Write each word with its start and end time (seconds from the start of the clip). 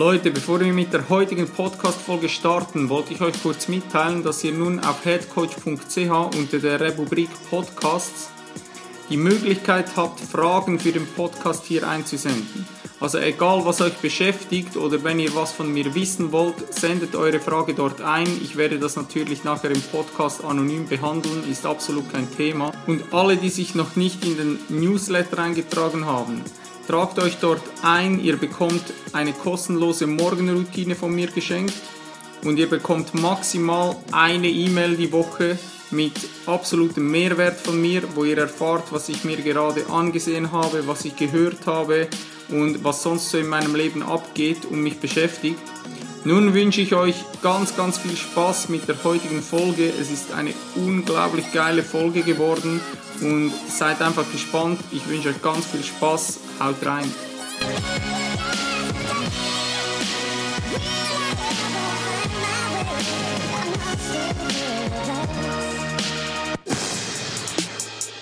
Leute, 0.00 0.30
bevor 0.30 0.60
wir 0.60 0.72
mit 0.72 0.94
der 0.94 1.10
heutigen 1.10 1.46
Podcast-Folge 1.46 2.30
starten, 2.30 2.88
wollte 2.88 3.12
ich 3.12 3.20
euch 3.20 3.34
kurz 3.42 3.68
mitteilen, 3.68 4.22
dass 4.22 4.42
ihr 4.42 4.52
nun 4.52 4.80
auf 4.80 5.04
headcoach.ch 5.04 6.36
unter 6.38 6.58
der 6.58 6.96
Rubrik 6.96 7.28
Podcasts 7.50 8.30
die 9.10 9.18
Möglichkeit 9.18 9.94
habt, 9.96 10.18
Fragen 10.18 10.78
für 10.78 10.92
den 10.92 11.06
Podcast 11.06 11.66
hier 11.66 11.86
einzusenden. 11.86 12.66
Also 12.98 13.18
egal, 13.18 13.66
was 13.66 13.82
euch 13.82 13.92
beschäftigt 13.92 14.78
oder 14.78 15.04
wenn 15.04 15.20
ihr 15.20 15.34
was 15.34 15.52
von 15.52 15.70
mir 15.70 15.94
wissen 15.94 16.32
wollt, 16.32 16.72
sendet 16.72 17.14
eure 17.14 17.38
Frage 17.38 17.74
dort 17.74 18.00
ein. 18.00 18.26
Ich 18.42 18.56
werde 18.56 18.78
das 18.78 18.96
natürlich 18.96 19.44
nachher 19.44 19.70
im 19.70 19.82
Podcast 19.82 20.42
anonym 20.42 20.88
behandeln, 20.88 21.44
ist 21.46 21.66
absolut 21.66 22.10
kein 22.10 22.34
Thema. 22.34 22.72
Und 22.86 23.12
alle, 23.12 23.36
die 23.36 23.50
sich 23.50 23.74
noch 23.74 23.96
nicht 23.96 24.24
in 24.24 24.38
den 24.38 24.58
Newsletter 24.70 25.38
eingetragen 25.40 26.06
haben, 26.06 26.42
tragt 26.90 27.20
euch 27.20 27.36
dort 27.40 27.62
ein. 27.82 28.18
Ihr 28.18 28.36
bekommt 28.36 28.82
eine 29.12 29.32
kostenlose 29.32 30.08
Morgenroutine 30.08 30.96
von 30.96 31.14
mir 31.14 31.28
geschenkt 31.28 31.74
und 32.42 32.58
ihr 32.58 32.68
bekommt 32.68 33.14
maximal 33.14 33.94
eine 34.10 34.48
E-Mail 34.48 34.96
die 34.96 35.12
Woche 35.12 35.56
mit 35.92 36.14
absolutem 36.46 37.08
Mehrwert 37.08 37.60
von 37.60 37.80
mir, 37.80 38.02
wo 38.16 38.24
ihr 38.24 38.38
erfahrt, 38.38 38.90
was 38.90 39.08
ich 39.08 39.22
mir 39.22 39.36
gerade 39.36 39.88
angesehen 39.88 40.50
habe, 40.50 40.88
was 40.88 41.04
ich 41.04 41.14
gehört 41.14 41.64
habe 41.66 42.08
und 42.48 42.82
was 42.82 43.04
sonst 43.04 43.30
so 43.30 43.38
in 43.38 43.46
meinem 43.46 43.76
Leben 43.76 44.02
abgeht 44.02 44.64
und 44.64 44.82
mich 44.82 44.98
beschäftigt. 44.98 45.60
Nun 46.24 46.52
wünsche 46.52 46.82
ich 46.82 46.94
euch 46.94 47.14
ganz, 47.42 47.76
ganz 47.76 47.96
viel 47.96 48.14
Spaß 48.14 48.68
mit 48.68 48.86
der 48.88 49.02
heutigen 49.04 49.42
Folge. 49.42 49.88
Es 49.88 50.10
ist 50.10 50.32
eine 50.32 50.52
unglaublich 50.76 51.50
geile 51.52 51.82
Folge 51.82 52.22
geworden 52.22 52.80
und 53.22 53.52
seid 53.68 54.02
einfach 54.02 54.30
gespannt. 54.30 54.78
Ich 54.92 55.08
wünsche 55.08 55.30
euch 55.30 55.40
ganz 55.40 55.64
viel 55.66 55.82
Spaß. 55.82 56.40
Haut 56.60 56.84
rein! 56.84 57.10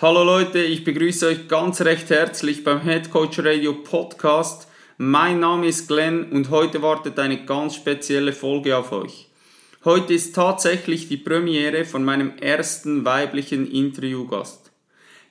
Hallo 0.00 0.22
Leute, 0.22 0.62
ich 0.62 0.84
begrüße 0.84 1.26
euch 1.26 1.48
ganz 1.48 1.80
recht 1.80 2.08
herzlich 2.10 2.62
beim 2.62 2.82
Head 2.82 3.10
Coach 3.10 3.40
Radio 3.40 3.72
Podcast. 3.72 4.68
Mein 4.96 5.40
Name 5.40 5.66
ist 5.66 5.88
Glenn 5.88 6.30
und 6.30 6.50
heute 6.50 6.82
wartet 6.82 7.18
eine 7.18 7.44
ganz 7.44 7.74
spezielle 7.74 8.32
Folge 8.32 8.76
auf 8.76 8.92
euch. 8.92 9.26
Heute 9.84 10.14
ist 10.14 10.36
tatsächlich 10.36 11.08
die 11.08 11.16
Premiere 11.16 11.84
von 11.84 12.04
meinem 12.04 12.38
ersten 12.38 13.04
weiblichen 13.04 13.68
Interviewgast. 13.68 14.70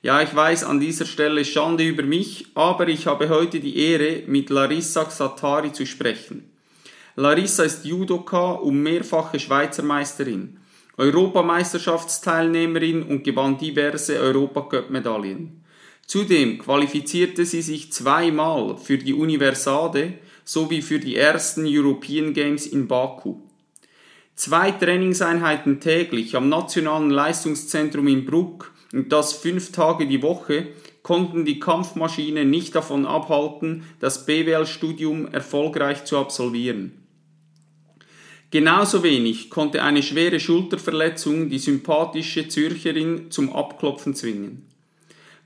Ja, 0.02 0.20
ich 0.20 0.36
weiß 0.36 0.64
an 0.64 0.80
dieser 0.80 1.06
Stelle 1.06 1.46
Schande 1.46 1.84
über 1.84 2.02
mich, 2.02 2.48
aber 2.54 2.88
ich 2.88 3.06
habe 3.06 3.30
heute 3.30 3.60
die 3.60 3.78
Ehre, 3.78 4.24
mit 4.26 4.50
Larissa 4.50 5.06
Xatari 5.06 5.72
zu 5.72 5.86
sprechen. 5.86 6.50
Larissa 7.16 7.62
ist 7.62 7.86
Judoka 7.86 8.50
und 8.50 8.82
mehrfache 8.82 9.40
Schweizer 9.40 9.82
Meisterin. 9.82 10.58
Europameisterschaftsteilnehmerin 10.98 13.04
und 13.04 13.24
gewann 13.24 13.56
diverse 13.56 14.18
Europacup-Medaillen. 14.18 15.62
Zudem 16.06 16.58
qualifizierte 16.58 17.46
sie 17.46 17.62
sich 17.62 17.92
zweimal 17.92 18.76
für 18.76 18.98
die 18.98 19.14
Universade 19.14 20.14
sowie 20.44 20.82
für 20.82 20.98
die 20.98 21.14
ersten 21.16 21.64
European 21.66 22.32
Games 22.32 22.66
in 22.66 22.88
Baku. 22.88 23.36
Zwei 24.34 24.72
Trainingseinheiten 24.72 25.78
täglich 25.80 26.34
am 26.36 26.48
Nationalen 26.48 27.10
Leistungszentrum 27.10 28.08
in 28.08 28.24
Bruck 28.24 28.72
und 28.92 29.12
das 29.12 29.34
fünf 29.34 29.70
Tage 29.72 30.06
die 30.06 30.22
Woche 30.22 30.68
konnten 31.02 31.44
die 31.44 31.60
Kampfmaschine 31.60 32.44
nicht 32.44 32.74
davon 32.74 33.06
abhalten, 33.06 33.84
das 34.00 34.26
BWL-Studium 34.26 35.28
erfolgreich 35.28 36.04
zu 36.04 36.18
absolvieren. 36.18 36.97
Genauso 38.50 39.02
wenig 39.02 39.50
konnte 39.50 39.82
eine 39.82 40.02
schwere 40.02 40.40
Schulterverletzung 40.40 41.50
die 41.50 41.58
sympathische 41.58 42.48
Zürcherin 42.48 43.30
zum 43.30 43.52
Abklopfen 43.52 44.14
zwingen. 44.14 44.66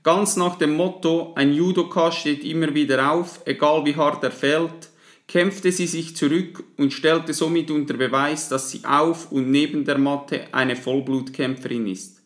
Ganz 0.03 0.37
nach 0.37 0.57
dem 0.57 0.75
Motto, 0.75 1.33
ein 1.35 1.53
Judoka 1.53 2.11
steht 2.11 2.43
immer 2.45 2.73
wieder 2.73 3.11
auf, 3.11 3.41
egal 3.45 3.85
wie 3.85 3.95
hart 3.95 4.23
er 4.23 4.31
fällt, 4.31 4.89
kämpfte 5.27 5.71
sie 5.71 5.87
sich 5.87 6.15
zurück 6.15 6.63
und 6.77 6.93
stellte 6.93 7.33
somit 7.33 7.71
unter 7.71 7.95
Beweis, 7.95 8.49
dass 8.49 8.71
sie 8.71 8.85
auf 8.85 9.31
und 9.31 9.49
neben 9.51 9.83
der 9.83 9.97
Matte 9.97 10.47
eine 10.53 10.75
Vollblutkämpferin 10.75 11.87
ist. 11.87 12.21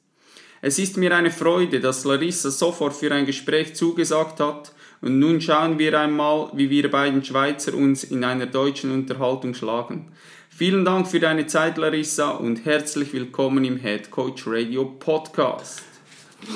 Es 0.62 0.80
ist 0.80 0.98
mir 0.98 1.16
eine 1.16 1.32
Freude, 1.32 1.80
dass 1.80 2.04
Larissa 2.04 2.50
sofort 2.50 2.96
für 2.96 3.12
ein 3.14 3.26
Gespräch 3.26 3.76
zugesagt 3.76 4.40
hat 4.40 4.74
und 5.02 5.20
nun 5.20 5.40
schauen 5.40 5.78
wir 5.78 6.00
einmal, 6.00 6.50
wie 6.54 6.70
wir 6.70 6.90
beiden 6.90 7.24
Schweizer 7.24 7.76
uns 7.76 8.04
in 8.04 8.24
einer 8.24 8.48
deutschen 8.48 8.92
Unterhaltung 8.92 9.54
schlagen. 9.54 10.12
Vielen 10.58 10.86
Dank 10.86 11.08
für 11.08 11.20
deine 11.20 11.46
Zeit, 11.46 11.78
Larissa, 11.78 12.32
und 12.32 12.66
herzlich 12.66 13.14
willkommen 13.14 13.64
im 13.64 13.78
Head 13.78 14.10
Coach 14.10 14.42
Radio 14.48 14.86
Podcast. 14.86 15.84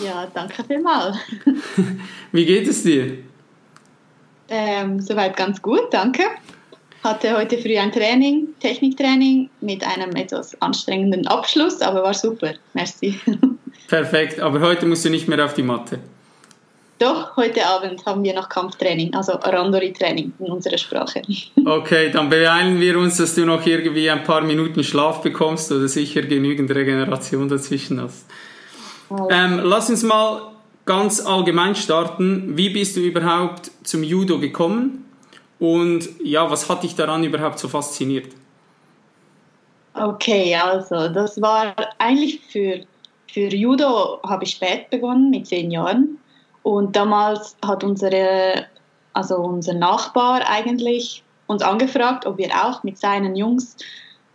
Ja, 0.03 0.25
danke 0.33 0.63
vielmals. 0.63 1.17
Wie 2.31 2.43
geht 2.43 2.67
es 2.67 2.81
dir? 2.81 3.19
Ähm, 4.49 4.99
soweit 4.99 5.37
ganz 5.37 5.61
gut, 5.61 5.83
danke. 5.91 6.23
Hatte 7.03 7.37
heute 7.37 7.59
früh 7.59 7.77
ein 7.77 7.91
Training, 7.91 8.47
Techniktraining 8.59 9.51
mit 9.61 9.85
einem 9.85 10.15
etwas 10.15 10.59
anstrengenden 10.63 11.27
Abschluss, 11.27 11.79
aber 11.81 12.01
war 12.01 12.15
super. 12.15 12.55
Merci. 12.73 13.19
Perfekt, 13.87 14.39
aber 14.39 14.61
heute 14.61 14.87
musst 14.87 15.05
du 15.05 15.11
nicht 15.11 15.27
mehr 15.27 15.45
auf 15.45 15.53
die 15.53 15.61
Matte. 15.61 15.99
Doch, 17.01 17.35
heute 17.35 17.65
Abend 17.65 18.05
haben 18.05 18.23
wir 18.23 18.35
noch 18.35 18.47
Kampftraining, 18.47 19.15
also 19.15 19.31
Randori-Training 19.31 20.33
in 20.37 20.45
unserer 20.51 20.77
Sprache. 20.77 21.23
Okay, 21.65 22.11
dann 22.11 22.29
beeilen 22.29 22.79
wir 22.79 22.99
uns, 22.99 23.17
dass 23.17 23.33
du 23.33 23.43
noch 23.43 23.65
irgendwie 23.65 24.07
ein 24.07 24.23
paar 24.23 24.41
Minuten 24.41 24.83
Schlaf 24.83 25.23
bekommst 25.23 25.71
oder 25.71 25.87
sicher 25.87 26.21
genügend 26.21 26.69
Regeneration 26.69 27.49
dazwischen 27.49 27.99
hast. 27.99 28.27
Ähm, 29.31 29.61
lass 29.63 29.89
uns 29.89 30.03
mal 30.03 30.51
ganz 30.85 31.25
allgemein 31.25 31.73
starten. 31.73 32.55
Wie 32.55 32.69
bist 32.69 32.95
du 32.95 32.99
überhaupt 32.99 33.71
zum 33.83 34.03
Judo 34.03 34.37
gekommen? 34.37 35.05
Und 35.57 36.07
ja, 36.23 36.51
was 36.51 36.69
hat 36.69 36.83
dich 36.83 36.95
daran 36.95 37.23
überhaupt 37.23 37.57
so 37.57 37.67
fasziniert? 37.67 38.27
Okay, 39.95 40.55
also 40.55 41.07
das 41.07 41.41
war 41.41 41.73
eigentlich 41.97 42.41
für, 42.51 42.81
für 43.27 43.47
Judo 43.55 44.19
habe 44.21 44.43
ich 44.43 44.51
spät 44.51 44.91
begonnen, 44.91 45.31
mit 45.31 45.47
zehn 45.47 45.71
Jahren. 45.71 46.19
Und 46.63 46.95
damals 46.95 47.55
hat 47.65 47.83
unsere, 47.83 48.65
also 49.13 49.37
unser 49.37 49.73
Nachbar 49.73 50.41
eigentlich 50.47 51.23
uns 51.47 51.61
angefragt, 51.61 52.25
ob 52.25 52.37
wir 52.37 52.49
auch 52.51 52.83
mit 52.83 52.97
seinen 52.97 53.35
Jungs 53.35 53.77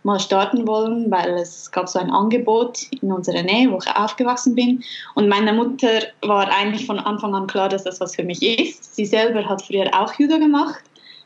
mal 0.03 0.19
starten 0.19 0.65
wollen, 0.67 1.11
weil 1.11 1.31
es 1.31 1.69
gab 1.71 1.89
so 1.89 1.99
ein 1.99 2.09
Angebot 2.09 2.83
in 3.01 3.11
unserer 3.11 3.43
Nähe, 3.43 3.69
wo 3.71 3.77
ich 3.77 3.93
aufgewachsen 3.93 4.55
bin. 4.55 4.81
Und 5.15 5.27
meiner 5.27 5.51
Mutter 5.51 5.99
war 6.21 6.49
eigentlich 6.49 6.85
von 6.85 6.97
Anfang 6.99 7.35
an 7.35 7.47
klar, 7.47 7.67
dass 7.67 7.83
das 7.83 7.99
was 7.99 8.15
für 8.15 8.23
mich 8.23 8.41
ist. 8.41 8.95
Sie 8.95 9.05
selber 9.05 9.47
hat 9.47 9.61
früher 9.61 9.89
auch 9.93 10.13
Judo 10.13 10.39
gemacht, 10.39 10.81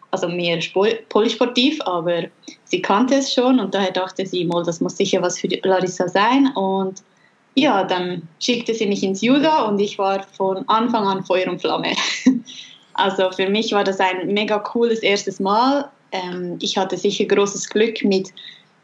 also 0.10 0.28
mehr 0.28 0.60
polysportiv, 1.10 1.80
aber 1.86 2.24
sie 2.64 2.82
kannte 2.82 3.16
es 3.16 3.32
schon 3.32 3.60
und 3.60 3.74
daher 3.74 3.92
dachte 3.92 4.26
sie, 4.26 4.46
mal, 4.46 4.64
das 4.64 4.82
muss 4.82 4.98
sicher 4.98 5.22
was 5.22 5.40
für 5.40 5.48
Larissa 5.64 6.08
sein. 6.08 6.48
Und 6.56 7.04
ja, 7.56 7.84
dann 7.84 8.28
schickte 8.40 8.74
sie 8.74 8.86
mich 8.86 9.04
ins 9.04 9.22
Judo 9.22 9.68
und 9.68 9.80
ich 9.80 9.98
war 9.98 10.24
von 10.38 10.68
Anfang 10.68 11.06
an 11.06 11.24
Feuer 11.24 11.50
und 11.50 11.62
Flamme. 11.62 11.94
Also 12.94 13.32
für 13.32 13.50
mich 13.50 13.72
war 13.72 13.86
das 13.86 14.02
ein 14.02 14.28
mega 14.28 14.60
cooles 14.60 15.00
erstes 15.00 15.40
Mal. 15.40 15.90
Ähm, 16.12 16.58
ich 16.62 16.78
hatte 16.78 16.98
sicher 16.98 17.24
großes 17.24 17.70
Glück 17.70 18.04
mit 18.04 18.34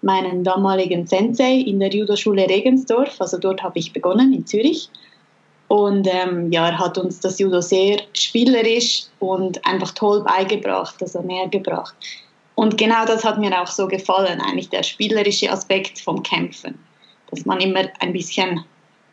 meinem 0.02 0.46
damaligen 0.46 1.06
Sensei 1.06 1.56
in 1.56 1.81
der 1.81 1.90
Judo-Schule 1.90 2.48
Regensdorf. 2.48 3.19
Also 3.19 3.38
dort 3.38 3.62
habe 3.62 3.78
ich 3.78 3.92
begonnen 3.92 4.31
in 4.31 4.48
Zürich. 4.48 4.90
Und 5.68 6.08
ähm, 6.10 6.50
ja, 6.54 6.70
er 6.70 6.80
hat 6.80 6.98
uns 6.98 7.20
das 7.20 7.38
Judo 7.38 7.60
sehr 7.60 8.00
spielerisch 8.13 9.04
und 9.20 9.63
einfach 9.66 9.92
toll 9.92 10.24
beigebracht, 10.24 10.96
also 11.02 11.22
näher 11.22 11.50
gebracht. 11.50 11.94
Und 12.56 12.78
genau 12.78 13.06
das 13.06 13.25
hat 13.25 13.38
mir 13.38 13.62
auch 13.62 13.68
so 13.68 13.88
gefallen, 13.90 14.40
eigentlich 14.40 14.70
der 14.70 14.84
spielerische 14.84 15.52
Aspekt 15.52 16.00
vom 16.00 16.24
Kämpfen 16.24 16.80
dass 17.31 17.45
man 17.45 17.59
immer 17.59 17.89
ein 18.00 18.13
bisschen 18.13 18.63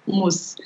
muss 0.07 0.57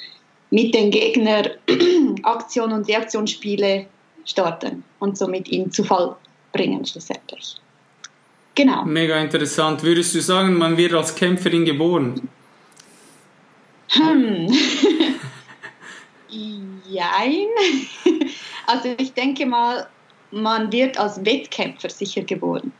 mit 0.51 0.75
dem 0.75 0.91
Gegner 0.91 1.51
Aktion- 2.23 2.73
und 2.73 2.89
Reaktionsspiele 2.89 3.87
starten 4.25 4.85
und 4.99 5.17
somit 5.17 5.49
ihn 5.49 5.71
zu 5.71 5.85
Fall 5.85 6.17
bringen 6.53 6.85
schlussendlich. 6.85 7.57
Genau. 8.55 8.85
Mega 8.85 9.17
interessant. 9.21 9.83
Würdest 9.83 10.15
du 10.15 10.21
sagen, 10.21 10.59
man 10.59 10.77
wird 10.77 10.93
als 10.93 11.15
Kämpferin 11.15 11.65
geboren? 11.65 12.29
Hm. 13.89 14.49
Jein. 16.89 17.47
Also 18.71 18.95
ich 18.99 19.15
denke 19.15 19.47
mal, 19.47 19.89
man 20.31 20.71
wird 20.71 20.99
als 20.99 21.25
Wettkämpfer 21.25 21.89
sicher 21.89 22.21
geboren. 22.21 22.71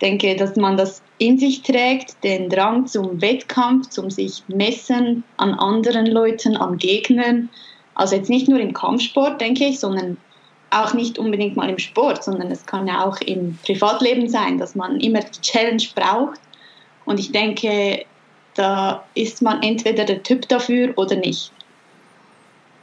Denke, 0.00 0.34
dass 0.36 0.56
man 0.56 0.76
das 0.76 1.02
in 1.18 1.38
sich 1.38 1.62
trägt, 1.62 2.22
den 2.24 2.48
Drang 2.48 2.86
zum 2.86 3.20
Wettkampf, 3.20 3.90
zum 3.90 4.10
sich 4.10 4.42
messen 4.48 5.24
an 5.36 5.54
anderen 5.54 6.06
Leuten, 6.06 6.56
an 6.56 6.78
Gegnern. 6.78 7.50
Also 7.94 8.16
jetzt 8.16 8.30
nicht 8.30 8.48
nur 8.48 8.60
im 8.60 8.72
Kampfsport, 8.72 9.40
denke 9.40 9.66
ich, 9.66 9.78
sondern 9.78 10.16
auch 10.70 10.94
nicht 10.94 11.18
unbedingt 11.18 11.56
mal 11.56 11.68
im 11.68 11.78
Sport, 11.78 12.24
sondern 12.24 12.50
es 12.50 12.64
kann 12.64 12.86
ja 12.86 13.04
auch 13.04 13.20
im 13.20 13.58
Privatleben 13.64 14.28
sein, 14.28 14.58
dass 14.58 14.74
man 14.74 15.00
immer 15.00 15.20
die 15.20 15.40
Challenge 15.40 15.82
braucht. 15.94 16.40
Und 17.04 17.18
ich 17.18 17.32
denke, 17.32 18.04
da 18.54 19.04
ist 19.14 19.42
man 19.42 19.62
entweder 19.62 20.04
der 20.04 20.22
Typ 20.22 20.48
dafür 20.48 20.96
oder 20.96 21.16
nicht. 21.16 21.52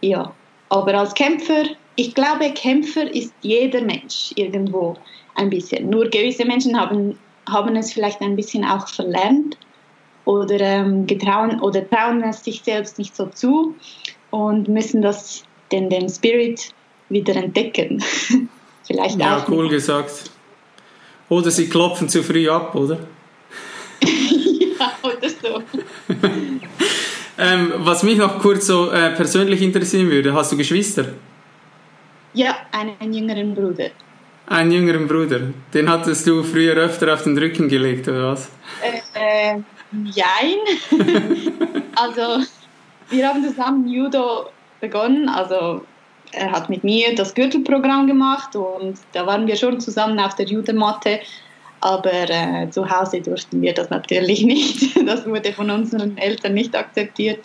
Ja, 0.02 0.34
aber 0.70 0.94
als 0.96 1.14
Kämpfer, 1.14 1.64
ich 1.98 2.14
glaube, 2.14 2.52
Kämpfer 2.54 3.14
ist 3.14 3.34
jeder 3.42 3.82
Mensch 3.82 4.32
irgendwo 4.36 4.96
ein 5.36 5.50
bisschen. 5.50 5.90
Nur 5.90 6.10
gewisse 6.10 6.46
Menschen 6.46 6.80
haben, 6.80 7.18
haben 7.50 7.76
es 7.76 7.92
vielleicht 7.92 8.22
ein 8.22 8.36
bisschen 8.36 8.64
auch 8.64 8.88
verlernt 8.88 9.58
oder 10.24 10.60
ähm, 10.60 11.08
getrauen 11.08 11.60
oder 11.60 11.88
trauen 11.90 12.22
es 12.24 12.44
sich 12.44 12.62
selbst 12.62 13.00
nicht 13.00 13.16
so 13.16 13.26
zu 13.26 13.76
und 14.30 14.68
müssen 14.68 15.02
das 15.02 15.44
den, 15.72 15.90
den 15.90 16.08
Spirit 16.08 16.72
wieder 17.10 17.36
entdecken. 17.36 18.04
vielleicht 18.86 19.20
ja, 19.20 19.40
auch. 19.40 19.50
cool 19.50 19.64
nicht. 19.64 19.74
gesagt. 19.74 20.30
Oder 21.30 21.50
sie 21.50 21.68
klopfen 21.68 22.08
zu 22.08 22.24
früh 22.24 22.48
ab, 22.48 22.76
oder? 22.76 23.00
ja, 24.02 24.92
oder 25.04 25.30
so. 25.30 25.64
Ähm, 27.40 27.72
was 27.78 28.02
mich 28.02 28.18
noch 28.18 28.40
kurz 28.40 28.66
so 28.66 28.90
äh, 28.90 29.12
persönlich 29.12 29.62
interessieren 29.62 30.10
würde, 30.10 30.34
hast 30.34 30.52
du 30.52 30.58
Geschwister? 30.58 31.10
Ja, 32.38 32.56
einen 32.72 33.14
jüngeren 33.14 33.56
Bruder. 33.56 33.90
Einen 34.46 34.72
jüngeren 34.72 35.08
Bruder. 35.08 35.40
Den 35.74 35.90
hattest 35.90 36.28
du 36.28 36.44
früher 36.44 36.76
öfter 36.76 37.12
auf 37.12 37.24
den 37.24 37.36
Rücken 37.36 37.68
gelegt, 37.68 38.08
oder 38.08 38.34
was? 38.34 38.52
Äh, 38.84 39.56
äh, 39.56 39.62
jein. 40.04 40.60
also, 41.96 42.46
wir 43.10 43.28
haben 43.28 43.44
zusammen 43.44 43.88
Judo 43.88 44.52
begonnen. 44.80 45.28
Also, 45.30 45.82
er 46.32 46.52
hat 46.52 46.70
mit 46.70 46.84
mir 46.84 47.16
das 47.16 47.34
Gürtelprogramm 47.34 48.06
gemacht 48.06 48.56
und 48.56 49.00
da 49.14 49.26
waren 49.26 49.48
wir 49.48 49.56
schon 49.56 49.80
zusammen 49.80 50.20
auf 50.20 50.36
der 50.36 50.46
Judomatte. 50.46 51.20
Aber 51.82 52.30
äh, 52.30 52.70
zu 52.70 52.88
Hause 52.88 53.20
durften 53.20 53.64
wir 53.64 53.74
das 53.74 53.90
natürlich 53.90 54.44
nicht. 54.54 54.96
Das 55.08 55.26
wurde 55.26 55.54
von 55.54 55.72
unseren 55.72 56.20
Eltern 56.20 56.54
nicht 56.54 56.76
akzeptiert. 56.76 57.40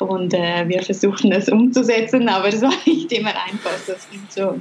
Und 0.00 0.34
äh, 0.34 0.66
wir 0.66 0.82
versuchten 0.82 1.30
es 1.32 1.48
umzusetzen, 1.48 2.28
aber 2.28 2.48
es 2.48 2.62
war 2.62 2.72
nicht 2.86 3.12
immer 3.12 3.30
einfach, 3.30 3.76
das 3.86 4.06
stimmt. 4.30 4.58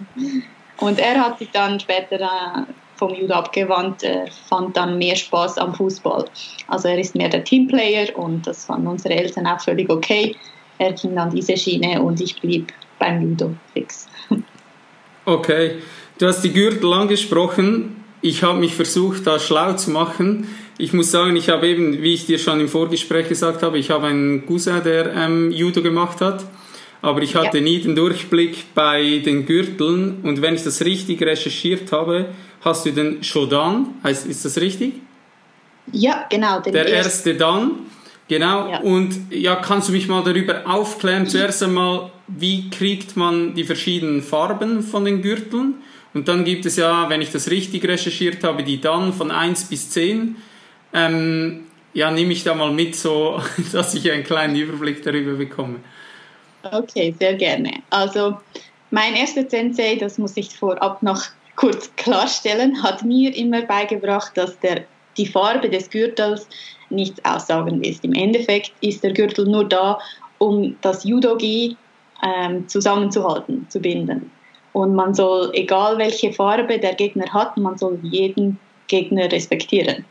Und 0.78 1.00
er 1.00 1.20
hat 1.20 1.40
sich 1.40 1.50
dann 1.52 1.80
später 1.80 2.20
äh, 2.20 2.72
vom 2.96 3.16
Judo 3.16 3.36
abgewandt, 3.36 4.04
er 4.04 4.28
fand 4.48 4.76
dann 4.76 4.98
mehr 4.98 5.16
Spaß 5.16 5.58
am 5.58 5.74
Fußball. 5.74 6.26
Also 6.68 6.90
er 6.90 7.00
ist 7.00 7.16
mehr 7.16 7.30
der 7.30 7.44
Teamplayer 7.44 8.18
und 8.18 8.46
das 8.46 8.66
fanden 8.66 8.88
unsere 8.88 9.16
Eltern 9.16 9.48
auch 9.48 9.62
völlig 9.62 9.90
okay. 9.90 10.36
Er 10.78 10.94
ging 10.94 11.16
dann 11.16 11.30
diese 11.30 11.58
Schiene 11.58 12.02
und 12.02 12.20
ich 12.22 12.40
blieb 12.40 12.74
beim 13.00 13.22
Judo 13.22 13.56
fix. 13.74 14.08
Okay, 15.26 15.76
du 16.18 16.26
hast 16.26 16.42
die 16.42 16.52
Gürtel 16.52 16.92
angesprochen. 16.92 18.04
Ich 18.22 18.42
habe 18.42 18.58
mich 18.58 18.74
versucht, 18.74 19.28
da 19.28 19.38
schlau 19.38 19.74
zu 19.74 19.92
machen. 19.92 20.48
Ich 20.82 20.94
muss 20.94 21.12
sagen, 21.12 21.36
ich 21.36 21.50
habe 21.50 21.68
eben, 21.68 22.02
wie 22.02 22.14
ich 22.14 22.26
dir 22.26 22.40
schon 22.40 22.62
im 22.62 22.70
Vorgespräch 22.70 23.28
gesagt 23.28 23.64
habe, 23.64 23.78
ich 23.78 23.90
habe 23.90 24.08
einen 24.08 24.46
Cousin, 24.46 24.82
der 24.82 25.14
ähm, 25.14 25.52
Judo 25.52 25.82
gemacht 25.82 26.22
hat. 26.22 26.46
Aber 27.02 27.22
ich 27.22 27.36
hatte 27.36 27.58
Ja. 27.58 27.64
nie 27.64 27.80
den 27.80 27.98
Durchblick 27.98 28.74
bei 28.74 29.22
den 29.26 29.46
Gürteln. 29.46 30.20
Und 30.24 30.42
wenn 30.42 30.56
ich 30.56 30.64
das 30.64 30.80
richtig 30.86 31.22
recherchiert 31.22 31.92
habe, 31.92 32.28
hast 32.62 32.86
du 32.86 32.92
den 32.92 33.22
Shodan. 33.26 33.88
Heißt, 34.06 34.26
ist 34.26 34.46
das 34.46 34.58
richtig? 34.62 34.94
Ja, 35.92 36.26
genau. 36.30 36.62
Der 36.62 36.86
erste 36.88 37.36
dann. 37.36 37.72
Genau. 38.30 38.70
Ja. 38.70 38.80
Und 38.80 39.18
ja, 39.32 39.56
kannst 39.58 39.90
du 39.90 39.92
mich 39.92 40.08
mal 40.08 40.24
darüber 40.24 40.62
aufklären? 40.66 41.28
Zuerst 41.28 41.62
einmal, 41.62 42.10
wie 42.28 42.70
kriegt 42.70 43.18
man 43.18 43.54
die 43.54 43.66
verschiedenen 43.66 44.22
Farben 44.22 44.82
von 44.82 45.04
den 45.04 45.22
Gürteln? 45.22 45.76
Und 46.14 46.30
dann 46.30 46.46
gibt 46.46 46.66
es 46.66 46.78
ja, 46.78 47.10
wenn 47.10 47.22
ich 47.22 47.32
das 47.32 47.50
richtig 47.50 47.86
recherchiert 47.86 48.46
habe, 48.46 48.64
die 48.64 48.80
dann 48.80 49.12
von 49.12 49.30
1 49.30 49.66
bis 49.66 49.90
10. 49.90 50.38
Ähm, 50.94 51.66
ja, 51.94 52.12
nehme 52.12 52.34
ich 52.34 52.44
da 52.44 52.54
mal 52.54 52.72
mit, 52.72 52.96
so 52.96 53.42
dass 53.72 53.94
ich 53.94 54.12
einen 54.12 54.24
kleinen 54.24 54.56
Überblick 54.56 55.04
darüber 55.04 55.34
bekomme. 55.34 55.80
Okay, 56.64 57.14
sehr 57.18 57.36
gerne. 57.36 57.72
Also 57.90 58.38
mein 58.92 59.16
erster 59.16 59.50
Sensei, 59.50 59.96
das 59.96 60.18
muss 60.18 60.36
ich 60.36 60.56
vorab 60.56 61.02
noch 61.04 61.24
kurz 61.56 61.94
klarstellen, 61.96 62.82
hat 62.84 63.04
mir 63.04 63.36
immer 63.36 63.62
beigebracht, 63.64 64.32
dass 64.36 64.60
der, 64.60 64.86
die 65.18 65.26
Farbe 65.26 65.70
des 65.70 65.90
Gürtels 65.90 66.48
nichts 66.90 67.24
aussagen 67.26 67.84
ist. 67.84 68.04
Im 68.04 68.14
Endeffekt 68.14 68.72
ist 68.82 69.04
der 69.04 69.14
Gürtel 69.14 69.46
nur 69.46 69.68
da, 69.68 70.00
um 70.38 70.76
das 70.82 71.04
Judo-Gi 71.04 71.76
ähm, 72.24 72.68
zusammenzuhalten, 72.68 73.68
zu 73.70 73.80
binden. 73.80 74.32
Und 74.74 74.96
man 74.96 75.14
soll, 75.14 75.52
egal 75.54 75.98
welche 75.98 76.32
Farbe 76.32 76.80
der 76.80 76.96
Gegner 76.96 77.32
hat, 77.34 77.58
man 77.58 77.78
soll 77.78 78.00
jeden 78.04 78.60
Gegner 78.88 79.32
respektieren. 79.32 80.06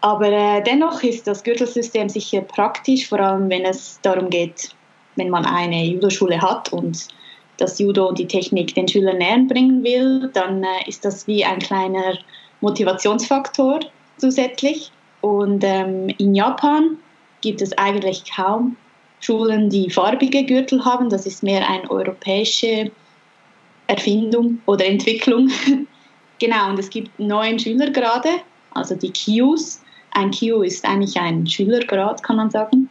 Aber 0.00 0.28
äh, 0.28 0.62
dennoch 0.62 1.02
ist 1.02 1.26
das 1.26 1.42
Gürtelsystem 1.42 2.08
sicher 2.08 2.40
praktisch, 2.40 3.08
vor 3.08 3.20
allem 3.20 3.50
wenn 3.50 3.64
es 3.64 4.00
darum 4.02 4.30
geht, 4.30 4.70
wenn 5.16 5.28
man 5.28 5.44
eine 5.44 5.84
Judo-Schule 5.84 6.40
hat 6.40 6.72
und 6.72 7.08
das 7.58 7.78
Judo 7.78 8.08
und 8.08 8.18
die 8.18 8.26
Technik 8.26 8.74
den 8.74 8.88
Schülern 8.88 9.18
näher 9.18 9.44
bringen 9.46 9.84
will, 9.84 10.30
dann 10.32 10.64
äh, 10.64 10.88
ist 10.88 11.04
das 11.04 11.26
wie 11.26 11.44
ein 11.44 11.58
kleiner 11.58 12.18
Motivationsfaktor 12.62 13.80
zusätzlich. 14.16 14.90
Und 15.20 15.62
ähm, 15.64 16.08
in 16.18 16.34
Japan 16.34 16.96
gibt 17.42 17.60
es 17.60 17.76
eigentlich 17.76 18.24
kaum 18.34 18.76
Schulen, 19.20 19.68
die 19.68 19.90
farbige 19.90 20.44
Gürtel 20.44 20.84
haben. 20.84 21.10
Das 21.10 21.26
ist 21.26 21.42
mehr 21.42 21.68
eine 21.68 21.90
europäische 21.90 22.90
Erfindung 23.86 24.60
oder 24.64 24.86
Entwicklung. 24.86 25.50
genau, 26.38 26.70
und 26.70 26.78
es 26.78 26.88
gibt 26.88 27.18
neun 27.18 27.58
Schülergrade, 27.58 28.30
also 28.70 28.94
die 28.94 29.12
Kyus. 29.12 29.82
Ein 30.12 30.30
Kyu 30.30 30.62
ist 30.62 30.84
eigentlich 30.84 31.18
ein 31.18 31.46
Schülergrad, 31.46 32.22
kann 32.22 32.36
man 32.36 32.50
sagen 32.50 32.88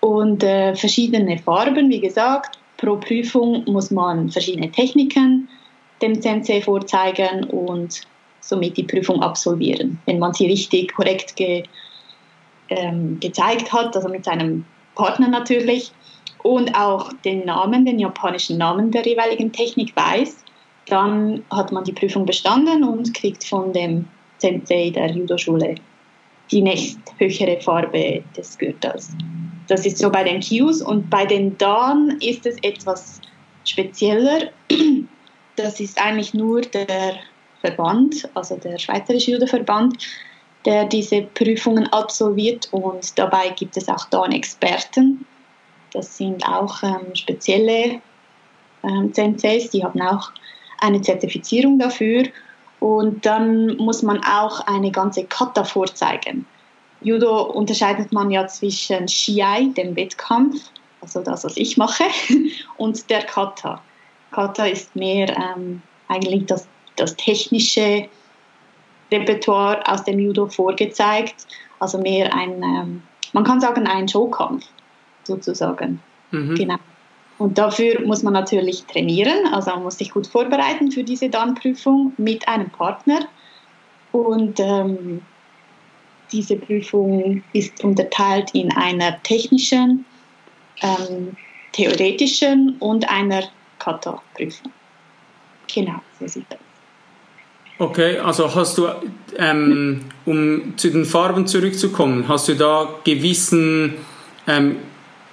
und 0.00 0.42
äh, 0.42 0.74
verschiedene 0.74 1.38
Farben, 1.38 1.90
wie 1.90 2.00
gesagt. 2.00 2.58
Pro 2.78 2.96
Prüfung 2.96 3.64
muss 3.66 3.90
man 3.90 4.30
verschiedene 4.30 4.70
Techniken 4.70 5.48
dem 6.00 6.20
Sensei 6.20 6.62
vorzeigen 6.62 7.44
und 7.44 8.00
somit 8.40 8.76
die 8.78 8.84
Prüfung 8.84 9.22
absolvieren, 9.22 9.98
wenn 10.06 10.18
man 10.18 10.32
sie 10.32 10.46
richtig 10.46 10.94
korrekt 10.94 11.36
ge, 11.36 11.64
ähm, 12.70 13.20
gezeigt 13.20 13.70
hat, 13.72 13.94
also 13.94 14.08
mit 14.08 14.24
seinem 14.24 14.64
Partner 14.94 15.28
natürlich 15.28 15.92
und 16.42 16.74
auch 16.74 17.12
den 17.24 17.44
Namen, 17.44 17.84
den 17.84 17.98
japanischen 17.98 18.56
Namen 18.56 18.90
der 18.90 19.06
jeweiligen 19.06 19.52
Technik 19.52 19.94
weiß, 19.94 20.42
dann 20.86 21.44
hat 21.50 21.70
man 21.70 21.84
die 21.84 21.92
Prüfung 21.92 22.24
bestanden 22.24 22.82
und 22.82 23.12
kriegt 23.12 23.44
von 23.44 23.74
dem 23.74 24.06
Sensei 24.38 24.90
der 24.90 25.10
Judo-Schule 25.10 25.74
die 26.50 26.62
nächsthöhere 26.62 27.60
Farbe 27.60 28.22
des 28.36 28.58
Gürtels. 28.58 29.10
Das 29.68 29.86
ist 29.86 29.98
so 29.98 30.10
bei 30.10 30.24
den 30.24 30.40
Qs 30.40 30.82
und 30.82 31.08
bei 31.08 31.24
den 31.24 31.56
Dan 31.58 32.18
ist 32.20 32.44
es 32.46 32.56
etwas 32.62 33.20
spezieller. 33.64 34.50
Das 35.56 35.78
ist 35.78 36.00
eigentlich 36.00 36.32
nur 36.32 36.62
der 36.62 37.16
Verband, 37.60 38.26
also 38.32 38.56
der 38.56 38.78
Schweizerische 38.78 39.32
Judo-Verband, 39.32 39.98
der 40.64 40.86
diese 40.86 41.22
Prüfungen 41.22 41.86
absolviert 41.88 42.68
und 42.70 43.18
dabei 43.18 43.50
gibt 43.50 43.76
es 43.76 43.86
auch 43.88 44.06
Dan-Experten. 44.06 45.26
Das 45.92 46.16
sind 46.16 46.46
auch 46.46 46.82
ähm, 46.82 47.14
spezielle 47.14 48.00
ähm, 48.84 49.12
Senseis, 49.12 49.68
die 49.68 49.84
haben 49.84 50.00
auch 50.00 50.32
eine 50.78 51.02
Zertifizierung 51.02 51.78
dafür 51.78 52.24
und 52.80 53.24
dann 53.26 53.76
muss 53.76 54.02
man 54.02 54.24
auch 54.24 54.66
eine 54.66 54.90
ganze 54.90 55.24
Kata 55.24 55.64
vorzeigen. 55.64 56.46
Judo 57.02 57.42
unterscheidet 57.42 58.12
man 58.12 58.30
ja 58.30 58.46
zwischen 58.46 59.06
Shiai, 59.06 59.68
dem 59.76 59.96
Wettkampf, 59.96 60.70
also 61.00 61.22
das, 61.22 61.44
was 61.44 61.56
ich 61.56 61.76
mache, 61.76 62.04
und 62.76 63.08
der 63.08 63.22
Kata. 63.22 63.80
Kata 64.32 64.66
ist 64.66 64.94
mehr 64.96 65.36
ähm, 65.36 65.82
eigentlich 66.08 66.46
das, 66.46 66.66
das 66.96 67.16
technische 67.16 68.08
Repertoire 69.12 69.82
aus 69.86 70.04
dem 70.04 70.18
Judo 70.18 70.46
vorgezeigt, 70.46 71.46
also 71.78 71.98
mehr 71.98 72.34
ein, 72.34 72.62
ähm, 72.62 73.02
man 73.32 73.44
kann 73.44 73.60
sagen, 73.60 73.86
ein 73.86 74.08
Showkampf 74.08 74.64
sozusagen. 75.24 76.00
Mhm. 76.30 76.54
Genau. 76.54 76.76
Und 77.40 77.56
dafür 77.56 78.02
muss 78.02 78.22
man 78.22 78.34
natürlich 78.34 78.84
trainieren, 78.84 79.46
also 79.50 79.70
man 79.70 79.84
muss 79.84 79.96
sich 79.96 80.10
gut 80.10 80.26
vorbereiten 80.26 80.92
für 80.92 81.02
diese 81.02 81.30
Dan-Prüfung 81.30 82.12
mit 82.18 82.46
einem 82.46 82.68
Partner. 82.68 83.20
Und 84.12 84.60
ähm, 84.60 85.22
diese 86.30 86.56
Prüfung 86.56 87.42
ist 87.54 87.82
unterteilt 87.82 88.50
in 88.52 88.70
einer 88.76 89.22
technischen, 89.22 90.04
ähm, 90.82 91.34
theoretischen 91.72 92.76
und 92.78 93.08
einer 93.08 93.44
Kata-Prüfung. 93.78 94.70
Genau, 95.74 96.02
so 96.20 96.28
sieht 96.28 96.44
das. 96.50 96.58
Okay, 97.78 98.18
also 98.18 98.54
hast 98.54 98.76
du, 98.76 98.86
ähm, 99.38 100.04
um 100.26 100.74
zu 100.76 100.90
den 100.90 101.06
Farben 101.06 101.46
zurückzukommen, 101.46 102.28
hast 102.28 102.48
du 102.48 102.54
da 102.54 102.86
gewissen 103.02 103.94
ähm, 104.46 104.76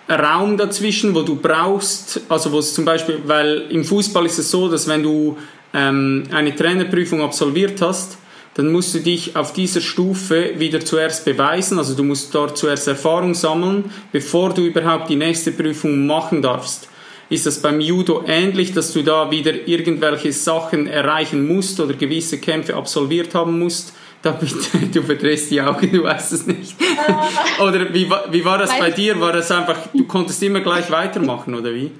Raum 0.10 0.58
dazwischen, 0.58 1.14
wo 1.14 1.22
du 1.22 1.36
brauchst, 1.36 2.22
also 2.30 2.52
wo 2.52 2.60
es 2.60 2.74
zum 2.74 2.86
Beispiel, 2.86 3.20
weil 3.26 3.66
im 3.70 3.84
Fußball 3.84 4.26
ist 4.26 4.40
es 4.40 4.50
so, 4.50 4.70
dass 4.70 4.88
wenn 4.88 5.04
du 5.04 5.38
ähm, 5.74 6.24
eine 6.32 6.56
Trainerprüfung 6.56 7.22
absolviert 7.22 7.82
hast, 7.82 8.18
dann 8.56 8.72
musst 8.72 8.96
du 8.96 9.00
dich 9.00 9.36
auf 9.36 9.54
dieser 9.54 9.82
Stufe 9.82 10.54
wieder 10.58 10.80
zuerst 10.80 11.26
beweisen, 11.26 11.78
also 11.78 11.94
du 11.94 12.04
musst 12.04 12.34
dort 12.34 12.58
zuerst 12.58 12.88
Erfahrung 12.88 13.36
sammeln, 13.36 13.92
bevor 14.12 14.54
du 14.54 14.64
überhaupt 14.64 15.10
die 15.10 15.16
nächste 15.16 15.52
Prüfung 15.52 16.08
machen 16.08 16.42
darfst. 16.42 16.90
Ist 17.30 17.46
das 17.46 17.62
beim 17.62 17.82
Judo 17.82 18.24
ähnlich, 18.26 18.74
dass 18.74 18.94
du 18.94 19.04
da 19.04 19.30
wieder 19.30 19.68
irgendwelche 19.68 20.32
Sachen 20.32 20.88
erreichen 20.88 21.46
musst 21.46 21.80
oder 21.80 21.94
gewisse 21.94 22.40
Kämpfe 22.40 22.76
absolviert 22.76 23.36
haben 23.36 23.60
musst? 23.60 23.94
Da 24.22 24.32
bitte, 24.32 24.56
du 24.94 25.04
verdrehst 25.04 25.52
die 25.52 25.62
Augen, 25.62 25.92
du 25.92 26.04
weißt 26.04 26.34
es 26.34 26.48
nicht. 26.48 26.76
oder 27.60 27.94
wie, 27.94 28.10
wie 28.10 28.46
war 28.46 28.58
das 28.58 28.78
bei 28.78 28.92
dir? 28.92 29.20
War 29.20 29.34
das 29.34 29.52
einfach, 29.52 29.78
du 29.94 30.06
konntest 30.06 30.42
immer 30.44 30.60
gleich 30.62 30.90
weitermachen, 30.90 31.54
oder 31.56 31.74
wie? 31.74 31.92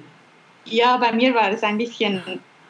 Ja, 0.64 0.96
bei 0.96 1.12
mir 1.12 1.34
war 1.34 1.50
es 1.50 1.62
ein 1.62 1.78
bisschen 1.78 2.22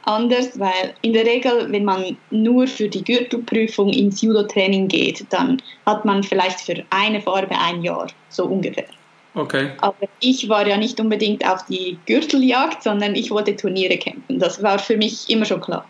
anders, 0.04 0.58
weil 0.58 0.94
in 1.02 1.12
der 1.12 1.26
Regel, 1.26 1.70
wenn 1.70 1.84
man 1.84 2.16
nur 2.30 2.66
für 2.66 2.88
die 2.88 3.04
Gürtelprüfung 3.04 3.90
ins 3.90 4.22
Judo-Training 4.22 4.88
geht, 4.88 5.24
dann 5.30 5.60
hat 5.86 6.04
man 6.04 6.22
vielleicht 6.22 6.60
für 6.60 6.82
eine 6.90 7.20
Farbe 7.20 7.56
ein 7.58 7.82
Jahr, 7.82 8.06
so 8.28 8.44
ungefähr. 8.44 8.86
Okay. 9.34 9.70
Aber 9.80 10.08
ich 10.20 10.48
war 10.48 10.66
ja 10.66 10.76
nicht 10.76 10.98
unbedingt 10.98 11.46
auf 11.46 11.64
die 11.66 11.98
Gürteljagd, 12.06 12.82
sondern 12.82 13.14
ich 13.14 13.30
wollte 13.30 13.54
Turniere 13.54 13.96
kämpfen. 13.96 14.38
Das 14.38 14.62
war 14.62 14.78
für 14.78 14.96
mich 14.96 15.28
immer 15.28 15.44
schon 15.44 15.60
klar. 15.60 15.84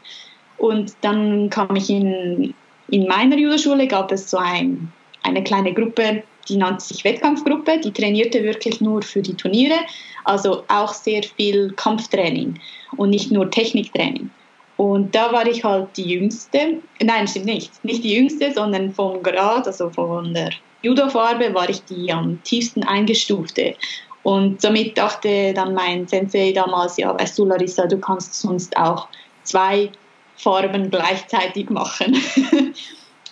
Und 0.59 0.93
dann 1.03 1.49
kam 1.49 1.75
ich 1.77 1.89
in, 1.89 2.53
in 2.89 3.07
meiner 3.07 3.37
Judoschule, 3.37 3.87
gab 3.87 4.13
es 4.13 4.31
so 4.31 4.39
ein, 4.39 4.93
eine 5.23 5.43
kleine 5.45 5.73
Gruppe, 5.75 6.23
die 6.49 6.57
nannte 6.57 6.85
sich 6.85 7.05
Wettkampfgruppe, 7.05 7.81
die 7.81 7.93
trainierte 7.93 8.43
wirklich 8.43 8.81
nur 8.81 9.03
für 9.03 9.21
die 9.21 9.35
Turniere, 9.35 9.79
also 10.25 10.65
auch 10.69 10.93
sehr 10.95 11.23
viel 11.23 11.73
Kampftraining 11.73 12.59
und 12.97 13.11
nicht 13.11 13.31
nur 13.31 13.51
Techniktraining. 13.51 14.31
Und 14.79 15.15
da 15.15 15.33
war 15.33 15.47
ich 15.47 15.65
halt 15.65 15.89
die 15.97 16.09
Jüngste, 16.09 16.79
nein, 17.03 17.27
stimmt 17.27 17.47
nicht, 17.47 17.85
nicht 17.85 18.05
die 18.05 18.15
Jüngste, 18.15 18.53
sondern 18.53 18.93
vom 18.93 19.23
Grad, 19.23 19.67
also 19.67 19.91
von 19.91 20.33
der 20.33 20.51
Judo-Farbe 20.83 21.53
war 21.53 21.69
ich 21.69 21.85
die 21.85 22.13
am 22.13 22.41
tiefsten 22.45 22.85
eingestufte. 22.85 23.75
Und 24.23 24.61
somit 24.61 24.97
dachte 24.97 25.53
dann 25.53 25.75
mein 25.75 26.07
Sensei 26.07 26.53
damals, 26.53 26.97
ja, 26.97 27.19
weißt 27.19 27.39
du, 27.39 27.47
Larissa, 27.47 27.87
du 27.87 27.99
kannst 27.99 28.35
sonst 28.35 28.77
auch 28.77 29.09
zwei 29.43 29.91
Farben 30.39 30.91
gleichzeitig 30.91 31.69
machen. 31.69 32.17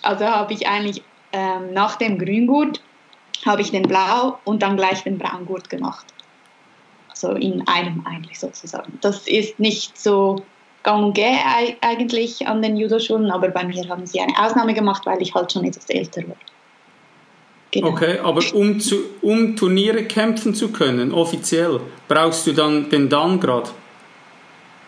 also 0.01 0.25
habe 0.25 0.53
ich 0.53 0.67
eigentlich 0.67 1.01
ähm, 1.31 1.73
nach 1.73 1.95
dem 1.95 2.17
Grüngurt 2.17 2.81
habe 3.45 3.61
ich 3.61 3.71
den 3.71 3.83
Blau 3.83 4.39
und 4.43 4.61
dann 4.61 4.77
gleich 4.77 5.03
den 5.03 5.17
Braungurt 5.17 5.69
gemacht. 5.69 6.05
Also 7.09 7.31
in 7.31 7.67
einem 7.67 8.05
eigentlich 8.05 8.39
sozusagen. 8.39 8.97
Das 9.01 9.27
ist 9.27 9.59
nicht 9.59 9.97
so 9.97 10.43
gang 10.83 11.05
und 11.05 11.13
gäbe 11.13 11.37
eigentlich 11.81 12.47
an 12.47 12.61
den 12.61 12.77
Judo-Schulen, 12.77 13.31
aber 13.31 13.49
bei 13.49 13.63
mir 13.63 13.87
haben 13.89 14.05
sie 14.05 14.19
eine 14.19 14.33
Ausnahme 14.39 14.73
gemacht, 14.73 15.05
weil 15.05 15.21
ich 15.21 15.33
halt 15.33 15.51
schon 15.51 15.65
etwas 15.65 15.89
älter 15.89 16.21
war. 16.27 16.35
Genau. 17.71 17.89
Okay, 17.89 18.19
aber 18.19 18.41
um, 18.53 18.79
zu, 18.79 18.95
um 19.21 19.55
Turniere 19.55 20.03
kämpfen 20.05 20.55
zu 20.55 20.69
können, 20.71 21.11
offiziell, 21.11 21.81
brauchst 22.07 22.47
du 22.47 22.53
dann 22.53 22.89
den 22.89 23.09
Dan-Grad? 23.09 23.73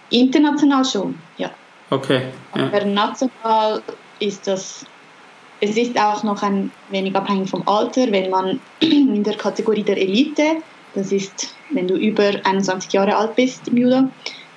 International 0.10 0.86
schon, 0.86 1.20
ja. 1.38 1.52
Okay. 1.90 2.22
Ja. 2.56 2.66
Aber 2.66 2.86
national 2.86 3.82
ist 4.20 4.48
das, 4.48 4.86
es 5.62 5.76
ist 5.76 6.00
auch 6.00 6.24
noch 6.24 6.42
ein 6.44 6.72
wenig 6.90 7.16
abhängig 7.16 7.50
vom 7.50 7.68
Alter, 7.68 8.12
wenn 8.12 8.30
man 8.30 8.60
in 8.80 9.24
der 9.24 9.36
Kategorie 9.36 9.84
der 9.84 9.98
Elite, 9.98 10.58
das 10.94 11.12
ist, 11.12 11.56
wenn 11.72 11.88
du 11.88 11.96
über 11.96 12.32
21 12.44 12.92
Jahre 12.94 13.16
alt 13.16 13.36
bist 13.36 13.68
im 13.68 13.78
Judo, 13.78 14.10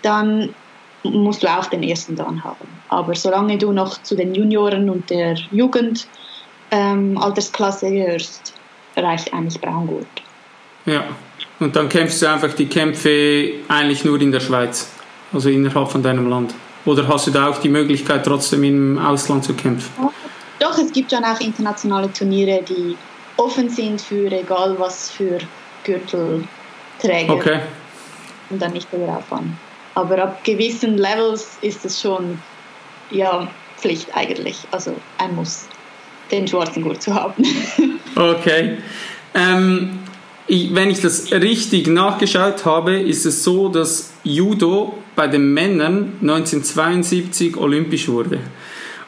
dann 0.02 0.54
musst 1.02 1.42
du 1.42 1.48
auch 1.48 1.66
den 1.66 1.82
ersten 1.82 2.16
Dan 2.16 2.42
haben. 2.44 2.68
Aber 2.88 3.14
solange 3.14 3.58
du 3.58 3.72
noch 3.72 4.02
zu 4.02 4.14
den 4.14 4.34
Junioren 4.34 4.88
und 4.88 5.10
der 5.10 5.34
Jugend 5.50 6.06
ähm, 6.70 7.18
Altersklasse 7.18 7.90
gehörst, 7.90 8.54
reicht 8.96 9.32
eigentlich 9.32 9.60
Braungurt. 9.60 10.06
Ja, 10.86 11.04
und 11.60 11.76
dann 11.76 11.88
kämpfst 11.88 12.22
du 12.22 12.28
einfach 12.28 12.52
die 12.54 12.66
Kämpfe 12.66 13.52
eigentlich 13.68 14.04
nur 14.04 14.20
in 14.20 14.32
der 14.32 14.40
Schweiz, 14.40 14.90
also 15.32 15.48
innerhalb 15.48 15.88
von 15.88 16.02
deinem 16.02 16.28
Land. 16.28 16.54
Oder 16.84 17.06
hast 17.08 17.26
du 17.26 17.30
da 17.30 17.48
auch 17.48 17.58
die 17.58 17.68
Möglichkeit, 17.68 18.24
trotzdem 18.24 18.64
im 18.64 18.98
Ausland 18.98 19.44
zu 19.44 19.54
kämpfen? 19.54 19.90
Doch, 20.58 20.78
es 20.78 20.92
gibt 20.92 21.12
schon 21.12 21.24
auch 21.24 21.40
internationale 21.40 22.12
Turniere, 22.12 22.62
die 22.62 22.96
offen 23.36 23.68
sind 23.68 24.00
für 24.00 24.30
egal 24.30 24.76
was 24.78 25.10
für 25.10 25.38
Gürtelträger. 25.84 27.34
Okay. 27.34 27.60
Und 28.50 28.60
dann 28.60 28.72
nicht 28.72 28.88
darauf 28.92 29.32
an. 29.32 29.56
Aber 29.94 30.22
ab 30.22 30.44
gewissen 30.44 30.98
Levels 30.98 31.58
ist 31.60 31.84
es 31.84 32.00
schon 32.00 32.38
ja, 33.10 33.48
Pflicht 33.76 34.08
eigentlich, 34.14 34.56
also 34.70 34.94
ein 35.18 35.34
Muss 35.34 35.66
den 36.30 36.48
schwarzen 36.48 36.82
Gurt 36.82 37.02
zu 37.02 37.14
haben. 37.14 37.44
okay. 38.16 38.78
Ähm, 39.34 39.98
ich, 40.46 40.74
wenn 40.74 40.90
ich 40.90 41.00
das 41.00 41.30
richtig 41.30 41.86
nachgeschaut 41.86 42.64
habe, 42.64 42.98
ist 42.98 43.26
es 43.26 43.44
so, 43.44 43.68
dass 43.68 44.12
Judo 44.24 44.98
bei 45.14 45.26
den 45.26 45.52
Männern 45.52 46.14
1972 46.20 47.56
olympisch 47.56 48.08
wurde. 48.08 48.40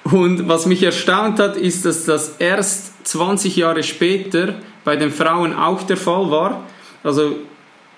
Und 0.04 0.48
was 0.48 0.66
mich 0.66 0.82
erstaunt 0.82 1.38
hat, 1.38 1.56
ist, 1.56 1.86
dass 1.86 2.04
das 2.04 2.36
erst 2.38 3.06
20 3.06 3.56
Jahre 3.56 3.82
später 3.82 4.54
bei 4.84 4.96
den 4.96 5.10
Frauen 5.10 5.54
auch 5.54 5.82
der 5.82 5.96
Fall 5.96 6.30
war. 6.30 6.64
Also 7.02 7.36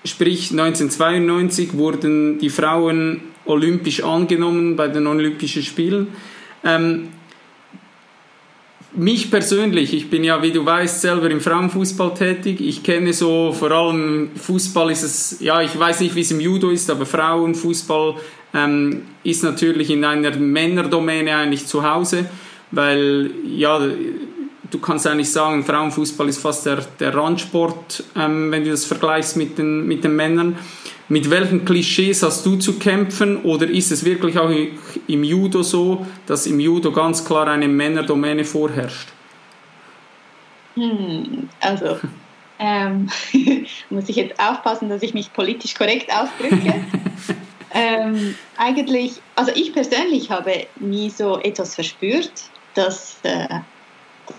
sprich 0.05 0.51
1992 0.51 1.73
wurden 1.73 2.39
die 2.39 2.49
Frauen 2.49 3.21
olympisch 3.45 4.03
angenommen 4.03 4.75
bei 4.75 4.87
den 4.87 5.05
Olympischen 5.05 5.63
Spielen. 5.63 6.07
Ähm, 6.63 7.09
mich 8.97 9.29
persönlich, 9.29 9.93
ich 9.93 10.09
bin 10.09 10.23
ja, 10.23 10.41
wie 10.41 10.51
du 10.51 10.65
weißt, 10.65 11.01
selber 11.01 11.29
im 11.29 11.39
Frauenfußball 11.39 12.13
tätig. 12.15 12.59
Ich 12.59 12.81
kenne 12.83 13.13
so 13.13 13.53
vor 13.53 13.71
allem 13.71 14.31
Fußball 14.35 14.91
ist 14.91 15.03
es, 15.03 15.37
ja, 15.39 15.61
ich 15.61 15.77
weiß 15.77 15.99
nicht, 15.99 16.15
wie 16.15 16.21
es 16.21 16.31
im 16.31 16.39
Judo 16.39 16.71
ist, 16.71 16.89
aber 16.89 17.05
Frauenfußball 17.05 18.15
ähm, 18.55 19.03
ist 19.23 19.43
natürlich 19.43 19.91
in 19.91 20.03
einer 20.03 20.35
Männerdomäne 20.35 21.35
eigentlich 21.35 21.67
zu 21.67 21.87
Hause, 21.87 22.25
weil 22.71 23.29
ja, 23.45 23.79
du 24.71 24.79
kannst 24.79 25.05
eigentlich 25.05 25.31
sagen, 25.31 25.63
Frauenfußball 25.63 26.27
ist 26.27 26.39
fast 26.39 26.65
der, 26.65 26.83
der 26.99 27.13
Randsport, 27.13 28.03
ähm, 28.15 28.51
wenn 28.51 28.63
du 28.63 28.71
das 28.71 28.85
vergleichst 28.85 29.37
mit 29.37 29.59
den, 29.59 29.85
mit 29.85 30.03
den 30.03 30.15
Männern. 30.15 30.57
Mit 31.09 31.29
welchen 31.29 31.63
Klischees 31.63 32.21
hast 32.21 32.45
du 32.45 32.57
zu 32.57 32.79
kämpfen 32.79 33.43
oder 33.43 33.67
ist 33.67 33.91
es 33.91 34.03
wirklich 34.03 34.37
auch 34.37 34.49
im 35.07 35.23
Judo 35.23 35.63
so, 35.63 36.05
dass 36.25 36.45
im 36.45 36.59
Judo 36.59 36.91
ganz 36.91 37.23
klar 37.23 37.47
eine 37.47 37.67
Männerdomäne 37.67 38.43
vorherrscht? 38.43 39.07
Hm, 40.75 41.47
also 41.61 41.97
ähm, 42.59 43.09
muss 43.89 44.09
ich 44.09 44.17
jetzt 44.17 44.39
aufpassen, 44.39 44.89
dass 44.89 45.01
ich 45.01 45.13
mich 45.13 45.31
politisch 45.31 45.75
korrekt 45.75 46.11
ausdrücke. 46.13 46.73
ähm, 47.73 48.35
eigentlich, 48.57 49.13
also 49.35 49.51
ich 49.55 49.71
persönlich 49.71 50.29
habe 50.29 50.67
nie 50.79 51.09
so 51.09 51.39
etwas 51.39 51.75
verspürt, 51.75 52.31
dass, 52.73 53.17
äh, 53.23 53.47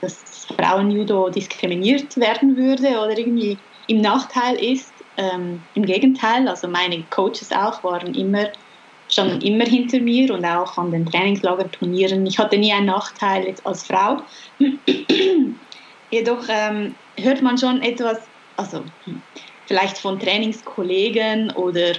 dass 0.02 0.46
Frauenjudo 0.56 1.30
diskriminiert 1.30 2.16
werden 2.18 2.56
würde 2.56 2.88
oder 2.88 3.16
irgendwie 3.16 3.56
im 3.86 4.00
Nachteil 4.00 4.56
ist. 4.56 4.92
Ähm, 5.18 5.60
Im 5.74 5.84
Gegenteil, 5.84 6.48
also 6.48 6.68
meine 6.68 7.02
Coaches 7.10 7.52
auch 7.52 7.84
waren 7.84 8.14
immer 8.14 8.48
schon 9.10 9.40
immer 9.40 9.64
hinter 9.64 10.00
mir 10.00 10.32
und 10.32 10.44
auch 10.44 10.76
an 10.76 10.90
den 10.90 11.06
Trainingslagerturnieren. 11.06 12.26
Ich 12.26 12.38
hatte 12.38 12.58
nie 12.58 12.72
einen 12.72 12.86
Nachteil 12.86 13.54
als 13.64 13.86
Frau. 13.86 14.18
Jedoch 16.10 16.44
ähm, 16.48 16.94
hört 17.16 17.42
man 17.42 17.58
schon 17.58 17.82
etwas, 17.82 18.18
also 18.56 18.84
hm, 19.04 19.22
vielleicht 19.66 19.98
von 19.98 20.18
Trainingskollegen 20.18 21.50
oder 21.52 21.92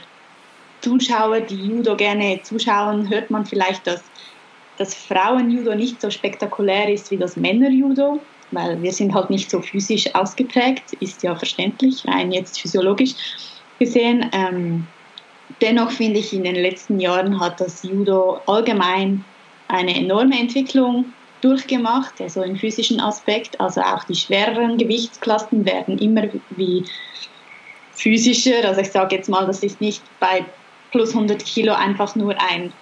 Zuschauer, 0.82 1.42
die 1.42 1.56
Judo 1.56 1.96
gerne 1.96 2.40
zuschauen, 2.44 3.10
hört 3.10 3.30
man 3.30 3.46
vielleicht, 3.46 3.86
dass 3.86 4.04
das 4.78 4.96
Frauenjudo 4.96 5.76
nicht 5.76 6.00
so 6.02 6.10
spektakulär 6.10 6.90
ist 6.90 7.12
wie 7.12 7.18
das 7.18 7.36
Männerjudo 7.36 8.22
weil 8.52 8.82
wir 8.82 8.92
sind 8.92 9.14
halt 9.14 9.30
nicht 9.30 9.50
so 9.50 9.62
physisch 9.62 10.14
ausgeprägt, 10.16 10.94
ist 11.00 11.24
ja 11.24 11.36
verständlich, 11.36 12.04
rein 12.08 12.32
jetzt 12.32 12.60
physiologisch 12.60 13.16
gesehen. 13.80 14.30
Ähm, 14.34 14.88
dennoch 15.62 15.92
finde 15.92 16.20
ich, 16.20 16.34
in 16.34 16.44
den 16.44 16.56
letzten 16.56 17.00
Jahren 17.00 17.40
hat 17.40 17.60
das 17.62 17.84
Judo 17.84 18.40
allgemein 18.48 19.24
eine 19.68 19.96
enorme 19.96 20.40
Entwicklung 20.40 21.06
durchgemacht, 21.42 22.20
also 22.20 22.44
im 22.44 22.58
physischen 22.58 23.00
Aspekt. 23.00 23.60
Also 23.60 23.82
auch 23.82 24.04
die 24.04 24.16
schwereren 24.16 24.78
Gewichtsklassen 24.78 25.66
werden 25.66 25.98
immer 25.98 26.24
wie 26.52 26.84
physischer. 27.94 28.66
Also 28.66 28.82
ich 28.82 28.92
sage 28.92 29.16
jetzt 29.16 29.30
mal, 29.30 29.46
das 29.46 29.64
ist 29.64 29.80
nicht 29.80 30.02
bei 30.20 30.46
plus 30.92 31.14
100 31.14 31.44
Kilo 31.46 31.74
einfach 31.74 32.16
nur 32.16 32.36
ein, 32.40 32.74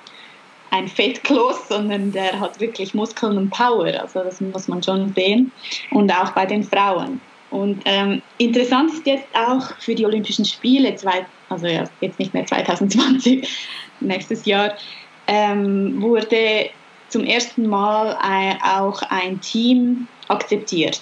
ein 0.72 0.88
Fettkloß, 0.88 1.70
sondern 1.70 2.12
der 2.12 2.40
hat 2.40 2.60
wirklich 2.60 2.94
Muskeln 2.94 3.38
und 3.38 3.50
Power. 3.50 4.02
Also 4.02 4.24
das 4.24 4.42
muss 4.42 4.68
man 4.68 4.84
schon 4.84 5.14
sehen. 5.14 5.52
Und 5.92 6.12
auch 6.12 6.32
bei 6.32 6.46
den 6.46 6.64
Frauen. 6.64 7.22
Und 7.50 7.82
ähm, 7.86 8.22
interessant 8.38 8.92
ist 8.92 9.06
jetzt 9.08 9.28
auch 9.34 9.72
für 9.80 9.96
die 9.96 10.06
Olympischen 10.06 10.46
Spiele, 10.46 10.96
zwei, 10.96 11.26
also 11.50 11.68
ja, 11.68 11.86
jetzt 12.02 12.20
nicht 12.20 12.34
mehr 12.34 12.46
2020, 12.46 13.48
nächstes 14.02 14.46
Jahr, 14.46 14.74
ähm, 15.28 16.02
wurde 16.02 16.70
zum 17.08 17.24
ersten 17.24 17.68
Mal 17.68 18.18
auch 18.64 19.02
ein 19.10 19.40
Team 19.40 20.08
akzeptiert. 20.28 21.02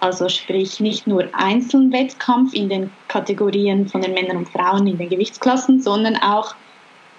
Also 0.00 0.28
sprich 0.28 0.80
nicht 0.80 1.06
nur 1.06 1.28
Einzelwettkampf 1.32 2.54
in 2.54 2.68
den 2.68 2.90
Kategorien 3.06 3.86
von 3.86 4.00
den 4.00 4.14
Männern 4.14 4.38
und 4.38 4.48
Frauen 4.48 4.88
in 4.88 4.98
den 4.98 5.08
Gewichtsklassen, 5.08 5.80
sondern 5.80 6.16
auch 6.16 6.56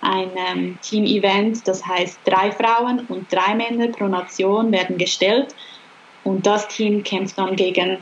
ein 0.03 0.31
ähm, 0.35 0.77
Team-Event, 0.81 1.67
das 1.67 1.85
heißt 1.85 2.19
drei 2.25 2.51
Frauen 2.51 3.05
und 3.07 3.31
drei 3.31 3.55
Männer 3.55 3.87
pro 3.87 4.05
Nation 4.05 4.71
werden 4.71 4.97
gestellt 4.97 5.55
und 6.23 6.45
das 6.45 6.67
Team 6.67 7.03
kämpft 7.03 7.37
dann 7.37 7.55
gegen 7.55 7.97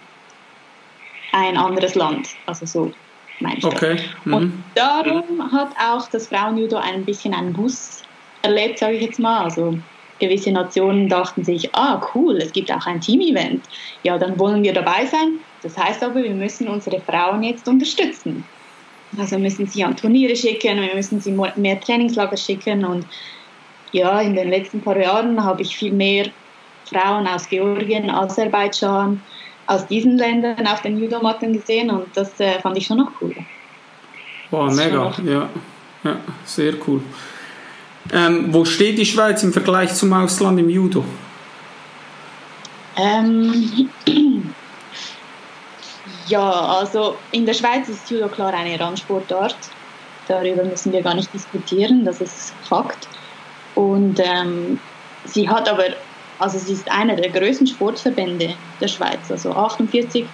ein 1.32 1.58
anderes 1.58 1.96
Land. 1.96 2.30
Also 2.46 2.66
so 2.66 2.92
meine 3.40 3.58
ich 3.58 3.66
okay. 3.66 3.98
Mhm. 4.26 4.34
Und 4.34 4.64
darum 4.76 5.52
hat 5.52 5.72
auch 5.80 6.08
das 6.10 6.28
Frauenjudo 6.28 6.78
ein 6.78 7.06
bisschen 7.06 7.34
einen 7.34 7.54
Bus 7.54 8.04
erlebt, 8.42 8.80
sage 8.80 8.96
ich 8.96 9.04
jetzt 9.04 9.20
mal. 9.20 9.44
Also 9.44 9.78
gewisse 10.20 10.52
Nationen 10.52 11.10
dachten 11.10 11.44
sich, 11.44 11.74
ah 11.74 12.02
cool, 12.14 12.38
es 12.38 12.52
gibt 12.52 12.72
auch 12.72 12.86
ein 12.86 13.02
Team-Event. 13.02 13.64
Ja, 14.04 14.18
dann 14.18 14.38
wollen 14.40 14.64
wir 14.64 14.74
dabei 14.74 15.06
sein. 15.06 15.40
Das 15.64 15.78
heißt 15.78 16.04
aber, 16.04 16.24
wir 16.24 16.34
müssen 16.34 16.68
unsere 16.68 17.00
Frauen 17.02 17.44
jetzt 17.44 17.68
unterstützen. 17.68 18.46
Also 19.18 19.38
müssen 19.38 19.68
sie 19.68 19.84
an 19.84 19.96
Turniere 19.96 20.36
schicken, 20.36 20.80
wir 20.80 20.96
müssen 20.96 21.20
sie 21.20 21.32
mehr 21.56 21.80
Trainingslager 21.80 22.38
schicken 22.38 22.86
und 22.86 23.06
ja, 23.92 24.22
in 24.22 24.36
den 24.36 24.50
letzten 24.50 24.82
paar 24.82 24.98
Jahren 24.98 25.44
habe 25.44 25.62
ich 25.62 25.76
viel 25.76 25.92
mehr 25.92 26.28
Frauen 26.86 27.28
aus 27.28 27.48
Georgien, 27.50 28.10
Aserbaidschan, 28.10 29.22
aus 29.68 29.86
diesen 29.88 30.18
Ländern 30.18 30.66
auf 30.66 30.82
den 30.82 30.98
Judomatten 30.98 31.54
gesehen 31.54 31.90
und 31.90 32.08
das 32.16 32.40
äh, 32.40 32.60
fand 32.62 32.78
ich 32.78 32.86
schon 32.86 32.98
noch 32.98 33.12
cool. 33.22 33.36
Wow, 34.50 34.74
mega, 34.74 35.14
ja. 35.26 35.50
ja, 36.04 36.18
sehr 36.46 36.74
cool. 36.88 37.02
Ähm, 38.14 38.48
wo 38.54 38.66
steht 38.66 38.98
die 38.98 39.06
Schweiz 39.06 39.44
im 39.44 39.54
Vergleich 39.54 39.94
zum 39.94 40.12
Ausland 40.12 40.60
im 40.60 40.70
Judo? 40.70 41.06
Ähm, 42.98 43.90
ja, 46.32 46.52
also 46.52 47.18
in 47.32 47.46
der 47.46 47.54
Schweiz 47.54 47.88
ist 47.90 48.10
Judo 48.10 48.28
klar 48.28 48.54
eine 48.54 48.80
Randsportart. 48.80 49.58
Darüber 50.28 50.64
müssen 50.64 50.92
wir 50.92 51.02
gar 51.02 51.14
nicht 51.14 51.34
diskutieren, 51.34 52.06
das 52.06 52.22
ist 52.22 52.54
Fakt. 52.64 53.08
Und 53.76 54.20
ähm, 54.20 54.80
sie 55.26 55.48
hat 55.48 55.70
aber 55.70 55.86
also 56.42 56.58
sie 56.58 56.74
ist 56.74 56.92
einer 56.92 57.16
der 57.16 57.30
größten 57.30 57.68
Sportverbände 57.68 58.56
der 58.82 58.88
Schweiz. 58.88 59.30
Also 59.30 59.52
48.000 59.52 60.26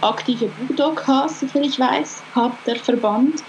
aktive 0.00 0.46
Budokas, 0.46 1.40
soviel 1.40 1.66
ich 1.66 1.78
weiß, 1.78 2.22
hat 2.34 2.52
der 2.66 2.76
Verband. 2.76 3.42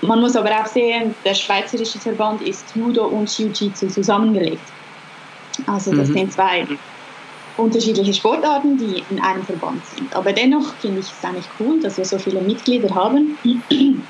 Man 0.00 0.20
muss 0.20 0.34
aber 0.34 0.50
auch 0.50 0.66
sehen, 0.66 1.14
der 1.24 1.34
schweizerische 1.34 2.00
Verband 2.00 2.42
ist 2.42 2.64
Judo 2.74 3.06
und 3.06 3.28
Jiu-Jitsu 3.28 3.86
zusammengelegt. 3.86 4.68
Also 5.68 5.94
das 5.94 6.08
mhm. 6.08 6.14
sind 6.14 6.32
zwei 6.32 6.66
unterschiedliche 7.56 8.14
Sportarten, 8.14 8.78
die 8.78 9.02
in 9.10 9.20
einem 9.20 9.44
Verband 9.44 9.84
sind. 9.86 10.14
Aber 10.14 10.32
dennoch 10.32 10.74
finde 10.76 11.00
ich 11.00 11.06
es 11.06 11.24
eigentlich 11.24 11.48
cool, 11.60 11.80
dass 11.80 11.98
wir 11.98 12.04
so 12.04 12.18
viele 12.18 12.40
Mitglieder 12.40 12.94
haben 12.94 13.38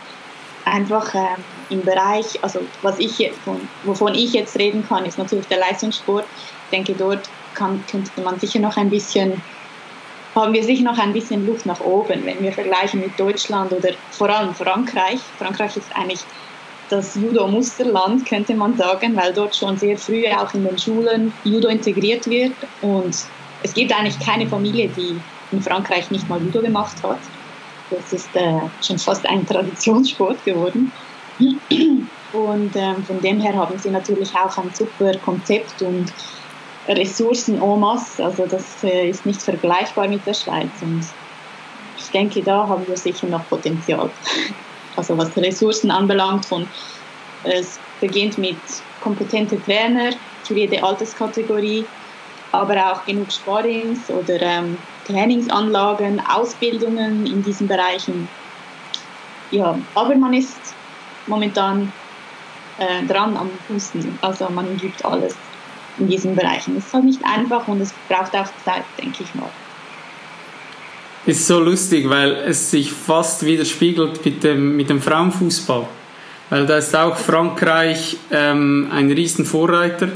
einfach 0.65 1.15
äh, 1.15 1.37
im 1.71 1.83
Bereich, 1.83 2.43
also 2.43 2.61
was 2.83 2.99
ich 2.99 3.33
von, 3.45 3.61
wovon 3.85 4.15
ich 4.15 4.33
jetzt 4.33 4.59
reden 4.59 4.87
kann, 4.87 5.05
ist 5.05 5.19
natürlich 5.19 5.47
der 5.47 5.59
Leistungssport. 5.59 6.25
Ich 6.65 6.71
denke, 6.71 6.95
dort 6.95 7.29
kann, 7.55 7.83
könnte 7.91 8.21
man 8.23 8.39
sicher 8.39 8.61
noch 8.61 8.77
ein 8.77 8.91
bisschen, 8.91 9.43
haben 10.35 10.53
wir 10.53 10.63
sicher 10.63 10.85
noch 10.85 10.99
ein 10.99 11.13
bisschen 11.13 11.47
Luft 11.47 11.67
nach 11.67 11.81
oben, 11.81 12.25
wenn 12.25 12.41
wir 12.41 12.53
vergleichen 12.53 13.01
mit 13.01 13.19
Deutschland 13.19 13.73
oder 13.73 13.91
vor 14.11 14.31
allem 14.31 14.55
Frankreich. 14.55 15.19
Frankreich 15.39 15.77
ist 15.77 15.95
eigentlich 15.95 16.21
das 16.93 17.15
Judo-Musterland, 17.15 18.27
könnte 18.27 18.55
man 18.55 18.77
sagen, 18.77 19.17
weil 19.17 19.33
dort 19.33 19.57
schon 19.57 19.79
sehr 19.79 19.97
früh 19.97 20.27
auch 20.29 20.53
in 20.53 20.65
den 20.65 20.77
Schulen 20.79 21.33
Judo 21.43 21.69
integriert 21.69 22.29
wird 22.29 22.53
und 22.83 23.17
es 23.63 23.73
gibt 23.73 23.99
eigentlich 23.99 24.19
keine 24.19 24.47
Familie, 24.47 24.89
die 24.89 25.19
in 25.53 25.63
Frankreich 25.63 26.11
nicht 26.11 26.29
mal 26.29 26.41
Judo 26.41 26.61
gemacht 26.61 26.97
hat. 27.03 27.19
Das 27.91 28.13
ist 28.13 28.35
äh, 28.37 28.61
schon 28.83 28.99
fast 28.99 29.27
ein 29.27 29.47
Traditionssport 29.47 30.45
geworden. 30.45 30.93
Und 32.33 32.77
ähm, 32.77 33.05
von 33.07 33.21
dem 33.21 33.41
her 33.41 33.55
haben 33.55 33.79
sie 33.79 33.91
natürlich 33.91 34.31
auch 34.35 34.57
ein 34.59 34.71
super 34.73 35.17
Konzept 35.19 35.83
und 35.83 36.13
Ressourcen 36.89 37.61
en 37.61 37.81
masse. 37.81 38.25
Also 38.25 38.47
das 38.47 38.83
äh, 38.85 39.09
ist 39.09 39.27
nicht 39.27 39.43
vergleichbar 39.43 40.09
mit 40.09 40.27
der 40.27 40.35
Schweiz. 40.35 40.71
Und 40.81 41.05
ich 41.99 42.11
denke, 42.11 42.43
da 42.43 42.67
haben 42.67 42.87
wir 42.89 42.97
sicher 42.97 43.27
noch 43.27 43.47
Potenzial. 43.49 44.11
Also 44.97 45.17
was 45.17 45.37
Ressourcen 45.37 45.91
anbelangt, 45.91 46.45
von, 46.47 46.67
es 47.45 47.79
beginnt 48.01 48.39
mit 48.39 48.59
kompetenten 49.01 49.63
Trainer 49.65 50.11
für 50.45 50.55
jede 50.55 50.83
Alterskategorie, 50.83 51.85
aber 52.53 52.93
auch 52.93 53.05
genug 53.05 53.33
Sparings 53.33 54.11
oder 54.11 54.41
ähm, 54.41 54.77
Trainingsanlagen, 55.07 56.21
Ausbildungen 56.29 57.27
in 57.27 57.43
diesen 57.43 57.67
Bereichen. 57.67 58.29
Ja, 59.51 59.79
aber 59.95 60.15
man 60.17 60.35
ist 60.35 60.75
momentan 61.27 61.93
äh, 62.79 63.05
dran 63.07 63.37
am 63.37 63.51
Husten, 63.69 64.19
also 64.23 64.49
man 64.51 64.77
gibt 64.77 65.05
alles 65.05 65.35
in 65.99 66.09
diesen 66.09 66.35
Bereichen. 66.35 66.77
Es 66.77 66.87
ist 66.87 66.95
halt 66.95 67.05
nicht 67.05 67.25
einfach 67.25 67.67
und 67.69 67.81
es 67.81 67.93
braucht 68.09 68.35
auch 68.35 68.49
Zeit, 68.65 68.85
denke 68.99 69.23
ich 69.23 69.35
mal. 69.35 69.51
Ist 71.25 71.47
so 71.47 71.61
lustig, 71.61 72.09
weil 72.09 72.33
es 72.47 72.71
sich 72.71 72.93
fast 72.93 73.47
widerspiegelt 73.47 74.25
mit 74.25 74.43
dem, 74.43 74.77
mit 74.77 74.91
dem 74.91 75.01
Frauenfußball. 75.01 75.87
Weil 76.51 76.67
da 76.67 76.79
ist 76.79 76.95
auch 76.97 77.17
Frankreich 77.17 78.17
ähm, 78.31 78.89
ein 78.91 79.11
riesen 79.11 79.45
Vorreiter 79.45 80.09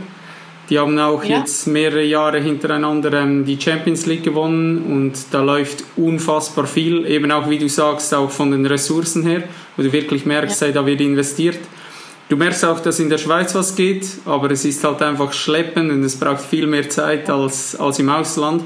die 0.68 0.78
haben 0.78 0.98
auch 0.98 1.22
ja. 1.24 1.38
jetzt 1.38 1.66
mehrere 1.66 2.02
Jahre 2.02 2.40
hintereinander 2.40 3.12
ähm, 3.12 3.44
die 3.44 3.60
Champions 3.60 4.06
League 4.06 4.24
gewonnen 4.24 4.82
und 4.82 5.14
da 5.30 5.42
läuft 5.42 5.84
unfassbar 5.96 6.66
viel, 6.66 7.06
eben 7.06 7.30
auch 7.30 7.48
wie 7.48 7.58
du 7.58 7.68
sagst, 7.68 8.12
auch 8.14 8.30
von 8.30 8.50
den 8.50 8.66
Ressourcen 8.66 9.22
her, 9.22 9.44
wo 9.76 9.82
du 9.82 9.92
wirklich 9.92 10.26
merkst, 10.26 10.62
ja. 10.62 10.72
da 10.72 10.84
wird 10.84 11.00
investiert. 11.00 11.58
Du 12.28 12.36
merkst 12.36 12.64
auch, 12.64 12.80
dass 12.80 12.98
in 12.98 13.08
der 13.08 13.18
Schweiz 13.18 13.54
was 13.54 13.76
geht, 13.76 14.04
aber 14.24 14.50
es 14.50 14.64
ist 14.64 14.82
halt 14.82 15.00
einfach 15.02 15.32
schleppend 15.32 15.92
und 15.92 16.02
es 16.02 16.18
braucht 16.18 16.40
viel 16.40 16.66
mehr 16.66 16.88
Zeit 16.90 17.30
als, 17.30 17.76
als 17.76 18.00
im 18.00 18.08
Ausland. 18.08 18.62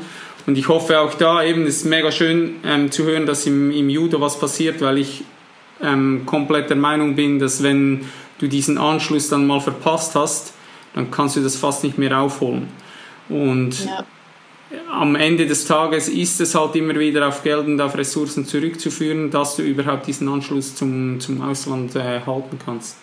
Und 0.46 0.56
ich 0.56 0.68
hoffe 0.68 1.00
auch 1.00 1.14
da 1.14 1.42
eben, 1.42 1.62
es 1.66 1.78
ist 1.78 1.84
mega 1.84 2.10
schön 2.10 2.56
ähm, 2.64 2.90
zu 2.90 3.04
hören, 3.04 3.26
dass 3.26 3.46
im, 3.46 3.70
im 3.70 3.88
Judo 3.88 4.20
was 4.20 4.38
passiert, 4.38 4.80
weil 4.80 4.98
ich 4.98 5.24
ähm, 5.82 6.22
komplett 6.26 6.70
der 6.70 6.76
Meinung 6.76 7.14
bin, 7.14 7.38
dass 7.38 7.62
wenn 7.62 8.06
du 8.38 8.48
diesen 8.48 8.78
Anschluss 8.78 9.28
dann 9.28 9.46
mal 9.46 9.60
verpasst 9.60 10.14
hast, 10.14 10.54
dann 10.94 11.10
kannst 11.10 11.36
du 11.36 11.40
das 11.40 11.56
fast 11.56 11.84
nicht 11.84 11.98
mehr 11.98 12.18
aufholen. 12.18 12.68
Und 13.28 13.84
ja. 13.84 14.04
am 14.90 15.14
Ende 15.14 15.46
des 15.46 15.66
Tages 15.66 16.08
ist 16.08 16.40
es 16.40 16.54
halt 16.54 16.74
immer 16.74 16.98
wieder 16.98 17.28
auf 17.28 17.42
Geld 17.42 17.66
und 17.66 17.80
auf 17.80 17.96
Ressourcen 17.96 18.44
zurückzuführen, 18.44 19.30
dass 19.30 19.56
du 19.56 19.62
überhaupt 19.62 20.06
diesen 20.06 20.28
Anschluss 20.28 20.74
zum, 20.74 21.20
zum 21.20 21.42
Ausland 21.42 21.94
äh, 21.96 22.20
halten 22.26 22.58
kannst. 22.64 22.96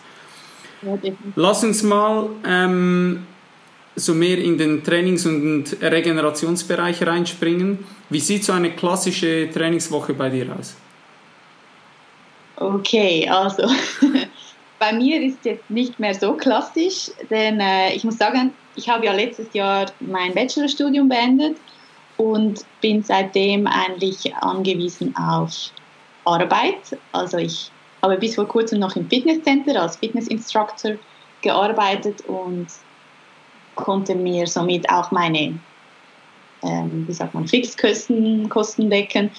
Ja, 0.82 0.98
Lass 1.36 1.64
uns 1.64 1.82
mal 1.82 2.30
ähm, 2.46 3.26
so 3.98 4.14
mehr 4.14 4.38
in 4.38 4.58
den 4.58 4.84
Trainings- 4.84 5.26
und 5.26 5.76
Regenerationsbereich 5.82 7.06
reinspringen. 7.06 7.80
Wie 8.10 8.20
sieht 8.20 8.44
so 8.44 8.54
eine 8.54 8.72
klassische 8.72 9.50
Trainingswoche 9.52 10.14
bei 10.14 10.30
dir 10.30 10.56
aus? 10.58 10.76
Okay, 12.58 13.28
also 13.28 13.64
bei 14.80 14.94
mir 14.94 15.22
ist 15.22 15.44
jetzt 15.46 15.70
nicht 15.70 16.00
mehr 16.00 16.14
so 16.14 16.34
klassisch, 16.34 17.12
denn 17.30 17.60
äh, 17.60 17.94
ich 17.94 18.04
muss 18.04 18.18
sagen, 18.18 18.54
ich 18.76 18.88
habe 18.88 19.06
ja 19.06 19.14
letztes 19.14 19.52
Jahr 19.54 19.88
mein 20.00 20.34
Bachelorstudium 20.34 21.10
beendet 21.10 21.58
und 22.18 22.66
bin 22.82 23.02
seitdem 23.04 23.66
eigentlich 23.66 24.34
angewiesen 24.36 25.16
auf 25.16 25.72
Arbeit. 26.26 26.98
Also 27.12 27.38
ich 27.38 27.72
habe 28.04 28.18
bis 28.18 28.36
vor 28.36 28.48
kurzem 28.48 28.80
noch 28.80 28.96
im 28.96 29.10
Fitnesscenter 29.10 29.82
als 29.82 29.98
Fitnessinstructor 29.98 30.94
gearbeitet 31.42 32.22
und 32.28 32.68
konnte 33.78 34.16
mir 34.16 34.48
somit 34.48 34.90
auch 34.90 35.12
meine, 35.12 35.58
ähm, 36.64 37.06
wie 37.08 37.14
sagt 37.14 37.34
man, 37.34 37.48
Fixkosten 37.48 38.50
Kosten 38.50 38.90
decken. 38.90 39.32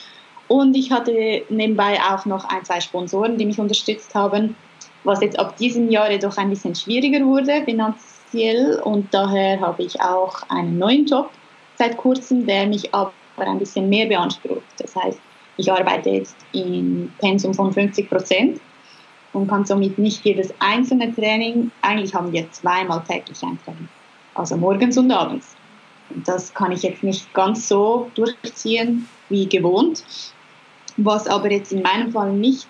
Und 0.49 0.75
ich 0.75 0.91
hatte 0.91 1.43
nebenbei 1.51 1.99
auch 2.11 2.25
noch 2.25 2.47
ein, 2.47 2.65
zwei 2.65 2.81
Sponsoren, 2.81 3.37
die 3.37 3.45
mich 3.45 3.59
unterstützt 3.59 4.15
haben 4.15 4.57
was 5.05 5.21
jetzt 5.23 5.39
ab 5.39 5.57
diesem 5.57 5.91
Jahr 5.91 6.11
jedoch 6.11 6.37
ein 6.37 6.51
bisschen 6.51 6.75
schwieriger 6.75 7.25
wurde, 7.25 7.63
finanz 7.65 8.19
offiziell 8.29 8.81
und 8.85 9.13
daher 9.13 9.61
habe 9.61 9.83
ich 9.83 10.01
auch 10.01 10.43
einen 10.49 10.79
neuen 10.79 11.07
Job 11.07 11.31
seit 11.77 11.97
kurzem, 11.97 12.47
der 12.47 12.67
mich 12.67 12.93
aber 12.95 13.13
ein 13.39 13.59
bisschen 13.59 13.89
mehr 13.89 14.07
beansprucht. 14.07 14.63
Das 14.79 14.95
heißt, 14.97 15.21
ich 15.57 15.71
arbeite 15.73 16.11
jetzt 16.11 16.37
im 16.53 17.13
Pensum 17.19 17.55
von 17.55 17.73
50 17.73 18.09
Prozent 18.09 18.61
und 19.33 19.49
kann 19.49 19.65
somit 19.65 19.99
nicht 19.99 20.25
jedes 20.25 20.53
einzelne 20.59 21.15
Training, 21.15 21.71
eigentlich 21.83 22.15
haben 22.15 22.33
wir 22.33 22.51
zweimal 22.51 23.03
täglich 23.05 23.43
ein 23.43 23.59
Training, 23.65 23.89
also 24.39 24.57
morgens 24.57 24.97
und 24.97 25.11
abends. 25.11 25.55
Das 26.25 26.55
kann 26.55 26.73
ich 26.73 26.83
jetzt 26.83 27.03
nicht 27.03 27.33
ganz 27.35 27.69
so 27.69 28.11
durchziehen 28.15 29.09
wie 29.29 29.49
gewohnt, 29.49 30.05
was 30.97 31.27
aber 31.27 31.51
jetzt 31.51 31.73
in 31.73 31.83
meinem 31.83 32.13
Fall 32.13 32.33
nicht 32.33 32.69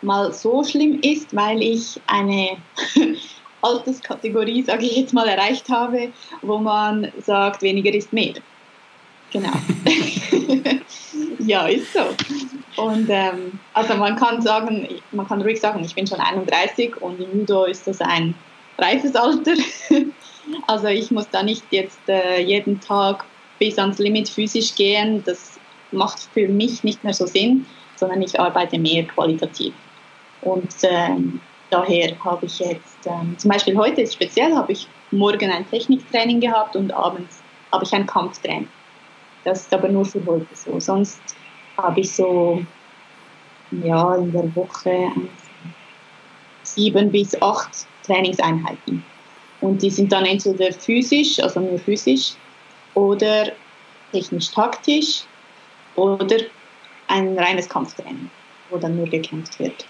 mal 0.00 0.32
so 0.32 0.64
schlimm 0.64 1.00
ist, 1.02 1.34
weil 1.34 1.60
ich 1.60 2.00
eine 2.06 2.56
Alterskategorie, 3.62 4.62
sage 4.62 4.86
ich 4.86 4.96
jetzt 4.96 5.12
mal, 5.12 5.28
erreicht 5.28 5.68
habe, 5.68 6.12
wo 6.40 6.58
man 6.58 7.12
sagt, 7.20 7.62
weniger 7.62 7.92
ist 7.92 8.12
mehr. 8.12 8.34
Genau. 9.30 9.52
ja, 11.40 11.66
ist 11.66 11.92
so. 11.92 12.82
Und 12.82 13.08
ähm, 13.10 13.58
also 13.74 13.94
man 13.96 14.16
kann 14.16 14.40
sagen, 14.40 14.88
man 15.12 15.26
kann 15.26 15.42
ruhig 15.42 15.60
sagen, 15.60 15.84
ich 15.84 15.94
bin 15.94 16.06
schon 16.06 16.20
31 16.20 16.96
und 17.02 17.20
im 17.20 17.40
Judo 17.40 17.64
ist 17.64 17.86
das 17.86 18.00
ein 18.00 18.34
reifes 18.78 19.14
Alter. 19.14 19.54
also 20.66 20.88
ich 20.88 21.10
muss 21.10 21.28
da 21.30 21.42
nicht 21.42 21.64
jetzt 21.70 22.08
äh, 22.08 22.40
jeden 22.40 22.80
Tag 22.80 23.24
bis 23.58 23.78
ans 23.78 23.98
Limit 23.98 24.28
physisch 24.28 24.74
gehen. 24.74 25.22
Das 25.24 25.58
macht 25.92 26.20
für 26.20 26.48
mich 26.48 26.84
nicht 26.84 27.04
mehr 27.04 27.14
so 27.14 27.26
Sinn, 27.26 27.66
sondern 27.96 28.22
ich 28.22 28.38
arbeite 28.38 28.78
mehr 28.78 29.04
qualitativ. 29.04 29.74
Und 30.42 30.74
ähm, 30.82 31.40
daher 31.70 32.12
habe 32.24 32.46
ich 32.46 32.58
jetzt, 32.60 33.06
ähm, 33.06 33.36
zum 33.38 33.50
Beispiel 33.50 33.76
heute 33.76 34.06
speziell, 34.06 34.54
habe 34.54 34.72
ich 34.72 34.86
morgen 35.10 35.50
ein 35.50 35.68
Techniktraining 35.68 36.40
gehabt 36.40 36.76
und 36.76 36.92
abends 36.92 37.42
habe 37.72 37.84
ich 37.84 37.92
ein 37.92 38.06
Kampftraining. 38.06 38.68
Das 39.44 39.62
ist 39.62 39.74
aber 39.74 39.88
nur 39.88 40.04
für 40.04 40.24
heute 40.26 40.54
so. 40.54 40.78
Sonst 40.78 41.20
habe 41.76 42.00
ich 42.00 42.14
so 42.14 42.64
ja, 43.70 44.14
in 44.16 44.32
der 44.32 44.54
Woche 44.54 45.10
sieben 46.62 47.10
bis 47.10 47.40
acht 47.40 47.86
Trainingseinheiten. 48.04 49.04
Und 49.60 49.82
die 49.82 49.90
sind 49.90 50.12
dann 50.12 50.24
entweder 50.24 50.72
physisch, 50.72 51.40
also 51.40 51.60
nur 51.60 51.78
physisch, 51.78 52.34
oder 52.94 53.52
technisch-taktisch, 54.12 55.24
oder 55.96 56.36
ein 57.08 57.36
reines 57.38 57.68
Kampftraining, 57.68 58.30
wo 58.70 58.76
dann 58.76 58.96
nur 58.96 59.06
gekämpft 59.06 59.58
wird. 59.58 59.84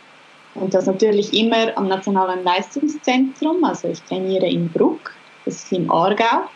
Und 0.55 0.75
das 0.75 0.87
natürlich 0.87 1.33
immer 1.35 1.77
am 1.77 1.89
Nationalen 1.89 2.43
Leistungszentrum. 2.43 3.63
Also 3.65 3.89
ich 3.89 4.01
trainiere 4.03 4.47
in 4.47 4.69
Bruck, 4.69 5.13
das 5.45 5.57
ist 5.57 5.73
im 5.73 5.91
Aargau. 5.91 6.49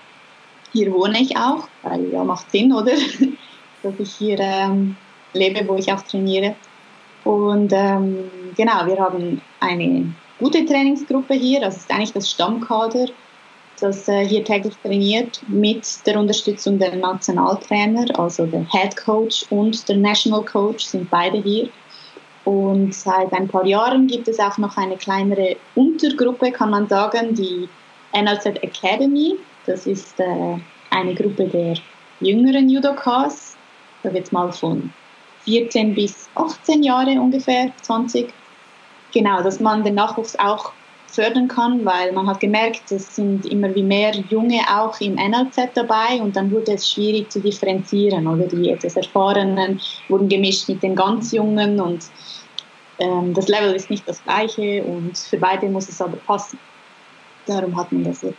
Hier 0.72 0.92
wohne 0.92 1.20
ich 1.20 1.36
auch, 1.36 1.68
weil 1.82 2.10
ja 2.10 2.24
macht 2.24 2.50
Sinn, 2.50 2.72
oder? 2.72 2.92
Dass 3.82 3.94
ich 3.98 4.14
hier 4.14 4.38
ähm, 4.40 4.96
lebe, 5.34 5.66
wo 5.68 5.76
ich 5.76 5.92
auch 5.92 6.00
trainiere. 6.02 6.54
Und 7.24 7.72
ähm, 7.72 8.30
genau, 8.56 8.86
wir 8.86 8.98
haben 8.98 9.40
eine 9.60 10.12
gute 10.42 10.64
Trainingsgruppe 10.64 11.34
hier. 11.34 11.60
Das 11.60 11.76
ist 11.76 11.90
eigentlich 11.90 12.12
das 12.12 12.30
Stammkader, 12.30 13.06
das 13.80 14.08
äh, 14.08 14.26
hier 14.26 14.44
täglich 14.44 14.74
trainiert 14.82 15.40
mit 15.46 15.84
der 16.04 16.18
Unterstützung 16.18 16.78
der 16.78 16.96
Nationaltrainer, 16.96 18.18
also 18.18 18.46
der 18.46 18.66
Head 18.70 18.96
Coach 18.96 19.46
und 19.50 19.88
der 19.88 19.96
National 19.96 20.44
Coach 20.44 20.84
sind 20.84 21.08
beide 21.10 21.38
hier. 21.38 21.68
Und 22.44 22.92
seit 22.92 23.32
ein 23.32 23.46
paar 23.46 23.64
Jahren 23.64 24.08
gibt 24.08 24.26
es 24.26 24.40
auch 24.40 24.58
noch 24.58 24.76
eine 24.76 24.96
kleinere 24.96 25.56
Untergruppe, 25.76 26.50
kann 26.50 26.70
man 26.70 26.88
sagen, 26.88 27.34
die 27.34 27.68
NLZ 28.12 28.46
Academy. 28.62 29.36
Das 29.64 29.86
ist 29.86 30.18
äh, 30.18 30.56
eine 30.90 31.14
Gruppe 31.14 31.46
der 31.46 31.74
jüngeren 32.18 32.68
Judokas. 32.68 33.56
Da 34.02 34.12
wird 34.12 34.32
mal 34.32 34.50
von 34.50 34.92
14 35.44 35.94
bis 35.94 36.28
18 36.34 36.82
Jahre 36.82 37.12
ungefähr, 37.12 37.70
20. 37.82 38.34
Genau, 39.12 39.42
dass 39.42 39.60
man 39.60 39.84
den 39.84 39.94
Nachwuchs 39.94 40.36
auch 40.38 40.72
fördern 41.06 41.46
kann, 41.46 41.84
weil 41.84 42.12
man 42.12 42.26
hat 42.26 42.40
gemerkt, 42.40 42.90
es 42.90 43.14
sind 43.14 43.44
immer 43.44 43.74
wie 43.74 43.82
mehr 43.82 44.12
Junge 44.30 44.60
auch 44.70 44.98
im 45.00 45.14
NLZ 45.14 45.74
dabei 45.74 46.20
und 46.20 46.34
dann 46.34 46.50
wurde 46.50 46.72
es 46.72 46.90
schwierig 46.90 47.30
zu 47.30 47.40
differenzieren 47.40 48.26
oder 48.26 48.46
die 48.46 48.70
etwas 48.70 48.96
Erfahrenen 48.96 49.78
wurden 50.08 50.28
gemischt 50.28 50.68
mit 50.68 50.82
den 50.82 50.96
ganz 50.96 51.32
Jungen 51.32 51.78
und 51.80 52.06
ähm, 52.98 53.34
das 53.34 53.48
Level 53.48 53.74
ist 53.74 53.90
nicht 53.90 54.08
das 54.08 54.22
gleiche 54.24 54.82
und 54.84 55.18
für 55.18 55.36
beide 55.36 55.68
muss 55.68 55.88
es 55.88 56.00
aber 56.00 56.16
passen. 56.16 56.58
Darum 57.46 57.76
hat 57.76 57.92
man 57.92 58.04
das 58.04 58.20
so 58.20 58.32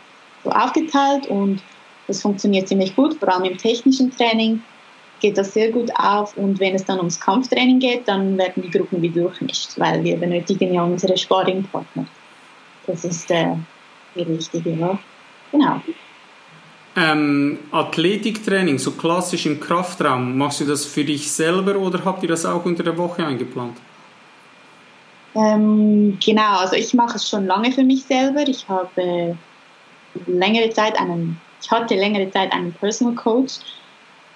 aufgeteilt 0.44 1.28
und 1.28 1.62
das 2.08 2.20
funktioniert 2.20 2.66
ziemlich 2.66 2.96
gut, 2.96 3.14
vor 3.14 3.32
allem 3.32 3.44
im 3.44 3.56
technischen 3.56 4.10
Training 4.10 4.62
geht 5.20 5.38
das 5.38 5.54
sehr 5.54 5.70
gut 5.70 5.90
auf 5.96 6.36
und 6.36 6.60
wenn 6.60 6.74
es 6.74 6.84
dann 6.84 6.98
ums 6.98 7.18
Kampftraining 7.18 7.78
geht, 7.78 8.06
dann 8.06 8.36
werden 8.36 8.62
die 8.62 8.70
Gruppen 8.70 9.00
wieder 9.00 9.22
durchmischt, 9.22 9.78
weil 9.78 10.02
wir 10.04 10.16
benötigen 10.16 10.74
ja 10.74 10.82
unsere 10.82 11.16
Sparringpartner. 11.16 12.06
Das 12.86 13.04
ist 13.04 13.30
äh, 13.30 13.54
die 14.14 14.22
richtige, 14.22 14.70
ja. 14.70 14.98
Genau. 15.50 15.80
Ähm, 16.96 17.58
Athletiktraining, 17.72 18.78
so 18.78 18.92
klassisch 18.92 19.46
im 19.46 19.58
Kraftraum, 19.58 20.38
machst 20.38 20.60
du 20.60 20.64
das 20.64 20.84
für 20.84 21.04
dich 21.04 21.30
selber 21.30 21.76
oder 21.76 22.04
habt 22.04 22.22
ihr 22.22 22.28
das 22.28 22.46
auch 22.46 22.64
unter 22.64 22.84
der 22.84 22.96
Woche 22.96 23.26
eingeplant? 23.26 23.76
Ähm, 25.34 26.16
genau, 26.24 26.58
also 26.58 26.76
ich 26.76 26.94
mache 26.94 27.16
es 27.16 27.28
schon 27.28 27.46
lange 27.46 27.72
für 27.72 27.82
mich 27.82 28.04
selber. 28.04 28.46
Ich 28.46 28.68
habe 28.68 29.36
längere 30.26 30.70
Zeit 30.70 30.96
einen, 31.00 31.40
ich 31.60 31.70
hatte 31.70 31.96
längere 31.96 32.30
Zeit 32.30 32.52
einen 32.52 32.72
Personal 32.72 33.14
Coach, 33.16 33.54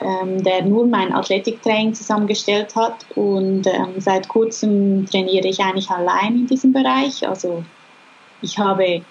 ähm, 0.00 0.42
der 0.42 0.62
nur 0.62 0.86
mein 0.86 1.12
Athletiktraining 1.12 1.94
zusammengestellt 1.94 2.76
hat 2.76 3.04
und 3.16 3.66
ähm, 3.66 3.94
seit 3.98 4.28
kurzem 4.28 5.06
trainiere 5.06 5.48
ich 5.48 5.60
eigentlich 5.60 5.90
allein 5.90 6.34
in 6.34 6.46
diesem 6.46 6.72
Bereich. 6.72 7.26
Also 7.26 7.64
ich 8.40 8.58
habe, 8.58 9.02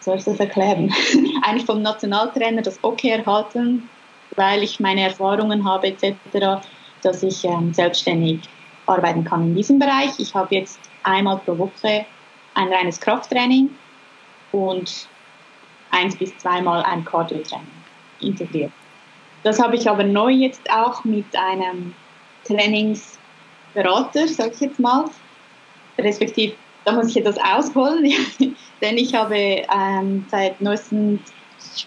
soll 0.00 0.16
ich 0.16 0.24
das 0.24 0.38
erklären, 0.38 0.92
eigentlich 1.42 1.66
vom 1.66 1.82
Nationaltrainer 1.82 2.62
das 2.62 2.78
Okay 2.82 3.10
erhalten, 3.10 3.88
weil 4.36 4.62
ich 4.62 4.78
meine 4.78 5.02
Erfahrungen 5.02 5.64
habe 5.64 5.88
etc., 5.88 6.64
dass 7.02 7.22
ich 7.22 7.44
ähm, 7.44 7.74
selbstständig 7.74 8.40
arbeiten 8.86 9.24
kann 9.24 9.48
in 9.48 9.54
diesem 9.56 9.78
Bereich. 9.78 10.10
Ich 10.18 10.34
habe 10.34 10.54
jetzt 10.54 10.78
einmal 11.02 11.38
pro 11.38 11.58
Woche 11.58 12.06
ein 12.54 12.72
reines 12.72 13.00
Krafttraining 13.00 13.70
und 14.52 15.08
eins 15.90 16.16
bis 16.16 16.36
zweimal 16.38 16.82
ein 16.82 17.04
Cardio-Training 17.04 17.66
integriert. 18.20 18.72
Das 19.42 19.60
habe 19.60 19.76
ich 19.76 19.88
aber 19.88 20.04
neu 20.04 20.30
jetzt 20.30 20.70
auch 20.70 21.04
mit 21.04 21.26
einem 21.34 21.94
Trainingsberater, 22.44 24.28
sage 24.28 24.52
ich 24.54 24.60
jetzt 24.60 24.78
mal, 24.78 25.06
respektive 25.98 26.54
da 26.84 26.92
muss 26.92 27.08
ich 27.08 27.18
etwas 27.18 27.38
ausholen, 27.38 28.10
denn 28.80 28.96
ich 28.96 29.14
habe 29.14 29.36
ähm, 29.36 30.24
seit 30.30 30.60
neuestem 30.60 31.20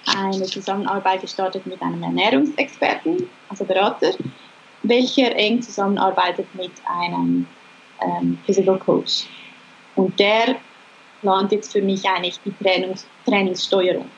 eine 0.06 0.44
Zusammenarbeit 0.44 1.22
gestartet 1.22 1.66
mit 1.66 1.82
einem 1.82 2.04
Ernährungsexperten, 2.04 3.28
also 3.50 3.66
Berater, 3.66 4.12
welcher 4.84 5.36
eng 5.36 5.62
zusammenarbeitet 5.62 6.46
mit 6.54 6.72
einem 6.86 7.48
ähm, 8.02 8.38
Physical 8.46 8.78
Coach. 8.78 9.26
Und 9.96 10.20
der 10.20 10.56
plant 11.22 11.52
jetzt 11.52 11.72
für 11.72 11.82
mich 11.82 12.08
eigentlich 12.08 12.40
die 12.46 12.54
Trainings 12.64 13.08
Trainingssteuerung, 13.26 14.10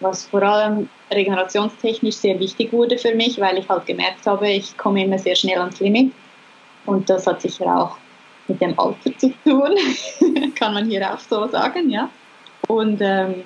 was 0.00 0.26
vor 0.26 0.42
allem 0.42 0.88
regenerationstechnisch 1.10 2.16
sehr 2.16 2.38
wichtig 2.40 2.72
wurde 2.72 2.98
für 2.98 3.14
mich, 3.14 3.40
weil 3.40 3.58
ich 3.58 3.68
halt 3.68 3.86
gemerkt 3.86 4.26
habe, 4.26 4.48
ich 4.48 4.76
komme 4.76 5.04
immer 5.04 5.18
sehr 5.18 5.36
schnell 5.36 5.58
ans 5.58 5.80
Limit 5.80 6.12
und 6.84 7.08
das 7.08 7.26
hat 7.26 7.42
sicher 7.42 7.66
auch 7.66 7.96
mit 8.48 8.60
dem 8.60 8.78
Alter 8.78 9.16
zu 9.18 9.32
tun, 9.44 9.74
kann 10.54 10.74
man 10.74 10.88
hier 10.88 11.12
auch 11.12 11.18
so 11.18 11.46
sagen, 11.48 11.90
ja. 11.90 12.08
Und 12.68 13.00
ähm, 13.00 13.44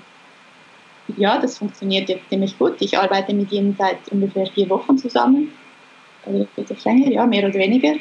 ja, 1.16 1.38
das 1.38 1.59
funktioniert 1.59 2.09
jetzt 2.09 2.29
ziemlich 2.29 2.59
gut. 2.59 2.77
Ich 2.81 2.96
arbeite 2.96 3.35
mit 3.35 3.51
ihm 3.53 3.75
seit 3.79 4.09
ungefähr 4.11 4.46
vier 4.46 4.68
Wochen 4.70 4.96
zusammen, 4.99 5.53
oder 6.27 6.46
etwas 6.57 6.85
länger, 6.85 7.11
ja, 7.11 7.27
mehr 7.27 7.49
oder 7.49 7.59
weniger. 7.59 7.94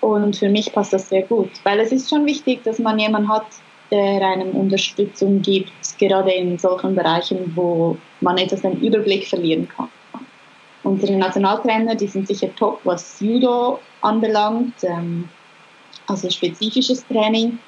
Und 0.00 0.36
für 0.36 0.48
mich 0.48 0.72
passt 0.72 0.92
das 0.92 1.08
sehr 1.08 1.22
gut, 1.22 1.50
weil 1.64 1.80
es 1.80 1.92
ist 1.92 2.08
schon 2.08 2.24
wichtig, 2.26 2.62
dass 2.62 2.78
man 2.78 2.98
jemanden 2.98 3.28
hat, 3.28 3.46
der 3.90 4.26
einem 4.26 4.50
Unterstützung 4.50 5.40
gibt, 5.42 5.72
gerade 5.98 6.32
in 6.32 6.58
solchen 6.58 6.94
Bereichen, 6.94 7.52
wo 7.54 7.96
man 8.20 8.38
etwas 8.38 8.62
den 8.62 8.80
Überblick 8.80 9.26
verlieren 9.26 9.68
kann. 9.68 9.88
Unsere 10.84 11.16
Nationaltrainer, 11.16 11.94
die 11.94 12.06
sind 12.06 12.28
sicher 12.28 12.54
top, 12.54 12.80
was 12.84 13.20
Judo 13.20 13.80
anbelangt. 14.00 14.74
Ähm, 14.82 15.28
also 16.08 16.30
spezifisches 16.30 17.06
Training, 17.06 17.58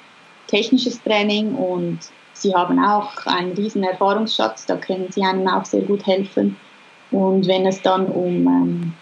technisches 0.47 1.01
Training 1.03 1.53
und 1.53 1.99
sie 2.33 2.53
haben 2.53 2.83
auch 2.83 3.25
einen 3.27 3.53
riesen 3.53 3.83
Erfahrungsschatz, 3.83 4.65
da 4.65 4.77
können 4.77 5.11
sie 5.11 5.23
einem 5.23 5.47
auch 5.47 5.65
sehr 5.65 5.81
gut 5.81 6.05
helfen. 6.07 6.57
Und 7.11 7.47
wenn 7.47 7.67
es 7.67 7.81
dann 7.81 8.07
um 8.07 8.47
ähm, 8.47 8.93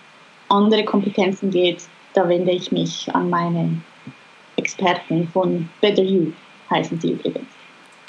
andere 0.50 0.84
Kompetenzen 0.84 1.52
geht, 1.52 1.84
da 2.14 2.28
wende 2.28 2.52
ich 2.52 2.72
mich 2.72 3.14
an 3.14 3.30
meine 3.30 3.82
Experten 4.58 5.28
von 5.30 5.70
Better 5.80 6.04
You, 6.04 6.34
heißen 6.70 7.00
sie 7.00 7.12
übrigens. 7.12 7.48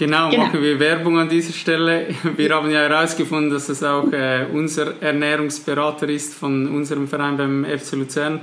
Genau, 0.00 0.30
genau, 0.30 0.44
machen 0.44 0.62
wir 0.62 0.80
Werbung 0.80 1.18
an 1.18 1.28
dieser 1.28 1.52
Stelle. 1.52 2.06
Wir 2.36 2.54
haben 2.54 2.70
ja 2.70 2.80
herausgefunden, 2.80 3.50
dass 3.50 3.68
es 3.68 3.82
auch 3.82 4.10
äh, 4.12 4.46
unser 4.50 5.00
Ernährungsberater 5.02 6.08
ist 6.08 6.32
von 6.32 6.68
unserem 6.68 7.06
Verein 7.06 7.36
beim 7.36 7.66
FC 7.66 7.92
Luzern. 7.96 8.40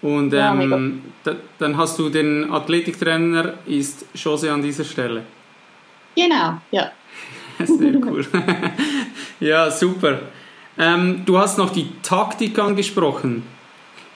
Und 0.00 0.32
ähm, 0.32 1.02
ja, 1.24 1.32
da, 1.32 1.36
dann 1.58 1.76
hast 1.76 1.98
du 1.98 2.08
den 2.08 2.50
Athletiktrainer, 2.50 3.54
ist 3.66 4.06
Jose 4.14 4.50
an 4.50 4.62
dieser 4.62 4.84
Stelle. 4.84 5.24
Genau, 6.14 6.60
ja. 6.70 6.90
Sehr 7.64 7.94
cool. 7.96 8.26
ja, 9.40 9.70
super. 9.70 10.20
Ähm, 10.78 11.22
du 11.26 11.38
hast 11.38 11.58
noch 11.58 11.70
die 11.70 11.90
Taktik 12.02 12.58
angesprochen. 12.58 13.42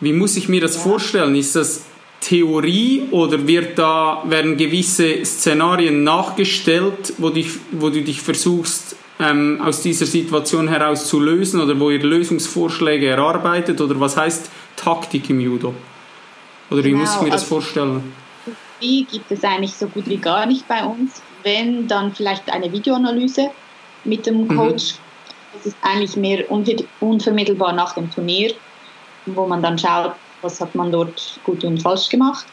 Wie 0.01 0.15
muss 0.15 0.37
ich 0.37 0.49
mir 0.49 0.63
das 0.63 0.77
ja. 0.77 0.83
vorstellen? 0.83 1.35
Ist 1.35 1.57
das 1.57 1.90
Theorie 2.21 3.09
oder 3.11 3.47
wird 3.47 3.79
da, 3.79 4.23
werden 4.27 4.57
gewisse 4.57 5.25
Szenarien 5.25 6.05
nachgestellt, 6.05 7.15
wo, 7.19 7.31
dich, 7.31 7.51
wo 7.73 7.89
du 7.89 8.03
dich 8.03 8.21
versuchst, 8.21 8.97
ähm, 9.19 9.61
aus 9.63 9.83
dieser 9.83 10.07
Situation 10.07 10.69
heraus 10.69 11.07
zu 11.09 11.21
lösen 11.21 11.61
oder 11.61 11.79
wo 11.79 11.91
ihr 11.91 12.03
Lösungsvorschläge 12.03 13.09
erarbeitet? 13.09 13.81
Oder 13.81 13.99
was 13.99 14.17
heißt 14.17 14.51
Taktik 14.77 15.31
im 15.31 15.41
Judo? 15.41 15.75
Oder 16.71 16.85
wie 16.85 16.91
genau, 16.91 17.01
muss 17.01 17.17
ich 17.17 17.23
mir 17.23 17.31
das 17.31 17.43
also, 17.43 17.55
vorstellen? 17.55 18.13
Die 18.81 19.07
gibt 19.11 19.31
es 19.31 19.43
eigentlich 19.45 19.75
so 19.75 19.87
gut 19.87 20.09
wie 20.09 20.17
gar 20.17 20.47
nicht 20.47 20.67
bei 20.69 20.85
uns. 20.85 21.23
Wenn, 21.43 21.89
dann 21.89 22.15
vielleicht 22.15 22.51
eine 22.51 22.71
Videoanalyse 22.71 23.51
mit 24.05 24.27
dem 24.27 24.43
mhm. 24.43 24.57
Coach. 24.57 24.95
Mhm. 24.95 24.99
Das 25.55 25.67
ist 25.67 25.77
eigentlich 25.83 26.17
mehr 26.17 26.45
unvermittelbar 27.01 27.73
nach 27.73 27.95
dem 27.95 28.11
Turnier, 28.11 28.55
wo 29.27 29.47
man 29.47 29.63
dann 29.63 29.79
schaut, 29.79 30.13
was 30.43 30.61
hat 30.61 30.75
man 30.75 30.91
dort 30.93 31.41
gut 31.45 31.65
und 31.65 31.83
falsch 31.83 32.09
gemacht. 32.09 32.47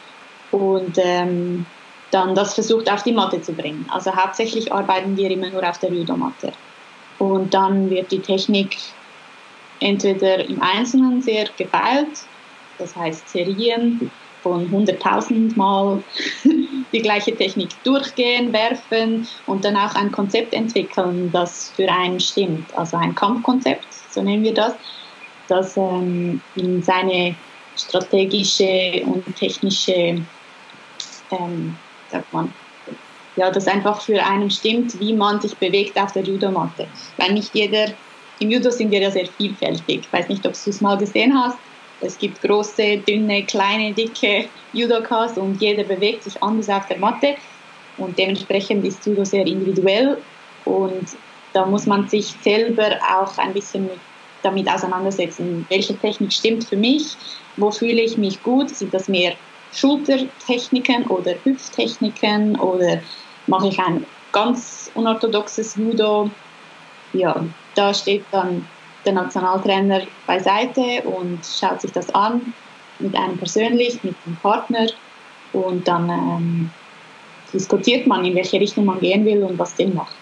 Und 0.50 0.96
ähm, 0.98 1.66
dann 2.10 2.34
das 2.34 2.54
versucht 2.54 2.90
auf 2.90 3.02
die 3.02 3.12
Matte 3.12 3.40
zu 3.42 3.52
bringen. 3.52 3.86
Also 3.90 4.14
hauptsächlich 4.14 4.72
arbeiten 4.72 5.16
wir 5.16 5.30
immer 5.30 5.50
nur 5.50 5.68
auf 5.68 5.78
der 5.78 5.92
Judomatte. 5.92 6.52
Und 7.18 7.52
dann 7.52 7.90
wird 7.90 8.10
die 8.10 8.20
Technik 8.20 8.76
entweder 9.80 10.44
im 10.48 10.60
Einzelnen 10.62 11.20
sehr 11.20 11.46
gefeilt, 11.56 12.24
das 12.78 12.94
heißt 12.96 13.28
Serien 13.28 14.10
von 14.42 14.70
100.000 14.70 15.56
Mal 15.56 16.02
die 16.92 17.02
gleiche 17.02 17.36
Technik 17.36 17.70
durchgehen, 17.82 18.52
werfen 18.52 19.26
und 19.46 19.64
dann 19.64 19.76
auch 19.76 19.94
ein 19.94 20.12
Konzept 20.12 20.54
entwickeln, 20.54 21.30
das 21.32 21.72
für 21.74 21.90
einen 21.90 22.20
stimmt. 22.20 22.66
Also 22.76 22.96
ein 22.96 23.14
Kampfkonzept, 23.14 23.86
so 24.10 24.22
nennen 24.22 24.44
wir 24.44 24.54
das, 24.54 24.74
das 25.48 25.76
ähm, 25.76 26.40
in 26.54 26.82
seine 26.82 27.34
strategische 27.78 29.02
und 29.04 29.24
technische, 29.36 30.22
ähm, 31.30 31.76
sagt 32.10 32.32
man, 32.32 32.52
ja, 33.36 33.50
das 33.50 33.68
einfach 33.68 34.00
für 34.00 34.22
einen 34.24 34.50
stimmt, 34.50 34.98
wie 34.98 35.12
man 35.12 35.40
sich 35.40 35.56
bewegt 35.56 35.98
auf 35.98 36.12
der 36.12 36.24
Judomatte. 36.24 36.88
Weil 37.16 37.34
nicht 37.34 37.54
jeder, 37.54 37.92
im 38.40 38.50
Judo 38.50 38.70
sind 38.70 38.90
wir 38.90 39.00
ja 39.00 39.10
sehr 39.10 39.26
vielfältig. 39.26 40.00
Ich 40.00 40.12
weiß 40.12 40.28
nicht, 40.28 40.44
ob 40.44 40.52
du 40.52 40.70
es 40.70 40.80
mal 40.80 40.98
gesehen 40.98 41.32
hast. 41.38 41.56
Es 42.00 42.18
gibt 42.18 42.40
große, 42.42 42.98
dünne, 42.98 43.44
kleine, 43.44 43.92
dicke 43.92 44.48
Judokas 44.72 45.36
und 45.38 45.60
jeder 45.60 45.84
bewegt 45.84 46.24
sich 46.24 46.40
anders 46.42 46.68
auf 46.68 46.86
der 46.86 46.98
Matte. 46.98 47.36
Und 47.96 48.18
dementsprechend 48.18 48.84
ist 48.84 49.04
Judo 49.06 49.24
sehr 49.24 49.46
individuell 49.46 50.18
und 50.64 51.08
da 51.52 51.66
muss 51.66 51.86
man 51.86 52.08
sich 52.08 52.34
selber 52.42 52.98
auch 53.02 53.36
ein 53.38 53.52
bisschen 53.52 53.84
mit, 53.84 53.98
damit 54.42 54.70
auseinandersetzen, 54.70 55.66
welche 55.68 55.96
Technik 55.96 56.32
stimmt 56.32 56.64
für 56.64 56.76
mich, 56.76 57.16
wo 57.58 57.70
fühle 57.70 58.00
ich 58.00 58.16
mich 58.16 58.42
gut? 58.42 58.70
Sind 58.70 58.94
das 58.94 59.08
mehr 59.08 59.34
Schultertechniken 59.72 61.06
oder 61.06 61.34
Hüfttechniken 61.44 62.58
oder 62.58 63.00
mache 63.46 63.68
ich 63.68 63.78
ein 63.78 64.06
ganz 64.32 64.90
unorthodoxes 64.94 65.76
Judo? 65.76 66.30
Ja, 67.12 67.44
da 67.74 67.92
steht 67.92 68.24
dann 68.30 68.66
der 69.04 69.12
Nationaltrainer 69.12 70.02
beiseite 70.26 71.02
und 71.04 71.40
schaut 71.44 71.80
sich 71.80 71.92
das 71.92 72.14
an, 72.14 72.52
mit 72.98 73.16
einem 73.16 73.38
persönlich, 73.38 74.02
mit 74.02 74.14
dem 74.26 74.36
Partner 74.36 74.86
und 75.52 75.86
dann 75.86 76.08
ähm, 76.10 76.70
diskutiert 77.52 78.06
man, 78.06 78.24
in 78.24 78.34
welche 78.34 78.60
Richtung 78.60 78.84
man 78.84 79.00
gehen 79.00 79.24
will 79.24 79.42
und 79.42 79.58
was 79.58 79.76
Sinn 79.76 79.94
macht. 79.94 80.14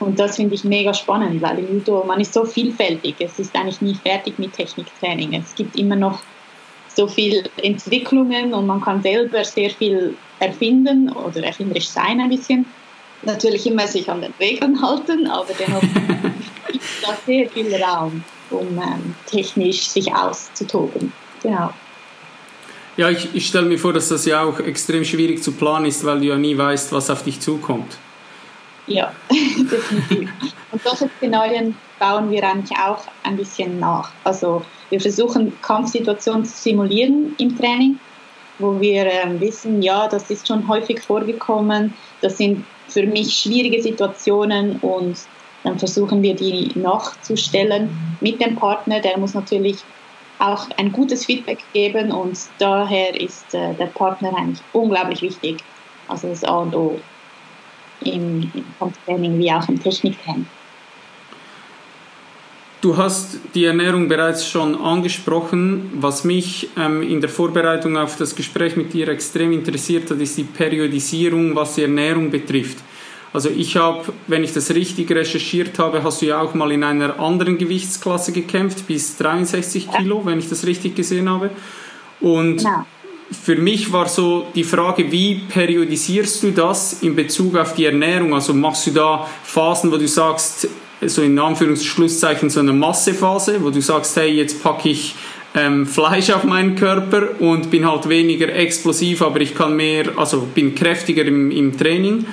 Und 0.00 0.18
das 0.18 0.36
finde 0.36 0.54
ich 0.54 0.64
mega 0.64 0.94
spannend, 0.94 1.40
weil 1.42 1.58
im 1.58 1.74
Judo, 1.74 2.02
man 2.06 2.20
ist 2.20 2.32
so 2.32 2.44
vielfältig. 2.44 3.16
Es 3.18 3.38
ist 3.38 3.54
eigentlich 3.54 3.82
nie 3.82 3.94
fertig 3.94 4.38
mit 4.38 4.54
Techniktraining. 4.54 5.34
Es 5.34 5.54
gibt 5.54 5.76
immer 5.76 5.94
noch 5.94 6.20
so 6.94 7.06
viele 7.06 7.44
Entwicklungen 7.62 8.54
und 8.54 8.66
man 8.66 8.80
kann 8.80 9.02
selber 9.02 9.44
sehr 9.44 9.70
viel 9.70 10.16
erfinden 10.38 11.10
oder 11.10 11.44
erfinderisch 11.44 11.88
sein 11.88 12.20
ein 12.20 12.30
bisschen. 12.30 12.64
Natürlich 13.22 13.66
immer 13.66 13.86
sich 13.86 14.08
an 14.10 14.22
den 14.22 14.32
Regeln 14.40 14.80
halten, 14.82 15.26
aber 15.26 15.52
dennoch 15.58 15.82
gibt 16.72 16.84
es 16.84 17.02
da 17.02 17.16
sehr 17.26 17.48
viel 17.50 17.74
Raum, 17.74 18.24
um 18.50 18.66
ähm, 18.78 19.14
technisch 19.26 19.82
sich 19.82 20.12
auszutoben. 20.12 21.12
Genau. 21.42 21.70
Ja, 22.96 23.10
ich, 23.10 23.28
ich 23.34 23.46
stelle 23.46 23.66
mir 23.66 23.78
vor, 23.78 23.92
dass 23.92 24.08
das 24.08 24.24
ja 24.24 24.42
auch 24.42 24.60
extrem 24.60 25.04
schwierig 25.04 25.42
zu 25.42 25.52
planen 25.52 25.86
ist, 25.86 26.04
weil 26.04 26.20
du 26.20 26.26
ja 26.26 26.36
nie 26.36 26.56
weißt, 26.56 26.90
was 26.92 27.10
auf 27.10 27.22
dich 27.22 27.40
zukommt. 27.40 27.98
Ja, 28.86 29.12
definitiv. 29.30 30.30
Und 30.72 30.82
solche 30.82 31.10
Szenarien 31.16 31.76
bauen 31.98 32.30
wir 32.30 32.42
eigentlich 32.48 32.76
auch 32.78 33.04
ein 33.22 33.36
bisschen 33.36 33.78
nach. 33.78 34.10
Also 34.24 34.62
wir 34.88 35.00
versuchen 35.00 35.52
Kampfsituationen 35.62 36.44
zu 36.44 36.56
simulieren 36.56 37.34
im 37.38 37.56
Training, 37.56 37.98
wo 38.58 38.80
wir 38.80 39.06
äh, 39.06 39.40
wissen, 39.40 39.82
ja, 39.82 40.08
das 40.08 40.30
ist 40.30 40.48
schon 40.48 40.66
häufig 40.68 41.00
vorgekommen, 41.00 41.94
das 42.20 42.38
sind 42.38 42.64
für 42.88 43.06
mich 43.06 43.34
schwierige 43.34 43.80
Situationen 43.82 44.76
und 44.80 45.16
dann 45.62 45.78
versuchen 45.78 46.22
wir 46.22 46.34
die 46.34 46.72
nachzustellen 46.74 47.90
mit 48.20 48.40
dem 48.40 48.56
Partner. 48.56 49.00
Der 49.00 49.18
muss 49.18 49.34
natürlich 49.34 49.78
auch 50.38 50.66
ein 50.78 50.90
gutes 50.90 51.26
Feedback 51.26 51.58
geben 51.72 52.10
und 52.10 52.38
daher 52.58 53.18
ist 53.20 53.54
äh, 53.54 53.74
der 53.74 53.86
Partner 53.86 54.34
eigentlich 54.36 54.62
unglaublich 54.72 55.22
wichtig. 55.22 55.58
Also 56.08 56.28
das 56.28 56.42
A 56.44 56.58
und 56.58 56.74
O 56.74 56.98
im, 58.04 58.50
im 58.54 58.64
Kampftraining 58.78 59.38
wie 59.38 59.52
auch 59.52 59.68
im 59.68 59.82
Techniktraining. 59.82 60.46
Du 62.80 62.96
hast 62.96 63.38
die 63.54 63.66
Ernährung 63.66 64.08
bereits 64.08 64.48
schon 64.48 64.74
angesprochen. 64.74 65.90
Was 65.96 66.24
mich 66.24 66.70
ähm, 66.78 67.02
in 67.02 67.20
der 67.20 67.28
Vorbereitung 67.28 67.98
auf 67.98 68.16
das 68.16 68.34
Gespräch 68.34 68.74
mit 68.74 68.94
dir 68.94 69.08
extrem 69.08 69.52
interessiert 69.52 70.10
hat, 70.10 70.18
ist 70.18 70.38
die 70.38 70.44
Periodisierung, 70.44 71.54
was 71.54 71.74
die 71.74 71.82
Ernährung 71.82 72.30
betrifft. 72.30 72.78
Also 73.34 73.50
ich 73.50 73.76
habe, 73.76 74.12
wenn 74.28 74.42
ich 74.42 74.54
das 74.54 74.74
richtig 74.74 75.10
recherchiert 75.10 75.78
habe, 75.78 76.02
hast 76.02 76.22
du 76.22 76.26
ja 76.26 76.40
auch 76.40 76.54
mal 76.54 76.72
in 76.72 76.82
einer 76.82 77.20
anderen 77.20 77.58
Gewichtsklasse 77.58 78.32
gekämpft, 78.32 78.86
bis 78.86 79.16
63 79.18 79.90
Kilo, 79.90 80.24
wenn 80.24 80.38
ich 80.38 80.48
das 80.48 80.66
richtig 80.66 80.96
gesehen 80.96 81.28
habe. 81.28 81.50
Und 82.20 82.56
genau 82.56 82.86
für 83.30 83.56
mich 83.56 83.92
war 83.92 84.08
so 84.08 84.46
die 84.54 84.64
Frage, 84.64 85.10
wie 85.12 85.36
periodisierst 85.48 86.42
du 86.42 86.50
das 86.50 87.02
in 87.02 87.14
Bezug 87.14 87.56
auf 87.56 87.74
die 87.74 87.84
Ernährung? 87.84 88.34
Also 88.34 88.52
machst 88.54 88.86
du 88.88 88.90
da 88.90 89.28
Phasen, 89.44 89.92
wo 89.92 89.96
du 89.96 90.08
sagst, 90.08 90.68
so 91.00 91.22
in 91.22 91.38
Anführungsschlusszeichen 91.38 92.50
so 92.50 92.60
eine 92.60 92.72
Massephase, 92.72 93.62
wo 93.62 93.70
du 93.70 93.80
sagst, 93.80 94.16
hey, 94.16 94.30
jetzt 94.30 94.62
packe 94.62 94.90
ich 94.90 95.14
ähm, 95.54 95.86
Fleisch 95.86 96.30
auf 96.30 96.44
meinen 96.44 96.76
Körper 96.76 97.40
und 97.40 97.70
bin 97.70 97.88
halt 97.90 98.08
weniger 98.08 98.52
explosiv, 98.52 99.22
aber 99.22 99.40
ich 99.40 99.54
kann 99.54 99.76
mehr, 99.76 100.06
also 100.16 100.42
bin 100.54 100.74
kräftiger 100.74 101.24
im, 101.24 101.50
im 101.50 101.76
Training. 101.76 102.26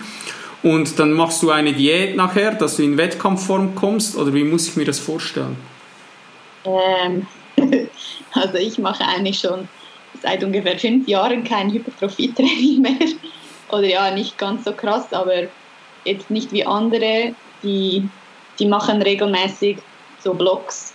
Und 0.63 0.99
dann 0.99 1.13
machst 1.13 1.43
du 1.43 1.51
eine 1.51 1.73
Diät 1.73 2.15
nachher, 2.15 2.55
dass 2.55 2.77
du 2.77 2.83
in 2.83 2.97
Wettkampfform 2.97 3.75
kommst, 3.75 4.17
oder 4.17 4.33
wie 4.33 4.43
muss 4.43 4.67
ich 4.67 4.75
mir 4.75 4.85
das 4.85 4.99
vorstellen? 4.99 5.55
Ähm, 6.65 7.27
also 8.33 8.57
ich 8.57 8.77
mache 8.79 9.03
eigentlich 9.05 9.39
schon 9.39 9.67
seit 10.21 10.43
ungefähr 10.43 10.77
fünf 10.77 11.07
Jahren 11.07 11.43
kein 11.43 11.71
Hypertrophie-Training 11.71 12.81
mehr. 12.81 13.07
Oder 13.69 13.87
ja, 13.87 14.11
nicht 14.11 14.37
ganz 14.37 14.63
so 14.63 14.71
krass, 14.71 15.11
aber 15.13 15.43
jetzt 16.05 16.29
nicht 16.29 16.51
wie 16.51 16.65
andere, 16.65 17.33
die, 17.63 18.07
die 18.59 18.65
machen 18.65 19.01
regelmäßig 19.01 19.77
so 20.19 20.33
Blocks 20.33 20.93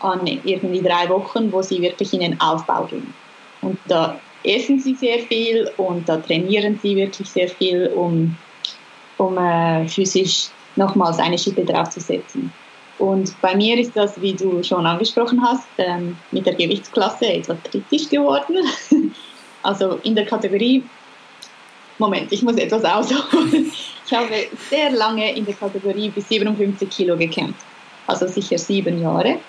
an 0.00 0.26
irgendwie 0.26 0.82
drei 0.82 1.08
Wochen, 1.08 1.50
wo 1.52 1.62
sie 1.62 1.80
wirklich 1.80 2.12
in 2.12 2.20
den 2.20 2.40
Aufbau 2.40 2.84
gehen. 2.84 3.14
Und 3.62 3.78
da 3.88 4.20
essen 4.44 4.78
sie 4.78 4.94
sehr 4.94 5.18
viel 5.20 5.70
und 5.76 6.08
da 6.08 6.18
trainieren 6.18 6.78
sie 6.80 6.94
wirklich 6.96 7.28
sehr 7.28 7.48
viel, 7.48 7.88
um, 7.88 8.36
um 9.16 9.36
äh, 9.38 9.88
physisch 9.88 10.48
nochmals 10.76 11.18
eine 11.18 11.38
Schippe 11.38 11.64
draufzusetzen. 11.64 12.52
Und 12.98 13.40
bei 13.42 13.54
mir 13.54 13.78
ist 13.78 13.94
das, 13.94 14.20
wie 14.20 14.32
du 14.32 14.62
schon 14.62 14.86
angesprochen 14.86 15.42
hast, 15.42 15.68
ähm, 15.78 16.16
mit 16.30 16.46
der 16.46 16.54
Gewichtsklasse 16.54 17.26
etwas 17.26 17.58
kritisch 17.64 18.08
geworden. 18.08 18.56
also 19.62 20.00
in 20.02 20.14
der 20.14 20.24
Kategorie, 20.24 20.82
Moment, 21.98 22.32
ich 22.32 22.42
muss 22.42 22.56
etwas 22.56 22.84
ausholen. 22.84 23.72
Ich 24.08 24.12
habe 24.12 24.28
sehr 24.70 24.92
lange 24.92 25.34
in 25.34 25.44
der 25.44 25.54
Kategorie 25.54 26.10
bis 26.10 26.28
57 26.28 26.88
Kilo 26.88 27.16
gekämpft, 27.16 27.66
also 28.06 28.28
sicher 28.28 28.56
sieben 28.56 29.02
Jahre. 29.02 29.40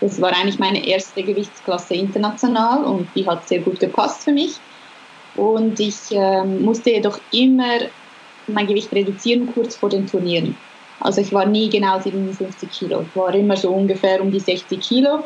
Das 0.00 0.20
war 0.20 0.32
eigentlich 0.32 0.60
meine 0.60 0.86
erste 0.86 1.24
Gewichtsklasse 1.24 1.94
international 1.94 2.84
und 2.84 3.08
die 3.16 3.26
hat 3.26 3.48
sehr 3.48 3.58
gut 3.58 3.80
gepasst 3.80 4.22
für 4.22 4.30
mich. 4.30 4.52
Und 5.34 5.80
ich 5.80 5.96
ähm, 6.12 6.62
musste 6.62 6.90
jedoch 6.90 7.18
immer 7.32 7.80
mein 8.46 8.68
Gewicht 8.68 8.92
reduzieren 8.92 9.52
kurz 9.52 9.74
vor 9.74 9.88
den 9.88 10.06
Turnieren. 10.06 10.56
Also 11.04 11.20
ich 11.20 11.32
war 11.34 11.44
nie 11.44 11.68
genau 11.68 12.00
57 12.00 12.70
Kilo. 12.70 13.02
Ich 13.02 13.14
war 13.14 13.32
immer 13.34 13.56
so 13.56 13.70
ungefähr 13.70 14.22
um 14.22 14.32
die 14.32 14.40
60 14.40 14.80
Kilo, 14.80 15.22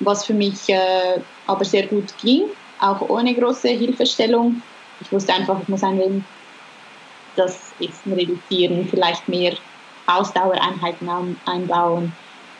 was 0.00 0.26
für 0.26 0.34
mich 0.34 0.68
äh, 0.68 1.20
aber 1.46 1.64
sehr 1.64 1.86
gut 1.86 2.12
ging, 2.20 2.46
auch 2.80 3.00
ohne 3.08 3.32
große 3.34 3.68
Hilfestellung. 3.68 4.60
Ich 5.00 5.12
wusste 5.12 5.32
einfach, 5.32 5.60
ich 5.62 5.68
muss 5.68 5.84
ein 5.84 5.98
wenig 5.98 6.24
das 7.36 7.72
Essen 7.78 8.12
reduzieren, 8.12 8.88
vielleicht 8.90 9.28
mehr 9.28 9.54
Ausdauereinheiten 10.08 11.08
einbauen. 11.46 12.12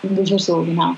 Ungefähr 0.05 0.39
so, 0.39 0.63
genau. 0.63 0.95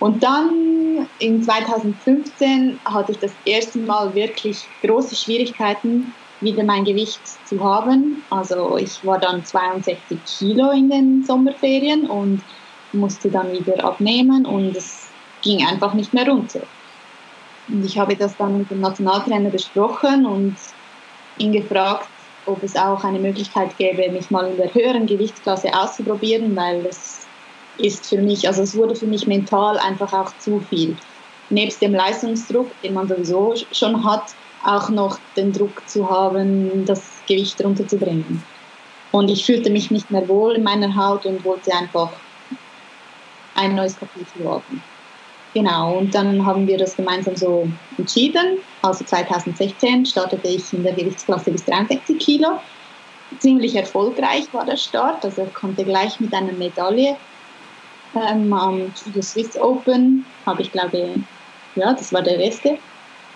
Und 0.00 0.22
dann 0.22 1.06
in 1.18 1.42
2015 1.42 2.80
hatte 2.86 3.12
ich 3.12 3.18
das 3.18 3.32
erste 3.44 3.78
Mal 3.80 4.14
wirklich 4.14 4.64
große 4.82 5.14
Schwierigkeiten, 5.14 6.14
wieder 6.40 6.64
mein 6.64 6.84
Gewicht 6.84 7.20
zu 7.46 7.62
haben. 7.62 8.22
Also 8.30 8.76
ich 8.76 9.04
war 9.04 9.18
dann 9.18 9.44
62 9.44 10.18
Kilo 10.24 10.70
in 10.70 10.90
den 10.90 11.24
Sommerferien 11.24 12.06
und 12.06 12.42
musste 12.92 13.30
dann 13.30 13.52
wieder 13.52 13.84
abnehmen 13.84 14.46
und 14.46 14.76
es 14.76 15.08
ging 15.42 15.66
einfach 15.66 15.94
nicht 15.94 16.12
mehr 16.14 16.28
runter. 16.28 16.60
Und 17.68 17.84
ich 17.84 17.98
habe 17.98 18.16
das 18.16 18.36
dann 18.36 18.58
mit 18.58 18.70
dem 18.70 18.80
Nationaltrainer 18.80 19.50
besprochen 19.50 20.24
und 20.26 20.56
ihn 21.38 21.52
gefragt, 21.52 22.08
ob 22.46 22.62
es 22.62 22.76
auch 22.76 23.02
eine 23.02 23.18
Möglichkeit 23.18 23.76
gäbe, 23.76 24.10
mich 24.12 24.30
mal 24.30 24.48
in 24.48 24.56
der 24.56 24.72
höheren 24.72 25.06
Gewichtsklasse 25.06 25.74
auszuprobieren, 25.74 26.54
weil 26.54 26.86
es 26.86 27.26
ist 27.78 28.06
für 28.08 28.18
mich, 28.18 28.46
also 28.46 28.62
es 28.62 28.76
wurde 28.76 28.94
für 28.94 29.06
mich 29.06 29.26
mental 29.26 29.78
einfach 29.78 30.12
auch 30.12 30.32
zu 30.38 30.60
viel. 30.60 30.96
Nebst 31.50 31.82
dem 31.82 31.94
Leistungsdruck, 31.94 32.70
den 32.82 32.94
man 32.94 33.08
sowieso 33.08 33.54
schon 33.72 34.04
hat, 34.04 34.34
auch 34.66 34.90
noch 34.90 35.18
den 35.36 35.52
Druck 35.52 35.88
zu 35.88 36.10
haben, 36.10 36.84
das 36.84 37.02
Gewicht 37.26 37.62
runterzubringen. 37.62 38.42
Und 39.12 39.30
ich 39.30 39.46
fühlte 39.46 39.70
mich 39.70 39.90
nicht 39.90 40.10
mehr 40.10 40.28
wohl 40.28 40.56
in 40.56 40.62
meiner 40.62 40.94
Haut 40.94 41.24
und 41.24 41.44
wollte 41.44 41.72
einfach 41.72 42.10
ein 43.54 43.74
neues 43.74 43.98
Kapitel 43.98 44.44
wagen. 44.44 44.82
Genau, 45.54 45.96
und 45.96 46.14
dann 46.14 46.44
haben 46.44 46.66
wir 46.66 46.76
das 46.76 46.96
gemeinsam 46.96 47.34
so 47.34 47.66
entschieden. 47.96 48.58
Also 48.82 49.04
2016 49.04 50.04
startete 50.04 50.48
ich 50.48 50.70
in 50.72 50.82
der 50.82 50.92
Gewichtsklasse 50.92 51.50
bis 51.50 51.64
63 51.64 52.18
Kilo. 52.18 52.60
Ziemlich 53.38 53.74
erfolgreich 53.74 54.52
war 54.52 54.66
der 54.66 54.76
Start, 54.76 55.24
also 55.24 55.44
ich 55.44 55.54
konnte 55.54 55.84
gleich 55.84 56.20
mit 56.20 56.34
einer 56.34 56.52
Medaille 56.52 57.16
ähm, 58.14 58.52
am 58.52 58.92
Swiss 59.22 59.58
Open, 59.58 60.26
habe 60.44 60.62
ich 60.62 60.70
glaube, 60.70 61.14
ja, 61.74 61.92
das 61.92 62.12
war 62.12 62.22
der 62.22 62.36
beste, 62.36 62.78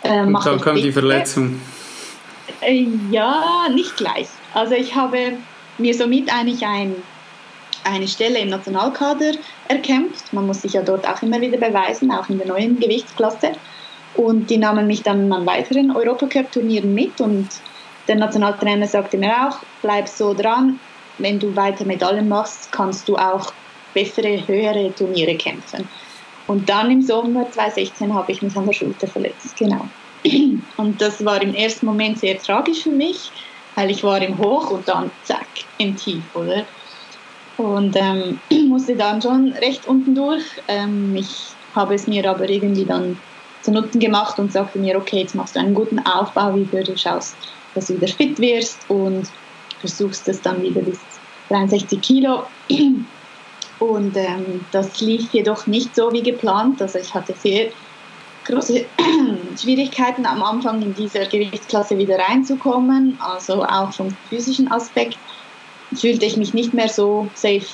äh, 0.03 0.23
Und 0.23 0.45
dann 0.45 0.61
kam 0.61 0.77
die 0.77 0.93
Verletzung. 0.93 1.61
Äh, 2.61 2.87
ja, 3.11 3.69
nicht 3.73 3.97
gleich. 3.97 4.29
Also 4.55 4.75
ich 4.75 4.95
habe 4.95 5.39
mir 5.79 5.95
somit 5.95 6.33
eigentlich 6.33 6.65
ein, 6.67 6.97
eine 7.85 8.09
Stelle 8.09 8.39
im 8.39 8.49
Nationalkader 8.49 9.33
erkämpft. 9.69 10.33
Man 10.33 10.47
muss 10.47 10.63
sich 10.63 10.75
ja 10.75 10.83
dort 10.83 11.09
auch 11.09 11.23
immer 11.23 11.41
wieder 11.41 11.59
beweisen, 11.59 12.11
auch 12.11 12.29
in 12.29 12.39
der 12.39 12.47
neuen 12.47 12.79
Gewichtsklasse. 12.79 13.53
Und 14.15 14.51
die 14.51 14.59
nahmen 14.59 14.87
mich 14.87 15.03
dann 15.03 15.33
an 15.33 15.47
weiteren 15.47 15.95
Europacup-Turnieren 15.95 16.95
mit 16.95 17.21
und 17.21 17.49
der 18.09 18.17
Nationaltrainer 18.17 18.87
sagte 18.87 19.17
mir 19.17 19.49
auch, 19.49 19.59
bleib 19.83 20.09
so 20.09 20.35
dran, 20.35 20.81
wenn 21.19 21.39
du 21.39 21.55
weiter 21.55 21.85
Medaillen 21.85 22.29
machst, 22.29 22.73
kannst 22.73 23.09
du 23.09 23.17
auch 23.17 23.53
bessere, 23.95 24.47
höhere 24.49 24.93
Turniere 24.95 25.37
kämpfen. 25.37 25.89
Und 26.51 26.69
dann 26.69 26.91
im 26.91 27.01
Sommer 27.01 27.49
2016 27.49 28.13
habe 28.13 28.33
ich 28.33 28.43
mich 28.43 28.57
an 28.57 28.67
der 28.67 28.73
Schulter 28.73 29.07
verletzt, 29.07 29.57
genau. 29.57 29.89
Und 30.77 31.01
das 31.01 31.25
war 31.25 31.41
im 31.41 31.55
ersten 31.55 31.87
Moment 31.87 32.19
sehr 32.19 32.43
tragisch 32.43 32.83
für 32.83 32.91
mich, 32.91 33.31
weil 33.77 33.89
ich 33.93 34.03
war 34.03 34.21
im 34.21 34.37
Hoch 34.37 34.73
und 34.73 34.89
dann 34.89 35.13
zack, 35.23 35.47
im 35.79 35.95
Tief, 35.95 36.25
oder? 36.35 36.65
Und 37.57 37.95
ähm, 37.95 38.41
musste 38.69 38.97
dann 38.97 39.23
schon 39.23 39.53
recht 39.53 39.87
unten 39.87 40.13
durch. 40.13 40.43
Ähm, 40.67 41.15
ich 41.15 41.29
habe 41.77 41.95
es 41.95 42.09
mir 42.09 42.29
aber 42.29 42.49
irgendwie 42.49 42.85
dann 42.85 43.17
zu 43.63 43.71
Nutzen 43.71 44.01
gemacht 44.01 44.41
und 44.41 44.51
sagte 44.51 44.81
mir, 44.81 44.99
okay, 44.99 45.21
jetzt 45.21 45.37
machst 45.37 45.55
du 45.55 45.61
einen 45.61 45.73
guten 45.73 46.01
Aufbau 46.01 46.57
wieder, 46.57 46.83
du 46.83 46.99
schaust, 46.99 47.37
dass 47.77 47.87
du 47.87 47.95
wieder 47.95 48.09
fit 48.09 48.41
wirst 48.41 48.81
und 48.89 49.29
versuchst 49.79 50.27
es 50.27 50.43
dann 50.43 50.61
wieder 50.61 50.81
bis 50.81 50.99
63 51.49 52.01
Kilo 52.01 52.43
und 53.81 54.17
ähm, 54.17 54.65
das 54.73 55.01
lief 55.01 55.33
jedoch 55.33 55.67
nicht 55.67 55.97
so 55.97 56.13
wie 56.13 56.23
geplant. 56.23 56.81
Also 56.83 56.99
ich 56.99 57.13
hatte 57.15 57.35
sehr 57.35 57.71
große 58.45 58.85
Schwierigkeiten 59.61 60.27
am 60.27 60.43
Anfang 60.43 60.83
in 60.83 60.95
dieser 60.95 61.25
Gewichtsklasse 61.25 61.97
wieder 61.97 62.19
reinzukommen. 62.19 63.19
Also 63.21 63.65
auch 63.65 63.93
vom 63.93 64.15
physischen 64.29 64.71
Aspekt 64.71 65.17
fühlte 65.95 66.27
ich 66.27 66.37
mich 66.37 66.53
nicht 66.53 66.75
mehr 66.75 66.89
so 66.89 67.29
safe 67.35 67.67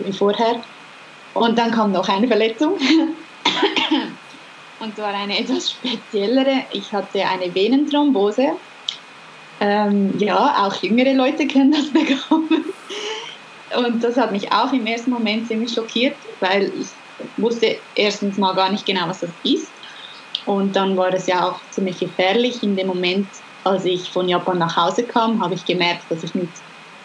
wie 0.00 0.12
vorher. 0.12 0.60
Und 1.32 1.58
dann 1.58 1.70
kam 1.70 1.92
noch 1.92 2.08
eine 2.08 2.28
Verletzung. 2.28 2.74
Und 4.80 4.94
zwar 4.96 5.14
eine 5.14 5.40
etwas 5.40 5.70
speziellere. 5.70 6.64
Ich 6.72 6.92
hatte 6.92 7.24
eine 7.26 7.52
Venenthrombose. 7.54 8.50
Ähm, 9.60 10.14
ja, 10.18 10.66
auch 10.66 10.74
jüngere 10.82 11.14
Leute 11.14 11.48
können 11.48 11.72
das 11.72 11.90
bekommen. 11.90 12.66
Und 13.76 14.02
das 14.02 14.16
hat 14.16 14.32
mich 14.32 14.50
auch 14.52 14.72
im 14.72 14.86
ersten 14.86 15.10
Moment 15.10 15.46
ziemlich 15.46 15.72
schockiert, 15.72 16.16
weil 16.40 16.72
ich 16.74 16.88
wusste 17.36 17.76
erstens 17.94 18.38
mal 18.38 18.54
gar 18.54 18.70
nicht 18.70 18.86
genau, 18.86 19.08
was 19.08 19.20
das 19.20 19.30
ist. 19.44 19.70
Und 20.46 20.76
dann 20.76 20.96
war 20.96 21.12
es 21.12 21.26
ja 21.26 21.46
auch 21.46 21.60
ziemlich 21.70 21.98
gefährlich. 21.98 22.62
In 22.62 22.76
dem 22.76 22.86
Moment, 22.86 23.26
als 23.64 23.84
ich 23.84 24.10
von 24.10 24.28
Japan 24.28 24.58
nach 24.58 24.76
Hause 24.76 25.02
kam, 25.02 25.42
habe 25.42 25.54
ich 25.54 25.64
gemerkt, 25.64 26.04
dass 26.08 26.22
ich 26.22 26.34
mit, 26.34 26.48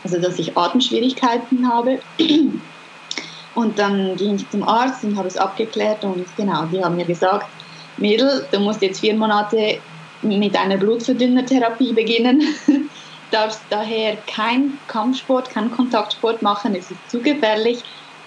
also 0.04 0.20
dass 0.20 0.40
ich 0.40 0.58
Atemschwierigkeiten 0.58 1.68
habe. 1.70 2.00
Und 3.56 3.78
dann 3.78 4.16
ging 4.16 4.36
ich 4.36 4.50
zum 4.50 4.64
Arzt 4.64 5.04
und 5.04 5.18
habe 5.18 5.28
es 5.28 5.38
abgeklärt 5.38 6.04
und 6.04 6.26
genau, 6.38 6.66
die 6.66 6.84
haben 6.84 6.96
mir 6.96 7.06
gesagt, 7.06 7.46
Mädel, 7.98 8.48
du 8.52 8.60
musst 8.60 8.82
jetzt 8.82 9.02
vier 9.02 9.16
Monate 9.16 9.80
mit 10.24 10.56
einer 10.56 10.78
Blutverdünnertherapie 10.78 11.94
beginnen. 11.94 12.42
darfst 13.34 13.62
daher 13.70 14.18
kein 14.28 14.78
Kampfsport, 14.88 15.50
kein 15.50 15.72
Kontaktsport 15.72 16.42
machen, 16.42 16.76
es 16.76 16.92
ist 16.92 17.10
zu 17.10 17.20
gefährlich. 17.20 17.80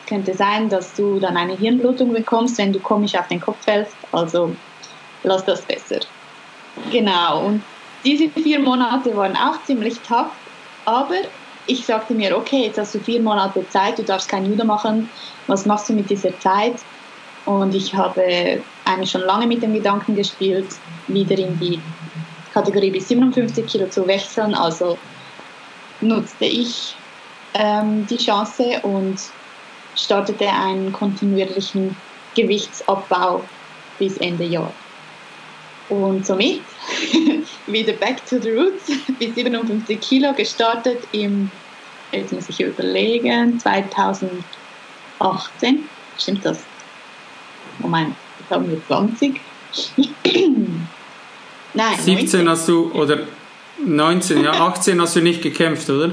Es 0.02 0.08
könnte 0.08 0.34
sein, 0.34 0.68
dass 0.68 0.94
du 0.94 1.18
dann 1.18 1.36
eine 1.36 1.56
Hirnblutung 1.56 2.12
bekommst, 2.12 2.58
wenn 2.58 2.72
du 2.72 2.80
komisch 2.80 3.14
auf 3.14 3.28
den 3.28 3.40
Kopf 3.40 3.62
fällst. 3.64 3.96
Also 4.12 4.54
lass 5.22 5.44
das 5.44 5.62
besser. 5.62 6.00
Genau, 6.90 7.46
und 7.46 7.62
diese 8.04 8.28
vier 8.28 8.60
Monate 8.60 9.16
waren 9.16 9.36
auch 9.36 9.62
ziemlich 9.64 9.98
tough, 10.00 10.30
aber 10.84 11.16
ich 11.66 11.84
sagte 11.84 12.14
mir, 12.14 12.36
okay, 12.36 12.66
jetzt 12.66 12.78
hast 12.78 12.94
du 12.94 13.00
vier 13.00 13.20
Monate 13.20 13.68
Zeit, 13.70 13.98
du 13.98 14.04
darfst 14.04 14.28
kein 14.28 14.46
Judo 14.46 14.64
machen, 14.64 15.08
was 15.46 15.66
machst 15.66 15.88
du 15.88 15.94
mit 15.94 16.08
dieser 16.10 16.38
Zeit? 16.38 16.76
Und 17.44 17.74
ich 17.74 17.94
habe 17.94 18.62
eigentlich 18.84 19.10
schon 19.10 19.22
lange 19.22 19.46
mit 19.46 19.62
dem 19.62 19.72
Gedanken 19.72 20.14
gespielt, 20.14 20.66
wieder 21.08 21.38
in 21.38 21.58
die 21.58 21.80
Kategorie 22.56 22.90
bis 22.90 23.08
57 23.08 23.66
Kilo 23.66 23.86
zu 23.88 24.06
wechseln. 24.06 24.54
Also 24.54 24.96
nutzte 26.00 26.46
ich 26.46 26.94
ähm, 27.52 28.06
die 28.06 28.16
Chance 28.16 28.80
und 28.82 29.20
startete 29.94 30.48
einen 30.48 30.90
kontinuierlichen 30.90 31.94
Gewichtsabbau 32.34 33.44
bis 33.98 34.16
Ende 34.16 34.44
Jahr. 34.44 34.72
Und 35.90 36.24
somit 36.24 36.62
wieder 37.66 37.92
back 37.92 38.24
to 38.24 38.40
the 38.40 38.52
roots, 38.52 38.90
bis 39.18 39.34
57 39.34 40.00
Kilo 40.00 40.32
gestartet 40.32 41.06
im, 41.12 41.50
jetzt 42.10 42.32
muss 42.32 42.48
ich 42.48 42.58
überlegen, 42.58 43.60
2018. 43.60 44.40
Stimmt 46.18 46.42
das? 46.46 46.60
Moment, 47.80 48.16
jetzt 48.40 48.50
haben 48.50 48.70
wir 48.70 48.80
20. 48.86 49.38
Nein. 51.76 51.98
17 51.98 52.44
19. 52.44 52.48
hast 52.48 52.68
du, 52.68 52.90
oder 52.92 53.18
19, 53.84 54.42
ja, 54.42 54.52
18 54.52 55.00
hast 55.00 55.16
du 55.16 55.20
nicht 55.20 55.42
gekämpft, 55.42 55.88
oder? 55.90 56.12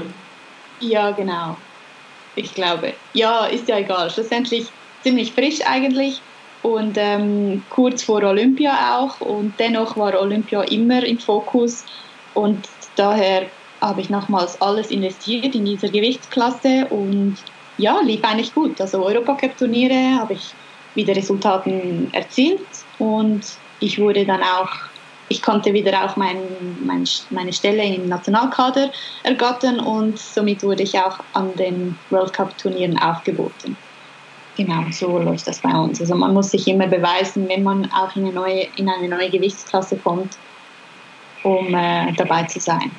Ja, 0.80 1.10
genau. 1.10 1.56
Ich 2.36 2.54
glaube. 2.54 2.92
Ja, 3.14 3.46
ist 3.46 3.68
ja 3.68 3.78
egal. 3.78 4.10
Schlussendlich 4.10 4.66
ziemlich 5.02 5.32
frisch 5.32 5.60
eigentlich 5.64 6.20
und 6.62 6.96
ähm, 6.98 7.62
kurz 7.70 8.02
vor 8.02 8.22
Olympia 8.22 8.98
auch. 8.98 9.20
Und 9.20 9.54
dennoch 9.58 9.96
war 9.96 10.20
Olympia 10.20 10.62
immer 10.62 11.04
im 11.04 11.18
Fokus 11.18 11.84
und 12.34 12.68
daher 12.96 13.46
habe 13.80 14.00
ich 14.00 14.10
nochmals 14.10 14.60
alles 14.60 14.90
investiert 14.90 15.54
in 15.54 15.64
dieser 15.64 15.88
Gewichtsklasse 15.88 16.86
und 16.90 17.36
ja, 17.76 18.00
lief 18.00 18.24
eigentlich 18.24 18.54
gut. 18.54 18.80
Also 18.80 19.04
Europacup-Turniere 19.04 20.18
habe 20.18 20.34
ich 20.34 20.54
wieder 20.94 21.14
Resultaten 21.14 22.08
erzielt 22.12 22.66
und 22.98 23.42
ich 23.80 23.98
wurde 23.98 24.24
dann 24.24 24.42
auch 24.42 24.70
ich 25.28 25.42
konnte 25.42 25.72
wieder 25.72 26.04
auch 26.04 26.16
mein, 26.16 26.38
mein, 26.84 27.04
meine 27.30 27.52
Stelle 27.52 27.84
im 27.84 28.08
Nationalkader 28.08 28.90
ergattern 29.22 29.80
und 29.80 30.18
somit 30.18 30.62
wurde 30.62 30.82
ich 30.82 30.98
auch 30.98 31.18
an 31.32 31.54
den 31.56 31.98
World 32.10 32.32
Cup 32.32 32.56
Turnieren 32.58 32.98
aufgeboten. 32.98 33.76
Genau, 34.56 34.84
so 34.92 35.18
läuft 35.18 35.46
das 35.48 35.60
bei 35.60 35.72
uns. 35.72 36.00
Also 36.00 36.14
man 36.14 36.32
muss 36.32 36.50
sich 36.50 36.68
immer 36.68 36.86
beweisen, 36.86 37.48
wenn 37.48 37.62
man 37.62 37.90
auch 37.92 38.14
in 38.14 38.24
eine 38.24 38.32
neue, 38.32 38.66
in 38.76 38.88
eine 38.88 39.08
neue 39.08 39.30
Gewichtsklasse 39.30 39.96
kommt. 39.96 40.36
um 41.44 41.74
äh, 41.74 42.12
dabei 42.16 42.44
zu 42.44 42.58
sein. 42.58 42.90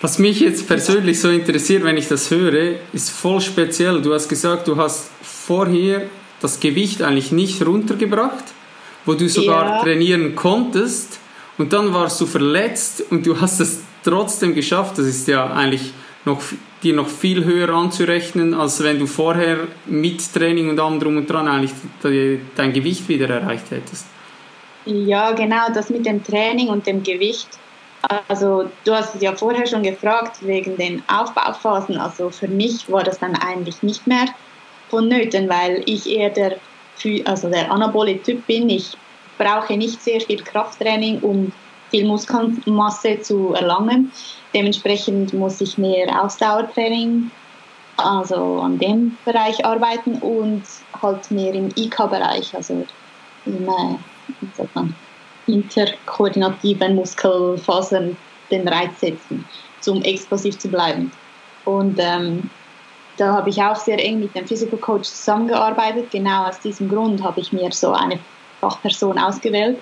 Was 0.00 0.18
mich 0.18 0.40
jetzt 0.40 0.66
persönlich 0.66 1.20
so 1.20 1.28
interessiert, 1.28 1.84
wenn 1.84 1.98
ich 1.98 2.08
das 2.08 2.30
höre, 2.30 2.76
ist 2.92 3.10
voll 3.10 3.40
speziell. 3.40 4.00
Du 4.00 4.14
hast 4.14 4.28
gesagt, 4.28 4.66
du 4.66 4.76
hast 4.76 5.10
vorher 5.22 6.02
das 6.40 6.58
Gewicht 6.58 7.02
eigentlich 7.02 7.32
nicht 7.32 7.64
runtergebracht, 7.64 8.44
wo 9.04 9.14
du 9.14 9.28
sogar 9.28 9.64
ja. 9.64 9.82
trainieren 9.82 10.34
konntest 10.34 11.18
und 11.58 11.72
dann 11.72 11.92
warst 11.94 12.20
du 12.20 12.26
verletzt 12.26 13.04
und 13.10 13.26
du 13.26 13.40
hast 13.40 13.60
es 13.60 13.82
trotzdem 14.04 14.54
geschafft. 14.54 14.98
Das 14.98 15.06
ist 15.06 15.28
ja 15.28 15.46
eigentlich 15.52 15.92
noch, 16.24 16.40
dir 16.82 16.94
noch 16.94 17.08
viel 17.08 17.44
höher 17.44 17.70
anzurechnen, 17.70 18.54
als 18.54 18.82
wenn 18.82 18.98
du 18.98 19.06
vorher 19.06 19.58
mit 19.86 20.32
Training 20.32 20.70
und 20.70 20.80
allem 20.80 21.00
drum 21.00 21.16
und 21.16 21.28
dran 21.28 21.48
eigentlich 21.48 21.72
dein 22.56 22.72
Gewicht 22.72 23.08
wieder 23.08 23.28
erreicht 23.28 23.70
hättest. 23.70 24.06
Ja, 24.86 25.32
genau, 25.32 25.66
das 25.74 25.90
mit 25.90 26.06
dem 26.06 26.24
Training 26.24 26.68
und 26.68 26.86
dem 26.86 27.02
Gewicht 27.02 27.48
also 28.28 28.70
du 28.84 28.94
hast 28.94 29.14
es 29.14 29.22
ja 29.22 29.34
vorher 29.34 29.66
schon 29.66 29.82
gefragt 29.82 30.38
wegen 30.40 30.76
den 30.76 31.02
Aufbauphasen. 31.08 31.98
Also 31.98 32.30
für 32.30 32.48
mich 32.48 32.90
war 32.90 33.02
das 33.02 33.18
dann 33.18 33.36
eigentlich 33.36 33.82
nicht 33.82 34.06
mehr 34.06 34.26
vonnöten, 34.88 35.48
weil 35.48 35.82
ich 35.86 36.08
eher 36.08 36.30
der, 36.30 36.56
also 37.24 37.48
der 37.48 37.70
anabole 37.70 38.20
Typ 38.22 38.46
bin. 38.46 38.68
Ich 38.68 38.96
brauche 39.38 39.76
nicht 39.76 40.02
sehr 40.02 40.20
viel 40.20 40.42
Krafttraining, 40.42 41.20
um 41.20 41.52
viel 41.90 42.06
Muskelmasse 42.06 43.20
zu 43.20 43.54
erlangen. 43.54 44.12
Dementsprechend 44.54 45.32
muss 45.32 45.60
ich 45.60 45.78
mehr 45.78 46.22
Ausdauertraining, 46.22 47.30
also 47.96 48.60
an 48.60 48.78
dem 48.78 49.16
Bereich 49.24 49.64
arbeiten 49.64 50.14
und 50.16 50.62
halt 51.00 51.30
mehr 51.30 51.54
im 51.54 51.68
IK-Bereich, 51.76 52.54
also 52.54 52.86
im, 53.46 53.68
äh, 53.68 55.52
interkoordinativen 55.52 56.94
Muskelfasern 56.94 58.16
den 58.50 58.68
Reiz 58.68 59.00
setzen, 59.00 59.44
um 59.86 60.02
explosiv 60.02 60.58
zu 60.58 60.68
bleiben. 60.68 61.10
Und 61.64 61.96
ähm, 61.98 62.50
da 63.16 63.32
habe 63.32 63.50
ich 63.50 63.62
auch 63.62 63.76
sehr 63.76 64.02
eng 64.02 64.20
mit 64.20 64.34
dem 64.34 64.46
Physical 64.46 64.78
Coach 64.78 65.08
zusammengearbeitet. 65.08 66.10
Genau 66.10 66.46
aus 66.46 66.60
diesem 66.60 66.88
Grund 66.88 67.22
habe 67.22 67.40
ich 67.40 67.52
mir 67.52 67.70
so 67.72 67.92
eine 67.92 68.18
Fachperson 68.60 69.18
ausgewählt. 69.18 69.78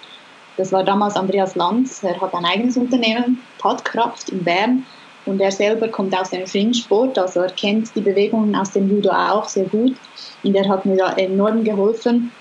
Das 0.56 0.72
war 0.72 0.82
damals 0.82 1.16
Andreas 1.16 1.54
Lanz. 1.54 2.02
Er 2.02 2.20
hat 2.20 2.34
ein 2.34 2.44
eigenes 2.44 2.76
Unternehmen, 2.76 3.40
Tatkraft 3.58 4.30
in 4.30 4.42
Bern. 4.42 4.84
Und 5.24 5.40
er 5.40 5.52
selber 5.52 5.88
kommt 5.88 6.18
aus 6.18 6.30
dem 6.30 6.42
Ringsport, 6.42 7.18
also 7.18 7.40
er 7.40 7.50
kennt 7.50 7.94
die 7.94 8.00
Bewegungen 8.00 8.56
aus 8.56 8.72
dem 8.72 8.88
Judo 8.88 9.10
auch 9.10 9.46
sehr 9.46 9.66
gut. 9.66 9.94
Und 10.42 10.54
er 10.54 10.66
hat 10.68 10.86
mir 10.86 10.96
da 10.96 11.12
enorm 11.12 11.64
geholfen, 11.64 12.32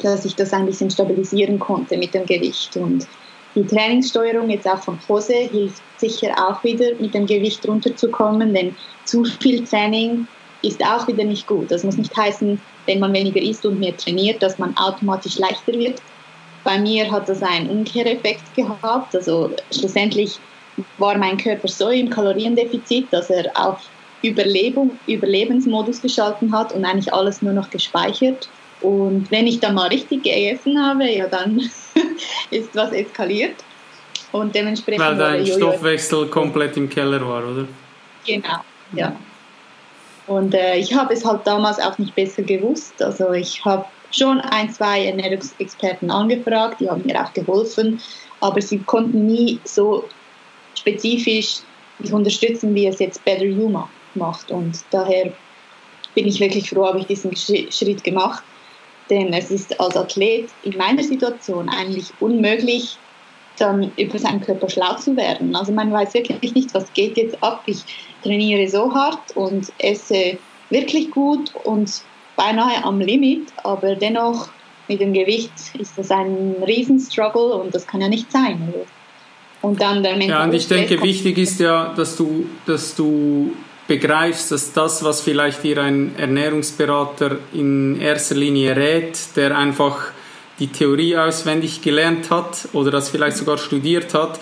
dass 0.00 0.24
ich 0.24 0.36
das 0.36 0.52
ein 0.52 0.66
bisschen 0.66 0.90
stabilisieren 0.90 1.58
konnte 1.58 1.96
mit 1.96 2.14
dem 2.14 2.24
Gewicht. 2.24 2.76
Und 2.76 3.08
die 3.56 3.66
Trainingssteuerung 3.66 4.48
jetzt 4.50 4.68
auch 4.68 4.78
von 4.78 4.98
Hose 5.08 5.34
hilft 5.34 5.82
sicher 5.96 6.34
auch 6.38 6.62
wieder, 6.62 6.94
mit 7.00 7.14
dem 7.14 7.26
Gewicht 7.26 7.66
runterzukommen, 7.66 8.54
denn 8.54 8.76
zu 9.04 9.24
viel 9.24 9.64
Training 9.64 10.28
ist 10.66 10.84
auch 10.84 11.06
wieder 11.08 11.24
nicht 11.24 11.46
gut. 11.46 11.70
Das 11.70 11.84
muss 11.84 11.96
nicht 11.96 12.16
heißen, 12.16 12.60
wenn 12.86 12.98
man 12.98 13.12
weniger 13.12 13.40
isst 13.40 13.64
und 13.64 13.78
mehr 13.78 13.96
trainiert, 13.96 14.42
dass 14.42 14.58
man 14.58 14.76
automatisch 14.76 15.38
leichter 15.38 15.72
wird. 15.72 16.00
Bei 16.64 16.78
mir 16.78 17.10
hat 17.10 17.28
das 17.28 17.42
einen 17.42 17.70
Umkehreffekt 17.70 18.54
gehabt. 18.54 19.14
Also 19.14 19.50
schlussendlich 19.70 20.38
war 20.98 21.16
mein 21.16 21.36
Körper 21.36 21.68
so 21.68 21.90
im 21.90 22.10
Kaloriendefizit, 22.10 23.06
dass 23.12 23.30
er 23.30 23.50
auf 23.54 23.88
Überlebung, 24.22 24.98
Überlebensmodus 25.06 26.02
geschalten 26.02 26.52
hat 26.52 26.72
und 26.72 26.84
eigentlich 26.84 27.12
alles 27.12 27.42
nur 27.42 27.52
noch 27.52 27.70
gespeichert. 27.70 28.48
Und 28.80 29.30
wenn 29.30 29.46
ich 29.46 29.60
dann 29.60 29.74
mal 29.74 29.88
richtig 29.88 30.22
gegessen 30.24 30.78
habe, 30.82 31.04
ja, 31.10 31.26
dann 31.28 31.58
ist 32.50 32.74
was 32.74 32.92
eskaliert. 32.92 33.54
Und 34.32 34.54
dementsprechend. 34.54 35.04
Weil 35.04 35.16
dein 35.16 35.46
Stoffwechsel 35.46 36.26
komplett 36.26 36.76
im 36.76 36.88
Keller 36.88 37.26
war, 37.26 37.46
oder? 37.46 37.66
Genau, 38.26 38.58
ja. 38.92 39.16
Und 40.26 40.54
äh, 40.54 40.76
ich 40.76 40.94
habe 40.94 41.14
es 41.14 41.24
halt 41.24 41.46
damals 41.46 41.78
auch 41.78 41.98
nicht 41.98 42.14
besser 42.14 42.42
gewusst. 42.42 43.00
Also 43.00 43.32
ich 43.32 43.64
habe 43.64 43.84
schon 44.10 44.40
ein, 44.40 44.70
zwei 44.70 45.06
Ernährungsexperten 45.06 46.10
angefragt, 46.10 46.80
die 46.80 46.88
haben 46.88 47.04
mir 47.04 47.22
auch 47.22 47.32
geholfen, 47.32 48.00
aber 48.40 48.60
sie 48.60 48.78
konnten 48.78 49.26
nie 49.26 49.60
so 49.64 50.04
spezifisch 50.74 51.58
mich 51.98 52.12
unterstützen, 52.12 52.74
wie 52.74 52.86
es 52.86 52.98
jetzt 52.98 53.24
Better 53.24 53.44
You 53.44 53.68
macht. 54.14 54.50
Und 54.50 54.78
daher 54.90 55.32
bin 56.14 56.26
ich 56.26 56.40
wirklich 56.40 56.68
froh, 56.70 56.86
habe 56.86 57.00
ich 57.00 57.06
diesen 57.06 57.34
Schritt 57.36 58.04
gemacht. 58.04 58.42
Denn 59.08 59.32
es 59.32 59.50
ist 59.50 59.78
als 59.78 59.96
Athlet 59.96 60.48
in 60.64 60.76
meiner 60.76 61.02
Situation 61.02 61.68
eigentlich 61.68 62.12
unmöglich, 62.18 62.98
dann 63.60 63.90
über 63.96 64.18
seinen 64.18 64.40
Körper 64.40 64.68
schlau 64.68 64.94
zu 64.96 65.16
werden. 65.16 65.54
Also 65.56 65.72
man 65.72 65.92
weiß 65.92 66.14
wirklich 66.14 66.54
nicht, 66.54 66.74
was 66.74 66.92
geht 66.92 67.16
jetzt 67.16 67.42
ab. 67.42 67.62
Ich 67.66 67.82
trainiere 68.22 68.68
so 68.68 68.94
hart 68.94 69.36
und 69.36 69.72
esse 69.78 70.38
wirklich 70.70 71.10
gut 71.10 71.52
und 71.64 72.02
beinahe 72.36 72.84
am 72.84 73.00
Limit, 73.00 73.48
aber 73.62 73.94
dennoch 73.94 74.48
mit 74.88 75.00
dem 75.00 75.12
Gewicht 75.12 75.52
ist 75.78 75.96
das 75.96 76.10
ein 76.10 76.56
Riesenstruggle 76.66 77.54
und 77.54 77.74
das 77.74 77.86
kann 77.86 78.00
ja 78.00 78.08
nicht 78.08 78.30
sein. 78.30 78.72
Und 79.62 79.80
dann 79.80 80.02
der 80.02 80.16
Ja, 80.18 80.44
und 80.44 80.54
ich 80.54 80.68
denke, 80.68 81.02
wichtig 81.02 81.38
ist 81.38 81.58
ja, 81.60 81.92
dass 81.96 82.16
du, 82.16 82.46
dass 82.66 82.94
du 82.94 83.52
begreifst, 83.88 84.52
dass 84.52 84.72
das, 84.72 85.02
was 85.02 85.20
vielleicht 85.20 85.62
dir 85.62 85.82
ein 85.82 86.14
Ernährungsberater 86.18 87.38
in 87.52 88.00
erster 88.00 88.34
Linie 88.34 88.76
rät, 88.76 89.18
der 89.36 89.56
einfach 89.56 90.12
die 90.58 90.68
Theorie 90.68 91.16
auswendig 91.16 91.82
gelernt 91.82 92.30
hat 92.30 92.68
oder 92.72 92.90
das 92.90 93.10
vielleicht 93.10 93.36
sogar 93.36 93.58
studiert 93.58 94.14
hat, 94.14 94.40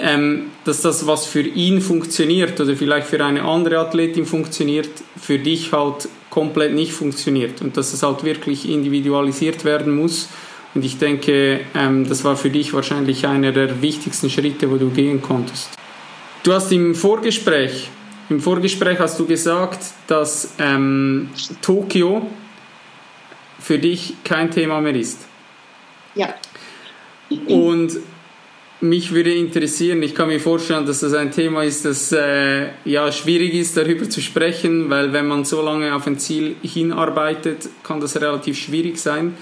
ähm, 0.00 0.50
dass 0.64 0.82
das, 0.82 1.06
was 1.06 1.26
für 1.26 1.40
ihn 1.40 1.80
funktioniert 1.80 2.60
oder 2.60 2.76
vielleicht 2.76 3.06
für 3.06 3.24
eine 3.24 3.42
andere 3.42 3.78
Athletin 3.78 4.26
funktioniert, 4.26 4.90
für 5.20 5.38
dich 5.38 5.72
halt 5.72 6.08
komplett 6.30 6.74
nicht 6.74 6.92
funktioniert 6.92 7.62
und 7.62 7.76
dass 7.76 7.92
es 7.92 8.02
halt 8.02 8.24
wirklich 8.24 8.68
individualisiert 8.68 9.64
werden 9.64 9.96
muss. 9.96 10.28
Und 10.74 10.84
ich 10.84 10.98
denke, 10.98 11.60
ähm, 11.74 12.08
das 12.08 12.24
war 12.24 12.36
für 12.36 12.50
dich 12.50 12.72
wahrscheinlich 12.74 13.26
einer 13.26 13.52
der 13.52 13.82
wichtigsten 13.82 14.30
Schritte, 14.30 14.70
wo 14.70 14.76
du 14.76 14.90
gehen 14.90 15.22
konntest. 15.22 15.70
Du 16.42 16.52
hast 16.52 16.70
im 16.70 16.94
Vorgespräch 16.94 17.90
im 18.30 18.40
Vorgespräch 18.40 18.98
hast 18.98 19.18
du 19.18 19.26
gesagt, 19.26 19.78
dass 20.06 20.54
ähm, 20.58 21.30
Tokio 21.62 22.26
für 23.58 23.78
dich 23.78 24.16
kein 24.22 24.50
Thema 24.50 24.82
mehr 24.82 24.94
ist. 24.94 25.27
Ja. 26.14 26.34
Und 27.48 27.98
mich 28.80 29.12
würde 29.12 29.34
interessieren, 29.34 30.02
ich 30.02 30.14
kann 30.14 30.28
mir 30.28 30.40
vorstellen, 30.40 30.86
dass 30.86 31.00
das 31.00 31.12
ein 31.14 31.32
Thema 31.32 31.64
ist, 31.64 31.84
das 31.84 32.12
äh, 32.12 32.68
ja 32.84 33.10
schwierig 33.10 33.54
ist, 33.54 33.76
darüber 33.76 34.08
zu 34.08 34.20
sprechen, 34.20 34.88
weil 34.88 35.12
wenn 35.12 35.26
man 35.26 35.44
so 35.44 35.62
lange 35.62 35.94
auf 35.94 36.06
ein 36.06 36.18
Ziel 36.18 36.56
hinarbeitet, 36.62 37.68
kann 37.82 38.00
das 38.00 38.20
relativ 38.20 38.56
schwierig 38.56 38.98
sein. 38.98 39.36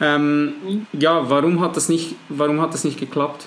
Ähm, 0.00 0.44
mhm. 0.44 0.86
Ja, 0.92 1.28
warum 1.28 1.60
hat 1.60 1.76
das 1.76 1.88
nicht, 1.88 2.16
warum 2.28 2.60
hat 2.60 2.74
das 2.74 2.84
nicht 2.84 3.00
geklappt? 3.00 3.46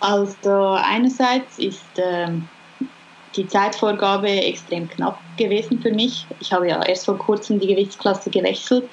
Also 0.00 0.76
einerseits 0.82 1.58
ist 1.58 1.84
ähm, 1.96 2.48
die 3.36 3.46
Zeitvorgabe 3.46 4.28
extrem 4.28 4.88
knapp 4.88 5.18
gewesen 5.36 5.80
für 5.80 5.92
mich. 5.92 6.26
Ich 6.40 6.52
habe 6.52 6.68
ja 6.68 6.84
erst 6.84 7.04
vor 7.04 7.18
kurzem 7.18 7.60
die 7.60 7.68
Gewichtsklasse 7.68 8.30
gewechselt 8.30 8.84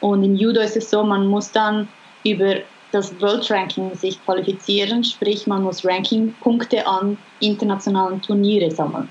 und 0.00 0.22
im 0.22 0.34
Judo 0.34 0.60
ist 0.60 0.76
es 0.76 0.90
so, 0.90 1.02
man 1.04 1.26
muss 1.26 1.52
dann 1.52 1.88
über 2.24 2.56
das 2.92 3.18
World 3.20 3.50
Ranking 3.50 3.94
sich 3.94 4.22
qualifizieren, 4.24 5.04
sprich 5.04 5.46
man 5.46 5.62
muss 5.62 5.84
Rankingpunkte 5.84 6.86
an 6.86 7.16
internationalen 7.40 8.20
Turniere 8.20 8.70
sammeln. 8.70 9.08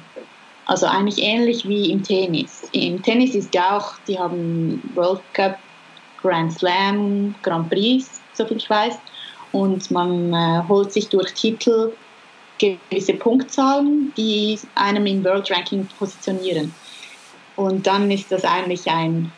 Also 0.66 0.86
eigentlich 0.86 1.24
ähnlich 1.24 1.68
wie 1.68 1.92
im 1.92 2.04
Tennis. 2.04 2.68
Im 2.74 3.02
Tennis 3.02 3.34
ist 3.34 3.56
ja 3.56 3.78
auch, 3.78 3.94
die 4.08 4.20
haben 4.20 4.82
World 4.94 5.22
Cup, 5.34 5.58
Grand 6.22 6.54
Slam, 6.54 7.34
Grand 7.42 7.70
Prix, 7.70 8.22
soviel 8.34 8.58
ich 8.58 8.70
weiß. 8.70 9.00
Und 9.52 9.90
man 9.90 10.32
äh, 10.32 10.62
holt 10.68 10.92
sich 10.92 11.10
durch 11.10 11.34
Titel 11.34 11.92
gewisse 12.60 13.14
Punktzahlen, 13.14 14.14
die 14.16 14.60
einem 14.76 15.08
im 15.08 15.24
World 15.24 15.50
Ranking 15.50 15.88
positionieren. 15.98 16.72
Und 17.56 17.88
dann 17.88 18.12
ist 18.12 18.32
das 18.32 18.44
eigentlich 18.44 18.88
ein, 18.92 19.32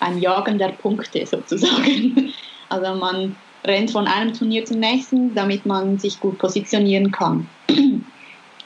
ein 0.00 0.18
Jagen 0.18 0.58
der 0.58 0.70
Punkte 0.70 1.24
sozusagen. 1.26 2.32
Also 2.72 2.94
man 2.94 3.34
rennt 3.64 3.90
von 3.90 4.06
einem 4.06 4.32
Turnier 4.32 4.64
zum 4.64 4.78
nächsten, 4.78 5.34
damit 5.34 5.66
man 5.66 5.98
sich 5.98 6.20
gut 6.20 6.38
positionieren 6.38 7.10
kann. 7.10 7.48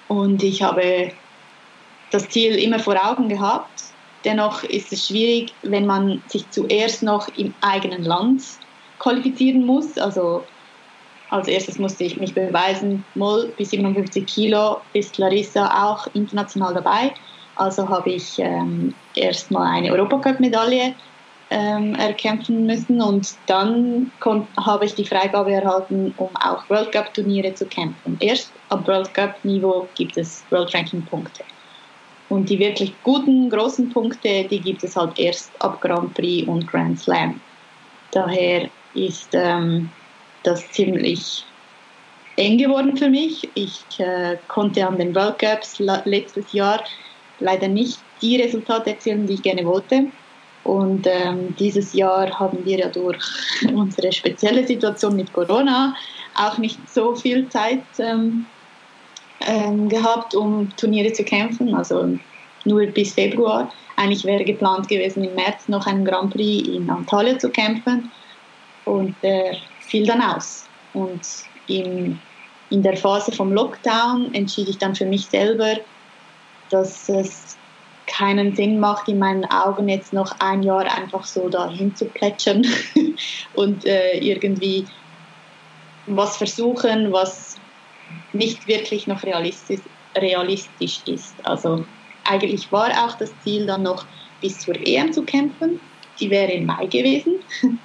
Und 0.09 0.43
ich 0.43 0.61
habe 0.61 1.11
das 2.11 2.29
Ziel 2.29 2.57
immer 2.57 2.79
vor 2.79 2.97
Augen 3.03 3.31
gehabt. 3.31 3.83
Dennoch 4.27 4.63
ist 4.65 4.93
es 4.93 5.09
schwierig, 5.09 5.55
wenn 5.63 5.87
man 5.87 6.23
sich 6.27 6.49
zuerst 6.51 7.03
noch 7.03 7.29
im 7.39 7.55
eigenen 7.63 8.05
Land 8.05 8.43
qualifizieren 8.99 9.65
muss. 9.65 9.97
Also 9.97 10.45
als 11.31 11.49
erstes 11.49 11.79
musste 11.79 12.05
ich 12.05 12.19
mich 12.19 12.35
beweisen, 12.35 13.05
Moll 13.15 13.53
bis 13.57 13.71
57 13.71 14.27
Kilo 14.27 14.83
ist 14.93 15.19
Larissa 15.19 15.85
auch 15.85 16.07
international 16.15 16.75
dabei. 16.75 17.15
Also 17.57 17.89
habe 17.89 18.11
ich 18.11 18.39
ähm, 18.39 18.95
erstmal 19.15 19.67
eine 19.79 19.93
Europacup-Medaille 19.93 20.95
ähm, 21.55 21.95
erkämpfen 21.95 22.67
müssen 22.67 23.01
und 23.01 23.37
dann 23.47 24.11
habe 24.59 24.87
ich 24.87 24.95
die 24.95 25.05
Freigabe 25.05 25.53
erhalten, 25.53 26.13
um 26.17 26.31
auch 26.37 26.69
World 26.69 26.91
Cup 26.91 27.15
Turniere 27.15 27.55
zu 27.55 27.65
kämpfen. 27.67 28.17
Erst 28.19 28.53
ab 28.71 28.89
World 28.89 29.15
Cup 29.15 29.37
Niveau 29.45 29.89
gibt 29.95 30.17
es 30.17 30.43
World 30.51 30.75
Ranking 30.75 31.03
Punkte. 31.03 31.45
Und 32.29 32.49
die 32.51 32.59
wirklich 32.59 32.93
guten, 33.05 33.49
großen 33.51 33.89
Punkte, 33.91 34.49
die 34.51 34.59
gibt 34.59 34.83
es 34.83 34.97
halt 34.97 35.17
erst 35.17 35.53
ab 35.61 35.81
Grand 35.81 36.13
Prix 36.15 36.49
und 36.49 36.67
Grand 36.67 36.99
Slam. 36.99 37.41
Daher 38.11 38.69
ist 38.95 39.29
ähm, 39.33 39.91
das 40.43 40.69
ziemlich 40.73 41.45
eng 42.37 42.59
geworden 42.59 42.97
für 42.97 43.11
mich. 43.11 43.49
Ich 43.55 43.85
äh, 43.99 44.39
konnte 44.49 44.85
an 44.85 44.99
den 44.99 45.15
World 45.15 45.39
Cups 45.39 45.79
letztes 45.79 46.53
Jahr 46.53 46.83
leider 47.39 47.69
nicht 47.69 48.01
die 48.21 48.43
Resultate 48.43 48.91
erzielen, 48.91 49.27
die 49.27 49.35
ich 49.35 49.43
gerne 49.43 49.65
wollte. 49.65 50.09
Und 50.65 51.07
ähm, 51.07 51.55
dieses 51.59 51.93
Jahr 51.93 52.39
haben 52.39 52.65
wir 52.65 52.79
ja 52.79 52.89
durch 52.89 53.23
unsere 53.75 54.11
spezielle 54.13 54.67
Situation 54.67 55.15
mit 55.15 55.33
Corona 55.33 55.95
auch 56.35 56.59
nicht 56.59 56.79
so 56.89 57.15
viel 57.15 57.49
Zeit 57.51 57.85
ähm, 57.99 58.47
ähm, 59.41 59.89
gehabt, 59.89 60.35
um 60.35 60.75
Turniere 60.77 61.13
zu 61.13 61.23
kämpfen, 61.23 61.75
also 61.75 62.19
nur 62.65 62.87
bis 62.87 63.13
Februar. 63.15 63.71
Eigentlich 63.97 64.25
wäre 64.25 64.45
geplant 64.45 64.89
gewesen, 64.89 65.23
im 65.23 65.35
März 65.35 65.69
noch 65.69 65.87
einen 65.87 66.05
Grand 66.05 66.33
Prix 66.33 66.67
in 66.67 66.91
Antalya 66.91 67.39
zu 67.39 67.51
kämpfen 67.51 68.11
und 68.85 69.15
der 69.23 69.57
fiel 69.81 70.07
dann 70.07 70.23
aus. 70.23 70.65
Und 70.95 71.21
im, 71.69 72.19
in 72.71 72.83
der 72.83 72.97
Phase 72.97 73.33
vom 73.33 73.53
Lockdown 73.53 74.33
entschied 74.35 74.69
ich 74.69 74.79
dann 74.79 74.95
für 74.95 75.07
mich 75.07 75.27
selber, 75.27 75.77
dass 76.71 77.09
es 77.09 77.57
keinen 78.17 78.55
Sinn 78.55 78.79
macht, 78.79 79.09
in 79.09 79.19
meinen 79.19 79.45
Augen 79.47 79.89
jetzt 79.89 80.13
noch 80.13 80.39
ein 80.39 80.63
Jahr 80.63 80.85
einfach 80.85 81.25
so 81.25 81.49
dahin 81.49 81.97
zu 81.97 82.05
plätschern 82.05 82.65
und 83.55 83.85
äh, 83.87 84.19
irgendwie 84.19 84.85
was 86.07 86.37
versuchen, 86.37 87.13
was 87.13 87.57
nicht 88.33 88.69
wirklich 88.69 89.09
noch 89.09 89.25
realistisch, 89.25 89.81
realistisch 90.17 91.01
ist. 91.07 91.35
Also 91.43 91.85
eigentlich 92.25 92.71
war 92.71 92.91
auch 93.05 93.19
das 93.19 93.33
Ziel 93.43 93.67
dann 93.67 93.83
noch 93.83 94.07
bis 94.41 94.61
zur 94.61 94.77
EM 94.77 95.13
zu 95.13 95.23
kämpfen. 95.23 95.81
Die 96.21 96.31
wäre 96.31 96.53
im 96.53 96.67
Mai 96.67 96.87
gewesen. 96.87 97.41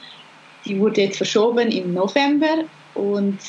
Die 0.66 0.80
wurde 0.80 1.02
jetzt 1.02 1.18
verschoben 1.18 1.72
im 1.72 1.94
November 1.94 2.66
und 2.94 3.40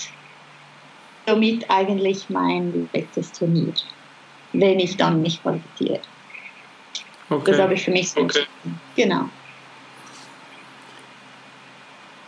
somit 1.27 1.69
eigentlich 1.69 2.31
mein 2.31 2.89
letztes 2.95 3.33
Turnier, 3.33 3.75
wenn 4.53 4.79
ich 4.79 4.97
dann 4.97 5.21
mich 5.21 5.43
qualifiziere. 5.43 6.01
Okay. 7.31 7.53
Das 7.53 7.61
habe 7.61 7.75
ich 7.75 7.85
für 7.85 7.93
mich 7.93 8.11
so 8.11 8.21
okay. 8.21 8.43
Genau. 8.97 9.29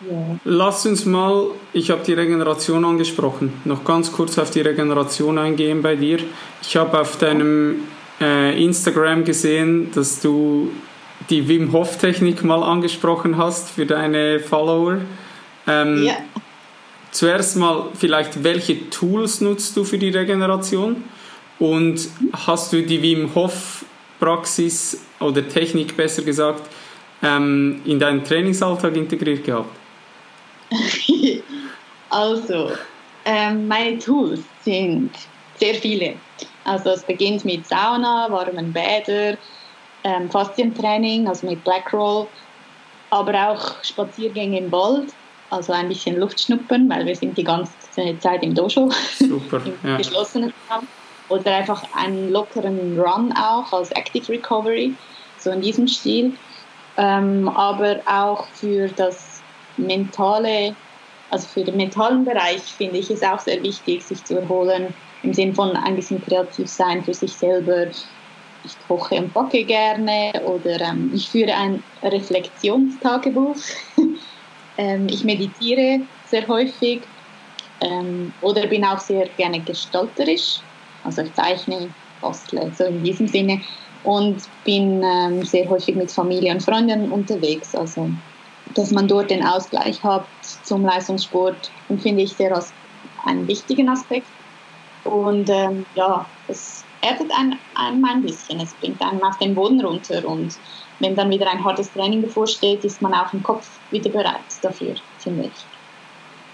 Ja. 0.09 0.39
Lass 0.45 0.87
uns 0.87 1.05
mal, 1.05 1.47
ich 1.73 1.91
habe 1.91 2.03
die 2.05 2.13
Regeneration 2.13 2.85
angesprochen, 2.85 3.53
noch 3.65 3.85
ganz 3.85 4.11
kurz 4.11 4.39
auf 4.39 4.51
die 4.51 4.61
Regeneration 4.61 5.39
eingehen 5.39 5.83
bei 5.83 5.95
dir. 5.95 6.19
Ich 6.61 6.77
habe 6.77 7.01
auf 7.01 7.19
deinem 7.19 7.85
äh, 8.21 8.65
Instagram 8.65 9.25
gesehen, 9.25 9.91
dass 9.93 10.21
du 10.21 10.73
die 11.31 11.47
Wim 11.47 11.73
Hof 11.73 11.99
Technik 11.99 12.43
mal 12.43 12.63
angesprochen 12.63 13.37
hast 13.37 13.71
für 13.71 13.87
deine 13.87 14.41
Follower. 14.41 14.99
Ähm, 15.69 16.05
ja. 16.05 16.15
Zuerst 17.13 17.57
mal 17.57 17.89
vielleicht, 17.95 18.43
welche 18.43 18.91
Tools 18.91 19.41
nutzt 19.41 19.77
du 19.77 19.85
für 19.85 19.99
die 19.99 20.11
Regeneration? 20.11 21.05
Und 21.59 22.09
hast 22.33 22.73
du 22.73 22.83
die 22.83 23.03
Wim 23.03 23.35
Hof 23.37 23.85
Praxis 24.23 25.05
oder 25.19 25.47
Technik 25.49 25.97
besser 25.97 26.23
gesagt 26.23 26.63
ähm, 27.25 27.83
in 27.85 27.99
deinen 27.99 28.23
Trainingsalltag 28.23 28.95
integriert 28.95 29.43
gehabt? 29.43 29.77
also, 32.11 32.71
ähm, 33.25 33.67
meine 33.67 33.99
Tools 33.99 34.41
sind 34.63 35.11
sehr 35.57 35.75
viele. 35.75 36.15
Also 36.65 36.91
es 36.91 37.03
beginnt 37.03 37.45
mit 37.45 37.67
Sauna, 37.67 38.29
warmen 38.31 38.73
Bäder, 38.73 39.37
ähm, 40.05 40.31
Faszientraining, 40.31 41.27
also 41.27 41.49
mit 41.49 41.65
Black 41.65 41.93
Roll, 41.93 42.29
aber 43.11 43.51
auch 43.51 43.83
Spaziergänge 43.83 44.59
im 44.59 44.71
Wald, 44.71 45.13
also 45.51 45.73
ein 45.73 45.89
bisschen 45.89 46.17
Luft 46.21 46.41
schnuppern, 46.41 46.89
weil 46.89 47.07
wir 47.07 47.17
sind 47.17 47.37
die 47.37 47.45
ganze 47.45 47.73
Zeit 48.21 48.45
im 48.45 48.55
Dojo, 48.55 48.89
Super, 49.19 49.61
im 49.65 49.75
ja. 49.83 49.97
geschlossenen 49.97 50.53
Raum. 50.71 50.87
Oder 51.29 51.57
einfach 51.57 51.85
einen 51.95 52.31
lockeren 52.31 52.99
Run 52.99 53.33
auch 53.33 53.73
als 53.73 53.91
Active 53.93 54.29
Recovery, 54.33 54.95
so 55.39 55.51
in 55.51 55.61
diesem 55.61 55.87
Stil. 55.87 56.33
Ähm, 56.97 57.49
aber 57.49 58.01
auch 58.07 58.47
für 58.49 58.89
das 58.89 59.41
mentale, 59.77 60.75
also 61.31 61.49
für 61.49 61.65
den 61.65 61.77
mentalen 61.77 62.25
Bereich 62.25 62.63
finde 62.63 62.99
ich 62.99 63.11
es 63.11 63.23
auch 63.23 63.41
sehr 63.41 63.63
wichtig, 63.63 64.03
sich 64.03 64.23
zu 64.25 64.39
erholen, 64.39 64.93
im 65.23 65.33
Sinn 65.33 65.55
von 65.55 65.77
ein 65.77 65.97
bisschen 65.97 66.23
kreativ 66.23 66.69
sein 66.69 67.03
für 67.05 67.15
sich 67.15 67.33
selber. 67.33 67.87
Ich 68.65 68.77
koche 68.87 69.17
und 69.17 69.33
backe 69.33 69.65
gerne 69.65 70.33
oder 70.45 70.81
ähm, 70.81 71.11
ich 71.15 71.29
führe 71.29 71.55
ein 71.55 71.83
Reflexionstagebuch. 72.03 73.57
ähm, 74.79 75.09
ich 75.09 75.25
meditiere 75.25 76.01
sehr 76.27 76.47
häufig 76.47 77.03
ähm, 77.81 78.33
oder 78.41 78.67
bin 78.67 78.85
auch 78.85 79.01
sehr 79.01 79.27
gerne 79.37 79.61
gestalterisch. 79.61 80.61
Also 81.05 81.23
ich 81.23 81.33
zeichne, 81.35 81.89
bastle, 82.21 82.71
so 82.77 82.85
in 82.85 83.03
diesem 83.03 83.29
Sinne. 83.29 83.61
Und 84.05 84.43
bin 84.65 85.03
ähm, 85.03 85.45
sehr 85.45 85.69
häufig 85.69 85.95
mit 85.95 86.11
Familie 86.11 86.53
und 86.53 86.63
Freunden 86.63 87.13
unterwegs. 87.13 87.75
Also 87.75 88.11
dass 88.75 88.91
man 88.91 89.09
dort 89.09 89.31
den 89.31 89.45
Ausgleich 89.45 90.03
hat 90.03 90.27
zum 90.63 90.85
Leistungssport, 90.85 91.71
finde 91.99 92.23
ich 92.23 92.33
sehr 92.33 92.55
als 92.55 92.73
einen 93.25 93.47
wichtigen 93.47 93.89
Aspekt. 93.89 94.27
Und 95.05 95.51
ähm, 95.51 95.85
ja, 95.95 96.25
es 96.49 96.85
erdet 97.01 97.31
einem, 97.33 97.59
einem 97.75 98.05
ein 98.05 98.23
bisschen, 98.23 98.61
es 98.61 98.73
bringt 98.75 99.03
einen 99.03 99.23
auf 99.23 99.39
den 99.39 99.55
Boden 99.55 99.85
runter 99.85 100.27
und 100.27 100.57
wenn 101.01 101.17
dann 101.17 101.31
wieder 101.31 101.51
ein 101.51 101.65
hartes 101.65 101.93
Training 101.93 102.23
bevorsteht, 102.23 102.85
ist 102.85 103.03
man 103.03 103.13
auch 103.13 103.33
im 103.33 103.43
Kopf 103.43 103.69
wieder 103.91 104.11
bereit 104.11 104.37
dafür, 104.63 104.95
finde 105.19 105.47
ich. 105.47 105.72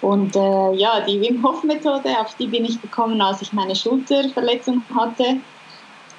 Und 0.00 0.36
äh, 0.36 0.72
ja, 0.74 1.00
die 1.00 1.20
Wim 1.20 1.42
Hof 1.42 1.64
Methode, 1.64 2.10
auf 2.20 2.34
die 2.36 2.46
bin 2.46 2.64
ich 2.64 2.80
gekommen, 2.80 3.20
als 3.20 3.42
ich 3.42 3.52
meine 3.52 3.74
Schulterverletzung 3.74 4.82
hatte. 4.94 5.38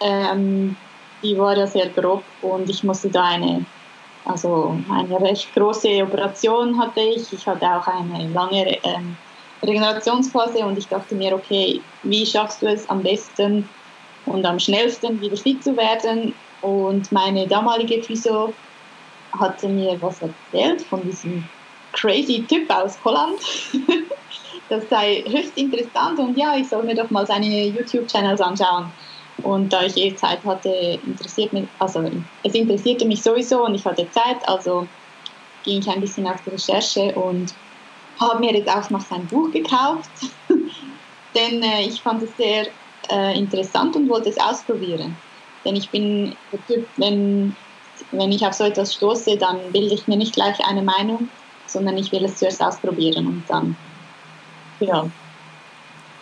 Ähm, 0.02 0.76
die 1.24 1.38
war 1.38 1.58
ja 1.58 1.68
sehr 1.68 1.90
grob 1.90 2.24
und 2.42 2.70
ich 2.70 2.84
musste 2.84 3.10
da 3.10 3.24
eine, 3.24 3.66
also 4.26 4.76
eine 4.90 5.22
recht 5.22 5.54
große 5.54 6.04
Operation 6.04 6.78
hatte 6.80 7.02
ich. 7.02 7.32
Ich 7.34 7.48
hatte 7.48 7.66
auch 7.68 7.88
eine 7.88 8.28
lange 8.30 8.78
ähm, 8.84 9.18
Regenerationsphase 9.64 10.60
und 10.60 10.78
ich 10.78 10.88
dachte 10.88 11.16
mir, 11.16 11.36
okay, 11.36 11.82
wie 12.04 12.26
schaffst 12.26 12.62
du 12.62 12.68
es 12.68 12.90
am 12.90 13.04
besten 13.04 13.68
und 14.26 14.46
am 14.46 14.60
schnellsten 14.60 15.20
wieder 15.22 15.38
fit 15.38 15.64
zu 15.64 15.76
werden? 15.76 16.34
Und 16.62 17.12
meine 17.12 17.48
damalige 17.48 18.02
Physio 18.04 18.54
hatte 19.38 19.68
mir 19.68 20.02
was 20.02 20.22
erzählt 20.22 20.82
von 20.82 21.02
diesem 21.04 21.48
crazy 21.94 22.46
Typ 22.48 22.70
aus 22.70 22.98
Holland. 23.04 23.40
das 24.70 24.88
sei 24.90 25.24
höchst 25.28 25.58
interessant 25.58 26.20
und 26.20 26.38
ja, 26.38 26.56
ich 26.56 26.70
soll 26.70 26.84
mir 26.84 26.96
doch 26.96 27.10
mal 27.10 27.26
seine 27.26 27.68
YouTube-Channels 27.68 28.42
anschauen. 28.42 28.92
Und 29.44 29.72
da 29.72 29.84
ich 29.84 29.96
eh 29.98 30.16
Zeit 30.16 30.44
hatte, 30.46 30.70
interessiert 31.06 31.54
mich, 31.54 31.66
also 31.80 32.10
es 32.44 32.54
interessierte 32.54 33.06
mich 33.06 33.22
sowieso 33.22 33.66
und 33.66 33.76
ich 33.76 33.86
hatte 33.86 34.10
Zeit, 34.12 34.48
also 34.48 34.88
ging 35.64 35.80
ich 35.80 35.90
ein 35.90 36.02
bisschen 36.02 36.28
auf 36.28 36.42
die 36.46 36.52
Recherche 36.52 37.14
und 37.16 37.54
habe 38.20 38.40
mir 38.40 38.54
jetzt 38.54 38.70
auch 38.70 38.90
noch 38.90 39.02
sein 39.02 39.26
Buch 39.28 39.50
gekauft, 39.52 40.10
denn 41.36 41.64
äh, 41.64 41.84
ich 41.84 42.02
fand 42.02 42.22
es 42.22 42.36
sehr 42.38 42.68
äh, 43.10 43.38
interessant 43.38 43.96
und 43.96 44.10
wollte 44.10 44.30
es 44.30 44.40
ausprobieren. 44.40 45.16
Denn 45.64 45.76
ich 45.76 45.90
bin 45.90 46.36
der 46.52 46.66
Typ, 46.68 46.88
wenn, 46.98 47.56
wenn 48.12 48.32
ich 48.32 48.46
auf 48.46 48.54
so 48.54 48.66
etwas 48.66 48.94
stoße, 48.94 49.38
dann 49.38 49.72
bilde 49.72 49.94
ich 49.94 50.08
mir 50.08 50.18
nicht 50.18 50.34
gleich 50.34 50.60
eine 50.66 50.82
Meinung, 50.82 51.30
sondern 51.72 51.98
ich 51.98 52.12
will 52.12 52.26
es 52.26 52.38
zuerst 52.38 52.62
ausprobieren 52.62 53.28
und 53.28 53.44
dann, 53.48 53.76
ja, 54.80 55.06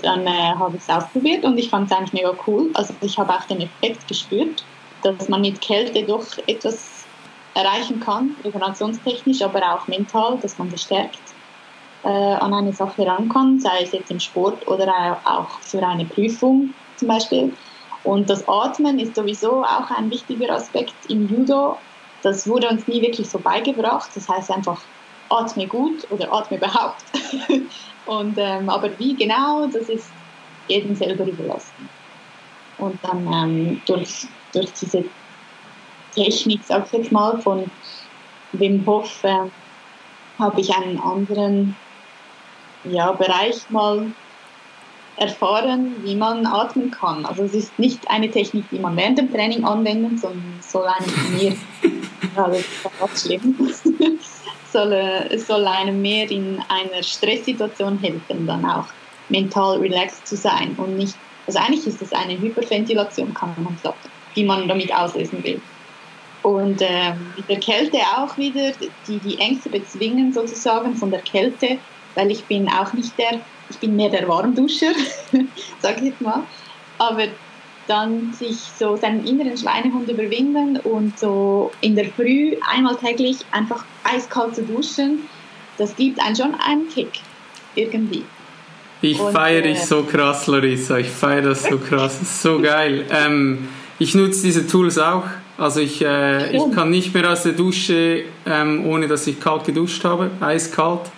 dann 0.01 0.27
äh, 0.27 0.53
habe 0.55 0.75
ich 0.75 0.83
es 0.83 0.89
ausprobiert 0.89 1.43
und 1.43 1.57
ich 1.57 1.69
fand 1.69 1.91
es 1.91 1.97
eigentlich 1.97 2.13
mega 2.13 2.33
cool. 2.45 2.69
Also 2.73 2.93
ich 3.01 3.17
habe 3.17 3.33
auch 3.33 3.45
den 3.45 3.61
Effekt 3.61 4.07
gespürt, 4.07 4.63
dass 5.03 5.29
man 5.29 5.41
mit 5.41 5.61
Kälte 5.61 6.03
doch 6.03 6.25
etwas 6.45 7.05
erreichen 7.53 7.99
kann, 7.99 8.35
regenerationstechnisch, 8.43 9.41
aber 9.41 9.73
auch 9.73 9.87
mental, 9.87 10.37
dass 10.41 10.57
man 10.59 10.69
gestärkt 10.69 11.19
äh, 12.03 12.07
an 12.07 12.53
eine 12.53 12.73
Sache 12.73 13.05
rankommt, 13.05 13.63
sei 13.63 13.81
es 13.81 13.91
jetzt 13.91 14.11
im 14.11 14.19
Sport 14.19 14.67
oder 14.67 15.17
auch 15.25 15.59
für 15.61 15.85
eine 15.85 16.05
Prüfung 16.05 16.73
zum 16.97 17.07
Beispiel. 17.07 17.53
Und 18.03 18.29
das 18.29 18.47
Atmen 18.47 18.99
ist 18.99 19.15
sowieso 19.15 19.63
auch 19.63 19.89
ein 19.91 20.09
wichtiger 20.11 20.53
Aspekt 20.53 20.93
im 21.09 21.27
Judo. 21.27 21.77
Das 22.21 22.47
wurde 22.47 22.69
uns 22.69 22.87
nie 22.87 23.01
wirklich 23.01 23.29
so 23.29 23.39
beigebracht. 23.39 24.09
Das 24.15 24.29
heißt 24.29 24.51
einfach, 24.51 24.81
atme 25.29 25.67
gut 25.67 26.09
oder 26.11 26.31
atme 26.31 26.57
überhaupt. 26.57 27.03
und, 28.05 28.37
ähm, 28.37 28.69
aber 28.69 28.97
wie 28.99 29.15
genau, 29.15 29.67
das 29.67 29.89
ist 29.89 30.09
jedem 30.67 30.95
selber 30.95 31.25
überlassen. 31.25 31.89
Und 32.77 32.99
dann 33.03 33.33
ähm, 33.33 33.81
durch, 33.85 34.27
durch 34.53 34.71
diese 34.73 35.03
Technik, 36.13 36.61
sag 36.63 36.85
ich 36.87 36.93
jetzt 36.93 37.11
mal, 37.11 37.39
von 37.41 37.69
Wim 38.53 38.85
Hof 38.85 39.23
äh, 39.23 39.49
habe 40.39 40.61
ich 40.61 40.75
einen 40.75 40.99
anderen 40.99 41.75
ja, 42.83 43.11
Bereich 43.11 43.69
mal 43.69 44.11
erfahren, 45.17 45.95
wie 46.03 46.15
man 46.15 46.45
atmen 46.45 46.91
kann. 46.91 47.25
Also 47.25 47.43
es 47.43 47.53
ist 47.53 47.79
nicht 47.79 48.09
eine 48.09 48.29
Technik, 48.29 48.69
die 48.69 48.79
man 48.79 48.95
während 48.95 49.17
dem 49.17 49.33
Training 49.33 49.65
anwendet, 49.65 50.19
sondern 50.19 50.59
soll 50.61 50.85
einem 50.85 51.57
ja, 52.35 52.47
das 52.47 52.59
ist 52.59 53.25
schlimm, 53.25 53.55
soll, 54.77 54.93
es 54.93 55.47
soll 55.47 55.65
einem 55.65 56.01
mehr 56.01 56.29
in 56.29 56.61
einer 56.69 57.01
Stresssituation 57.01 57.97
helfen, 57.99 58.45
dann 58.45 58.63
auch 58.65 58.85
mental 59.29 59.79
relaxed 59.79 60.27
zu 60.27 60.35
sein 60.35 60.75
und 60.77 60.97
nicht, 60.97 61.15
also 61.47 61.59
eigentlich 61.59 61.87
ist 61.87 62.01
es 62.01 62.13
eine 62.13 62.39
Hyperventilation, 62.39 63.33
kann 63.33 63.55
man 63.57 63.77
sagen, 63.81 63.97
die 64.35 64.43
man 64.43 64.67
damit 64.67 64.93
auslösen 64.93 65.43
will. 65.43 65.59
Und 66.43 66.81
ähm, 66.81 67.33
mit 67.35 67.49
der 67.49 67.59
Kälte 67.59 67.97
auch 68.15 68.37
wieder, 68.37 68.71
die 69.07 69.17
die 69.19 69.39
Ängste 69.39 69.69
bezwingen 69.69 70.31
sozusagen 70.31 70.95
von 70.95 71.11
der 71.11 71.21
Kälte, 71.21 71.79
weil 72.15 72.31
ich 72.31 72.45
bin 72.45 72.69
auch 72.69 72.93
nicht 72.93 73.17
der 73.17 73.41
ich 73.69 73.77
bin 73.79 73.95
mehr 73.95 74.09
der 74.09 74.27
Warmduscher, 74.27 74.93
sage 75.79 75.97
ich 75.97 76.03
jetzt 76.07 76.21
mal. 76.21 76.43
Aber 76.97 77.23
dann 77.87 78.33
sich 78.33 78.57
so 78.77 78.97
seinen 78.97 79.25
inneren 79.25 79.57
Schweinehund 79.57 80.09
überwinden 80.09 80.77
und 80.77 81.17
so 81.17 81.71
in 81.81 81.95
der 81.95 82.05
Früh 82.05 82.55
einmal 82.69 82.95
täglich 82.97 83.37
einfach 83.51 83.85
eiskalt 84.03 84.55
zu 84.55 84.63
duschen, 84.63 85.27
das 85.77 85.95
gibt 85.95 86.21
einen 86.21 86.35
schon 86.35 86.55
einen 86.55 86.87
Kick 86.89 87.09
irgendwie. 87.75 88.23
Ich 89.01 89.17
feiere 89.17 89.61
dich 89.61 89.77
äh, 89.77 89.85
so 89.85 90.03
krass, 90.03 90.47
Larissa. 90.47 90.97
Ich 90.97 91.09
feiere 91.09 91.43
das 91.43 91.63
so 91.63 91.77
krass. 91.77 92.17
Das 92.19 92.29
ist 92.29 92.41
so 92.41 92.59
geil. 92.59 93.05
Ähm, 93.11 93.67
ich 93.99 94.15
nutze 94.15 94.41
diese 94.41 94.67
Tools 94.67 94.97
auch. 94.97 95.25
Also 95.57 95.79
ich, 95.79 96.03
äh, 96.03 96.55
ich 96.55 96.71
kann 96.73 96.89
nicht 96.89 97.13
mehr 97.13 97.31
aus 97.31 97.43
der 97.43 97.53
Dusche, 97.53 98.23
ähm, 98.45 98.85
ohne 98.85 99.07
dass 99.07 99.25
ich 99.27 99.39
kalt 99.39 99.65
geduscht 99.65 100.03
habe, 100.03 100.31
eiskalt. 100.39 101.11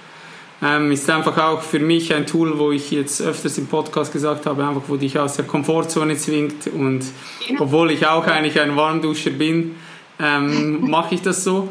Ähm, 0.61 0.91
ist 0.91 1.09
einfach 1.09 1.37
auch 1.37 1.61
für 1.61 1.79
mich 1.79 2.13
ein 2.13 2.25
Tool, 2.25 2.59
wo 2.59 2.71
ich 2.71 2.91
jetzt 2.91 3.21
öfters 3.21 3.57
im 3.57 3.67
Podcast 3.67 4.11
gesagt 4.11 4.45
habe, 4.45 4.65
einfach 4.65 4.81
wo 4.87 4.97
dich 4.97 5.17
aus 5.17 5.35
der 5.35 5.45
Komfortzone 5.45 6.17
zwingt 6.17 6.67
und 6.67 7.05
genau. 7.47 7.61
obwohl 7.61 7.91
ich 7.91 8.05
auch 8.05 8.27
eigentlich 8.27 8.59
ein 8.59 8.75
Warmduscher 8.75 9.29
bin, 9.29 9.75
ähm, 10.19 10.81
mache 10.89 11.15
ich 11.15 11.21
das 11.21 11.45
so. 11.45 11.69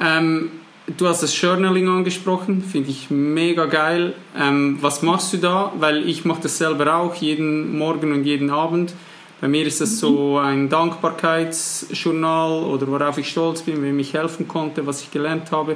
Ähm, 0.00 0.50
du 0.96 1.08
hast 1.08 1.24
das 1.24 1.40
Journaling 1.40 1.88
angesprochen, 1.88 2.62
finde 2.62 2.90
ich 2.90 3.10
mega 3.10 3.66
geil. 3.66 4.14
Ähm, 4.38 4.78
was 4.80 5.02
machst 5.02 5.32
du 5.32 5.38
da? 5.38 5.72
Weil 5.78 6.08
ich 6.08 6.24
mache 6.24 6.42
das 6.42 6.58
selber 6.58 6.94
auch, 6.94 7.16
jeden 7.16 7.76
Morgen 7.76 8.12
und 8.12 8.24
jeden 8.24 8.50
Abend. 8.50 8.94
Bei 9.40 9.48
mir 9.48 9.66
ist 9.66 9.80
das 9.80 9.98
so 9.98 10.38
mhm. 10.38 10.46
ein 10.46 10.68
Dankbarkeitsjournal 10.68 12.62
oder 12.62 12.86
worauf 12.86 13.18
ich 13.18 13.28
stolz 13.28 13.62
bin, 13.62 13.82
wem 13.82 13.98
ich 13.98 14.14
helfen 14.14 14.46
konnte, 14.46 14.86
was 14.86 15.02
ich 15.02 15.10
gelernt 15.10 15.50
habe. 15.50 15.74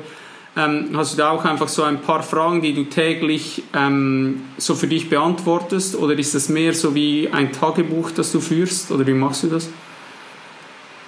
Ähm, 0.56 0.90
hast 0.94 1.12
du 1.12 1.18
da 1.18 1.32
auch 1.32 1.44
einfach 1.44 1.68
so 1.68 1.82
ein 1.82 2.00
paar 2.00 2.22
Fragen, 2.22 2.62
die 2.62 2.72
du 2.72 2.84
täglich 2.84 3.62
ähm, 3.74 4.42
so 4.56 4.74
für 4.74 4.86
dich 4.86 5.10
beantwortest? 5.10 5.96
Oder 5.96 6.18
ist 6.18 6.34
das 6.34 6.48
mehr 6.48 6.72
so 6.72 6.94
wie 6.94 7.28
ein 7.30 7.52
Tagebuch, 7.52 8.10
das 8.10 8.32
du 8.32 8.40
führst? 8.40 8.90
Oder 8.90 9.06
wie 9.06 9.12
machst 9.12 9.42
du 9.42 9.48
das? 9.48 9.68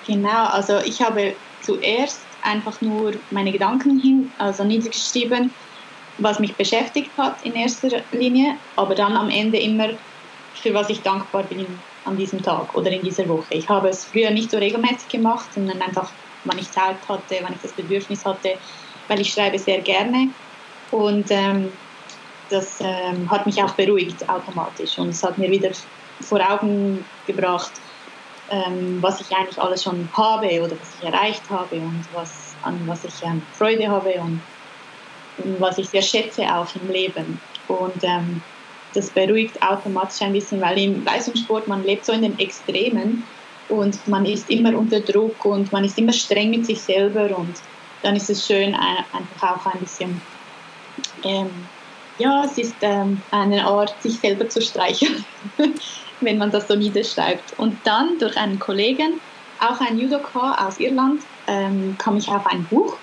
Genau, 0.07 0.47
also 0.47 0.79
ich 0.85 1.01
habe 1.01 1.35
zuerst 1.63 2.21
einfach 2.43 2.81
nur 2.83 3.13
meine 3.31 3.51
Gedanken 3.51 3.99
hin, 3.99 4.31
also 4.39 4.65
niedergeschrieben, 4.65 5.51
was 6.19 6.39
mich 6.41 6.55
beschäftigt 6.55 7.11
hat 7.17 7.37
in 7.45 7.55
erster 7.55 8.03
Linie, 8.13 8.57
aber 8.77 8.95
dann 8.95 9.17
am 9.17 9.31
Ende 9.31 9.59
immer, 9.59 9.91
für 10.55 10.75
was 10.75 10.91
ich 10.91 11.01
dankbar 11.03 11.45
bin 11.45 11.67
an 12.05 12.17
diesem 12.17 12.43
Tag 12.43 12.75
oder 12.75 12.91
in 12.91 13.03
dieser 13.03 13.29
Woche. 13.29 13.47
Ich 13.51 13.69
habe 13.69 13.89
es 13.89 14.05
früher 14.05 14.31
nicht 14.31 14.51
so 14.51 14.59
regelmäßig 14.59 15.09
gemacht, 15.09 15.53
sondern 15.55 15.81
einfach, 15.81 16.11
wann 16.45 16.59
ich 16.59 16.71
Zeit 16.71 16.97
hatte, 17.09 17.37
wann 17.43 17.53
ich 17.53 17.63
das 17.63 17.73
Bedürfnis 17.73 18.25
hatte, 18.25 18.55
weil 19.09 19.21
ich 19.21 19.33
schreibe 19.33 19.59
sehr 19.59 19.81
gerne 19.81 20.29
und 20.91 21.27
ähm, 21.31 21.73
das 22.51 22.79
ähm, 22.81 23.31
hat 23.31 23.47
mich 23.47 23.63
auch 23.63 23.73
beruhigt 23.73 24.29
automatisch 24.29 24.99
und 24.99 25.11
es 25.11 25.23
hat 25.23 25.37
mir 25.39 25.51
wieder 25.51 25.71
vor 26.21 26.41
Augen 26.41 27.05
gebracht, 27.27 27.73
ähm, 28.51 28.99
was 29.01 29.21
ich 29.21 29.35
eigentlich 29.35 29.61
alles 29.61 29.83
schon 29.83 30.09
habe 30.17 30.47
oder 30.61 30.73
was 30.73 30.95
ich 30.99 31.07
erreicht 31.07 31.43
habe 31.51 31.77
und 31.77 32.05
was, 32.13 32.55
an 32.63 32.81
was 32.87 33.05
ich 33.05 33.23
ähm, 33.23 33.43
Freude 33.53 33.89
habe 33.89 34.15
und, 34.15 34.41
und, 35.39 35.61
was 35.61 35.79
ich 35.79 35.89
sehr 35.89 36.03
schätze 36.03 36.43
auch 36.45 36.69
im 36.75 36.91
Leben. 36.91 37.41
Und 37.69 38.03
ähm, 38.03 38.41
das 38.95 39.11
beruhigt 39.11 39.63
automatisch 39.63 40.23
ein 40.23 40.33
bisschen, 40.33 40.61
weil 40.61 40.79
im 40.79 41.05
Leistungssport 41.05 41.69
man 41.69 41.85
lebt 41.85 42.07
so 42.07 42.13
in 42.13 42.23
den 42.23 42.39
Extremen 42.39 43.23
und 43.69 44.09
man 44.09 44.25
ist 44.25 44.49
immer 44.49 44.77
unter 44.77 45.01
Druck 45.01 45.45
und 45.45 45.71
man 45.71 45.85
ist 45.85 45.99
immer 45.99 46.13
streng 46.13 46.51
mit 46.51 46.65
sich 46.65 46.81
selber 46.81 47.37
und 47.37 47.55
dann 48.03 48.17
ist 48.17 48.31
es 48.31 48.47
schön, 48.47 48.75
einfach 48.75 49.57
auch 49.57 49.67
ein 49.73 49.81
bisschen, 49.81 50.21
ähm, 51.25 51.51
ja, 52.19 52.45
es 52.45 52.59
ist 52.59 52.75
ähm, 52.81 53.23
eine 53.31 53.65
Art, 53.65 53.95
sich 54.03 54.19
selber 54.19 54.49
zu 54.49 54.61
streicheln, 54.61 55.25
wenn 56.21 56.39
man 56.39 56.51
das 56.51 56.69
so 56.69 56.75
niederschreibt. 56.75 57.59
Und 57.59 57.79
dann 57.85 58.19
durch 58.19 58.37
einen 58.37 58.59
Kollegen, 58.59 59.21
auch 59.61 59.81
ein 59.81 59.99
Judoka 59.99 60.67
aus 60.67 60.79
Irland, 60.79 61.23
ähm, 61.47 61.97
kam 61.99 62.17
ich 62.17 62.29
auf 62.29 62.47
ein 62.47 62.65
Buch 62.65 62.97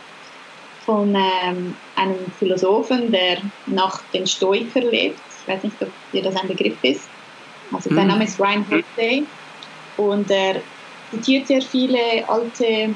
von 0.86 1.16
ähm, 1.16 1.76
einem 1.96 2.32
Philosophen, 2.38 3.12
der 3.12 3.38
nach 3.66 4.02
den 4.14 4.28
Stoiker 4.28 4.82
lebt. 4.82 5.20
Ich 5.42 5.54
weiß 5.54 5.64
nicht, 5.64 5.82
ob 5.82 5.90
dir 6.14 6.22
das 6.22 6.36
ein 6.36 6.48
Begriff 6.48 6.78
ist. 6.84 7.08
Also 7.74 7.90
sein 7.90 8.04
mhm. 8.04 8.12
Name 8.12 8.24
ist 8.26 8.40
Ryan 8.40 8.66
Holiday 8.70 9.26
und 9.98 10.30
er 10.30 10.62
zitiert 11.12 11.48
sehr 11.48 11.62
viele 11.62 12.28
alte 12.28 12.96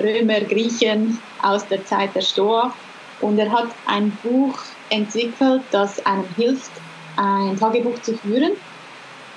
Römer, 0.00 0.40
Griechen 0.40 1.18
aus 1.42 1.66
der 1.68 1.84
Zeit 1.84 2.14
der 2.14 2.20
Stoa. 2.20 2.72
Und 3.20 3.38
er 3.38 3.50
hat 3.50 3.68
ein 3.86 4.10
Buch 4.22 4.58
entwickelt, 4.90 5.62
das 5.70 6.04
einem 6.04 6.26
hilft, 6.36 6.72
ein 7.16 7.56
Tagebuch 7.56 8.00
zu 8.02 8.16
führen 8.16 8.52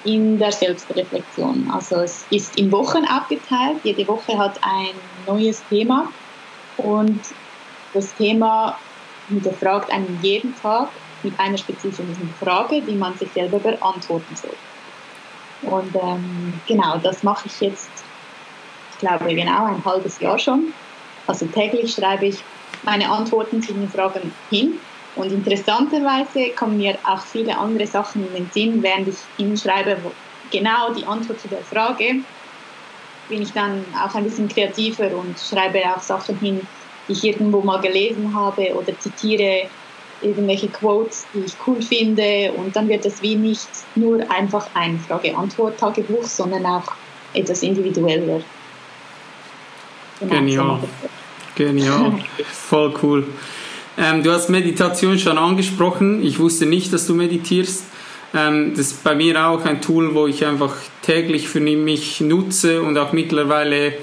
in 0.06 0.38
der 0.38 0.52
Selbstreflexion. 0.52 1.70
Also 1.74 1.98
es 1.98 2.26
ist 2.30 2.58
in 2.58 2.72
Wochen 2.72 3.06
aufgeteilt. 3.06 3.80
Jede 3.84 4.08
Woche 4.08 4.38
hat 4.38 4.60
ein 4.62 4.96
neues 5.28 5.64
Thema 5.70 6.08
und 6.78 7.20
das 7.94 8.14
Thema 8.16 8.78
hinterfragt 9.28 9.92
einen 9.92 10.20
jeden 10.22 10.56
Tag 10.62 10.90
mit 11.24 11.40
einer 11.40 11.58
spezifischen 11.58 12.34
Frage, 12.40 12.82
die 12.82 12.96
man 12.96 13.18
sich 13.18 13.32
selber 13.34 13.60
beantworten 13.60 14.36
soll. 14.36 14.56
Und 15.72 15.96
ähm, 15.96 16.54
genau, 16.68 16.98
das 16.98 17.24
mache 17.24 17.48
ich 17.48 17.62
jetzt 17.62 17.90
glaube 19.06 19.36
genau 19.36 19.66
ein 19.66 19.86
halbes 19.86 20.20
Jahr 20.20 20.40
schon. 20.40 20.74
Also 21.28 21.46
täglich 21.46 21.94
schreibe 21.94 22.26
ich 22.28 22.38
meine 22.84 23.10
Antworten 23.10 23.62
zu 23.62 23.74
den 23.74 23.90
Fragen 23.90 24.34
hin. 24.50 24.80
Und 25.16 25.32
interessanterweise 25.32 26.50
kommen 26.56 26.78
mir 26.78 26.98
auch 27.04 27.22
viele 27.22 27.58
andere 27.58 27.88
Sachen 27.88 28.28
in 28.28 28.34
den 28.34 28.50
Sinn, 28.52 28.84
während 28.84 29.08
ich 29.08 29.16
hinschreibe, 29.38 29.98
genau 30.52 30.94
die 30.94 31.06
Antwort 31.06 31.40
zu 31.40 31.48
der 31.48 31.62
Frage, 31.62 32.16
bin 33.30 33.42
ich 33.42 33.54
dann 33.54 33.86
auch 33.96 34.14
ein 34.14 34.26
bisschen 34.26 34.50
kreativer 34.50 35.16
und 35.16 35.40
schreibe 35.40 35.82
auch 35.96 36.02
Sachen 36.02 36.38
hin, 36.40 36.68
die 37.08 37.14
ich 37.14 37.24
irgendwo 37.24 37.62
mal 37.62 37.80
gelesen 37.80 38.36
habe 38.36 38.74
oder 38.76 38.98
zitiere 39.00 39.68
irgendwelche 40.22 40.68
Quotes, 40.68 41.26
die 41.34 41.46
ich 41.46 41.54
cool 41.66 41.82
finde. 41.82 42.52
Und 42.58 42.76
dann 42.76 42.90
wird 42.90 43.06
das 43.06 43.22
wie 43.22 43.36
nicht 43.36 43.70
nur 43.96 44.20
einfach 44.30 44.68
ein 44.74 45.00
Frage-Antwort-Tagebuch, 45.00 46.24
sondern 46.24 46.66
auch 46.66 46.92
etwas 47.34 47.64
individueller. 47.64 48.42
Genau, 50.20 50.36
Genial. 50.36 50.80
Genial. 51.56 52.20
Voll 52.52 52.94
cool. 53.04 53.28
Ähm, 53.98 54.24
du 54.24 54.32
hast 54.32 54.50
Meditation 54.50 55.18
schon 55.20 55.38
angesprochen. 55.38 56.24
Ich 56.24 56.40
wusste 56.40 56.66
nicht, 56.66 56.92
dass 56.94 57.08
du 57.08 57.14
meditierst. 57.16 57.86
Ähm, 58.34 58.72
das 58.72 58.88
ist 58.88 59.04
bei 59.04 59.16
mir 59.16 59.48
auch 59.48 59.64
ein 59.66 59.82
Tool, 59.82 60.14
wo 60.14 60.28
ich 60.28 60.46
einfach 60.46 60.76
täglich 61.02 61.48
für 61.48 61.62
mich 61.62 62.22
nutze 62.22 62.82
und 62.82 62.98
auch 62.98 63.14
mittlerweile 63.14 63.94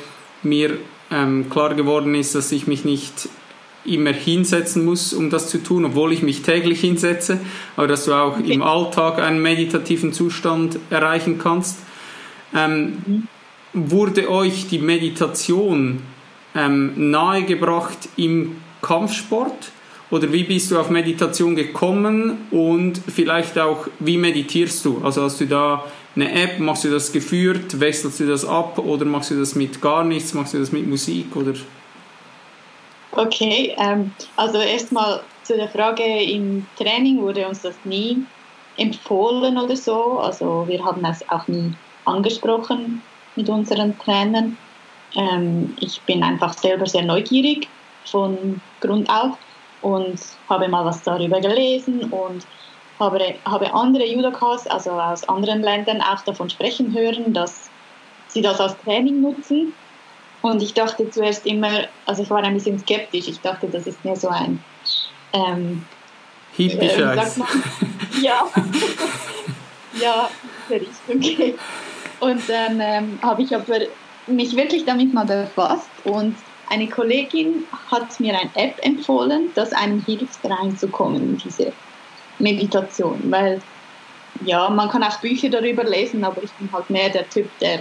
mir 0.42 0.78
ähm, 1.10 1.50
klar 1.50 1.74
geworden 1.74 2.14
ist, 2.14 2.34
dass 2.34 2.52
ich 2.52 2.66
mich 2.66 2.84
nicht 2.84 3.28
immer 3.84 4.12
hinsetzen 4.12 4.84
muss, 4.84 5.12
um 5.12 5.28
das 5.28 5.48
zu 5.48 5.62
tun, 5.62 5.84
obwohl 5.84 6.12
ich 6.12 6.22
mich 6.22 6.42
täglich 6.42 6.80
hinsetze, 6.80 7.40
aber 7.76 7.88
dass 7.88 8.04
du 8.04 8.14
auch 8.14 8.38
okay. 8.38 8.52
im 8.52 8.62
Alltag 8.62 9.18
einen 9.18 9.42
meditativen 9.42 10.12
Zustand 10.12 10.78
erreichen 10.88 11.38
kannst. 11.38 11.78
Ähm, 12.54 13.02
mhm 13.04 13.28
wurde 13.72 14.30
euch 14.30 14.68
die 14.68 14.78
Meditation 14.78 16.02
ähm, 16.54 17.10
nahegebracht 17.10 18.08
im 18.16 18.60
Kampfsport? 18.80 19.72
Oder 20.10 20.30
wie 20.30 20.44
bist 20.44 20.70
du 20.70 20.78
auf 20.78 20.90
Meditation 20.90 21.56
gekommen? 21.56 22.46
Und 22.50 23.00
vielleicht 23.08 23.58
auch, 23.58 23.86
wie 23.98 24.18
meditierst 24.18 24.84
du? 24.84 25.00
Also 25.02 25.22
hast 25.22 25.40
du 25.40 25.46
da 25.46 25.84
eine 26.14 26.30
App, 26.32 26.58
machst 26.58 26.84
du 26.84 26.90
das 26.90 27.12
geführt, 27.12 27.80
wechselst 27.80 28.20
du 28.20 28.26
das 28.26 28.44
ab? 28.44 28.78
Oder 28.78 29.06
machst 29.06 29.30
du 29.30 29.38
das 29.38 29.54
mit 29.54 29.80
gar 29.80 30.04
nichts, 30.04 30.34
machst 30.34 30.52
du 30.52 30.58
das 30.58 30.70
mit 30.70 30.86
Musik? 30.86 31.34
Oder? 31.34 31.54
Okay, 33.12 33.74
ähm, 33.78 34.12
also 34.36 34.58
erstmal 34.58 35.22
zu 35.42 35.56
der 35.56 35.68
Frage, 35.68 36.02
im 36.02 36.66
Training 36.76 37.20
wurde 37.20 37.46
uns 37.48 37.62
das 37.62 37.74
nie 37.84 38.18
empfohlen 38.76 39.58
oder 39.58 39.76
so, 39.76 40.18
also 40.18 40.64
wir 40.66 40.82
haben 40.82 41.04
es 41.04 41.28
auch 41.28 41.46
nie 41.46 41.72
angesprochen 42.06 43.02
mit 43.36 43.48
unseren 43.48 43.98
Trainern. 43.98 44.56
Ähm, 45.14 45.76
ich 45.80 46.00
bin 46.02 46.22
einfach 46.22 46.54
selber 46.54 46.86
sehr 46.86 47.02
neugierig 47.02 47.68
von 48.04 48.60
Grund 48.80 49.08
auf 49.10 49.36
und 49.82 50.18
habe 50.48 50.68
mal 50.68 50.84
was 50.84 51.02
darüber 51.02 51.40
gelesen 51.40 52.04
und 52.04 52.46
habe, 52.98 53.34
habe 53.44 53.74
andere 53.74 54.06
Judokas, 54.06 54.66
also 54.66 54.92
aus 54.92 55.28
anderen 55.28 55.62
Ländern, 55.62 56.00
auch 56.00 56.22
davon 56.22 56.48
sprechen 56.48 56.94
hören, 56.94 57.32
dass 57.32 57.68
sie 58.28 58.42
das 58.42 58.60
als 58.60 58.76
Training 58.84 59.20
nutzen. 59.20 59.74
Und 60.40 60.62
ich 60.62 60.74
dachte 60.74 61.08
zuerst 61.10 61.46
immer, 61.46 61.70
also 62.06 62.22
ich 62.22 62.30
war 62.30 62.42
ein 62.42 62.54
bisschen 62.54 62.78
skeptisch, 62.78 63.28
ich 63.28 63.40
dachte, 63.40 63.68
das 63.68 63.86
ist 63.86 64.04
mehr 64.04 64.16
so 64.16 64.28
ein 64.28 64.62
ähm, 65.32 65.84
Hippie-Scheiß. 66.56 67.38
Äh, 67.38 67.42
ja, 68.22 68.48
ja, 70.00 70.30
okay. 71.08 71.54
Und 72.22 72.48
dann 72.48 72.78
ähm, 72.80 73.18
habe 73.20 73.42
ich 73.42 73.52
aber 73.52 73.80
mich 74.28 74.54
wirklich 74.54 74.84
damit 74.84 75.12
mal 75.12 75.26
befasst 75.26 75.90
und 76.04 76.36
eine 76.70 76.88
Kollegin 76.88 77.64
hat 77.90 78.20
mir 78.20 78.38
eine 78.38 78.48
App 78.54 78.76
empfohlen, 78.82 79.50
das 79.56 79.72
einem 79.72 80.04
hilft, 80.04 80.38
reinzukommen 80.44 81.20
in 81.20 81.38
diese 81.38 81.72
Meditation, 82.38 83.20
weil 83.24 83.60
ja, 84.44 84.70
man 84.70 84.88
kann 84.88 85.02
auch 85.02 85.18
Bücher 85.18 85.48
darüber 85.48 85.82
lesen, 85.82 86.22
aber 86.22 86.44
ich 86.44 86.52
bin 86.52 86.72
halt 86.72 86.88
mehr 86.90 87.08
der 87.10 87.28
Typ, 87.28 87.50
der 87.58 87.80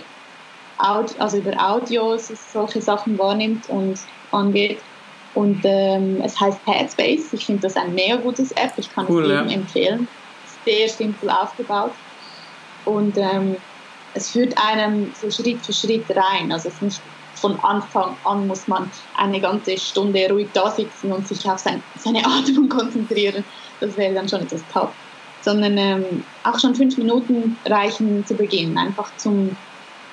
Audio, 0.80 1.16
also 1.20 1.38
über 1.38 1.54
Audios 1.64 2.32
solche 2.52 2.82
Sachen 2.82 3.20
wahrnimmt 3.20 3.70
und 3.70 4.00
angeht. 4.32 4.80
Und 5.36 5.62
ähm, 5.66 6.20
es 6.24 6.40
heißt 6.40 6.60
Headspace. 6.66 7.34
Ich 7.34 7.46
finde 7.46 7.62
das 7.62 7.78
ein 7.78 7.94
mega 7.94 8.16
gutes 8.16 8.52
App. 8.54 8.74
Ich 8.78 8.92
kann 8.92 9.06
cool, 9.08 9.26
es 9.26 9.30
jedem 9.30 9.50
ja. 9.50 9.54
empfehlen. 9.54 10.08
Sehr 10.66 10.90
simpel 10.90 11.30
aufgebaut. 11.30 11.92
Und 12.86 13.16
ähm, 13.18 13.56
es 14.14 14.30
führt 14.32 14.58
einem 14.58 15.12
so 15.20 15.30
Schritt 15.32 15.66
für 15.66 15.74
Schritt 15.74 16.06
rein. 16.10 16.52
Also 16.52 16.70
es 16.70 16.76
ist 16.76 16.82
nicht 16.82 17.02
von 17.36 17.60
Anfang 17.62 18.16
an 18.24 18.48
muss 18.48 18.68
man 18.68 18.90
eine 19.18 19.42
ganze 19.42 19.78
Stunde 19.78 20.28
ruhig 20.30 20.48
da 20.54 20.70
sitzen 20.70 21.12
und 21.12 21.28
sich 21.28 21.50
auf 21.50 21.60
sein, 21.60 21.82
seine 21.98 22.20
Atmung 22.26 22.70
konzentrieren. 22.70 23.44
Das 23.80 23.98
wäre 23.98 24.14
dann 24.14 24.30
schon 24.30 24.42
etwas 24.42 24.62
tough. 24.72 24.92
Sondern 25.42 25.76
ähm, 25.78 26.24
auch 26.44 26.60
schon 26.60 26.76
fünf 26.76 26.98
Minuten 26.98 27.58
reichen 27.66 28.24
zu 28.28 28.36
Beginn, 28.36 28.78
einfach 28.78 29.10
zum, 29.18 29.56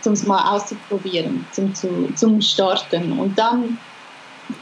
zum 0.01 0.14
mal 0.26 0.57
auszuprobieren, 0.57 1.46
zum, 1.53 1.74
zu, 1.74 2.09
zum 2.14 2.40
Starten. 2.40 3.12
Und 3.12 3.38
dann 3.38 3.76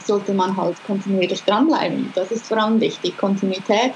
sollte 0.05 0.33
man 0.33 0.57
halt 0.57 0.75
kontinuierlich 0.85 1.43
dranbleiben. 1.43 2.11
Das 2.15 2.31
ist 2.31 2.47
vor 2.47 2.57
allem 2.57 2.81
wichtig, 2.81 3.17
Kontinuität 3.17 3.93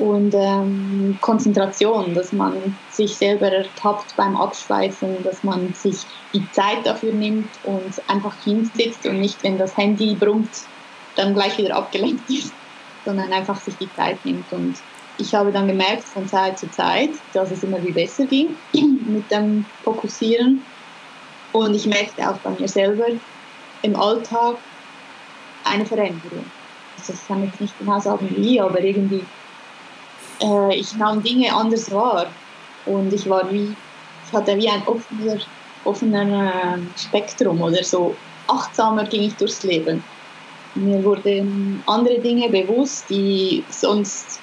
und 0.00 0.34
ähm, 0.34 1.18
Konzentration, 1.20 2.14
dass 2.14 2.32
man 2.32 2.74
sich 2.90 3.14
selber 3.16 3.52
ertappt 3.52 4.16
beim 4.16 4.34
Abschweifen, 4.34 5.22
dass 5.22 5.44
man 5.44 5.74
sich 5.74 6.06
die 6.32 6.50
Zeit 6.52 6.84
dafür 6.84 7.12
nimmt 7.12 7.50
und 7.64 8.00
einfach 8.08 8.34
hinsitzt 8.42 9.06
und 9.06 9.20
nicht, 9.20 9.42
wenn 9.42 9.58
das 9.58 9.76
Handy 9.76 10.14
brummt, 10.14 10.48
dann 11.16 11.34
gleich 11.34 11.58
wieder 11.58 11.76
abgelenkt 11.76 12.22
ist, 12.30 12.52
sondern 13.04 13.30
einfach 13.30 13.60
sich 13.60 13.76
die 13.76 13.92
Zeit 13.94 14.24
nimmt. 14.24 14.50
Und 14.52 14.74
ich 15.18 15.34
habe 15.34 15.52
dann 15.52 15.68
gemerkt 15.68 16.04
von 16.04 16.26
Zeit 16.26 16.58
zu 16.58 16.70
Zeit, 16.70 17.10
dass 17.34 17.50
es 17.50 17.62
immer 17.62 17.82
wie 17.84 17.92
besser 17.92 18.24
ging 18.24 18.56
mit 18.72 19.30
dem 19.30 19.66
Fokussieren. 19.84 20.62
Und 21.52 21.74
ich 21.74 21.86
merkte 21.86 22.30
auch 22.30 22.38
bei 22.38 22.50
mir 22.58 22.68
selber 22.68 23.06
im 23.82 23.96
Alltag 23.96 24.56
eine 25.64 25.84
Veränderung. 25.84 26.44
Also 26.96 27.12
ich 27.12 27.28
kann 27.28 27.44
jetzt 27.44 27.60
nicht 27.60 27.78
genau 27.78 27.98
sagen 27.98 28.30
wie, 28.34 28.60
aber 28.60 28.80
irgendwie 28.80 29.22
äh, 30.40 30.74
ich 30.74 30.96
nahm 30.96 31.22
Dinge 31.22 31.54
anders 31.54 31.90
wahr 31.90 32.26
und 32.86 33.12
ich 33.12 33.28
war 33.28 33.50
wie, 33.50 33.74
ich 34.26 34.32
hatte 34.32 34.56
wie 34.56 34.68
ein 34.68 34.86
offener, 34.86 35.38
offener 35.84 36.76
äh, 36.76 36.78
Spektrum 36.98 37.60
oder 37.60 37.82
so 37.84 38.14
achtsamer 38.48 39.04
ging 39.04 39.22
ich 39.22 39.34
durchs 39.36 39.62
Leben. 39.62 40.02
Mir 40.74 41.02
wurden 41.04 41.82
andere 41.86 42.18
Dinge 42.20 42.48
bewusst, 42.48 43.04
die 43.10 43.64
sonst 43.70 44.40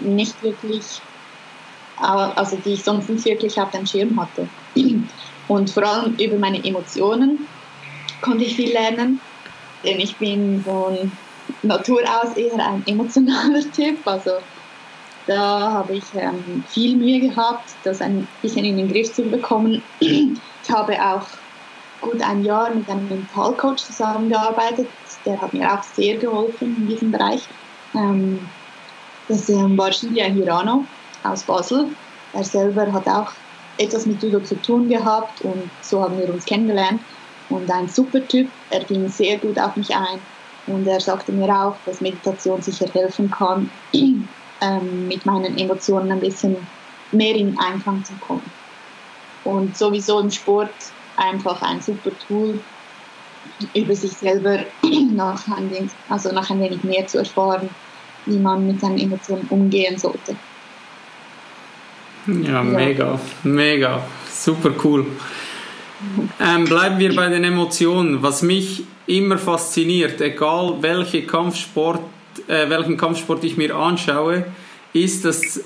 nicht 0.00 0.40
wirklich, 0.42 1.00
also 1.96 2.56
die 2.64 2.74
ich 2.74 2.84
sonst 2.84 3.08
nicht 3.08 3.24
wirklich 3.24 3.60
auf 3.60 3.70
dem 3.70 3.86
Schirm 3.86 4.20
hatte. 4.20 4.48
Und 5.48 5.70
vor 5.70 5.82
allem 5.82 6.14
über 6.16 6.36
meine 6.36 6.62
Emotionen 6.64 7.46
konnte 8.20 8.44
ich 8.44 8.54
viel 8.54 8.72
lernen, 8.72 9.20
denn 9.82 9.98
ich 9.98 10.16
bin 10.16 10.62
von 10.62 11.10
Natur 11.62 12.02
aus 12.02 12.36
eher 12.36 12.58
ein 12.58 12.82
emotionaler 12.86 13.62
Typ. 13.74 14.06
Also 14.06 14.32
da 15.28 15.70
habe 15.72 15.94
ich 15.94 16.04
ähm, 16.14 16.64
viel 16.68 16.96
Mühe 16.96 17.20
gehabt, 17.20 17.70
das 17.84 18.00
ein 18.00 18.26
bisschen 18.40 18.64
in 18.64 18.78
den 18.78 18.88
Griff 18.88 19.12
zu 19.12 19.22
bekommen. 19.22 19.82
Ich 20.00 20.74
habe 20.74 20.94
auch 20.94 21.26
gut 22.00 22.20
ein 22.22 22.44
Jahr 22.44 22.74
mit 22.74 22.88
einem 22.88 23.08
Mentalcoach 23.08 23.78
zusammengearbeitet. 23.78 24.86
Der 25.24 25.40
hat 25.40 25.52
mir 25.52 25.72
auch 25.72 25.82
sehr 25.82 26.16
geholfen 26.16 26.76
in 26.76 26.88
diesem 26.88 27.12
Bereich. 27.12 27.42
Ähm, 27.94 28.48
das 29.28 29.48
ähm, 29.48 29.76
war 29.78 29.90
Julia 29.90 30.26
Hirano 30.26 30.84
aus 31.24 31.42
Basel. 31.42 31.86
Er 32.32 32.44
selber 32.44 32.90
hat 32.92 33.06
auch 33.06 33.32
etwas 33.78 34.06
mit 34.06 34.22
Judo 34.22 34.40
zu 34.40 34.60
tun 34.60 34.88
gehabt 34.88 35.42
und 35.42 35.70
so 35.82 36.02
haben 36.02 36.18
wir 36.18 36.32
uns 36.32 36.44
kennengelernt. 36.44 37.00
Und 37.50 37.70
ein 37.70 37.88
super 37.88 38.26
Typ, 38.28 38.48
er 38.70 38.84
ging 38.84 39.08
sehr 39.08 39.38
gut 39.38 39.58
auf 39.58 39.76
mich 39.76 39.94
ein 39.94 40.20
und 40.66 40.86
er 40.86 41.00
sagte 41.00 41.32
mir 41.32 41.48
auch, 41.48 41.76
dass 41.86 42.00
Meditation 42.00 42.60
sicher 42.60 42.86
helfen 42.92 43.30
kann, 43.30 43.70
ähm, 44.60 45.08
mit 45.08 45.24
meinen 45.26 45.56
Emotionen 45.58 46.12
ein 46.12 46.20
bisschen 46.20 46.56
mehr 47.12 47.34
in 47.34 47.58
Einklang 47.58 48.04
zu 48.04 48.12
kommen. 48.14 48.50
Und 49.44 49.76
sowieso 49.76 50.20
im 50.20 50.30
Sport 50.30 50.70
einfach 51.16 51.62
ein 51.62 51.80
super 51.80 52.10
Tool, 52.26 52.60
über 53.74 53.94
sich 53.94 54.12
selber 54.12 54.64
nach 55.14 55.48
ein, 55.48 55.70
wenig, 55.70 55.90
also 56.08 56.32
nach 56.32 56.50
ein 56.50 56.60
wenig 56.60 56.84
mehr 56.84 57.06
zu 57.06 57.18
erfahren, 57.18 57.68
wie 58.26 58.38
man 58.38 58.66
mit 58.66 58.80
seinen 58.80 58.98
Emotionen 58.98 59.46
umgehen 59.50 59.98
sollte. 59.98 60.36
Ja, 62.26 62.48
ja. 62.50 62.62
mega, 62.62 63.18
mega, 63.42 64.02
super 64.30 64.70
cool. 64.84 65.06
Ähm, 66.38 66.64
bleiben 66.64 66.98
wir 66.98 67.14
bei 67.16 67.28
den 67.28 67.42
Emotionen. 67.42 68.22
Was 68.22 68.42
mich 68.42 68.84
immer 69.06 69.38
fasziniert, 69.38 70.20
egal 70.20 70.76
welche 70.80 71.22
Kampfsport 71.22 72.02
äh, 72.48 72.68
welchen 72.68 72.96
Kampfsport 72.96 73.44
ich 73.44 73.56
mir 73.56 73.74
anschaue, 73.74 74.46
ist, 74.92 75.24
dass 75.24 75.60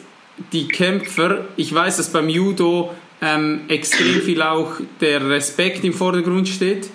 die 0.52 0.68
Kämpfer, 0.68 1.46
ich 1.56 1.72
weiß, 1.72 1.96
dass 1.96 2.10
beim 2.10 2.28
Judo 2.28 2.94
ähm, 3.20 3.62
extrem 3.68 4.20
viel 4.22 4.42
auch 4.42 4.72
der 5.00 5.28
Respekt 5.28 5.84
im 5.84 5.92
Vordergrund 5.92 6.48
steht 6.48 6.90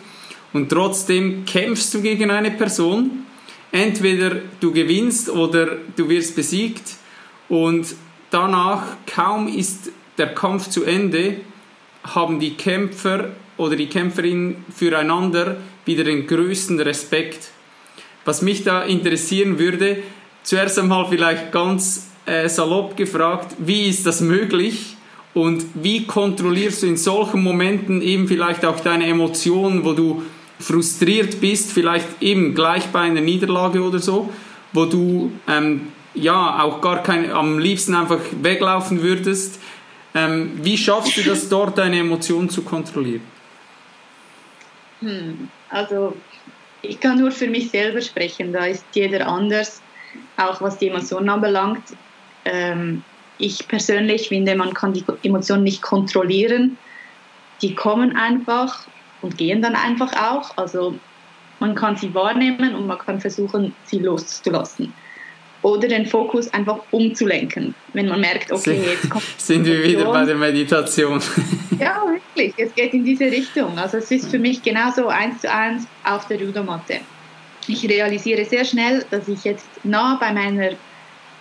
und 0.54 0.70
trotzdem 0.70 1.46
kämpfst 1.46 1.94
du 1.94 2.02
gegen 2.02 2.32
eine 2.32 2.52
Person. 2.52 3.24
Entweder 3.72 4.38
du 4.60 4.72
gewinnst 4.72 5.30
oder 5.30 5.78
du 5.96 6.10
wirst 6.10 6.36
besiegt 6.36 6.96
und 7.50 7.96
danach, 8.30 8.84
kaum 9.06 9.48
ist 9.48 9.92
der 10.18 10.34
Kampf 10.34 10.70
zu 10.70 10.84
Ende, 10.84 11.38
haben 12.04 12.40
die 12.40 12.56
Kämpfer 12.56 13.30
oder 13.58 13.76
die 13.76 13.88
Kämpferin 13.88 14.64
füreinander 14.74 15.58
wieder 15.86 16.04
den 16.04 16.28
größten 16.28 16.80
Respekt. 16.80 17.50
Was 18.28 18.42
mich 18.42 18.66
da 18.66 18.84
interessieren 18.84 19.58
würde, 19.58 20.00
zuerst 20.44 20.78
einmal 20.78 21.08
vielleicht 21.08 21.54
ganz 21.54 22.10
äh, 22.26 22.50
salopp 22.50 22.98
gefragt, 22.98 23.56
wie 23.58 23.88
ist 23.88 24.06
das 24.06 24.20
möglich? 24.20 24.98
Und 25.34 25.64
wie 25.76 26.06
kontrollierst 26.06 26.84
du 26.84 26.88
in 26.88 26.98
solchen 26.98 27.42
Momenten 27.42 28.02
eben 28.02 28.28
vielleicht 28.28 28.66
auch 28.66 28.82
deine 28.82 29.08
Emotionen, 29.08 29.86
wo 29.86 29.94
du 29.94 30.24
frustriert 30.60 31.40
bist, 31.40 31.72
vielleicht 31.72 32.22
eben 32.22 32.54
gleich 32.54 32.88
bei 32.88 33.00
einer 33.00 33.22
Niederlage 33.22 33.82
oder 33.82 34.00
so, 34.00 34.30
wo 34.74 34.84
du 34.84 35.32
ähm, 35.48 35.88
ja 36.14 36.62
auch 36.62 36.82
gar 36.82 37.02
kein, 37.04 37.32
am 37.32 37.60
liebsten 37.60 37.96
einfach 37.96 38.20
weglaufen 38.42 39.04
würdest. 39.04 39.58
Ähm, 40.14 40.60
wie 40.64 40.78
schaffst 40.78 41.16
du 41.16 41.22
das 41.22 41.48
dort, 41.48 41.78
deine 41.78 42.00
Emotionen 42.00 42.50
zu 42.50 42.64
kontrollieren? 42.64 43.22
Hm, 45.00 45.48
also 45.70 46.14
ich 46.82 47.00
kann 47.00 47.20
nur 47.20 47.32
für 47.32 47.48
mich 47.48 47.72
selber 47.72 48.02
sprechen, 48.02 48.54
da 48.54 48.66
ist 48.66 48.86
jeder 48.94 49.28
anders, 49.28 49.82
auch 50.38 50.62
was 50.62 50.78
die 50.78 50.90
Emotionen 50.90 51.30
anbelangt. 51.30 51.84
Ähm, 52.46 53.04
ich 53.38 53.68
persönlich 53.68 54.30
finde, 54.30 54.56
man 54.56 54.74
kann 54.74 54.94
die 54.94 55.04
Emotionen 55.24 55.64
nicht 55.64 55.82
kontrollieren. 55.82 56.78
Die 57.62 57.76
kommen 57.76 58.16
einfach 58.16 58.88
und 59.22 59.38
gehen 59.38 59.62
dann 59.62 59.76
einfach 59.76 60.14
auch. 60.14 60.58
Also 60.58 60.98
man 61.60 61.76
kann 61.76 61.96
sie 61.96 62.14
wahrnehmen 62.14 62.76
und 62.76 62.88
man 62.88 62.98
kann 62.98 63.20
versuchen, 63.20 63.76
sie 63.86 64.00
loszulassen 64.00 64.94
oder 65.68 65.88
den 65.88 66.06
Fokus 66.06 66.54
einfach 66.54 66.80
umzulenken. 66.92 67.76
Wenn 67.94 68.08
man 68.08 68.22
merkt, 68.22 68.52
okay, 68.52 68.80
jetzt 68.86 69.10
kommt. 69.10 69.26
Sind 69.38 69.66
wir 69.66 69.84
wieder 69.84 70.12
bei 70.12 70.24
der 70.26 70.36
Meditation? 70.36 71.22
ja, 71.80 72.04
wirklich. 72.08 72.54
Es 72.58 72.74
geht 72.74 72.94
in 72.94 73.04
diese 73.04 73.26
Richtung. 73.26 73.78
Also 73.78 73.98
es 73.98 74.10
ist 74.10 74.30
für 74.30 74.40
mich 74.40 74.64
genauso 74.64 75.08
eins 75.08 75.42
zu 75.42 75.52
eins 75.52 75.86
auf 76.04 76.28
der 76.28 76.38
Judomatte. 76.38 77.00
Ich 77.68 77.88
realisiere 77.88 78.46
sehr 78.46 78.64
schnell, 78.64 79.06
dass 79.12 79.28
ich 79.28 79.44
jetzt 79.44 79.68
nah 79.84 80.18
bei 80.20 80.32
meiner, 80.32 80.70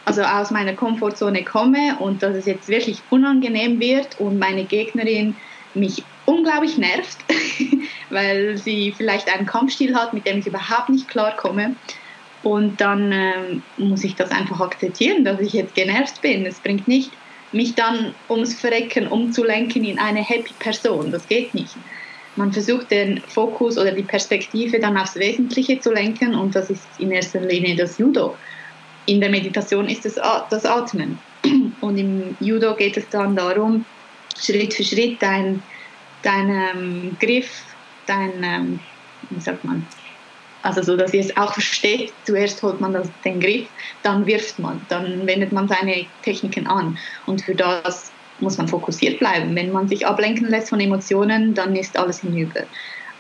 also 0.04 0.22
aus 0.22 0.50
meiner 0.50 0.74
Komfortzone 0.74 1.44
komme 1.44 1.96
und 2.00 2.22
dass 2.22 2.34
es 2.34 2.46
jetzt 2.46 2.68
wirklich 2.68 2.98
unangenehm 3.10 3.78
wird 3.78 4.18
und 4.18 4.38
meine 4.38 4.64
Gegnerin 4.64 5.36
mich 5.74 6.02
unglaublich 6.24 6.78
nervt 6.78 7.18
weil 8.10 8.56
sie 8.56 8.92
vielleicht 8.96 9.32
einen 9.32 9.46
Kampfstil 9.46 9.94
hat, 9.94 10.12
mit 10.12 10.26
dem 10.26 10.38
ich 10.38 10.46
überhaupt 10.46 10.88
nicht 10.88 11.08
klarkomme. 11.08 11.76
Und 12.42 12.80
dann 12.80 13.12
ähm, 13.12 13.62
muss 13.76 14.04
ich 14.04 14.14
das 14.14 14.30
einfach 14.30 14.60
akzeptieren, 14.60 15.24
dass 15.24 15.40
ich 15.40 15.52
jetzt 15.52 15.74
genervt 15.74 16.20
bin. 16.22 16.46
Es 16.46 16.60
bringt 16.60 16.86
nicht, 16.86 17.10
mich 17.52 17.74
dann 17.74 18.14
ums 18.28 18.54
Verrecken 18.54 19.08
umzulenken 19.08 19.84
in 19.84 19.98
eine 19.98 20.22
happy 20.22 20.52
Person. 20.58 21.10
Das 21.10 21.26
geht 21.26 21.54
nicht. 21.54 21.74
Man 22.36 22.52
versucht 22.52 22.90
den 22.90 23.20
Fokus 23.22 23.78
oder 23.78 23.92
die 23.92 24.02
Perspektive 24.02 24.78
dann 24.78 24.98
aufs 24.98 25.16
Wesentliche 25.16 25.80
zu 25.80 25.90
lenken 25.90 26.34
und 26.34 26.54
das 26.54 26.68
ist 26.68 26.86
in 26.98 27.10
erster 27.10 27.40
Linie 27.40 27.76
das 27.76 27.96
Judo. 27.96 28.36
In 29.06 29.20
der 29.20 29.30
Meditation 29.30 29.88
ist 29.88 30.04
es 30.04 30.16
das 30.50 30.66
Atmen. 30.66 31.18
Und 31.80 31.96
im 31.96 32.36
Judo 32.40 32.74
geht 32.74 32.96
es 32.96 33.08
dann 33.08 33.36
darum, 33.36 33.84
Schritt 34.36 34.74
für 34.74 34.82
Schritt 34.82 35.22
dein, 35.22 35.62
dein 36.22 36.48
ähm, 36.50 37.16
Griff, 37.20 37.62
dein, 38.06 38.32
ähm, 38.42 38.80
wie 39.30 39.40
sagt 39.40 39.64
man, 39.64 39.86
also 40.66 40.82
so, 40.82 40.96
dass 40.96 41.14
ihr 41.14 41.20
es 41.20 41.36
auch 41.36 41.52
versteht. 41.52 42.12
Zuerst 42.24 42.62
holt 42.62 42.80
man 42.80 42.92
das, 42.92 43.08
den 43.24 43.40
Griff, 43.40 43.68
dann 44.02 44.26
wirft 44.26 44.58
man, 44.58 44.84
dann 44.88 45.26
wendet 45.26 45.52
man 45.52 45.68
seine 45.68 46.06
Techniken 46.22 46.66
an. 46.66 46.98
Und 47.26 47.42
für 47.42 47.54
das 47.54 48.12
muss 48.40 48.58
man 48.58 48.68
fokussiert 48.68 49.18
bleiben. 49.18 49.54
Wenn 49.54 49.72
man 49.72 49.88
sich 49.88 50.06
ablenken 50.06 50.48
lässt 50.48 50.68
von 50.68 50.80
Emotionen, 50.80 51.54
dann 51.54 51.74
ist 51.76 51.98
alles 51.98 52.20
hinüber. 52.20 52.62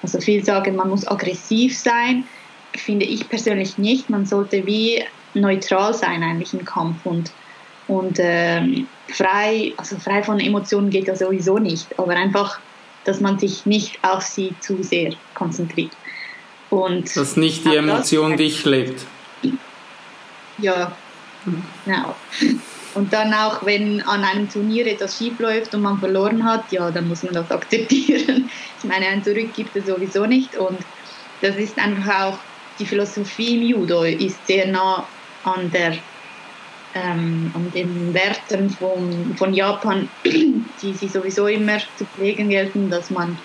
Also 0.02 0.20
viel 0.20 0.44
sagen, 0.44 0.76
man 0.76 0.90
muss 0.90 1.06
aggressiv 1.06 1.78
sein, 1.78 2.24
finde 2.76 3.06
ich 3.06 3.28
persönlich 3.28 3.78
nicht. 3.78 4.10
Man 4.10 4.26
sollte 4.26 4.66
wie 4.66 5.02
neutral 5.34 5.94
sein 5.94 6.22
eigentlich 6.22 6.52
im 6.52 6.64
Kampf 6.64 7.04
und 7.04 7.30
und 7.88 8.18
ähm, 8.20 8.88
frei, 9.08 9.72
also 9.76 9.96
frei 9.98 10.22
von 10.22 10.40
Emotionen 10.40 10.90
geht 10.90 11.06
ja 11.06 11.14
sowieso 11.14 11.58
nicht, 11.58 11.96
aber 11.98 12.16
einfach, 12.16 12.58
dass 13.04 13.20
man 13.20 13.38
sich 13.38 13.64
nicht 13.64 14.02
auf 14.02 14.22
sie 14.22 14.54
zu 14.58 14.82
sehr 14.82 15.12
konzentriert. 15.34 15.92
Und 16.70 17.16
dass 17.16 17.36
nicht 17.36 17.64
die 17.64 17.76
Emotion 17.76 18.36
dich 18.36 18.64
lebt. 18.64 19.02
Ja, 20.58 20.92
genau. 21.84 22.14
Und 22.94 23.12
dann 23.12 23.34
auch, 23.34 23.64
wenn 23.64 24.00
an 24.02 24.24
einem 24.24 24.48
Turnier 24.48 24.86
etwas 24.86 25.18
schief 25.18 25.38
läuft 25.38 25.74
und 25.74 25.82
man 25.82 25.98
verloren 25.98 26.44
hat, 26.44 26.72
ja, 26.72 26.90
dann 26.90 27.08
muss 27.08 27.22
man 27.22 27.34
das 27.34 27.50
akzeptieren. 27.50 28.48
Ich 28.78 28.84
meine, 28.84 29.06
ein 29.06 29.22
Zurück 29.22 29.54
gibt 29.54 29.76
es 29.76 29.86
sowieso 29.86 30.24
nicht. 30.26 30.56
Und 30.56 30.78
das 31.42 31.56
ist 31.56 31.78
einfach 31.78 32.22
auch, 32.22 32.38
die 32.78 32.86
Philosophie 32.86 33.56
im 33.56 33.62
Judo 33.68 34.02
ist 34.02 34.46
sehr 34.46 34.66
nah 34.68 35.06
an 35.44 35.70
der 35.70 35.98
ähm, 36.94 37.50
an 37.54 37.70
den 37.72 38.14
Werten 38.14 38.70
von, 38.70 39.34
von 39.36 39.52
Japan, 39.52 40.08
die 40.24 40.92
sie 40.94 41.08
sowieso 41.08 41.46
immer 41.46 41.78
zu 41.98 42.06
pflegen 42.06 42.48
gelten, 42.48 42.88
dass 42.88 43.10
man 43.10 43.38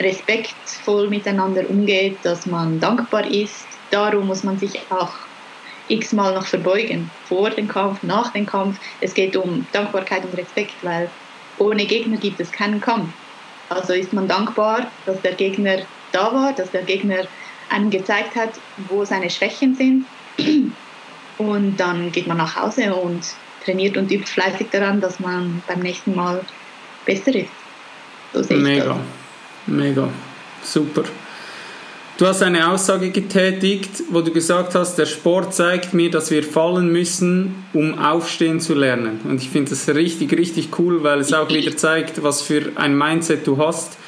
respektvoll 0.00 1.08
miteinander 1.08 1.68
umgeht, 1.68 2.18
dass 2.22 2.46
man 2.46 2.80
dankbar 2.80 3.26
ist. 3.26 3.66
Darum 3.90 4.26
muss 4.26 4.44
man 4.44 4.58
sich 4.58 4.80
auch 4.90 5.12
x-mal 5.88 6.34
noch 6.34 6.46
verbeugen, 6.46 7.10
vor 7.28 7.50
dem 7.50 7.66
Kampf, 7.66 8.02
nach 8.02 8.32
dem 8.32 8.46
Kampf. 8.46 8.78
Es 9.00 9.14
geht 9.14 9.36
um 9.36 9.66
Dankbarkeit 9.72 10.24
und 10.24 10.36
Respekt, 10.36 10.74
weil 10.82 11.10
ohne 11.58 11.86
Gegner 11.86 12.18
gibt 12.18 12.38
es 12.40 12.52
keinen 12.52 12.80
Kampf. 12.80 13.08
Also 13.70 13.92
ist 13.92 14.12
man 14.12 14.28
dankbar, 14.28 14.90
dass 15.06 15.20
der 15.22 15.32
Gegner 15.32 15.78
da 16.12 16.32
war, 16.32 16.52
dass 16.52 16.70
der 16.70 16.82
Gegner 16.82 17.26
einem 17.70 17.90
gezeigt 17.90 18.34
hat, 18.34 18.50
wo 18.88 19.04
seine 19.04 19.30
Schwächen 19.30 19.74
sind 19.74 20.06
und 21.38 21.76
dann 21.76 22.12
geht 22.12 22.26
man 22.26 22.36
nach 22.36 22.56
Hause 22.56 22.94
und 22.94 23.22
trainiert 23.64 23.96
und 23.96 24.10
übt 24.10 24.26
fleißig 24.26 24.68
daran, 24.70 25.00
dass 25.00 25.20
man 25.20 25.62
beim 25.66 25.80
nächsten 25.80 26.14
Mal 26.14 26.44
besser 27.04 27.34
ist. 27.34 27.50
So 28.32 28.54
mega, 28.54 28.98
mega, 29.68 30.08
super. 30.62 31.04
Du 32.18 32.26
hast 32.26 32.42
eine 32.42 32.68
Aussage 32.68 33.10
getätigt, 33.10 34.02
wo 34.10 34.22
du 34.22 34.32
gesagt 34.32 34.74
hast, 34.74 34.96
der 34.96 35.06
Sport 35.06 35.54
zeigt 35.54 35.94
mir, 35.94 36.10
dass 36.10 36.32
wir 36.32 36.42
fallen 36.42 36.90
müssen, 36.90 37.64
um 37.72 37.96
aufstehen 37.96 38.58
zu 38.58 38.74
lernen. 38.74 39.20
Und 39.22 39.40
ich 39.40 39.50
finde 39.50 39.70
das 39.70 39.88
richtig, 39.88 40.32
richtig 40.32 40.76
cool, 40.80 41.04
weil 41.04 41.20
es 41.20 41.32
auch 41.32 41.48
wieder 41.48 41.76
zeigt, 41.76 42.20
was 42.24 42.42
für 42.42 42.72
ein 42.74 42.98
Mindset 42.98 43.46
du 43.46 43.58
hast. 43.58 43.98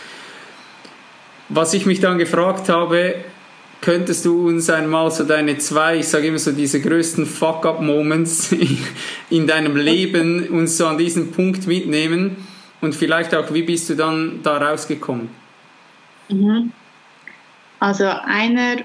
Was 1.48 1.72
ich 1.72 1.86
mich 1.86 2.00
dann 2.00 2.18
gefragt 2.18 2.68
habe, 2.68 3.14
könntest 3.80 4.24
du 4.24 4.48
uns 4.48 4.68
einmal 4.70 5.12
so 5.12 5.22
deine 5.22 5.58
zwei, 5.58 5.98
ich 5.98 6.08
sage 6.08 6.26
immer 6.26 6.38
so 6.40 6.50
diese 6.50 6.80
größten 6.80 7.26
Fuck-up-Moments 7.26 8.54
in 9.30 9.46
deinem 9.46 9.76
Leben 9.76 10.48
uns 10.48 10.76
so 10.76 10.86
an 10.86 10.98
diesen 10.98 11.30
Punkt 11.30 11.68
mitnehmen 11.68 12.36
und 12.80 12.96
vielleicht 12.96 13.36
auch, 13.36 13.54
wie 13.54 13.62
bist 13.62 13.88
du 13.88 13.94
dann 13.94 14.40
da 14.42 14.56
rausgekommen? 14.56 15.39
Mhm. 16.30 16.72
Also 17.78 18.06
einer, 18.06 18.76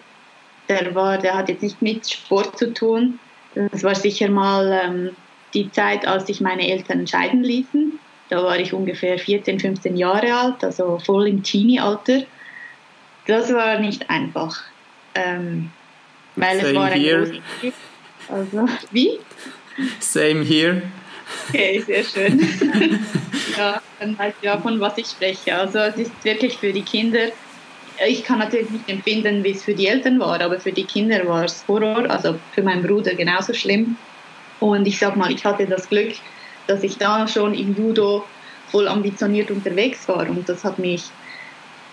der 0.70 0.96
war, 0.96 1.18
der 1.18 1.36
hat 1.36 1.50
jetzt 1.50 1.62
nicht 1.62 1.82
mit 1.82 2.10
Sport 2.10 2.58
zu 2.58 2.74
tun. 2.74 3.20
Das 3.54 3.84
war 3.84 3.96
sicher 3.96 4.30
mal 4.30 4.82
ähm, 4.84 5.10
die 5.54 5.72
Zeit, 5.72 6.08
als 6.08 6.28
sich 6.28 6.42
meine 6.42 6.70
Eltern 6.70 7.06
scheiden 7.08 7.44
ließen. 7.44 8.00
Da 8.30 8.44
war 8.44 8.58
ich 8.60 8.74
ungefähr 8.74 9.20
14, 9.20 9.60
15 9.60 9.96
Jahre 9.96 10.34
alt, 10.34 10.64
also 10.64 11.00
voll 11.00 11.28
im 11.28 11.44
Teenie-Alter. 11.44 12.24
Das 13.28 13.54
war 13.54 13.80
nicht 13.80 14.10
einfach. 14.10 14.64
Ähm, 15.14 15.72
weil 16.36 16.58
Same 16.58 16.70
es 16.70 16.76
war 16.76 16.86
ein 16.86 17.00
here. 17.00 17.42
Also, 18.28 18.66
wie? 18.92 19.20
Same 20.00 20.44
here. 20.44 20.82
Okay, 21.50 21.84
sehr 21.86 22.04
schön. 22.04 22.40
ja, 23.58 23.82
dann 24.00 24.18
weiß 24.18 24.34
ja, 24.42 24.58
von 24.58 24.80
was 24.80 24.98
ich 24.98 25.08
spreche. 25.08 25.56
Also 25.56 25.80
es 25.80 25.96
ist 25.98 26.12
wirklich 26.24 26.58
für 26.58 26.74
die 26.74 26.82
Kinder, 26.82 27.30
ich 28.06 28.24
kann 28.24 28.40
natürlich 28.40 28.70
nicht 28.70 28.90
empfinden, 28.90 29.44
wie 29.44 29.52
es 29.52 29.64
für 29.64 29.74
die 29.74 29.88
Eltern 29.88 30.20
war, 30.20 30.42
aber 30.42 30.60
für 30.60 30.72
die 30.72 30.84
Kinder 30.84 31.26
war 31.28 31.46
es 31.46 31.64
Horror, 31.68 32.10
also 32.10 32.38
für 32.54 32.62
meinen 32.62 32.84
Bruder 32.84 33.14
genauso 33.16 33.54
schlimm. 33.54 33.96
Und 34.60 34.86
ich 34.86 35.00
sag 35.00 35.16
mal, 35.16 35.32
ich 35.32 35.46
hatte 35.46 35.66
das 35.66 35.88
Glück, 35.88 36.14
dass 36.68 36.84
ich 36.84 36.98
da 36.98 37.28
schon 37.28 37.54
im 37.54 37.76
Judo 37.76 38.26
voll 38.70 38.88
ambitioniert 38.88 39.52
unterwegs 39.52 40.08
war 40.08 40.28
und 40.28 40.50
das 40.50 40.64
hat 40.64 40.80
mich 40.80 41.04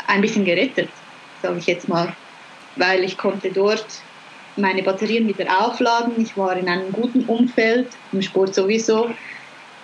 ein 0.06 0.20
bisschen 0.20 0.44
gerettet, 0.44 0.88
sage 1.42 1.58
ich 1.58 1.66
jetzt 1.66 1.88
mal 1.88 2.14
weil 2.76 3.04
ich 3.04 3.18
konnte 3.18 3.50
dort 3.50 3.86
meine 4.56 4.82
Batterien 4.82 5.26
wieder 5.28 5.66
aufladen. 5.66 6.14
Ich 6.18 6.36
war 6.36 6.56
in 6.56 6.68
einem 6.68 6.92
guten 6.92 7.24
Umfeld, 7.24 7.88
im 8.12 8.22
Sport 8.22 8.54
sowieso. 8.54 9.10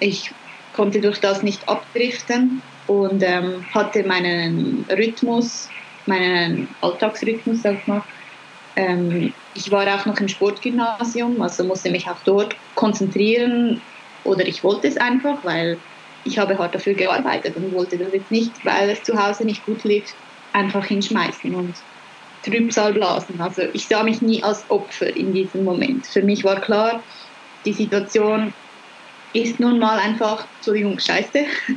Ich 0.01 0.31
konnte 0.75 1.01
durch 1.01 1.21
das 1.21 1.43
nicht 1.43 1.69
abdriften 1.69 2.63
und 2.87 3.23
ähm, 3.23 3.65
hatte 3.73 4.05
meinen 4.05 4.85
Rhythmus, 4.91 5.69
meinen 6.07 6.69
Alltagsrhythmus, 6.81 7.63
sag 7.63 7.79
ich 7.81 7.87
mal. 7.87 8.03
Ähm, 8.77 9.33
ich 9.55 9.71
war 9.71 9.87
auch 9.93 10.07
noch 10.07 10.19
im 10.21 10.29
Sportgymnasium, 10.29 11.41
also 11.43 11.65
musste 11.65 11.91
mich 11.91 12.07
auch 12.09 12.21
dort 12.25 12.55
konzentrieren 12.75 13.81
oder 14.25 14.47
ich 14.47 14.63
wollte 14.63 14.87
es 14.87 14.97
einfach, 14.97 15.45
weil 15.45 15.79
ich 16.25 16.39
habe 16.39 16.59
hart 16.59 16.75
dafür 16.75 16.95
gearbeitet 16.95 17.57
und 17.57 17.73
wollte 17.73 17.99
das 17.99 18.13
jetzt 18.13 18.31
nicht, 18.31 18.53
weil 18.65 18.91
es 18.91 19.03
zu 19.03 19.21
Hause 19.21 19.45
nicht 19.45 19.65
gut 19.67 19.83
lief, 19.85 20.15
einfach 20.53 20.85
hinschmeißen 20.85 21.55
und 21.55 21.75
Trübsal 22.51 22.95
blasen. 22.95 23.41
Also 23.41 23.63
ich 23.73 23.89
sah 23.89 24.03
mich 24.03 24.23
nie 24.23 24.43
als 24.43 24.69
Opfer 24.71 25.15
in 25.15 25.33
diesem 25.33 25.65
Moment. 25.65 26.07
Für 26.07 26.23
mich 26.23 26.45
war 26.45 26.61
klar, 26.61 27.05
die 27.65 27.73
Situation 27.73 28.53
ist 29.33 29.61
nun 29.61 29.79
mal 29.79 29.99
einfach, 29.99 30.49
Entschuldigung, 30.57 30.99
scheiße. 30.99 31.45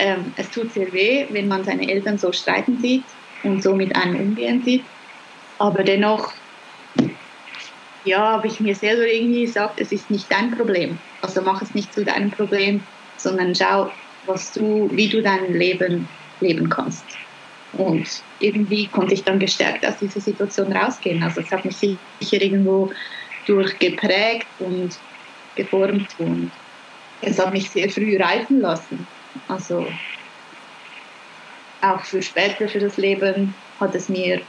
Ähm, 0.00 0.32
es 0.36 0.50
tut 0.50 0.72
sehr 0.72 0.92
weh, 0.92 1.28
wenn 1.30 1.46
man 1.46 1.62
seine 1.62 1.88
Eltern 1.88 2.18
so 2.18 2.32
streiten 2.32 2.76
sieht 2.78 3.04
und 3.44 3.62
so 3.62 3.76
mit 3.76 3.94
einem 3.94 4.16
umgehen 4.16 4.60
sieht. 4.64 4.84
Aber 5.56 5.84
dennoch, 5.84 6.32
ja, 8.04 8.32
habe 8.32 8.48
ich 8.48 8.58
mir 8.58 8.74
selber 8.74 9.06
irgendwie 9.06 9.44
gesagt, 9.44 9.80
es 9.80 9.92
ist 9.92 10.10
nicht 10.10 10.32
dein 10.32 10.50
Problem. 10.50 10.98
Also 11.20 11.42
mach 11.42 11.62
es 11.62 11.74
nicht 11.74 11.94
zu 11.94 12.04
deinem 12.04 12.32
Problem, 12.32 12.82
sondern 13.16 13.54
schau, 13.54 13.88
was 14.26 14.52
du, 14.52 14.90
wie 14.90 15.08
du 15.08 15.22
dein 15.22 15.52
Leben 15.52 16.08
leben 16.40 16.68
kannst. 16.68 17.04
Und 17.76 18.06
irgendwie 18.40 18.86
konnte 18.86 19.14
ich 19.14 19.24
dann 19.24 19.38
gestärkt 19.38 19.86
aus 19.86 19.98
dieser 19.98 20.20
Situation 20.20 20.72
rausgehen. 20.72 21.22
Also 21.22 21.40
es 21.40 21.50
hat 21.50 21.64
mich 21.64 21.76
sicher 21.76 22.42
irgendwo 22.42 22.92
durchgeprägt 23.46 24.46
und 24.58 24.96
geformt 25.56 26.08
und 26.18 26.50
es 27.20 27.38
hat 27.38 27.52
mich 27.52 27.70
sehr 27.70 27.88
früh 27.88 28.16
reifen 28.16 28.60
lassen. 28.60 29.06
Also 29.48 29.86
auch 31.80 32.00
für 32.04 32.22
später, 32.22 32.68
für 32.68 32.78
das 32.78 32.96
Leben 32.96 33.54
hat 33.80 33.94
es 33.94 34.08
mir 34.08 34.40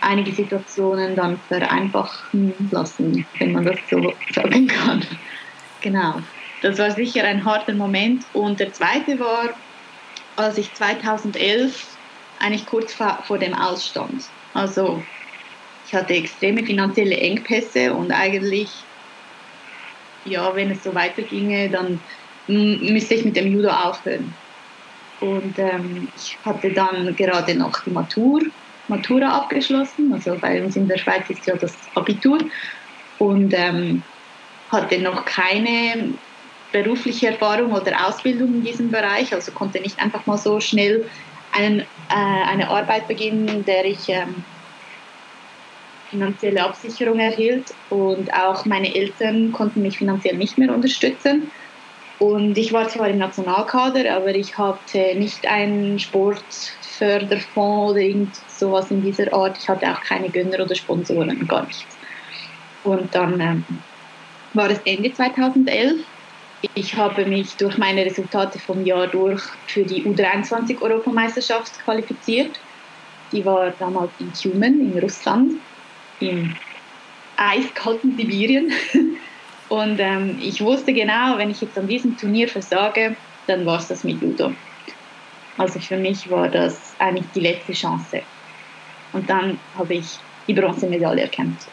einige 0.00 0.32
Situationen 0.32 1.16
dann 1.16 1.38
vereinfachen 1.48 2.52
lassen, 2.70 3.26
wenn 3.38 3.52
man 3.52 3.64
das 3.64 3.78
so 3.90 4.12
sagen 4.32 4.66
kann. 4.66 5.04
Genau. 5.82 6.20
Das 6.62 6.78
war 6.78 6.90
sicher 6.90 7.24
ein 7.24 7.44
harter 7.44 7.74
Moment. 7.74 8.24
Und 8.32 8.60
der 8.60 8.72
zweite 8.72 9.18
war, 9.18 9.54
als 10.36 10.58
ich 10.58 10.72
2011 10.74 11.95
eigentlich 12.40 12.66
kurz 12.66 12.92
vor, 12.92 13.18
vor 13.26 13.38
dem 13.38 13.54
Ausstand. 13.54 14.24
Also 14.54 15.02
ich 15.86 15.94
hatte 15.94 16.14
extreme 16.14 16.64
finanzielle 16.64 17.16
Engpässe 17.16 17.92
und 17.92 18.10
eigentlich, 18.10 18.68
ja, 20.24 20.54
wenn 20.54 20.70
es 20.70 20.82
so 20.82 20.94
weiterginge, 20.94 21.68
dann 21.70 22.00
müsste 22.48 23.14
ich 23.14 23.24
mit 23.24 23.36
dem 23.36 23.52
Judo 23.52 23.68
aufhören. 23.68 24.34
Und 25.20 25.58
ähm, 25.58 26.08
ich 26.16 26.36
hatte 26.44 26.70
dann 26.72 27.14
gerade 27.16 27.54
noch 27.54 27.82
die 27.84 27.90
Matur, 27.90 28.42
Matura 28.88 29.28
abgeschlossen. 29.28 30.12
Also 30.12 30.36
bei 30.38 30.62
uns 30.62 30.76
in 30.76 30.88
der 30.88 30.98
Schweiz 30.98 31.28
ist 31.30 31.46
ja 31.46 31.56
das 31.56 31.74
Abitur. 31.94 32.38
Und 33.18 33.54
ähm, 33.56 34.02
hatte 34.70 34.98
noch 34.98 35.24
keine 35.24 36.14
berufliche 36.72 37.28
Erfahrung 37.28 37.72
oder 37.72 38.06
Ausbildung 38.06 38.54
in 38.54 38.64
diesem 38.64 38.90
Bereich, 38.90 39.32
also 39.32 39.52
konnte 39.52 39.80
nicht 39.80 39.98
einfach 39.98 40.26
mal 40.26 40.36
so 40.36 40.60
schnell 40.60 41.08
einen, 41.56 41.80
äh, 41.80 41.84
eine 42.10 42.68
Arbeit 42.68 43.08
beginnen, 43.08 43.48
in 43.48 43.64
der 43.64 43.84
ich 43.84 44.08
ähm, 44.08 44.44
finanzielle 46.10 46.62
Absicherung 46.62 47.18
erhielt 47.18 47.74
und 47.90 48.32
auch 48.32 48.64
meine 48.64 48.94
Eltern 48.94 49.52
konnten 49.52 49.82
mich 49.82 49.98
finanziell 49.98 50.36
nicht 50.36 50.56
mehr 50.58 50.72
unterstützen. 50.72 51.50
Und 52.18 52.56
ich 52.56 52.72
war 52.72 52.88
zwar 52.88 53.08
im 53.08 53.18
Nationalkader, 53.18 54.14
aber 54.14 54.34
ich 54.34 54.56
hatte 54.56 55.14
nicht 55.16 55.46
einen 55.46 55.98
Sportförderfonds 55.98 57.92
oder 57.92 58.00
irgend 58.00 58.34
sowas 58.48 58.90
in 58.90 59.02
dieser 59.02 59.32
Art. 59.34 59.58
Ich 59.58 59.68
hatte 59.68 59.90
auch 59.92 60.00
keine 60.00 60.30
Gönner 60.30 60.60
oder 60.60 60.74
Sponsoren, 60.74 61.46
gar 61.46 61.66
nichts. 61.66 61.84
Und 62.84 63.14
dann 63.14 63.38
ähm, 63.40 63.64
war 64.54 64.70
es 64.70 64.80
Ende 64.84 65.12
2011. 65.12 65.96
Ich 66.74 66.96
habe 66.96 67.26
mich 67.26 67.56
durch 67.56 67.76
meine 67.76 68.04
Resultate 68.04 68.58
vom 68.58 68.84
Jahr 68.84 69.06
durch 69.06 69.42
für 69.66 69.84
die 69.84 70.04
U23-Europameisterschaft 70.04 71.78
qualifiziert. 71.84 72.58
Die 73.32 73.44
war 73.44 73.72
damals 73.78 74.10
in 74.18 74.32
Tjumen 74.32 74.92
in 74.92 74.98
Russland, 74.98 75.54
im 76.20 76.54
eiskalten 77.36 78.16
Sibirien. 78.16 78.72
Und 79.68 79.98
ähm, 79.98 80.38
ich 80.40 80.60
wusste 80.60 80.92
genau, 80.92 81.36
wenn 81.36 81.50
ich 81.50 81.60
jetzt 81.60 81.76
an 81.76 81.88
diesem 81.88 82.16
Turnier 82.16 82.48
versage, 82.48 83.16
dann 83.46 83.66
war 83.66 83.78
es 83.78 83.88
das 83.88 84.04
mit 84.04 84.22
Judo. 84.22 84.52
Also 85.58 85.80
für 85.80 85.96
mich 85.96 86.30
war 86.30 86.48
das 86.48 86.94
eigentlich 86.98 87.26
die 87.34 87.40
letzte 87.40 87.72
Chance. 87.72 88.22
Und 89.12 89.28
dann 89.28 89.58
habe 89.76 89.94
ich 89.94 90.18
die 90.46 90.54
Bronzemedaille 90.54 91.22
erkämpft. 91.22 91.68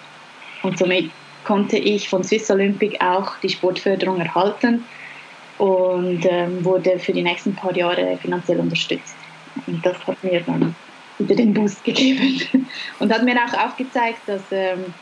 Und 0.63 0.77
somit 0.77 1.11
konnte 1.43 1.77
ich 1.77 2.09
von 2.09 2.23
Swiss 2.23 2.49
Olympic 2.49 2.99
auch 3.01 3.37
die 3.39 3.49
Sportförderung 3.49 4.19
erhalten 4.19 4.83
und 5.57 6.25
ähm, 6.29 6.63
wurde 6.63 6.99
für 6.99 7.13
die 7.13 7.23
nächsten 7.23 7.55
paar 7.55 7.75
Jahre 7.75 8.17
finanziell 8.17 8.59
unterstützt. 8.59 9.15
Und 9.67 9.85
das 9.85 9.95
hat 10.07 10.23
mir 10.23 10.41
dann 10.41 10.75
wieder 11.19 11.35
den 11.35 11.53
Boost 11.53 11.83
gegeben 11.83 12.67
und 12.99 13.13
hat 13.13 13.23
mir 13.23 13.35
auch 13.35 13.65
aufgezeigt, 13.65 14.19
dass, 14.25 14.41
ähm, 14.51 14.93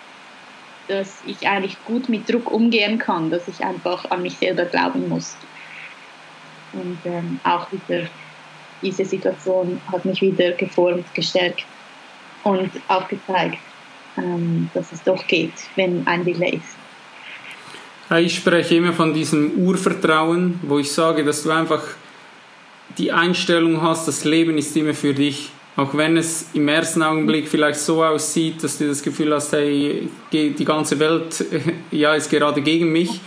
dass 0.88 1.22
ich 1.26 1.48
eigentlich 1.48 1.78
gut 1.86 2.10
mit 2.10 2.30
Druck 2.30 2.52
umgehen 2.52 2.98
kann, 2.98 3.30
dass 3.30 3.48
ich 3.48 3.64
einfach 3.64 4.10
an 4.12 4.22
mich 4.22 4.38
selber 4.38 4.66
glauben 4.66 5.08
muss. 5.08 5.38
Und 6.74 7.00
ähm, 7.06 7.40
auch 7.44 7.72
wieder 7.72 8.08
diese 8.82 9.06
Situation 9.06 9.80
hat 9.92 10.06
mich 10.06 10.22
wieder 10.22 10.52
geformt, 10.52 11.14
gestärkt 11.14 11.66
und 12.44 12.72
aufgezeigt, 12.88 13.60
dass 14.74 14.92
es 14.92 15.04
doch 15.04 15.26
geht, 15.28 15.54
wenn 15.76 16.06
ein 16.08 16.26
Wille 16.26 16.54
ist. 16.56 16.82
Ich 18.20 18.36
spreche 18.36 18.76
immer 18.76 18.92
von 18.92 19.14
diesem 19.14 19.52
Urvertrauen, 19.52 20.60
wo 20.64 20.80
ich 20.80 20.92
sage, 20.92 21.24
dass 21.24 21.44
du 21.44 21.52
einfach 21.52 21.82
die 22.98 23.12
Einstellung 23.12 23.82
hast, 23.82 24.08
das 24.08 24.26
Leben 24.26 24.58
ist 24.58 24.76
immer 24.76 24.94
für 24.94 25.14
dich. 25.14 25.50
Auch 25.78 25.96
wenn 25.96 26.18
es 26.18 26.50
im 26.54 26.68
ersten 26.68 27.02
Augenblick 27.02 27.48
vielleicht 27.48 27.80
so 27.80 28.04
aussieht, 28.04 28.62
dass 28.64 28.78
du 28.78 28.88
das 28.88 29.02
Gefühl 29.02 29.34
hast, 29.34 29.54
hey, 29.54 30.10
die 30.34 30.66
ganze 30.66 31.00
Welt 31.00 31.46
ja, 31.92 32.14
ist 32.14 32.30
gerade 32.30 32.62
gegen 32.62 32.92
mich. 32.92 33.22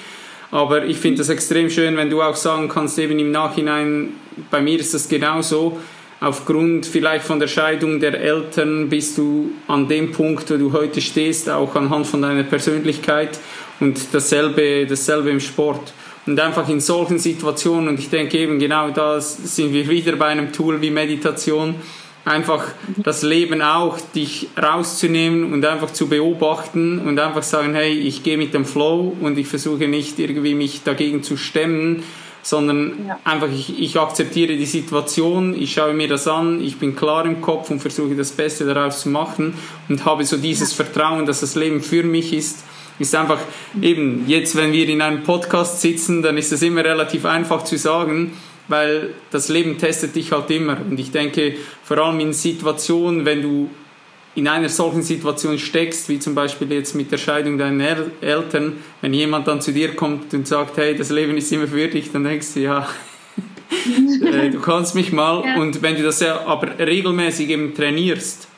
Aber 0.50 0.84
ich 0.84 0.98
finde 0.98 1.22
es 1.22 1.30
extrem 1.30 1.70
schön, 1.70 1.96
wenn 1.96 2.10
du 2.10 2.22
auch 2.22 2.36
sagen 2.36 2.68
kannst, 2.68 2.98
eben 2.98 3.18
im 3.18 3.32
Nachhinein, 3.32 4.10
bei 4.50 4.60
mir 4.60 4.78
ist 4.78 4.92
das 4.92 5.08
genauso, 5.08 5.80
aufgrund 6.24 6.86
vielleicht 6.86 7.24
von 7.24 7.38
der 7.38 7.48
Scheidung 7.48 8.00
der 8.00 8.20
Eltern 8.20 8.88
bist 8.88 9.18
du 9.18 9.50
an 9.68 9.88
dem 9.88 10.12
Punkt, 10.12 10.50
wo 10.50 10.56
du 10.56 10.72
heute 10.72 11.00
stehst, 11.00 11.50
auch 11.50 11.74
anhand 11.76 12.06
von 12.06 12.22
deiner 12.22 12.44
Persönlichkeit 12.44 13.38
und 13.80 13.98
dasselbe, 14.12 14.86
dasselbe 14.86 15.30
im 15.30 15.40
Sport. 15.40 15.92
Und 16.26 16.40
einfach 16.40 16.68
in 16.70 16.80
solchen 16.80 17.18
Situationen, 17.18 17.88
und 17.88 17.98
ich 17.98 18.08
denke 18.08 18.38
eben 18.38 18.58
genau 18.58 18.90
da 18.90 19.20
sind 19.20 19.72
wir 19.74 19.88
wieder 19.88 20.16
bei 20.16 20.26
einem 20.26 20.52
Tool 20.52 20.80
wie 20.80 20.90
Meditation, 20.90 21.74
einfach 22.24 22.68
das 22.96 23.22
Leben 23.22 23.60
auch, 23.60 23.98
dich 24.14 24.48
rauszunehmen 24.60 25.52
und 25.52 25.64
einfach 25.66 25.92
zu 25.92 26.08
beobachten 26.08 27.00
und 27.00 27.18
einfach 27.20 27.42
sagen, 27.42 27.74
hey, 27.74 27.92
ich 27.92 28.22
gehe 28.22 28.38
mit 28.38 28.54
dem 28.54 28.64
Flow 28.64 29.14
und 29.20 29.36
ich 29.36 29.46
versuche 29.46 29.86
nicht 29.88 30.18
irgendwie 30.18 30.54
mich 30.54 30.82
dagegen 30.82 31.22
zu 31.22 31.36
stemmen, 31.36 32.02
sondern 32.44 33.06
ja. 33.06 33.18
einfach 33.24 33.48
ich, 33.50 33.80
ich 33.80 33.98
akzeptiere 33.98 34.56
die 34.56 34.66
Situation, 34.66 35.60
ich 35.60 35.72
schaue 35.72 35.94
mir 35.94 36.08
das 36.08 36.28
an, 36.28 36.62
ich 36.62 36.78
bin 36.78 36.94
klar 36.94 37.24
im 37.24 37.40
Kopf 37.40 37.70
und 37.70 37.80
versuche 37.80 38.14
das 38.14 38.32
Beste 38.32 38.66
daraus 38.66 39.00
zu 39.00 39.08
machen 39.08 39.54
und 39.88 40.04
habe 40.04 40.24
so 40.24 40.36
dieses 40.36 40.76
ja. 40.76 40.84
Vertrauen, 40.84 41.24
dass 41.26 41.40
das 41.40 41.54
Leben 41.54 41.82
für 41.82 42.02
mich 42.02 42.32
ist. 42.32 42.64
Ist 42.98 43.14
einfach 43.14 43.40
eben 43.82 44.24
jetzt, 44.28 44.54
wenn 44.54 44.72
wir 44.72 44.88
in 44.88 45.02
einem 45.02 45.24
Podcast 45.24 45.80
sitzen, 45.80 46.22
dann 46.22 46.38
ist 46.38 46.52
es 46.52 46.62
immer 46.62 46.84
relativ 46.84 47.24
einfach 47.24 47.64
zu 47.64 47.76
sagen, 47.76 48.32
weil 48.68 49.14
das 49.30 49.48
Leben 49.48 49.78
testet 49.78 50.14
dich 50.14 50.30
halt 50.30 50.48
immer. 50.50 50.76
Und 50.80 51.00
ich 51.00 51.10
denke, 51.10 51.56
vor 51.82 51.98
allem 51.98 52.20
in 52.20 52.32
Situationen, 52.32 53.24
wenn 53.24 53.42
du 53.42 53.70
in 54.34 54.48
einer 54.48 54.68
solchen 54.68 55.02
Situation 55.02 55.58
steckst, 55.58 56.08
wie 56.08 56.18
zum 56.18 56.34
Beispiel 56.34 56.72
jetzt 56.72 56.94
mit 56.94 57.12
der 57.12 57.18
Scheidung 57.18 57.56
deiner 57.56 58.06
Eltern, 58.20 58.78
wenn 59.00 59.14
jemand 59.14 59.46
dann 59.46 59.60
zu 59.60 59.72
dir 59.72 59.94
kommt 59.94 60.34
und 60.34 60.48
sagt, 60.48 60.76
hey, 60.76 60.96
das 60.96 61.10
Leben 61.10 61.36
ist 61.36 61.52
immer 61.52 61.68
für 61.68 61.86
dich, 61.86 62.10
dann 62.10 62.24
denkst 62.24 62.54
du, 62.54 62.60
ja, 62.60 62.88
äh, 64.24 64.50
du 64.50 64.60
kannst 64.60 64.94
mich 64.94 65.12
mal. 65.12 65.44
Ja. 65.44 65.56
Und 65.60 65.82
wenn 65.82 65.94
du 65.96 66.02
das 66.02 66.20
ja 66.20 66.44
aber 66.46 66.78
regelmäßig 66.78 67.50
eben 67.50 67.74
trainierst, 67.74 68.48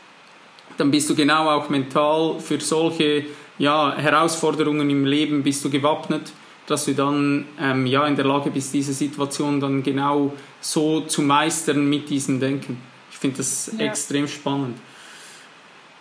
dann 0.78 0.90
bist 0.90 1.10
du 1.10 1.14
genau 1.14 1.50
auch 1.50 1.68
mental 1.68 2.36
für 2.40 2.60
solche 2.60 3.24
ja, 3.58 3.94
Herausforderungen 3.96 4.88
im 4.90 5.04
Leben 5.04 5.42
bist 5.42 5.64
du 5.64 5.70
gewappnet, 5.70 6.32
dass 6.66 6.84
du 6.84 6.94
dann 6.94 7.46
ähm, 7.60 7.86
ja, 7.86 8.06
in 8.06 8.16
der 8.16 8.24
Lage 8.24 8.50
bist, 8.50 8.74
diese 8.74 8.92
Situation 8.92 9.60
dann 9.60 9.82
genau 9.82 10.32
so 10.60 11.02
zu 11.02 11.22
meistern 11.22 11.88
mit 11.88 12.10
diesem 12.10 12.40
Denken. 12.40 12.80
Ich 13.10 13.16
finde 13.16 13.38
das 13.38 13.70
ja. 13.78 13.86
extrem 13.86 14.28
spannend. 14.28 14.76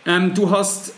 Ähm, 0.05 0.33
du 0.33 0.51
hast 0.51 0.93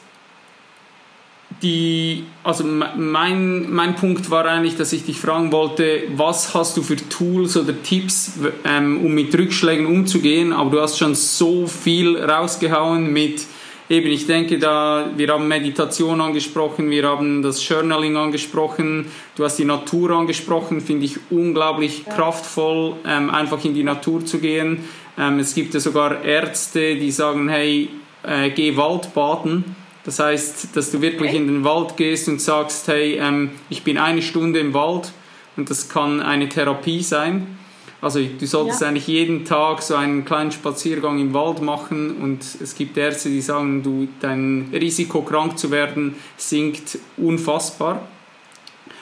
die, 1.62 2.26
also 2.44 2.64
mein, 2.64 3.72
mein 3.72 3.96
Punkt 3.96 4.30
war 4.30 4.46
eigentlich, 4.46 4.76
dass 4.76 4.94
ich 4.94 5.06
dich 5.06 5.20
fragen 5.20 5.52
wollte, 5.52 6.04
was 6.16 6.54
hast 6.54 6.78
du 6.78 6.84
für 6.84 6.98
Tools 6.98 7.58
oder 7.58 7.82
Tipps, 7.82 8.34
ähm, 8.64 9.04
um 9.04 9.14
mit 9.14 9.34
Rückschlägen 9.36 9.86
umzugehen, 9.88 10.54
aber 10.54 10.70
du 10.70 10.82
hast 10.82 10.98
schon 10.98 11.16
so 11.16 11.66
viel 11.66 12.18
rausgehauen 12.18 13.12
mit, 13.12 13.44
eben, 13.90 14.08
ich 14.08 14.28
denke 14.28 14.60
da, 14.60 15.10
wir 15.16 15.30
haben 15.30 15.48
Meditation 15.48 16.22
angesprochen, 16.22 16.92
wir 16.92 17.08
haben 17.08 17.42
das 17.42 17.68
Journaling 17.68 18.18
angesprochen, 18.18 19.08
du 19.36 19.44
hast 19.44 19.58
die 19.58 19.66
Natur 19.66 20.12
angesprochen, 20.12 20.82
finde 20.82 21.06
ich 21.06 21.18
unglaublich 21.32 22.04
ja. 22.06 22.14
kraftvoll, 22.14 22.98
ähm, 23.08 23.32
einfach 23.32 23.64
in 23.66 23.74
die 23.74 23.84
Natur 23.84 24.24
zu 24.26 24.38
gehen. 24.40 24.84
Ähm, 25.18 25.40
es 25.40 25.56
gibt 25.56 25.74
ja 25.74 25.80
sogar 25.80 26.24
Ärzte, 26.24 26.98
die 26.98 27.10
sagen, 27.10 27.50
hey, 27.50 27.90
äh, 28.24 28.50
geh 28.50 28.76
Waldbaden. 28.78 29.76
Das 30.04 30.20
heißt, 30.20 30.76
dass 30.76 30.92
du 30.92 31.02
wirklich 31.02 31.34
in 31.34 31.48
den 31.48 31.64
Wald 31.64 31.98
gehst 31.98 32.30
und 32.30 32.42
sagst, 32.42 32.88
hey, 32.88 33.16
ähm, 33.16 33.52
ich 33.70 33.84
bin 33.84 33.98
eine 33.98 34.22
Stunde 34.22 34.60
im 34.60 34.74
Wald 34.74 35.12
und 35.58 35.70
das 35.70 35.90
kann 35.90 36.22
eine 36.22 36.48
Therapie 36.48 37.02
sein. 37.04 37.58
Also 38.00 38.20
du 38.22 38.46
solltest 38.46 38.82
ja. 38.82 38.88
eigentlich 38.88 39.08
jeden 39.08 39.44
Tag 39.44 39.82
so 39.82 39.96
einen 39.96 40.24
kleinen 40.24 40.52
Spaziergang 40.52 41.20
im 41.20 41.34
Wald 41.34 41.62
machen 41.62 42.18
und 42.22 42.46
es 42.62 42.76
gibt 42.76 42.96
Ärzte, 42.96 43.30
die 43.30 43.42
sagen, 43.42 43.82
du, 43.82 44.08
dein 44.22 44.70
Risiko 44.72 45.24
krank 45.24 45.58
zu 45.58 45.72
werden 45.72 46.16
sinkt 46.38 47.00
unfassbar. 47.18 48.08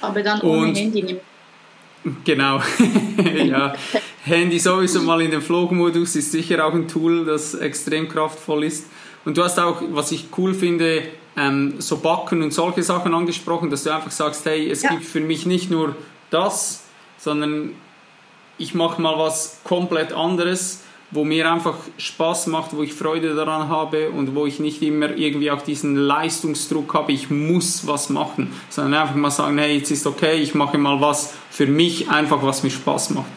Aber 0.01 0.23
dann 0.23 0.41
ohne 0.41 0.69
und, 0.69 0.77
Handy 0.77 1.03
nehmen. 1.03 1.19
Genau, 2.23 2.61
ja. 3.45 3.73
Handy 4.23 4.59
sowieso 4.59 5.01
mal 5.01 5.21
in 5.21 5.31
den 5.31 5.41
Flugmodus 5.41 6.15
ist 6.15 6.31
sicher 6.31 6.65
auch 6.65 6.73
ein 6.73 6.87
Tool, 6.87 7.25
das 7.25 7.55
extrem 7.55 8.07
kraftvoll 8.07 8.63
ist. 8.63 8.85
Und 9.25 9.37
du 9.37 9.43
hast 9.43 9.59
auch, 9.59 9.81
was 9.91 10.11
ich 10.11 10.27
cool 10.37 10.53
finde, 10.53 11.03
ähm, 11.35 11.75
so 11.79 11.97
Backen 11.97 12.41
und 12.41 12.53
solche 12.53 12.83
Sachen 12.83 13.13
angesprochen, 13.13 13.69
dass 13.69 13.83
du 13.83 13.93
einfach 13.93 14.11
sagst, 14.11 14.45
hey, 14.45 14.69
es 14.69 14.83
ja. 14.83 14.91
gibt 14.91 15.03
für 15.03 15.19
mich 15.19 15.45
nicht 15.45 15.69
nur 15.69 15.95
das, 16.29 16.83
sondern 17.17 17.71
ich 18.57 18.73
mache 18.73 19.01
mal 19.01 19.17
was 19.17 19.59
komplett 19.63 20.13
anderes, 20.13 20.83
wo 21.11 21.23
mir 21.23 21.51
einfach 21.51 21.75
Spaß 21.97 22.47
macht, 22.47 22.75
wo 22.75 22.83
ich 22.83 22.93
Freude 22.93 23.35
daran 23.35 23.69
habe 23.69 24.09
und 24.09 24.35
wo 24.35 24.45
ich 24.45 24.59
nicht 24.59 24.81
immer 24.81 25.15
irgendwie 25.15 25.51
auch 25.51 25.61
diesen 25.61 25.95
Leistungsdruck 25.95 26.93
habe, 26.93 27.11
ich 27.11 27.29
muss 27.29 27.85
was 27.87 28.09
machen, 28.09 28.53
sondern 28.69 29.01
einfach 29.01 29.15
mal 29.15 29.31
sagen, 29.31 29.57
hey, 29.57 29.77
jetzt 29.77 29.91
ist 29.91 30.07
okay, 30.07 30.37
ich 30.37 30.55
mache 30.55 30.77
mal 30.77 30.99
was 31.01 31.33
für 31.49 31.67
mich, 31.67 32.09
einfach 32.09 32.41
was 32.43 32.63
mir 32.63 32.69
Spaß 32.69 33.11
macht. 33.11 33.27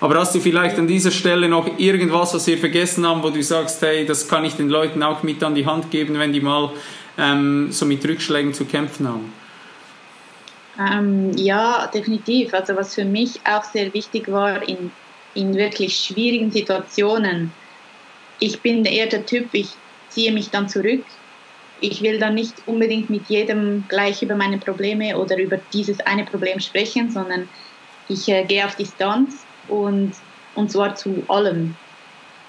Aber 0.00 0.16
hast 0.16 0.34
du 0.34 0.40
vielleicht 0.40 0.78
an 0.78 0.86
dieser 0.86 1.10
Stelle 1.10 1.48
noch 1.48 1.78
irgendwas, 1.78 2.34
was 2.34 2.46
wir 2.46 2.58
vergessen 2.58 3.06
haben, 3.06 3.22
wo 3.22 3.30
du 3.30 3.42
sagst, 3.42 3.80
hey, 3.82 4.04
das 4.04 4.28
kann 4.28 4.44
ich 4.44 4.54
den 4.54 4.68
Leuten 4.68 5.02
auch 5.02 5.22
mit 5.22 5.42
an 5.42 5.54
die 5.54 5.66
Hand 5.66 5.90
geben, 5.90 6.18
wenn 6.18 6.32
die 6.32 6.40
mal 6.40 6.70
ähm, 7.16 7.68
so 7.70 7.86
mit 7.86 8.06
Rückschlägen 8.06 8.52
zu 8.52 8.66
kämpfen 8.66 9.08
haben? 9.08 9.32
Ähm, 10.78 11.32
ja, 11.36 11.86
definitiv. 11.86 12.52
Also 12.52 12.76
was 12.76 12.94
für 12.94 13.06
mich 13.06 13.40
auch 13.46 13.64
sehr 13.64 13.92
wichtig 13.94 14.30
war 14.30 14.66
in 14.68 14.90
in 15.36 15.54
wirklich 15.54 15.96
schwierigen 15.96 16.50
Situationen, 16.50 17.52
ich 18.40 18.60
bin 18.60 18.84
eher 18.84 19.06
der 19.06 19.24
Typ, 19.24 19.48
ich 19.52 19.68
ziehe 20.08 20.32
mich 20.32 20.50
dann 20.50 20.68
zurück. 20.68 21.04
Ich 21.80 22.02
will 22.02 22.18
dann 22.18 22.34
nicht 22.34 22.54
unbedingt 22.66 23.10
mit 23.10 23.28
jedem 23.28 23.84
gleich 23.88 24.22
über 24.22 24.34
meine 24.34 24.58
Probleme 24.58 25.16
oder 25.18 25.38
über 25.38 25.58
dieses 25.72 26.00
eine 26.00 26.24
Problem 26.24 26.58
sprechen, 26.58 27.10
sondern 27.10 27.48
ich 28.08 28.28
äh, 28.28 28.44
gehe 28.44 28.64
auf 28.64 28.76
Distanz 28.76 29.45
und, 29.68 30.12
und 30.54 30.70
zwar 30.70 30.94
zu 30.94 31.22
allem. 31.28 31.74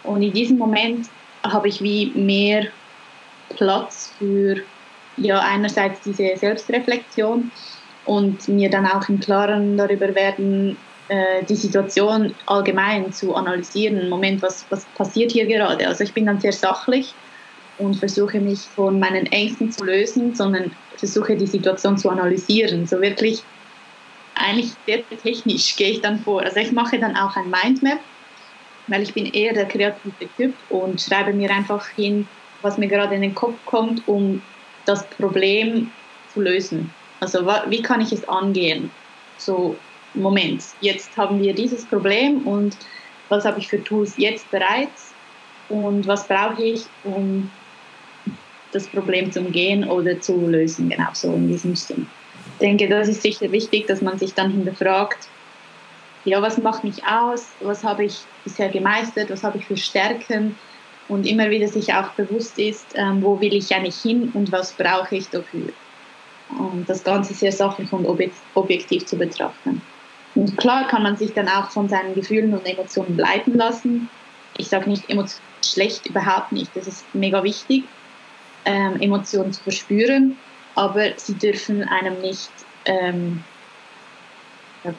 Und 0.03 0.21
in 0.21 0.33
diesem 0.33 0.57
Moment 0.57 1.07
habe 1.43 1.67
ich 1.67 1.81
wie 1.81 2.11
mehr 2.15 2.67
Platz 3.49 4.13
für 4.17 4.57
ja 5.17 5.39
einerseits 5.39 6.01
diese 6.01 6.35
Selbstreflexion 6.35 7.51
und 8.05 8.47
mir 8.47 8.69
dann 8.69 8.85
auch 8.85 9.07
im 9.09 9.19
Klaren 9.19 9.77
darüber 9.77 10.13
werden, 10.15 10.77
äh, 11.09 11.43
die 11.43 11.55
Situation 11.55 12.33
allgemein 12.45 13.11
zu 13.11 13.35
analysieren. 13.35 14.09
Moment, 14.09 14.41
was, 14.41 14.65
was 14.69 14.85
passiert 14.97 15.31
hier 15.31 15.45
gerade? 15.45 15.87
Also 15.87 16.03
ich 16.03 16.13
bin 16.13 16.25
dann 16.25 16.39
sehr 16.39 16.53
sachlich 16.53 17.13
und 17.77 17.95
versuche 17.95 18.39
mich 18.39 18.59
von 18.59 18.99
meinen 18.99 19.25
Ängsten 19.27 19.71
zu 19.71 19.83
lösen, 19.83 20.35
sondern 20.35 20.71
versuche 20.95 21.35
die 21.35 21.47
Situation 21.47 21.97
zu 21.97 22.09
analysieren. 22.09 22.87
So 22.87 23.01
wirklich 23.01 23.43
eigentlich 24.39 24.75
sehr 24.85 25.07
technisch 25.09 25.75
gehe 25.75 25.91
ich 25.91 26.01
dann 26.01 26.19
vor. 26.19 26.41
Also 26.41 26.59
ich 26.59 26.71
mache 26.71 26.99
dann 26.99 27.15
auch 27.15 27.35
ein 27.35 27.49
Mindmap, 27.49 27.99
weil 28.87 29.03
ich 29.03 29.13
bin 29.13 29.25
eher 29.25 29.53
der 29.53 29.65
kreative 29.65 30.33
Typ 30.35 30.53
und 30.69 31.01
schreibe 31.01 31.33
mir 31.33 31.51
einfach 31.51 31.87
hin, 31.89 32.27
was 32.61 32.77
mir 32.77 32.87
gerade 32.87 33.15
in 33.15 33.21
den 33.21 33.35
Kopf 33.35 33.59
kommt, 33.65 34.07
um 34.07 34.41
das 34.85 35.09
Problem 35.11 35.91
zu 36.27 36.41
lösen. 36.41 36.89
Also 37.19 37.45
wie 37.45 37.81
kann 37.81 38.01
ich 38.01 38.11
es 38.11 38.27
angehen? 38.27 38.89
So, 39.37 39.75
Moment, 40.13 40.63
jetzt 40.81 41.15
haben 41.17 41.41
wir 41.41 41.53
dieses 41.53 41.85
Problem 41.87 42.45
und 42.47 42.77
was 43.29 43.45
habe 43.45 43.59
ich 43.59 43.67
für 43.67 43.83
Tools 43.83 44.15
jetzt 44.17 44.49
bereits 44.51 45.13
und 45.69 46.07
was 46.07 46.27
brauche 46.27 46.63
ich, 46.63 46.85
um 47.03 47.49
das 48.71 48.87
Problem 48.87 49.31
zu 49.31 49.39
umgehen 49.41 49.87
oder 49.89 50.19
zu 50.19 50.47
lösen, 50.47 50.89
genau 50.89 51.09
so 51.13 51.33
in 51.33 51.47
diesem 51.47 51.75
Sinn. 51.75 52.16
Ich 52.57 52.59
denke, 52.59 52.89
das 52.89 53.07
ist 53.07 53.21
sicher 53.21 53.51
wichtig, 53.51 53.85
dass 53.85 54.01
man 54.01 54.17
sich 54.17 54.33
dann 54.33 54.49
hinterfragt, 54.49 55.27
ja, 56.25 56.41
was 56.41 56.57
macht 56.57 56.83
mich 56.83 57.05
aus, 57.05 57.49
was 57.61 57.83
habe 57.83 58.05
ich 58.05 58.17
bisher 58.43 58.69
gemeistert, 58.69 59.29
was 59.29 59.43
habe 59.43 59.59
ich 59.59 59.65
für 59.65 59.77
Stärken, 59.77 60.55
und 61.07 61.25
immer 61.25 61.49
wieder 61.49 61.67
sich 61.67 61.93
auch 61.93 62.09
bewusst 62.11 62.59
ist, 62.59 62.87
ähm, 62.95 63.21
wo 63.21 63.39
will 63.39 63.53
ich 63.53 63.73
eigentlich 63.73 63.95
hin 63.95 64.31
und 64.33 64.51
was 64.51 64.73
brauche 64.73 65.15
ich 65.15 65.29
dafür. 65.29 65.69
Und 66.57 66.89
das 66.89 67.03
Ganze 67.03 67.33
sehr 67.33 67.51
sachlich 67.51 67.91
und 67.91 68.05
objektiv 68.53 69.05
zu 69.05 69.17
betrachten. 69.17 69.81
Und 70.35 70.57
klar 70.57 70.87
kann 70.87 71.03
man 71.03 71.17
sich 71.17 71.33
dann 71.33 71.47
auch 71.47 71.69
von 71.71 71.89
seinen 71.89 72.13
Gefühlen 72.13 72.53
und 72.53 72.65
Emotionen 72.65 73.17
leiten 73.17 73.55
lassen. 73.55 74.09
Ich 74.57 74.67
sage 74.67 74.89
nicht 74.89 75.09
Emotionen 75.09 75.43
schlecht, 75.63 76.07
überhaupt 76.07 76.51
nicht. 76.51 76.71
Das 76.75 76.87
ist 76.87 77.03
mega 77.13 77.43
wichtig, 77.43 77.83
ähm, 78.65 78.99
Emotionen 78.99 79.53
zu 79.53 79.61
verspüren, 79.63 80.37
aber 80.77 81.09
sie 81.17 81.33
dürfen 81.33 81.83
einem 81.83 82.21
nicht 82.21 82.51
ähm, 82.85 83.43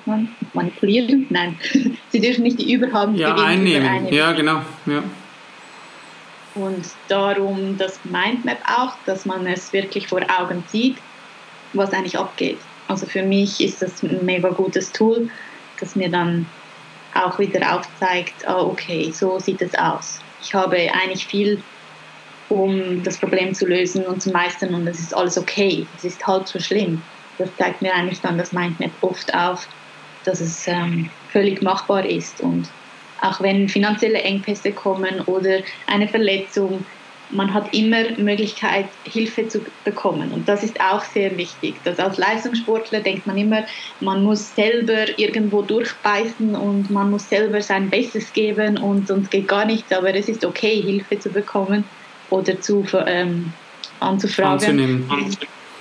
man, 0.04 0.34
manipulieren. 0.52 1.26
Nein, 1.30 1.56
sie 2.10 2.20
dürfen 2.20 2.42
nicht 2.42 2.58
die 2.58 2.72
Überhand 2.72 3.16
ja, 3.16 3.34
einnehmen. 3.34 4.12
Ja, 4.12 4.32
genau. 4.32 4.62
Ja. 4.86 5.04
Und 6.56 6.84
darum 7.06 7.78
das 7.78 8.00
Mindmap 8.04 8.58
auch, 8.66 8.94
dass 9.06 9.24
man 9.24 9.46
es 9.46 9.72
wirklich 9.72 10.08
vor 10.08 10.20
Augen 10.36 10.64
sieht, 10.66 10.96
was 11.72 11.92
eigentlich 11.92 12.18
abgeht. 12.18 12.58
Also 12.88 13.06
für 13.06 13.22
mich 13.22 13.60
ist 13.60 13.80
das 13.80 14.02
ein 14.02 14.24
mega 14.24 14.48
gutes 14.48 14.90
Tool, 14.90 15.30
das 15.78 15.94
mir 15.94 16.10
dann 16.10 16.46
auch 17.14 17.38
wieder 17.38 17.72
aufzeigt, 17.72 18.48
ah, 18.48 18.62
okay, 18.62 19.12
so 19.12 19.38
sieht 19.38 19.62
es 19.62 19.74
aus. 19.76 20.20
Ich 20.42 20.54
habe 20.54 20.76
eigentlich 20.76 21.26
viel, 21.26 21.62
um 22.48 23.02
das 23.02 23.18
Problem 23.18 23.54
zu 23.54 23.66
lösen 23.66 24.06
und 24.06 24.22
zu 24.22 24.30
meistern 24.30 24.74
und 24.74 24.86
es 24.86 25.00
ist 25.00 25.14
alles 25.14 25.38
okay. 25.38 25.86
Es 25.96 26.04
ist 26.04 26.26
halb 26.26 26.48
so 26.48 26.58
schlimm. 26.58 27.02
Das 27.38 27.48
zeigt 27.56 27.82
mir 27.82 27.94
eigentlich 27.94 28.20
dann 28.20 28.38
das 28.38 28.52
Mindmap 28.52 28.90
oft 29.00 29.32
auf, 29.34 29.66
dass 30.24 30.40
es 30.40 30.66
ähm, 30.66 31.08
völlig 31.30 31.62
machbar 31.62 32.04
ist 32.04 32.40
und 32.40 32.68
auch 33.20 33.40
wenn 33.40 33.68
finanzielle 33.68 34.22
Engpässe 34.22 34.72
kommen 34.72 35.20
oder 35.22 35.58
eine 35.86 36.08
Verletzung, 36.08 36.84
man 37.30 37.52
hat 37.52 37.74
immer 37.74 38.04
Möglichkeit, 38.16 38.86
Hilfe 39.04 39.48
zu 39.48 39.60
bekommen. 39.84 40.32
Und 40.32 40.48
das 40.48 40.62
ist 40.62 40.80
auch 40.80 41.02
sehr 41.02 41.36
wichtig. 41.36 41.74
Dass 41.84 41.98
als 41.98 42.16
Leistungssportler 42.16 43.00
denkt 43.00 43.26
man 43.26 43.36
immer, 43.36 43.64
man 44.00 44.22
muss 44.22 44.54
selber 44.54 45.18
irgendwo 45.18 45.62
durchbeißen 45.62 46.54
und 46.54 46.90
man 46.90 47.10
muss 47.10 47.28
selber 47.28 47.60
sein 47.60 47.90
Bestes 47.90 48.32
geben 48.32 48.78
und 48.78 49.08
sonst 49.08 49.30
geht 49.30 49.48
gar 49.48 49.66
nichts. 49.66 49.92
Aber 49.92 50.14
es 50.14 50.28
ist 50.28 50.44
okay, 50.44 50.80
Hilfe 50.80 51.18
zu 51.18 51.28
bekommen 51.30 51.84
oder 52.30 52.60
zu 52.60 52.84
ähm, 53.06 53.52
anzufragen. 54.00 54.52
Anzunehmen. 54.52 55.10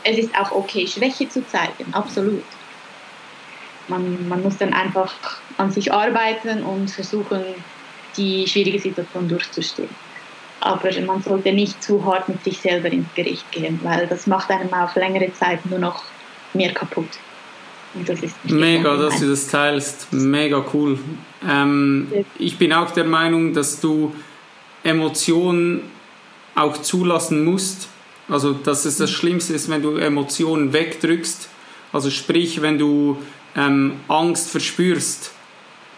Es 0.04 0.18
ist 0.18 0.38
auch 0.40 0.52
okay, 0.52 0.88
Schwäche 0.88 1.28
zu 1.28 1.46
zeigen, 1.48 1.94
absolut. 1.94 2.44
Man, 3.88 4.28
man 4.28 4.42
muss 4.44 4.58
dann 4.58 4.74
einfach 4.74 5.14
an 5.58 5.72
sich 5.72 5.92
arbeiten 5.92 6.64
und 6.64 6.90
versuchen, 6.90 7.42
die 8.18 8.48
schwierige 8.48 8.80
Situation 8.80 9.28
durchzustehen. 9.28 9.90
Aber 10.60 10.90
man 11.06 11.22
sollte 11.22 11.54
nicht 11.54 11.82
zu 11.84 12.04
hart 12.04 12.28
mit 12.28 12.44
sich 12.44 12.60
selber 12.60 12.90
ins 12.90 13.08
Gericht 13.16 13.50
gehen, 13.52 13.80
weil 13.84 14.08
das 14.08 14.28
macht 14.28 14.50
einem 14.50 14.74
auf 14.74 14.96
längere 14.96 15.32
Zeit 15.34 15.66
nur 15.66 15.80
noch 15.80 16.04
mehr 16.54 16.74
kaputt. 16.74 17.10
Das 18.06 18.20
Mega, 18.44 18.96
dass 18.98 19.20
du 19.20 19.30
das 19.30 19.48
teilst. 19.48 20.12
Mega 20.12 20.64
cool. 20.74 21.00
Ähm, 21.48 22.12
ich 22.38 22.58
bin 22.58 22.74
auch 22.74 22.92
der 22.92 23.06
Meinung, 23.06 23.54
dass 23.54 23.80
du 23.80 24.14
Emotionen 24.84 25.82
auch 26.58 26.82
zulassen 26.82 27.46
musst. 27.46 27.88
Also, 28.30 28.54
dass 28.54 28.86
es 28.86 28.98
das 28.98 29.12
Schlimmste 29.12 29.54
ist, 29.54 29.70
wenn 29.70 29.82
du 29.82 29.96
Emotionen 29.96 30.74
wegdrückst. 30.74 31.50
Also, 31.94 32.10
sprich, 32.10 32.62
wenn 32.62 32.78
du 32.78 33.18
ähm, 33.56 33.94
Angst 34.08 34.50
verspürst, 34.50 35.32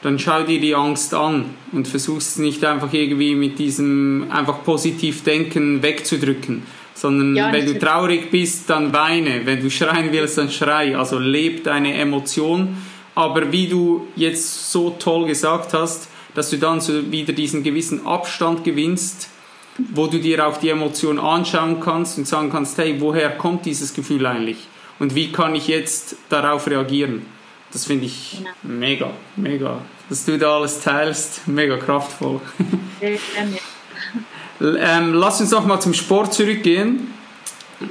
dann 0.01 0.17
schau 0.17 0.43
dir 0.43 0.59
die 0.59 0.75
Angst 0.75 1.13
an 1.13 1.45
und 1.71 1.87
versuchst 1.87 2.39
nicht 2.39 2.63
einfach 2.63 2.93
irgendwie 2.93 3.35
mit 3.35 3.59
diesem 3.59 4.27
einfach 4.29 4.63
positiv 4.63 5.23
denken 5.23 5.81
wegzudrücken, 5.83 6.63
sondern 6.93 7.35
ja, 7.35 7.51
wenn 7.51 7.65
du 7.65 7.77
traurig 7.77 8.31
bist, 8.31 8.69
dann 8.69 8.93
weine, 8.93 9.45
wenn 9.45 9.61
du 9.61 9.69
schreien 9.69 10.11
willst, 10.11 10.37
dann 10.37 10.49
schrei, 10.51 10.95
also 10.95 11.19
leb 11.19 11.65
deine 11.65 11.95
Emotion, 11.95 12.77
aber 13.13 13.51
wie 13.51 13.67
du 13.67 14.07
jetzt 14.15 14.71
so 14.71 14.91
toll 14.91 15.27
gesagt 15.27 15.73
hast, 15.73 16.07
dass 16.33 16.49
du 16.49 16.57
dann 16.57 16.79
so 16.79 17.11
wieder 17.11 17.33
diesen 17.33 17.63
gewissen 17.63 18.05
Abstand 18.05 18.63
gewinnst, 18.63 19.29
wo 19.93 20.07
du 20.07 20.19
dir 20.19 20.45
auch 20.45 20.57
die 20.57 20.69
Emotion 20.69 21.19
anschauen 21.19 21.79
kannst 21.79 22.17
und 22.17 22.27
sagen 22.27 22.49
kannst, 22.49 22.77
hey, 22.77 22.99
woher 22.99 23.29
kommt 23.37 23.65
dieses 23.65 23.93
Gefühl 23.93 24.25
eigentlich 24.25 24.67
und 24.99 25.15
wie 25.15 25.31
kann 25.31 25.55
ich 25.55 25.67
jetzt 25.67 26.15
darauf 26.29 26.67
reagieren? 26.67 27.25
Das 27.71 27.85
finde 27.85 28.05
ich 28.05 28.37
genau. 28.37 28.49
mega, 28.63 29.11
mega. 29.35 29.81
Dass 30.09 30.25
du 30.25 30.37
da 30.37 30.57
alles 30.57 30.81
teilst, 30.81 31.47
mega 31.47 31.77
kraftvoll. 31.77 32.41
ähm, 34.61 35.13
lass 35.13 35.39
uns 35.39 35.51
noch 35.51 35.65
mal 35.65 35.79
zum 35.79 35.93
Sport 35.93 36.33
zurückgehen. 36.33 37.13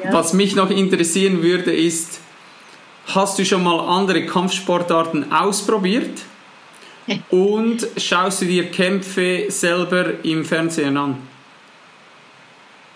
Ja. 0.03 0.13
Was 0.13 0.33
mich 0.33 0.55
noch 0.57 0.71
interessieren 0.71 1.43
würde, 1.43 1.73
ist, 1.73 2.21
hast 3.07 3.39
du 3.39 3.45
schon 3.45 3.63
mal 3.63 3.79
andere 3.79 4.27
Kampfsportarten 4.27 5.33
ausprobiert? 5.33 6.23
Und 7.31 7.87
schaust 7.97 8.43
du 8.43 8.47
dir 8.47 8.71
Kämpfe 8.71 9.47
selber 9.49 10.25
im 10.25 10.45
Fernsehen 10.45 10.97
an? 10.97 11.17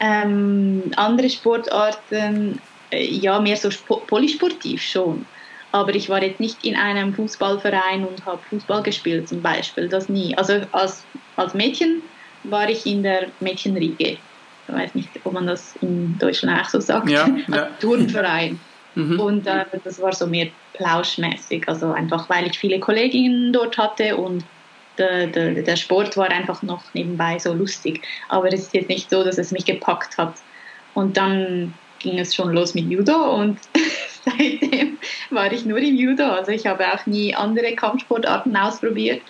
Ähm, 0.05 0.91
andere 0.97 1.31
Sportarten, 1.31 2.61
äh, 2.91 3.05
ja, 3.05 3.41
mehr 3.41 3.57
so 3.57 3.69
polysportiv 3.87 4.83
schon. 4.83 5.25
Aber 5.71 5.95
ich 5.95 6.09
war 6.09 6.23
jetzt 6.23 6.41
nicht 6.41 6.65
in 6.65 6.77
einem 6.77 7.15
Fußballverein 7.15 8.05
und 8.05 8.27
habe 8.27 8.41
Fußball 8.51 8.83
gespielt 8.83 9.29
zum 9.29 9.41
Beispiel, 9.41 9.89
das 9.89 10.09
nie. 10.09 10.37
Also 10.37 10.61
als, 10.73 11.05
als 11.37 11.55
Mädchen 11.55 12.03
war 12.45 12.69
ich 12.69 12.85
in 12.85 13.05
der 13.05 13.29
Mädchenriege. 13.39 14.19
Ich 14.69 14.75
weiß 14.75 14.95
nicht, 14.95 15.09
ob 15.25 15.33
man 15.35 15.47
das 15.47 15.75
in 15.81 16.19
Deutschland 16.19 16.61
auch 16.61 16.69
so 16.69 16.81
sagt. 16.81 17.09
Ja, 17.09 17.29
ja. 17.49 17.69
Turnverein. 17.81 18.59
Mhm. 18.97 19.21
Und 19.21 19.47
äh, 19.47 19.65
das 19.85 20.03
war 20.03 20.13
so 20.13 20.27
mehr 20.27 20.49
plauschmäßig, 20.75 21.69
also 21.69 21.93
einfach 21.93 22.29
weil 22.29 22.47
ich 22.47 22.59
viele 22.59 22.81
Kolleginnen 22.81 23.53
dort 23.53 23.79
hatte 23.79 24.17
und 24.17 24.45
der, 24.99 25.27
der, 25.27 25.63
der 25.63 25.77
Sport 25.77 26.17
war 26.17 26.31
einfach 26.31 26.63
noch 26.63 26.83
nebenbei 26.95 27.39
so 27.39 27.53
lustig. 27.53 28.03
Aber 28.29 28.53
es 28.53 28.61
ist 28.61 28.75
jetzt 28.75 28.89
nicht 28.89 29.11
so, 29.11 29.25
dass 29.25 29.39
es 29.39 29.53
mich 29.53 29.65
gepackt 29.65 30.19
hat. 30.19 30.35
Und 30.95 31.17
dann 31.17 31.75
ging 32.03 32.19
es 32.19 32.35
schon 32.35 32.53
los 32.53 32.75
mit 32.75 32.91
Judo 32.91 33.37
und 33.37 33.59
seitdem 34.25 34.99
war 35.31 35.51
ich 35.53 35.65
nur 35.65 35.79
im 35.79 35.97
Judo. 35.97 36.25
Also 36.25 36.53
ich 36.53 36.67
habe 36.67 36.93
auch 36.93 37.07
nie 37.07 37.35
andere 37.35 37.75
Kampfsportarten 37.75 38.55
ausprobiert, 38.57 39.23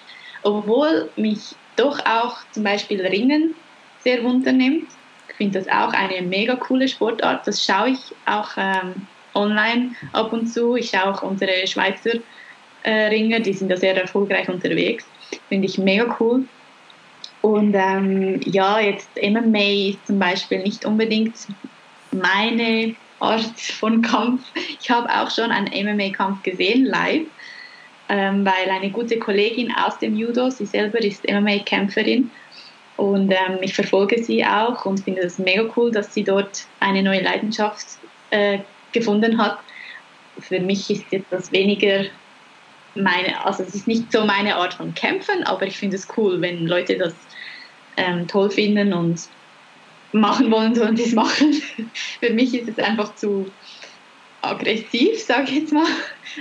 obwohl 0.43 1.11
mich 1.17 1.55
doch 1.77 2.05
auch 2.05 2.39
zum 2.51 2.65
Beispiel 2.65 3.05
Ringen 3.05 3.55
sehr 4.01 4.23
wunternimmt. 4.25 4.89
Ich 5.29 5.37
finde 5.37 5.61
das 5.61 5.69
auch 5.69 5.93
eine 5.93 6.23
mega 6.23 6.57
coole 6.57 6.89
Sportart. 6.89 7.47
Das 7.47 7.65
schaue 7.65 7.91
ich 7.91 8.01
auch 8.27 8.51
ähm, 8.57 9.07
online 9.35 9.95
ab 10.13 10.33
und 10.33 10.47
zu. 10.47 10.77
Ich 10.77 10.91
schaue 10.91 11.15
auch 11.15 11.23
unsere 11.23 11.67
Schweizer 11.67 12.19
äh, 12.83 13.07
Ringer, 13.09 13.41
die 13.41 13.53
sind 13.53 13.71
da 13.71 13.77
sehr 13.77 13.97
erfolgreich 13.97 14.49
unterwegs. 14.49 15.07
Finde 15.49 15.67
ich 15.67 15.79
mega 15.79 16.17
cool. 16.21 16.45
Und 17.41 17.75
ähm, 17.75 18.41
ja, 18.45 18.79
jetzt 18.79 19.11
MMA 19.21 19.91
ist 19.91 20.07
zum 20.07 20.19
Beispiel 20.19 20.63
nicht 20.63 20.85
unbedingt 20.85 21.35
meine 22.13 22.95
Art 23.19 23.61
von 23.61 24.03
Kampf. 24.03 24.43
Ich 24.81 24.91
habe 24.91 25.09
auch 25.11 25.31
schon 25.31 25.51
einen 25.51 25.69
MMA-Kampf 25.69 26.43
gesehen, 26.43 26.87
live, 26.87 27.27
ähm, 28.09 28.45
weil 28.45 28.71
eine 28.71 28.91
gute 28.91 29.19
Kollegin 29.19 29.73
aus 29.75 29.99
dem 29.99 30.17
Judo, 30.17 30.51
sie 30.51 30.67
selber 30.67 31.01
ist 31.01 31.29
MMA-Kämpferin 31.29 32.31
und 32.97 33.33
ähm, 33.33 33.59
ich 33.61 33.75
verfolge 33.75 34.23
sie 34.23 34.45
auch 34.45 34.85
und 34.85 35.01
finde 35.01 35.23
es 35.23 35.39
mega 35.39 35.65
cool, 35.77 35.91
dass 35.91 36.13
sie 36.15 36.25
dort 36.25 36.67
eine 36.79 37.03
neue 37.03 37.23
Leidenschaft 37.23 37.87
äh, 38.31 38.59
gefunden 38.93 39.39
hat. 39.39 39.59
Für 40.39 40.61
mich 40.61 40.91
ist 40.91 41.05
jetzt 41.11 41.27
das 41.31 41.51
weniger 41.53 42.05
meine, 42.95 43.45
also 43.45 43.63
es 43.63 43.75
ist 43.75 43.87
nicht 43.87 44.13
so 44.13 44.25
meine 44.25 44.57
Art 44.57 44.75
von 44.75 44.95
Kämpfen, 44.95 45.43
aber 45.45 45.67
ich 45.67 45.77
finde 45.77 45.97
es 45.97 46.09
cool, 46.17 46.41
wenn 46.41 46.67
Leute 46.67 46.99
das 46.99 47.15
ähm, 47.97 48.27
toll 48.29 48.51
finden 48.51 48.93
und 48.93 49.29
machen 50.13 50.51
wollen, 50.51 50.75
sollen 50.75 50.97
sie 50.97 51.05
es 51.05 51.13
machen. 51.13 51.53
Für 52.21 52.31
mich 52.31 52.55
ist 52.55 52.69
es 52.69 52.79
einfach 52.79 53.15
zu 53.15 53.51
aggressiv, 54.43 55.23
sage 55.23 55.45
ich 55.45 55.59
jetzt 55.61 55.73
mal. 55.73 55.87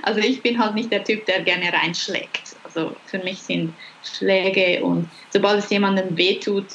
Also 0.04 0.20
ich 0.20 0.42
bin 0.42 0.58
halt 0.58 0.76
nicht 0.76 0.92
der 0.92 1.04
Typ, 1.04 1.26
der 1.26 1.42
gerne 1.42 1.72
reinschlägt. 1.72 2.56
Also 2.64 2.96
für 3.06 3.20
mich 3.20 3.40
sind 3.40 3.74
Schläge 4.04 4.84
und 4.84 5.10
sobald 5.30 5.60
es 5.60 5.70
jemandem 5.70 6.18
wehtut, 6.18 6.66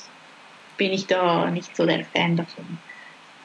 bin 0.76 0.92
ich 0.92 1.06
da 1.06 1.50
nicht 1.50 1.74
so 1.74 1.86
der 1.86 2.04
Fan 2.04 2.36
davon. 2.36 2.78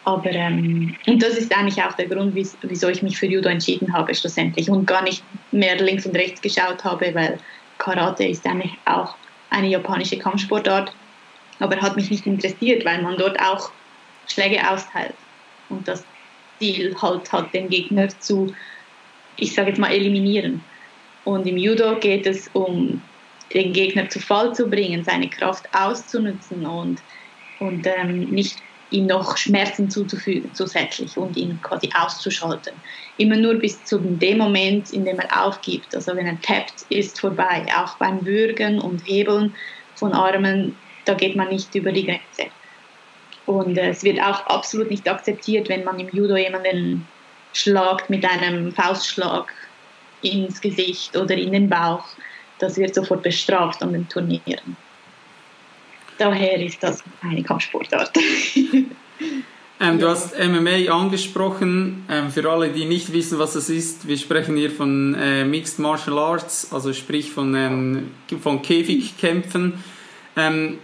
Aber 0.03 0.31
ähm, 0.31 0.95
und 1.05 1.21
das 1.21 1.37
ist 1.37 1.55
eigentlich 1.55 1.81
auch 1.83 1.93
der 1.93 2.07
Grund, 2.07 2.33
wieso 2.35 2.89
ich 2.89 3.03
mich 3.03 3.17
für 3.17 3.27
Judo 3.27 3.49
entschieden 3.49 3.93
habe 3.93 4.15
schlussendlich 4.15 4.69
und 4.69 4.85
gar 4.87 5.03
nicht 5.03 5.23
mehr 5.51 5.75
links 5.77 6.05
und 6.05 6.15
rechts 6.15 6.41
geschaut 6.41 6.83
habe, 6.83 7.13
weil 7.13 7.37
Karate 7.77 8.25
ist 8.25 8.45
eigentlich 8.47 8.73
auch 8.85 9.15
eine 9.51 9.67
japanische 9.67 10.17
Kampfsportart 10.17 10.91
aber 11.61 11.79
hat 11.79 11.95
mich 11.95 12.09
nicht 12.09 12.25
interessiert, 12.25 12.83
weil 12.85 13.01
man 13.01 13.17
dort 13.17 13.39
auch 13.39 13.71
Schläge 14.27 14.67
austeilt 14.67 15.13
und 15.69 15.87
das 15.87 16.03
Ziel 16.59 16.95
halt 16.99 17.31
hat, 17.31 17.53
den 17.53 17.69
Gegner 17.69 18.09
zu, 18.19 18.53
ich 19.37 19.53
sage 19.53 19.69
jetzt 19.69 19.77
mal, 19.79 19.91
eliminieren. 19.91 20.63
Und 21.23 21.45
im 21.45 21.57
Judo 21.57 21.97
geht 21.99 22.25
es 22.25 22.49
um 22.53 23.01
den 23.53 23.73
Gegner 23.73 24.09
zu 24.09 24.19
Fall 24.19 24.55
zu 24.55 24.67
bringen, 24.67 25.03
seine 25.03 25.29
Kraft 25.29 25.65
auszunutzen 25.71 26.65
und, 26.65 26.99
und 27.59 27.85
ähm, 27.85 28.21
nicht 28.31 28.57
ihm 28.91 29.07
noch 29.07 29.37
Schmerzen 29.37 29.89
zuzufügen 29.89 30.53
zusätzlich 30.53 31.17
und 31.17 31.35
ihn 31.35 31.59
quasi 31.61 31.89
auszuschalten. 31.97 32.73
Immer 33.17 33.37
nur 33.37 33.55
bis 33.55 33.83
zu 33.85 33.99
dem 33.99 34.37
Moment, 34.37 34.91
in 34.91 35.05
dem 35.05 35.19
er 35.19 35.45
aufgibt. 35.45 35.95
Also 35.95 36.15
wenn 36.15 36.27
er 36.27 36.39
tappt, 36.41 36.85
ist 36.89 37.19
vorbei. 37.19 37.65
Auch 37.75 37.97
beim 37.97 38.25
Würgen 38.25 38.79
und 38.79 38.99
Hebeln 39.07 39.55
von 39.95 40.13
Armen 40.13 40.75
da 41.05 41.13
geht 41.13 41.35
man 41.35 41.49
nicht 41.49 41.73
über 41.75 41.91
die 41.91 42.05
Grenze. 42.05 42.51
Und 43.45 43.77
äh, 43.77 43.89
es 43.89 44.03
wird 44.03 44.19
auch 44.21 44.45
absolut 44.47 44.89
nicht 44.89 45.09
akzeptiert, 45.09 45.69
wenn 45.69 45.83
man 45.83 45.99
im 45.99 46.09
Judo 46.09 46.37
jemanden 46.37 47.07
schlagt 47.53 48.09
mit 48.09 48.23
einem 48.25 48.71
Faustschlag 48.71 49.51
ins 50.21 50.61
Gesicht 50.61 51.17
oder 51.17 51.35
in 51.35 51.51
den 51.51 51.69
Bauch. 51.69 52.05
Das 52.59 52.77
wird 52.77 52.93
sofort 52.93 53.23
bestraft 53.23 53.81
an 53.81 53.93
den 53.93 54.07
Turnieren. 54.07 54.77
Daher 56.17 56.63
ist 56.63 56.81
das 56.81 57.03
eine 57.21 57.43
Kampfsportart. 57.43 58.11
Ähm, 59.81 59.97
du 59.97 60.07
hast 60.07 60.37
MMA 60.37 60.93
angesprochen. 60.93 62.05
Ähm, 62.07 62.29
für 62.29 62.47
alle, 62.47 62.69
die 62.69 62.85
nicht 62.85 63.13
wissen, 63.13 63.39
was 63.39 63.53
das 63.53 63.67
ist, 63.67 64.07
wir 64.07 64.15
sprechen 64.15 64.55
hier 64.55 64.69
von 64.69 65.15
äh, 65.15 65.43
Mixed 65.43 65.79
Martial 65.79 66.19
Arts, 66.19 66.71
also 66.71 66.93
sprich 66.93 67.31
von, 67.31 67.55
ähm, 67.55 68.11
von 68.39 68.61
Käfigkämpfen. 68.61 69.83
Ähm, 70.37 70.77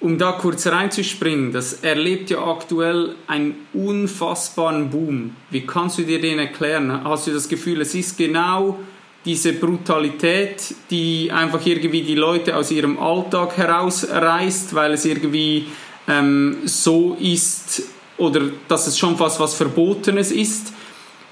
um 0.00 0.18
da 0.18 0.32
kurz 0.32 0.66
reinzuspringen, 0.66 1.52
das 1.52 1.82
erlebt 1.82 2.28
ja 2.28 2.46
aktuell 2.46 3.14
einen 3.26 3.54
unfassbaren 3.72 4.90
Boom. 4.90 5.34
Wie 5.48 5.64
kannst 5.64 5.96
du 5.96 6.02
dir 6.02 6.20
den 6.20 6.38
erklären? 6.38 7.02
Hast 7.04 7.26
du 7.26 7.32
das 7.32 7.48
Gefühl, 7.48 7.80
es 7.80 7.94
ist 7.94 8.18
genau 8.18 8.78
diese 9.24 9.54
Brutalität, 9.54 10.74
die 10.90 11.30
einfach 11.32 11.64
irgendwie 11.64 12.02
die 12.02 12.14
Leute 12.14 12.56
aus 12.56 12.70
ihrem 12.70 12.98
Alltag 12.98 13.56
herausreißt, 13.56 14.74
weil 14.74 14.92
es 14.92 15.04
irgendwie 15.04 15.66
ähm, 16.08 16.58
so 16.64 17.16
ist 17.18 17.82
oder 18.18 18.42
dass 18.68 18.86
es 18.86 18.98
schon 18.98 19.16
fast 19.16 19.40
was 19.40 19.54
Verbotenes 19.54 20.30
ist? 20.30 20.72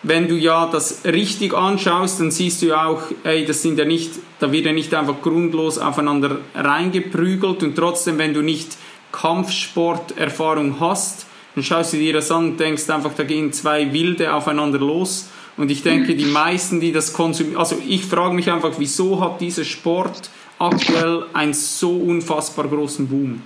wenn 0.02 0.26
du 0.26 0.34
ja 0.34 0.66
das 0.66 1.04
richtig 1.04 1.54
anschaust, 1.54 2.20
dann 2.20 2.30
siehst 2.30 2.62
du 2.62 2.66
ja 2.66 2.86
auch, 2.86 3.02
ey, 3.22 3.44
das 3.44 3.62
sind 3.62 3.78
ja 3.78 3.84
nicht, 3.84 4.10
da 4.40 4.50
wird 4.50 4.66
ja 4.66 4.72
nicht 4.72 4.92
einfach 4.94 5.22
grundlos 5.22 5.78
aufeinander 5.78 6.38
reingeprügelt 6.54 7.62
und 7.62 7.76
trotzdem, 7.76 8.18
wenn 8.18 8.34
du 8.34 8.42
nicht 8.42 8.76
Kampfsporterfahrung 9.12 10.80
hast, 10.80 11.26
dann 11.54 11.62
schaust 11.62 11.92
du 11.92 11.98
dir 11.98 12.14
das 12.14 12.30
an 12.30 12.50
und 12.50 12.60
denkst 12.60 12.88
einfach, 12.90 13.12
da 13.14 13.24
gehen 13.24 13.52
zwei 13.52 13.92
Wilde 13.92 14.34
aufeinander 14.34 14.78
los. 14.78 15.28
Und 15.56 15.70
ich 15.70 15.82
denke, 15.82 16.14
die 16.14 16.24
meisten, 16.24 16.80
die 16.80 16.92
das 16.92 17.12
konsumieren, 17.12 17.58
also 17.58 17.76
ich 17.86 18.04
frage 18.06 18.34
mich 18.34 18.50
einfach, 18.50 18.72
wieso 18.78 19.20
hat 19.20 19.40
dieser 19.40 19.64
Sport 19.64 20.30
aktuell 20.58 21.24
einen 21.34 21.52
so 21.52 21.90
unfassbar 21.96 22.68
großen 22.68 23.06
Boom? 23.06 23.42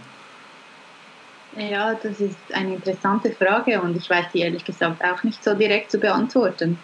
Ja, 1.57 1.95
das 1.95 2.21
ist 2.21 2.37
eine 2.53 2.75
interessante 2.75 3.33
Frage 3.33 3.81
und 3.81 3.97
ich 3.97 4.09
weiß 4.09 4.27
die 4.35 4.41
ehrlich 4.41 4.65
gesagt 4.65 5.03
auch 5.03 5.23
nicht 5.25 5.43
so 5.43 5.55
direkt 5.55 5.91
zu 5.91 5.99
beantworten. 5.99 6.79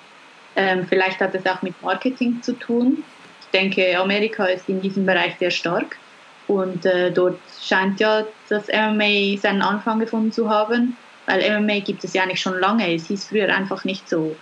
Ähm, 0.57 0.87
vielleicht 0.89 1.21
hat 1.21 1.35
es 1.35 1.47
auch 1.47 1.61
mit 1.63 1.81
Marketing 1.83 2.43
zu 2.43 2.55
tun. 2.55 3.05
Ich 3.43 3.47
denke, 3.49 3.99
Amerika 3.99 4.47
ist 4.47 4.69
in 4.69 4.81
diesem 4.81 5.05
Bereich 5.05 5.37
sehr 5.39 5.51
stark 5.51 5.99
und 6.47 6.87
äh, 6.87 7.11
dort 7.11 7.39
scheint 7.63 8.01
ja 8.01 8.25
das 8.49 8.69
MMA 8.69 9.37
seinen 9.39 9.63
Anfang 9.63 10.01
gefunden 10.01 10.33
zu 10.33 10.49
haben, 10.49 10.97
weil 11.27 11.61
MMA 11.61 11.81
gibt 11.81 12.03
es 12.05 12.15
ja 12.15 12.23
eigentlich 12.23 12.41
schon 12.41 12.59
lange. 12.59 12.95
Es 12.95 13.07
hieß 13.09 13.29
früher 13.29 13.55
einfach 13.55 13.85
nicht 13.85 14.09
so. 14.09 14.35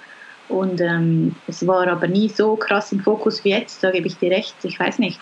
Und 0.51 0.81
ähm, 0.81 1.37
es 1.47 1.67
war 1.67 1.87
aber 1.87 2.09
nie 2.09 2.29
so 2.29 2.57
krass 2.57 2.91
im 2.93 3.01
Fokus 3.01 3.45
wie 3.45 3.51
jetzt, 3.51 3.83
da 3.85 3.91
gebe 3.91 4.09
ich 4.09 4.17
dir 4.19 4.33
recht. 4.33 4.55
Ich 4.65 4.79
weiß 4.79 4.99
nicht. 4.99 5.19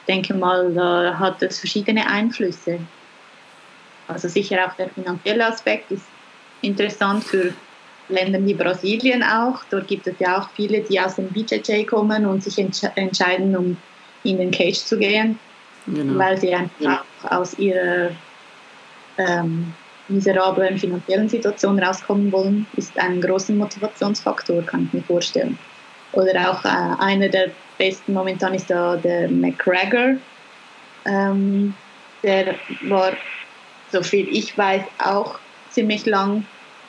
Ich 0.00 0.06
denke 0.14 0.34
mal, 0.34 0.72
da 0.72 1.18
hat 1.18 1.42
es 1.42 1.58
verschiedene 1.58 2.06
Einflüsse. 2.06 2.78
Also 4.08 4.28
sicher 4.28 4.66
auch 4.66 4.74
der 4.74 4.88
finanzielle 4.88 5.46
Aspekt 5.46 5.90
ist 5.90 6.06
interessant 6.62 7.24
für 7.24 7.52
Länder 8.08 8.44
wie 8.44 8.54
Brasilien 8.54 9.22
auch. 9.22 9.64
Dort 9.70 9.88
gibt 9.88 10.06
es 10.06 10.14
ja 10.20 10.38
auch 10.38 10.48
viele, 10.50 10.80
die 10.80 10.98
aus 11.00 11.16
dem 11.16 11.28
BJJ 11.28 11.84
kommen 11.84 12.24
und 12.24 12.42
sich 12.42 12.58
entsch 12.58 12.84
entscheiden, 12.94 13.56
um 13.56 13.76
in 14.22 14.38
den 14.38 14.50
Cage 14.50 14.78
zu 14.78 14.96
gehen, 14.96 15.38
genau. 15.86 16.18
weil 16.18 16.38
sie 16.38 16.54
einfach 16.54 16.80
ja. 16.80 17.04
aus 17.24 17.58
ihrer 17.58 18.10
ähm, 19.18 19.74
miserablen 20.08 20.78
finanziellen 20.78 21.28
Situation 21.28 21.78
rauskommen 21.78 22.30
wollen, 22.32 22.66
ist 22.76 22.98
ein 22.98 23.20
großer 23.20 23.52
Motivationsfaktor, 23.52 24.62
kann 24.62 24.86
ich 24.86 24.92
mir 24.92 25.02
vorstellen. 25.02 25.58
Oder 26.12 26.50
auch 26.50 26.64
äh, 26.64 26.68
einer 26.98 27.28
der 27.28 27.50
besten 27.78 28.12
momentan 28.12 28.54
ist 28.54 28.70
da 28.70 28.96
der 28.96 29.28
McGregor. 29.28 30.16
Ähm, 31.04 31.74
der 32.22 32.54
war 32.88 33.12
soviel 33.92 34.28
ich 34.30 34.56
weiß, 34.56 34.82
auch 35.04 35.38
ziemlich 35.70 36.06
lang 36.06 36.44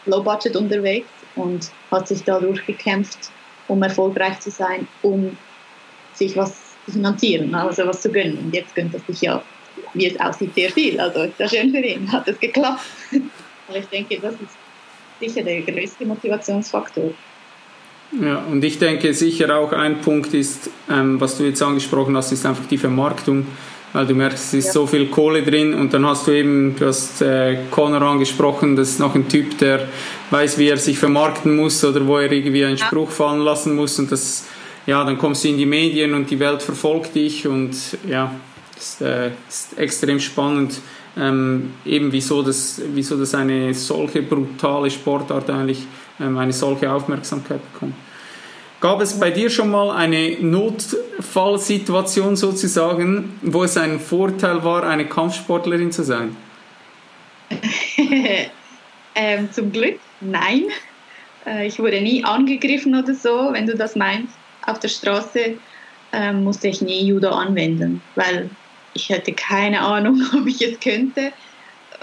low 0.06 0.24
budget 0.24 0.56
unterwegs 0.56 1.10
und 1.36 1.70
hat 1.92 2.08
sich 2.08 2.24
da 2.24 2.40
durchgekämpft, 2.40 3.30
um 3.68 3.84
erfolgreich 3.84 4.40
zu 4.40 4.50
sein, 4.50 4.88
um 5.02 5.38
sich 6.14 6.36
was 6.36 6.76
zu 6.86 6.94
finanzieren, 6.94 7.54
also 7.54 7.86
was 7.86 8.02
zu 8.02 8.12
gönnen. 8.12 8.38
Und 8.38 8.56
jetzt 8.56 8.74
gönnt 8.74 8.94
er 8.94 9.02
sich 9.02 9.22
ja, 9.22 9.44
wie 9.94 10.08
es 10.08 10.20
aussieht, 10.20 10.54
sehr 10.56 10.72
viel. 10.72 11.00
Also 11.00 11.22
ist 11.22 11.40
ja 11.40 11.48
schön 11.48 11.72
für 11.72 11.80
ihn, 11.80 12.12
hat 12.12 12.28
es 12.28 12.40
geklappt. 12.40 12.86
Aber 13.68 13.78
ich 13.78 13.86
denke, 13.88 14.20
das 14.20 14.34
ist 14.34 14.56
sicher 15.20 15.44
der 15.44 15.62
größte 15.62 16.06
Motivationsfaktor. 16.06 17.12
Ja, 18.22 18.38
und 18.50 18.64
ich 18.64 18.80
denke 18.80 19.14
sicher 19.14 19.58
auch 19.58 19.74
ein 19.74 20.00
Punkt 20.00 20.34
ist, 20.34 20.70
ähm, 20.90 21.20
was 21.20 21.38
du 21.38 21.44
jetzt 21.44 21.62
angesprochen 21.62 22.16
hast, 22.16 22.32
ist 22.32 22.46
einfach 22.46 22.66
die 22.68 22.78
Vermarktung 22.78 23.46
weil 23.94 24.06
du 24.06 24.14
merkst, 24.14 24.46
es 24.46 24.54
ist 24.54 24.66
ja. 24.68 24.72
so 24.74 24.88
viel 24.88 25.08
Kohle 25.08 25.42
drin 25.44 25.74
und 25.74 25.94
dann 25.94 26.06
hast 26.06 26.28
du 26.28 26.32
eben, 26.32 26.76
du 26.78 26.88
hast 26.88 27.22
äh, 27.22 27.58
Conor 27.72 28.02
angesprochen, 28.02 28.76
das 28.76 28.90
ist 28.90 29.00
noch 29.00 29.16
ein 29.16 29.28
Typ, 29.28 29.58
der 29.60 29.88
weiß, 30.30 30.58
wie 30.58 30.70
er 30.70 30.78
sich 30.78 31.00
vermarkten 31.00 31.56
muss 31.56 31.84
oder 31.84 32.06
wo 32.06 32.18
er 32.18 32.32
irgendwie 32.32 32.66
einen 32.66 32.78
Spruch 32.78 33.10
fallen 33.10 33.42
lassen 33.42 33.76
muss 33.76 33.98
und 33.98 34.12
das, 34.12 34.46
ja, 34.86 35.04
dann 35.04 35.18
kommst 35.18 35.44
du 35.44 35.50
in 35.50 35.58
die 35.58 35.66
Medien 35.66 36.14
und 36.14 36.30
die 36.30 36.40
Welt 36.40 36.62
verfolgt 36.62 37.16
dich 37.16 37.48
und 37.48 37.76
ja, 38.08 38.36
ist, 38.78 39.02
äh, 39.02 39.32
ist 39.48 39.78
extrem 39.78 40.20
spannend, 40.20 40.80
ähm, 41.18 41.74
eben 41.86 42.12
wieso 42.12 42.42
das, 42.42 42.82
wieso 42.94 43.18
das 43.18 43.34
eine 43.34 43.74
solche 43.74 44.22
brutale 44.22 44.90
Sportart 44.90 45.50
eigentlich 45.50 45.86
ähm, 46.20 46.38
eine 46.38 46.54
solche 46.54 46.92
Aufmerksamkeit 46.92 47.60
bekommt. 47.74 47.96
Gab 48.80 49.02
es 49.02 49.20
bei 49.20 49.32
dir 49.32 49.50
schon 49.50 49.72
mal 49.72 49.90
eine 49.90 50.38
Notfallsituation 50.40 52.36
sozusagen, 52.36 53.40
wo 53.42 53.64
es 53.64 53.76
ein 53.76 54.00
Vorteil 54.00 54.64
war, 54.64 54.84
eine 54.84 55.08
Kampfsportlerin 55.08 55.92
zu 55.92 56.04
sein? 56.04 56.36
ähm, 59.16 59.52
zum 59.52 59.72
Glück 59.72 60.00
nein. 60.22 60.66
Äh, 61.46 61.66
ich 61.66 61.80
wurde 61.80 62.00
nie 62.02 62.24
angegriffen 62.24 62.94
oder 62.94 63.16
so, 63.16 63.50
wenn 63.52 63.66
du 63.66 63.76
das 63.76 63.96
meinst, 63.96 64.36
auf 64.66 64.80
der 64.80 64.90
Straße. 64.90 65.40
Äh, 65.40 65.56
ähm, 66.14 66.44
musste 66.44 66.68
ich 66.68 66.82
nie 66.82 67.06
Judo 67.06 67.30
anwenden, 67.30 68.02
weil 68.16 68.50
ich 68.94 69.10
hätte 69.10 69.34
keine 69.34 69.82
Ahnung, 69.82 70.22
ob 70.34 70.48
ich 70.48 70.62
es 70.62 70.80
könnte, 70.80 71.32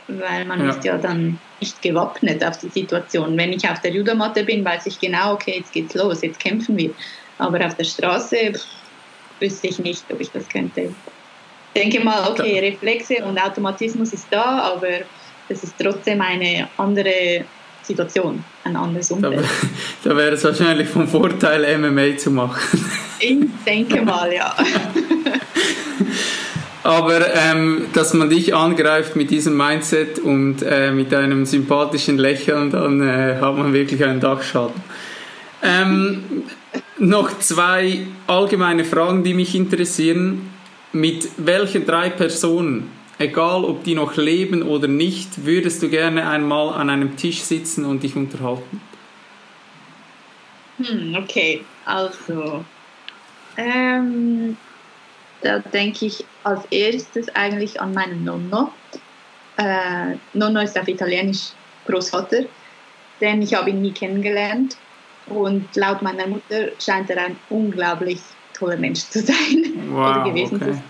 weil 0.09 0.44
man 0.44 0.61
ja. 0.61 0.70
ist 0.70 0.85
ja 0.85 0.98
dann 0.98 1.39
nicht 1.61 1.81
gewappnet 1.82 2.44
auf 2.44 2.59
die 2.59 2.69
Situation. 2.69 3.36
Wenn 3.36 3.52
ich 3.52 3.69
auf 3.69 3.81
der 3.81 3.93
Judomatte 3.93 4.44
bin, 4.44 4.65
weiß 4.65 4.86
ich 4.86 5.01
genau, 5.01 5.35
okay, 5.35 5.56
jetzt 5.59 5.73
geht's 5.73 5.94
los, 5.94 6.23
jetzt 6.23 6.40
kämpfen 6.40 6.77
wir. 6.77 6.90
Aber 7.39 7.65
auf 7.65 7.74
der 7.74 7.85
Straße 7.85 8.52
pff, 8.52 8.66
wüsste 9.40 9.69
ich 9.69 9.78
nicht, 9.78 10.05
ob 10.12 10.20
ich 10.20 10.31
das 10.31 10.48
könnte. 10.48 10.94
Ich 11.74 11.82
denke 11.82 12.05
mal, 12.05 12.31
okay, 12.31 12.61
Reflexe 12.61 13.24
und 13.24 13.39
Automatismus 13.39 14.12
ist 14.12 14.27
da, 14.31 14.74
aber 14.74 15.01
es 15.48 15.65
ist 15.65 15.74
trotzdem 15.78 16.20
eine 16.20 16.69
andere 16.77 17.44
Situation, 17.82 18.44
ein 18.65 18.77
anderes 18.77 19.11
Umfeld. 19.11 19.40
Da, 19.40 19.48
da 20.11 20.16
wäre 20.16 20.35
es 20.35 20.44
wahrscheinlich 20.44 20.89
vom 20.89 21.06
Vorteil, 21.06 21.78
MMA 21.78 22.16
zu 22.16 22.31
machen. 22.31 22.85
Ich 23.20 23.39
denke 23.66 24.02
mal, 24.02 24.32
ja. 24.32 24.55
Aber 26.85 27.35
ähm, 27.35 27.86
dass 27.94 28.12
man 28.12 28.28
dich 28.28 28.55
angreift 28.55 29.16
mit 29.16 29.31
diesem 29.31 29.56
Mindset 29.56 30.19
und 30.19 30.62
äh, 30.62 30.93
mit 30.93 31.15
einem 31.15 31.47
sympathischen 31.47 32.19
Lächeln, 32.19 32.70
dann 32.70 33.01
äh, 33.01 33.39
hat 33.40 33.56
man 33.56 33.73
wirklich 33.73 34.05
einen 34.05 34.20
Dachschaden. 34.20 34.82
Ähm, 35.62 36.44
noch 36.98 37.39
zwei 37.39 38.06
allgemeine 38.27 38.85
Fragen, 38.85 39.24
die 39.24 39.32
mich 39.32 39.55
interessieren. 39.55 40.51
Mit 40.93 41.27
welchen 41.39 41.86
drei 41.86 42.11
Personen, 42.11 42.90
egal 43.19 43.65
ob 43.65 43.82
die 43.82 43.94
noch 43.94 44.16
leben 44.16 44.62
oder 44.62 44.86
nicht, 44.86 45.47
würdest 45.47 45.82
du 45.82 45.89
gerne 45.89 46.28
einmal 46.28 46.74
an 46.74 46.90
einem 46.90 47.16
Tisch 47.16 47.40
sitzen 47.40 47.86
und 47.86 48.02
dich 48.02 48.15
unterhalten? 48.15 48.82
Hm, 50.77 51.16
okay, 51.16 51.65
also 51.86 52.62
ähm, 53.56 54.59
da 55.45 55.59
denke 55.59 56.07
ich 56.07 56.25
als 56.43 56.65
erstes 56.71 57.29
eigentlich 57.35 57.81
an 57.81 57.93
meinen 57.93 58.25
Nonno. 58.25 58.73
Äh, 59.57 60.16
Nonno 60.33 60.61
ist 60.61 60.79
auf 60.79 60.89
Italienisch 60.89 61.51
Großvater, 61.87 62.45
denn 63.21 63.43
ich 63.43 63.55
habe 63.55 63.71
ihn 63.71 63.83
nie 63.83 63.93
kennengelernt 63.93 64.77
und 65.27 65.69
laut 65.77 66.03
meiner 66.03 66.27
Mutter 66.27 66.71
scheint 66.81 67.11
er 67.11 67.27
ein 67.27 67.37
unglaublich 67.51 68.21
toller 68.55 68.79
Mensch 68.79 69.01
zu 69.01 69.21
sein 69.21 69.75
wow, 69.91 70.16
oder 70.16 70.25
gewesen 70.25 70.57
okay. 70.57 70.65
zu 70.65 70.73
sein. 70.73 70.85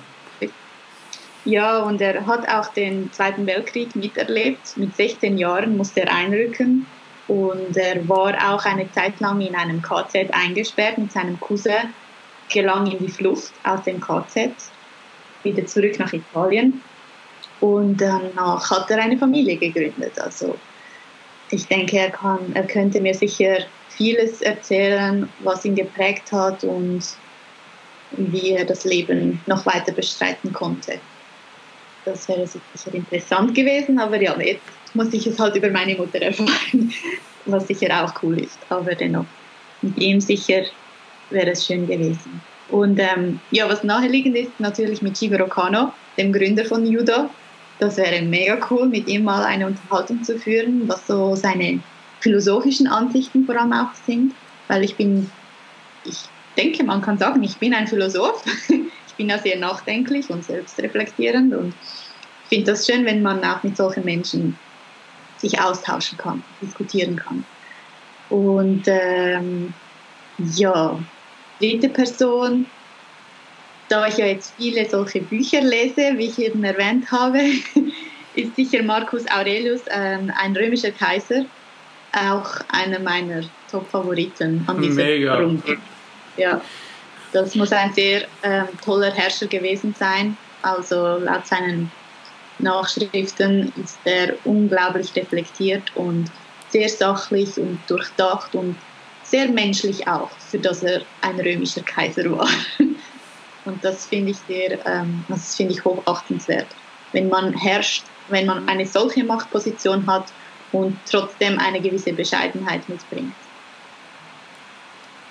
Ja, 1.47 1.81
und 1.81 2.01
er 2.01 2.25
hat 2.27 2.49
auch 2.49 2.73
den 2.73 3.13
Zweiten 3.13 3.47
Weltkrieg 3.47 3.95
miterlebt. 3.95 4.77
Mit 4.77 4.97
16 4.97 5.37
Jahren 5.37 5.77
musste 5.77 6.03
er 6.03 6.15
einrücken 6.15 6.87
und 7.29 7.77
er 7.77 8.09
war 8.09 8.35
auch 8.51 8.65
eine 8.65 8.91
Zeit 8.93 9.21
lang 9.21 9.43
in 9.43 9.55
einem 9.55 9.83
KZ 9.83 10.33
eingesperrt 10.33 10.97
mit 10.97 11.13
seinem 11.13 11.39
Cousin 11.41 11.93
gelang 12.49 12.87
in 12.87 12.99
die 12.99 13.11
Flucht 13.11 13.53
aus 13.65 13.83
dem 13.85 14.01
KZ, 14.01 14.51
wieder 15.43 15.67
zurück 15.67 15.99
nach 15.99 16.13
Italien 16.13 16.83
und 17.61 18.01
danach 18.01 18.71
hat 18.71 18.91
er 18.91 18.99
eine 18.99 19.19
Familie 19.19 19.57
gegründet. 19.57 20.19
Also 20.21 20.57
ich 21.51 21.67
denke, 21.67 21.99
er, 21.99 22.11
kann, 22.11 22.53
er 22.55 22.67
könnte 22.67 23.01
mir 23.01 23.15
sicher 23.15 23.59
vieles 23.89 24.41
erzählen, 24.43 25.29
was 25.41 25.65
ihn 25.65 25.75
geprägt 25.75 26.33
hat 26.33 26.65
und 26.65 27.03
wie 28.13 28.53
er 28.53 28.65
das 28.65 28.85
Leben 28.85 29.41
noch 29.47 29.65
weiter 29.67 29.93
bestreiten 29.93 30.53
konnte. 30.53 30.99
Das 32.05 32.29
wäre 32.29 32.47
sicher 32.47 32.95
interessant 32.95 33.55
gewesen, 33.55 33.99
aber 33.99 34.21
ja, 34.21 34.39
jetzt 34.41 34.63
muss 34.95 35.13
ich 35.13 35.27
es 35.27 35.39
halt 35.39 35.57
über 35.57 35.71
meine 35.71 35.95
Mutter 35.95 36.21
erfahren, 36.21 36.93
was 37.47 37.67
sicher 37.67 38.05
auch 38.05 38.23
cool 38.23 38.41
ist. 38.41 38.59
Aber 38.69 38.95
dennoch, 38.95 39.27
mit 39.83 39.97
ihm 39.99 40.21
sicher 40.21 40.65
wäre 41.31 41.51
es 41.51 41.67
schön 41.67 41.87
gewesen. 41.87 42.41
Und 42.71 42.99
ähm, 42.99 43.41
ja, 43.51 43.69
was 43.69 43.85
naheliegend 43.85 44.37
ist, 44.37 44.59
natürlich 44.59 45.03
mit 45.03 45.19
Shigeru 45.19 45.47
Kano, 45.47 45.93
dem 46.17 46.33
Gründer 46.33 46.65
von 46.65 46.87
Judo. 46.87 47.31
Das 47.79 47.97
wäre 47.97 48.23
mega 48.23 48.59
cool, 48.71 48.87
mit 48.89 49.07
ihm 49.09 49.25
mal 49.25 49.45
eine 49.45 49.67
Unterhaltung 49.67 50.23
zu 50.23 50.39
führen, 50.39 50.89
was 50.89 51.07
so 51.07 51.35
seine 51.35 51.81
philosophischen 52.21 52.87
Ansichten 52.87 53.45
vor 53.45 53.57
allem 53.57 53.73
auch 53.73 53.93
sind. 54.07 54.35
Weil 54.69 54.85
ich 54.85 54.97
bin, 54.97 55.31
ich 56.05 56.17
denke, 56.57 56.85
man 56.85 57.03
kann 57.03 57.19
sagen, 57.19 57.43
ich 57.43 57.59
bin 57.59 57.75
ein 57.75 57.87
Philosoph. 57.87 58.45
ich 58.69 59.15
bin 59.17 59.29
ja 59.29 59.39
sehr 59.39 59.59
nachdenklich 59.59 60.31
und 60.31 60.45
selbstreflektierend 60.45 61.55
und 61.55 61.75
ich 62.45 62.49
finde 62.49 62.73
das 62.73 62.87
schön, 62.87 63.05
wenn 63.05 63.23
man 63.23 63.45
auch 63.45 63.63
mit 63.63 63.77
solchen 63.77 64.05
Menschen 64.05 64.59
sich 65.39 65.61
austauschen 65.61 66.19
kann, 66.19 66.43
diskutieren 66.63 67.17
kann. 67.17 67.45
Und 68.31 68.85
ähm, 68.87 69.75
ja, 70.39 70.99
dritte 71.61 71.89
Person, 71.89 72.67
da 73.89 74.07
ich 74.07 74.17
ja 74.17 74.27
jetzt 74.27 74.55
viele 74.57 74.89
solche 74.89 75.21
Bücher 75.21 75.61
lese, 75.61 76.13
wie 76.17 76.27
ich 76.27 76.39
eben 76.39 76.65
erwähnt 76.65 77.11
habe, 77.11 77.39
ist 78.35 78.57
sicher 78.57 78.83
Marcus 78.83 79.25
Aurelius 79.31 79.83
ähm, 79.91 80.33
ein 80.37 80.57
römischer 80.57 80.91
Kaiser, 80.91 81.45
auch 82.13 82.51
einer 82.69 82.99
meiner 82.99 83.43
Top-Favoriten 83.71 84.65
an 84.67 84.81
diesem 84.81 84.97
Mega. 84.97 85.39
Runde. 85.39 85.79
Ja, 86.37 86.61
das 87.33 87.55
muss 87.55 87.73
ein 87.73 87.93
sehr 87.93 88.23
ähm, 88.43 88.69
toller 88.85 89.13
Herrscher 89.13 89.47
gewesen 89.47 89.95
sein. 89.99 90.37
Also 90.63 91.19
laut 91.19 91.47
seinen 91.47 91.91
Nachschriften 92.59 93.73
ist 93.83 93.99
er 94.05 94.35
unglaublich 94.45 95.15
reflektiert 95.17 95.83
und 95.95 96.31
sehr 96.69 96.89
sachlich 96.89 97.57
und 97.59 97.79
durchdacht 97.89 98.55
und 98.55 98.77
sehr 99.35 99.49
menschlich 99.49 100.07
auch, 100.07 100.31
für 100.49 100.61
das 100.61 100.85
er 100.85 101.01
ein 101.21 101.41
römischer 101.41 101.83
Kaiser 101.83 102.31
war. 102.31 102.49
Und 103.65 103.85
das 103.85 104.07
finde 104.07 104.31
ich 104.31 104.37
sehr, 104.47 104.79
ähm, 104.87 105.25
das 105.29 105.57
finde 105.57 105.73
ich 105.73 105.85
hochachtenswert. 105.85 106.69
Wenn 107.11 107.29
man 107.29 107.53
herrscht, 107.53 108.05
wenn 108.29 108.47
man 108.47 108.69
eine 108.69 108.87
solche 108.87 109.25
Machtposition 109.25 110.07
hat 110.07 110.27
und 110.71 110.97
trotzdem 111.11 111.59
eine 111.59 111.81
gewisse 111.81 112.13
Bescheidenheit 112.13 112.89
mitbringt. 112.89 113.35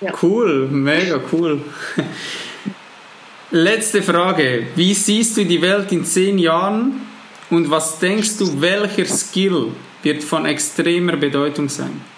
Ja. 0.02 0.12
Cool, 0.20 0.68
mega 0.68 1.18
cool. 1.32 1.62
Letzte 3.52 4.02
Frage. 4.02 4.66
Wie 4.74 4.92
siehst 4.92 5.38
du 5.38 5.44
die 5.46 5.62
Welt 5.62 5.90
in 5.92 6.04
zehn 6.04 6.36
Jahren 6.36 7.06
und 7.48 7.70
was 7.70 8.00
denkst 8.00 8.36
du, 8.36 8.60
welcher 8.60 9.06
Skill 9.06 9.68
wird 10.02 10.22
von 10.22 10.44
extremer 10.44 11.16
Bedeutung 11.16 11.70
sein? 11.70 12.13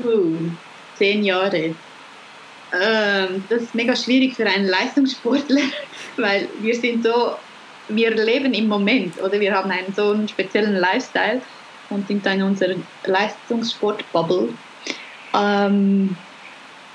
Uh, 0.00 0.50
zehn 0.96 1.24
Jahre. 1.24 1.74
Ähm, 2.72 3.44
das 3.48 3.62
ist 3.62 3.74
mega 3.74 3.96
schwierig 3.96 4.34
für 4.34 4.46
einen 4.46 4.66
Leistungssportler, 4.66 5.62
weil 6.16 6.48
wir 6.60 6.74
sind 6.74 7.02
so, 7.02 7.36
wir 7.88 8.14
leben 8.14 8.52
im 8.52 8.68
Moment 8.68 9.20
oder 9.22 9.40
wir 9.40 9.54
haben 9.54 9.70
einen 9.70 9.94
so 9.94 10.10
einen 10.10 10.28
speziellen 10.28 10.76
Lifestyle 10.76 11.40
und 11.88 12.06
sind 12.06 12.26
in 12.26 12.42
unserer 12.42 12.74
Leistungssport-Bubble. 13.04 14.50
Ähm, 15.34 16.16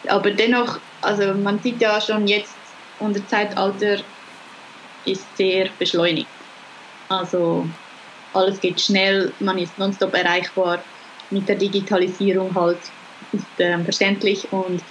aber 0.08 0.32
dennoch, 0.32 0.80
also 1.02 1.34
man 1.34 1.60
sieht 1.60 1.82
ja 1.82 2.00
schon 2.00 2.28
jetzt, 2.28 2.56
unser 3.00 3.26
Zeitalter 3.28 3.98
ist 5.06 5.26
sehr 5.36 5.70
beschleunigt. 5.80 6.28
Also 7.10 7.68
alles 8.34 8.60
geht 8.60 8.80
schnell, 8.80 9.34
man 9.40 9.58
ist 9.58 9.78
nonstop 9.78 10.14
erreichbar 10.14 10.84
mit 11.34 11.50
der 11.50 11.56
Digitalisierung 11.56 12.54
halt 12.56 12.80
ist 13.32 13.60
äh, 13.60 13.84
verständlich 13.84 14.52
und 14.52 14.82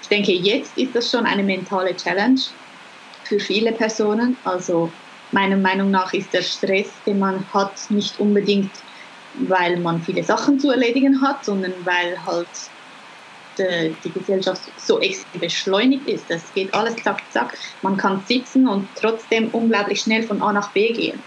ich 0.00 0.08
denke, 0.08 0.32
jetzt 0.32 0.78
ist 0.78 0.94
das 0.94 1.10
schon 1.10 1.26
eine 1.26 1.42
mentale 1.42 1.94
Challenge 1.94 2.40
für 3.24 3.38
viele 3.38 3.72
Personen. 3.72 4.36
Also 4.44 4.90
meiner 5.32 5.56
Meinung 5.56 5.90
nach 5.90 6.12
ist 6.14 6.32
der 6.32 6.42
Stress, 6.42 6.90
den 7.04 7.18
man 7.18 7.44
hat, 7.52 7.90
nicht 7.90 8.18
unbedingt, 8.18 8.70
weil 9.46 9.78
man 9.80 10.00
viele 10.00 10.22
Sachen 10.24 10.58
zu 10.58 10.70
erledigen 10.70 11.20
hat, 11.20 11.44
sondern 11.44 11.74
weil 11.84 12.16
halt 12.24 12.48
die, 13.58 13.94
die 14.04 14.12
Gesellschaft 14.12 14.62
so 14.78 15.00
extrem 15.00 15.40
beschleunigt 15.40 16.08
ist. 16.08 16.30
Es 16.30 16.52
geht 16.54 16.72
alles 16.74 16.96
zack, 17.02 17.20
zack. 17.30 17.58
Man 17.82 17.96
kann 17.96 18.22
sitzen 18.26 18.66
und 18.68 18.88
trotzdem 18.94 19.48
unglaublich 19.50 20.00
schnell 20.00 20.22
von 20.22 20.40
A 20.40 20.52
nach 20.52 20.72
B 20.72 20.92
gehen. 20.92 21.22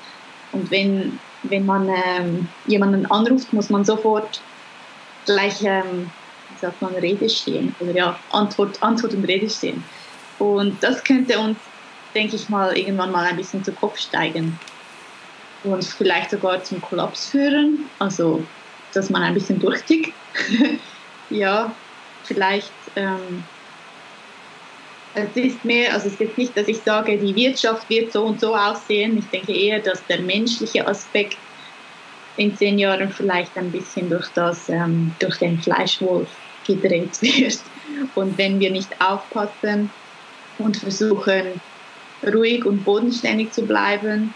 Und 0.53 0.71
wenn, 0.71 1.19
wenn 1.43 1.65
man 1.65 1.89
ähm, 1.89 2.47
jemanden 2.65 3.05
anruft, 3.05 3.53
muss 3.53 3.69
man 3.69 3.85
sofort 3.85 4.41
gleich, 5.25 5.61
ähm, 5.63 6.11
wie 6.49 6.59
sagt 6.59 6.81
man, 6.81 6.95
Rede 6.95 7.29
stehen. 7.29 7.75
Oder 7.79 7.91
ja, 7.91 8.19
Antwort, 8.31 8.81
Antwort 8.81 9.13
und 9.13 9.25
Rede 9.25 9.49
stehen. 9.49 9.83
Und 10.39 10.81
das 10.81 11.03
könnte 11.03 11.39
uns, 11.39 11.57
denke 12.15 12.35
ich 12.35 12.49
mal, 12.49 12.77
irgendwann 12.77 13.11
mal 13.11 13.25
ein 13.25 13.37
bisschen 13.37 13.63
zu 13.63 13.71
Kopf 13.71 13.99
steigen. 13.99 14.59
Und 15.63 15.83
vielleicht 15.83 16.31
sogar 16.31 16.63
zum 16.63 16.81
Kollaps 16.81 17.29
führen. 17.29 17.89
Also, 17.99 18.43
dass 18.93 19.09
man 19.09 19.21
ein 19.21 19.33
bisschen 19.33 19.59
durchtickt. 19.59 20.13
ja, 21.29 21.73
vielleicht. 22.23 22.71
Ähm, 22.95 23.43
es 25.13 25.35
ist 25.35 25.65
mehr, 25.65 25.93
also 25.93 26.07
es 26.07 26.19
ist 26.19 26.37
nicht, 26.37 26.55
dass 26.55 26.67
ich 26.67 26.79
sage, 26.79 27.17
die 27.17 27.35
Wirtschaft 27.35 27.89
wird 27.89 28.13
so 28.13 28.23
und 28.23 28.39
so 28.39 28.55
aussehen. 28.55 29.17
Ich 29.17 29.25
denke 29.25 29.53
eher, 29.53 29.79
dass 29.79 30.05
der 30.07 30.21
menschliche 30.21 30.87
Aspekt 30.87 31.37
in 32.37 32.55
zehn 32.55 32.79
Jahren 32.79 33.11
vielleicht 33.11 33.57
ein 33.57 33.71
bisschen 33.71 34.09
durch, 34.09 34.27
das, 34.29 34.69
ähm, 34.69 35.13
durch 35.19 35.37
den 35.37 35.59
Fleischwolf 35.59 36.29
gedreht 36.65 37.21
wird. 37.21 37.59
Und 38.15 38.37
wenn 38.37 38.59
wir 38.59 38.71
nicht 38.71 38.89
aufpassen 39.01 39.89
und 40.57 40.77
versuchen 40.77 41.61
ruhig 42.25 42.65
und 42.65 42.83
bodenständig 42.83 43.51
zu 43.51 43.63
bleiben 43.63 44.33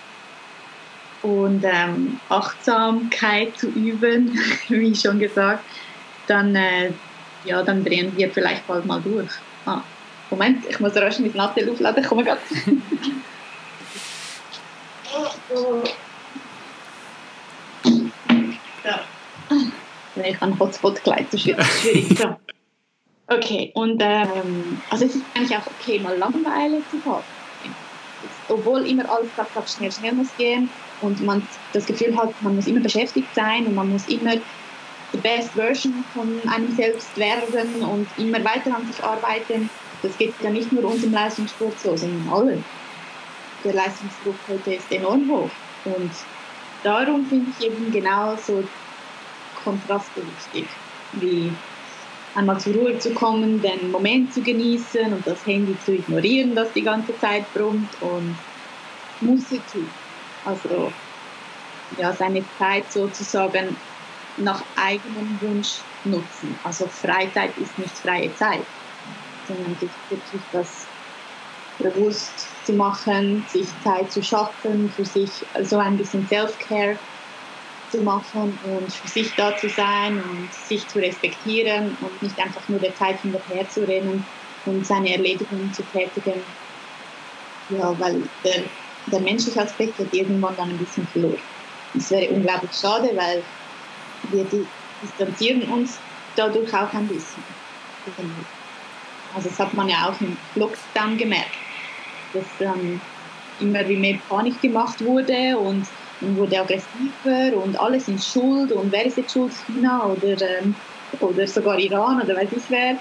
und 1.22 1.64
ähm, 1.64 2.20
Achtsamkeit 2.30 3.58
zu 3.58 3.68
üben, 3.68 4.38
wie 4.68 4.96
schon 4.96 5.20
gesagt, 5.20 5.64
dann, 6.28 6.56
äh, 6.56 6.92
ja, 7.46 7.62
dann 7.64 7.84
drehen 7.84 8.12
wir 8.16 8.30
vielleicht 8.32 8.68
bald 8.68 8.86
mal 8.86 9.02
durch. 9.02 9.32
Ah, 9.66 9.82
Moment, 10.30 10.66
ich 10.68 10.80
muss 10.80 10.96
rasch 10.96 11.20
mein 11.20 11.32
Nattel 11.34 11.70
aufladen, 11.70 12.04
ich 12.04 12.10
komme 12.10 12.24
gerade. 12.24 12.42
ja. 18.86 19.02
Ich 20.16 20.36
habe 20.36 20.42
einen 20.44 20.60
Hotspot 20.60 21.04
geleitet, 21.04 21.34
das 21.34 21.46
ist 21.46 21.82
schwierig. 21.82 22.18
So. 22.18 22.36
Okay, 23.28 23.72
und 23.74 24.02
ähm, 24.04 24.82
also 24.90 25.06
es 25.06 25.16
ist 25.16 25.26
eigentlich 25.34 25.58
auch 25.58 25.66
okay, 25.68 26.00
mal 26.00 26.16
Langeweile 26.18 26.82
zu 26.92 27.04
haben. 27.10 27.24
Obwohl 28.48 28.86
immer 28.88 29.10
alles 29.10 29.30
gerade 29.36 29.68
schnell, 29.68 29.92
schnell 29.92 30.14
muss 30.14 30.28
gehen 30.38 30.70
und 31.02 31.22
man 31.24 31.46
das 31.74 31.88
Gefühl 31.88 32.16
hat, 32.16 32.30
man 32.42 32.56
muss 32.56 32.68
immer 32.68 32.82
beschäftigt 32.82 33.28
sein 33.34 33.66
und 33.66 33.74
man 33.74 33.90
muss 33.92 34.08
immer 34.08 34.36
die 35.12 35.18
best 35.18 35.52
Version 35.52 36.04
von 36.14 36.40
einem 36.48 36.72
selbst 36.76 37.18
werden 37.18 37.82
und 37.84 38.08
immer 38.18 38.44
weiter 38.44 38.76
an 38.76 38.86
sich 38.86 39.04
arbeiten. 39.04 39.70
Das 40.04 40.16
geht 40.18 40.34
ja 40.44 40.52
nicht 40.52 40.72
nur 40.72 40.86
uns 40.86 41.04
im 41.04 41.12
Leistungssport 41.12 41.80
so, 41.80 41.98
sondern 41.98 42.32
allen. 42.32 42.66
Der 43.64 43.74
Leistungsdruck 43.74 44.36
heute 44.48 44.76
ist 44.76 44.92
enorm 44.92 45.28
hoch 45.30 45.50
und 45.86 46.12
darum 46.86 47.26
finde 47.26 47.52
ich 47.58 47.66
eben 47.66 47.92
genau 47.92 48.36
so 48.36 48.64
Kontraste 49.64 50.22
wichtig, 50.22 50.70
wie 51.14 51.52
einmal 52.36 52.60
zur 52.60 52.76
Ruhe 52.76 53.00
zu 53.00 53.14
kommen, 53.14 53.62
den 53.62 53.92
Moment 53.92 54.34
zu 54.34 54.42
genießen 54.42 55.12
und 55.12 55.26
das 55.26 55.46
Handy 55.46 55.76
zu 55.84 55.94
ignorieren, 55.94 56.54
das 56.54 56.72
die 56.74 56.84
ganze 56.84 57.18
Zeit 57.20 57.52
brummt 57.54 57.90
und 58.02 58.38
Muße 59.22 59.60
tun. 59.72 59.90
Also 60.44 60.92
ja, 61.98 62.14
seine 62.14 62.44
Zeit 62.60 62.92
sozusagen 62.92 63.76
nach 64.38 64.62
eigenem 64.76 65.40
Wunsch 65.42 65.80
nutzen. 66.04 66.60
Also 66.64 66.88
Freizeit 66.88 67.58
ist 67.58 67.78
nicht 67.80 67.98
freie 67.98 68.36
Zeit, 68.36 68.66
sondern 69.48 69.76
sich 69.80 69.90
wirklich 70.10 70.42
das 70.52 70.86
bewusst 71.80 72.48
zu 72.66 72.74
machen, 72.74 73.46
sich 73.48 73.68
Zeit 73.84 74.12
zu 74.12 74.22
schaffen, 74.22 74.92
für 74.96 75.06
sich 75.06 75.30
so 75.64 75.78
ein 75.78 75.98
bisschen 75.98 76.28
Self-Care 76.28 76.98
zu 77.92 78.02
machen 78.02 78.58
und 78.64 78.92
für 78.92 79.08
sich 79.08 79.34
da 79.36 79.56
zu 79.56 79.70
sein 79.70 80.22
und 80.22 80.54
sich 80.54 80.88
zu 80.88 81.00
respektieren 81.00 81.96
und 82.02 82.22
nicht 82.22 82.38
einfach 82.40 82.68
nur 82.68 82.80
der 82.80 82.96
Zeit 82.96 83.22
hinterher 83.22 83.70
zu 83.70 83.88
rennen 83.88 84.26
und 84.66 84.86
seine 84.86 85.14
Erledigungen 85.14 85.72
zu 85.74 85.84
tätigen. 85.84 86.42
Ja, 87.70 87.98
weil 88.00 88.22
der, 88.44 88.64
der 89.12 89.20
menschliche 89.22 89.62
Aspekt 89.62 89.98
wird 89.98 90.14
irgendwann 90.14 90.56
dann 90.56 90.70
ein 90.70 90.78
bisschen 90.78 91.08
verloren. 91.08 91.40
Das 91.94 92.12
wäre 92.12 92.32
unglaublich 92.34 92.72
schade, 92.74 93.10
weil 93.16 93.44
wir 94.32 94.46
distanzieren 95.02 95.64
uns 95.72 96.00
dadurch 96.36 96.74
auch 96.74 96.94
ein 96.94 97.08
bisschen. 97.08 97.44
Also 99.36 99.50
das 99.50 99.60
hat 99.60 99.74
man 99.74 99.90
ja 99.90 100.10
auch 100.10 100.22
im 100.22 100.38
Lockdown 100.56 101.18
gemerkt, 101.18 101.52
dass 102.36 102.68
ähm, 102.68 103.02
immer 103.60 103.84
mehr 103.84 104.20
Panik 104.30 104.62
gemacht 104.62 105.04
wurde 105.04 105.58
und 105.58 105.86
man 106.22 106.38
wurde 106.38 106.60
aggressiver 106.60 107.58
und 107.58 107.80
alle 107.80 108.00
sind 108.00 108.24
schuld 108.24 108.72
und 108.72 108.92
wer 108.92 109.06
ist 109.06 109.18
jetzt 109.18 109.34
schuld, 109.34 109.52
China 109.66 110.06
oder, 110.06 110.42
ähm, 110.42 110.76
oder 111.20 111.48
sogar 111.48 111.78
Iran 111.78 112.22
oder 112.22 112.36
weiß 112.36 112.50
ich 112.56 112.64
wer. 112.70 112.98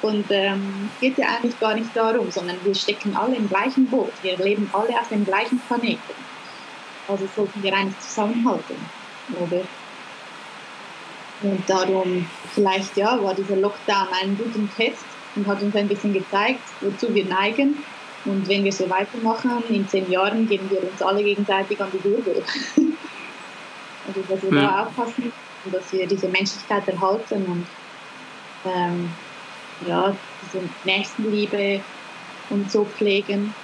Und 0.00 0.26
ähm, 0.30 0.88
es 0.94 1.00
geht 1.00 1.18
ja 1.18 1.26
eigentlich 1.26 1.58
gar 1.58 1.74
nicht 1.74 1.90
darum, 1.94 2.30
sondern 2.30 2.56
wir 2.62 2.74
stecken 2.74 3.16
alle 3.16 3.34
im 3.34 3.48
gleichen 3.48 3.86
Boot. 3.86 4.12
Wir 4.22 4.36
leben 4.38 4.70
alle 4.72 4.90
auf 4.90 5.08
dem 5.08 5.24
gleichen 5.24 5.58
Planeten. 5.66 6.14
Also 7.08 7.26
sollten 7.34 7.62
wir 7.62 7.74
eigentlich 7.74 7.98
zusammenhalten, 7.98 8.76
oder? 9.40 9.62
Und 11.42 11.68
darum, 11.68 12.26
vielleicht 12.54 12.96
ja, 12.96 13.22
war 13.22 13.34
dieser 13.34 13.56
Lockdown 13.56 14.08
ein 14.22 14.36
guter 14.36 14.60
Test 14.76 15.04
und 15.34 15.46
hat 15.46 15.62
uns 15.62 15.74
ein 15.74 15.88
bisschen 15.88 16.12
gezeigt, 16.12 16.60
wozu 16.80 17.12
wir 17.14 17.24
neigen. 17.24 17.82
Und 18.24 18.48
wenn 18.48 18.64
wir 18.64 18.72
so 18.72 18.88
weitermachen, 18.90 19.62
in 19.68 19.88
zehn 19.88 20.10
Jahren 20.10 20.48
geben 20.48 20.68
wir 20.70 20.82
uns 20.82 21.00
alle 21.00 21.22
gegenseitig 21.22 21.80
an 21.80 21.88
die 21.92 21.98
Gurgel. 21.98 22.42
also, 24.06 24.20
dass 24.28 24.42
wir 24.42 24.54
ja. 24.54 24.66
da 24.66 24.82
aufpassen 24.84 25.32
und 25.64 25.74
dass 25.74 25.92
wir 25.92 26.06
diese 26.06 26.28
Menschlichkeit 26.28 26.86
erhalten 26.88 27.44
und 27.44 27.66
ähm, 28.64 29.10
ja, 29.86 30.14
diese 30.42 30.64
Nächstenliebe 30.84 31.80
und 32.50 32.70
so 32.70 32.84
pflegen 32.84 33.54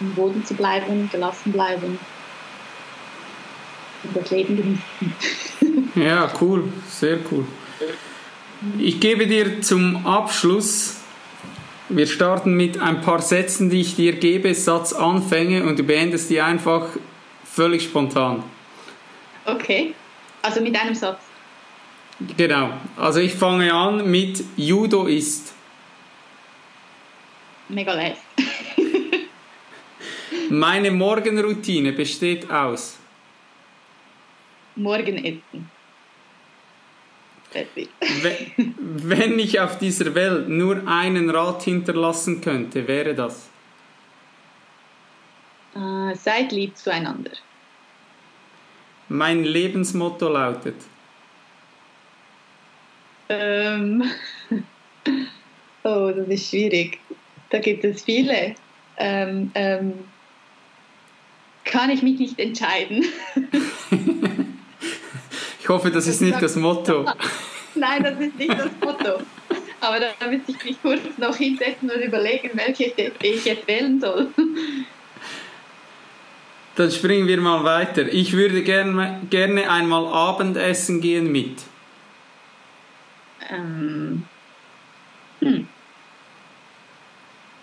am 0.00 0.14
Boden 0.14 0.44
zu 0.44 0.54
bleiben, 0.54 1.08
gelassen 1.10 1.52
bleiben 1.52 1.98
und 4.02 4.16
das 4.16 4.30
Leben 4.30 4.56
genießen. 4.56 5.90
ja, 5.94 6.30
cool, 6.40 6.64
sehr 6.88 7.18
cool. 7.30 7.46
Ich 8.78 9.00
gebe 9.00 9.26
dir 9.26 9.60
zum 9.60 10.06
Abschluss, 10.06 11.00
wir 11.88 12.06
starten 12.06 12.54
mit 12.54 12.80
ein 12.80 13.00
paar 13.00 13.20
Sätzen, 13.20 13.70
die 13.70 13.80
ich 13.80 13.96
dir 13.96 14.12
gebe, 14.12 14.54
Satzanfänge 14.54 15.64
und 15.64 15.78
du 15.78 15.82
beendest 15.82 16.30
die 16.30 16.40
einfach 16.40 16.88
völlig 17.44 17.84
spontan. 17.84 18.42
Okay, 19.44 19.94
also 20.42 20.60
mit 20.60 20.76
einem 20.76 20.94
Satz. 20.94 21.20
Genau, 22.36 22.70
also 22.96 23.20
ich 23.20 23.34
fange 23.34 23.72
an 23.72 24.10
mit 24.10 24.42
Judo 24.56 25.06
ist. 25.06 25.52
Mega 27.68 27.92
leicht. 27.92 28.20
Meine 30.50 30.90
Morgenroutine 30.90 31.92
besteht 31.92 32.50
aus 32.50 32.98
Morgenessen. 34.76 35.73
Wenn 38.56 39.38
ich 39.38 39.60
auf 39.60 39.78
dieser 39.78 40.14
Welt 40.14 40.48
nur 40.48 40.86
einen 40.86 41.30
Rat 41.30 41.62
hinterlassen 41.62 42.40
könnte, 42.40 42.86
wäre 42.88 43.14
das? 43.14 43.48
Äh, 45.74 46.14
seid 46.14 46.52
lieb 46.52 46.76
zueinander. 46.76 47.32
Mein 49.08 49.44
Lebensmotto 49.44 50.28
lautet. 50.28 50.76
Ähm, 53.28 54.04
oh, 55.84 56.12
das 56.14 56.28
ist 56.28 56.50
schwierig. 56.50 56.98
Da 57.50 57.58
gibt 57.58 57.84
es 57.84 58.02
viele. 58.02 58.54
Ähm, 58.96 59.50
ähm, 59.54 59.92
kann 61.64 61.90
ich 61.90 62.02
mich 62.02 62.18
nicht 62.18 62.38
entscheiden. 62.38 63.04
ich 65.64 65.68
hoffe, 65.70 65.90
das 65.90 66.06
ist 66.06 66.20
nicht 66.20 66.42
das 66.42 66.56
Motto. 66.56 67.06
Nein, 67.74 68.02
das 68.02 68.20
ist 68.20 68.38
nicht 68.38 68.52
das 68.52 68.68
Motto. 68.82 69.18
Aber 69.80 69.98
da 69.98 70.26
müsste 70.28 70.52
ich 70.52 70.62
mich 70.62 70.82
kurz 70.82 71.00
noch 71.16 71.34
hinsetzen 71.36 71.90
und 71.90 72.02
überlegen, 72.02 72.50
welche 72.52 72.92
ich 73.22 73.44
jetzt 73.46 73.66
wählen 73.66 73.98
soll. 73.98 74.28
Dann 76.76 76.90
springen 76.90 77.26
wir 77.26 77.40
mal 77.40 77.64
weiter. 77.64 78.12
Ich 78.12 78.34
würde 78.34 78.62
gerne, 78.62 79.22
gerne 79.30 79.70
einmal 79.70 80.06
Abendessen 80.06 81.00
gehen 81.00 81.32
mit. 81.32 81.62
Ähm, 83.48 84.24
hm. 85.40 85.66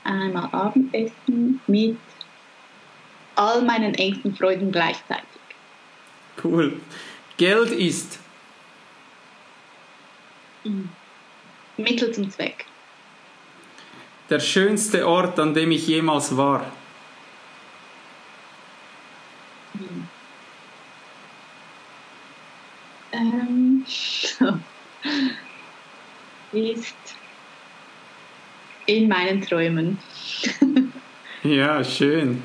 Einmal 0.03 0.49
Abendessen 0.51 1.61
mit 1.67 1.97
all 3.35 3.61
meinen 3.61 3.93
engsten 3.93 4.35
Freuden 4.35 4.71
gleichzeitig. 4.71 5.27
Cool. 6.43 6.81
Geld 7.41 7.72
ist. 7.72 8.19
Mittel 11.76 12.11
zum 12.11 12.30
Zweck. 12.30 12.65
Der 14.30 14.39
schönste 14.39 15.07
Ort, 15.07 15.39
an 15.39 15.55
dem 15.55 15.72
ich 15.72 15.88
jemals 15.88 16.38
war. 16.38 16.72
Hm. 19.73 20.07
Ähm, 23.11 23.85
ist 26.51 26.95
in 28.85 29.07
meinen 29.07 29.41
Träumen. 29.41 29.97
ja, 31.43 31.84
schön. 31.84 32.43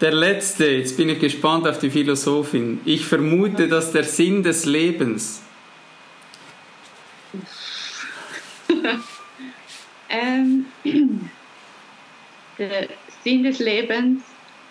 Der 0.00 0.12
letzte, 0.12 0.66
jetzt 0.66 0.96
bin 0.96 1.10
ich 1.10 1.18
gespannt 1.18 1.68
auf 1.68 1.78
die 1.78 1.90
Philosophin. 1.90 2.80
Ich 2.86 3.04
vermute, 3.04 3.68
dass 3.68 3.92
der 3.92 4.04
Sinn 4.04 4.42
des 4.42 4.64
Lebens. 4.64 5.42
ähm, 10.08 10.64
der 12.58 12.88
Sinn 13.22 13.42
des 13.42 13.58
Lebens 13.58 14.22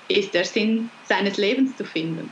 ist 0.08 0.34
der 0.34 0.46
Sinn 0.46 0.90
seines 1.08 1.38
Lebens 1.38 1.78
zu 1.78 1.86
finden, 1.86 2.32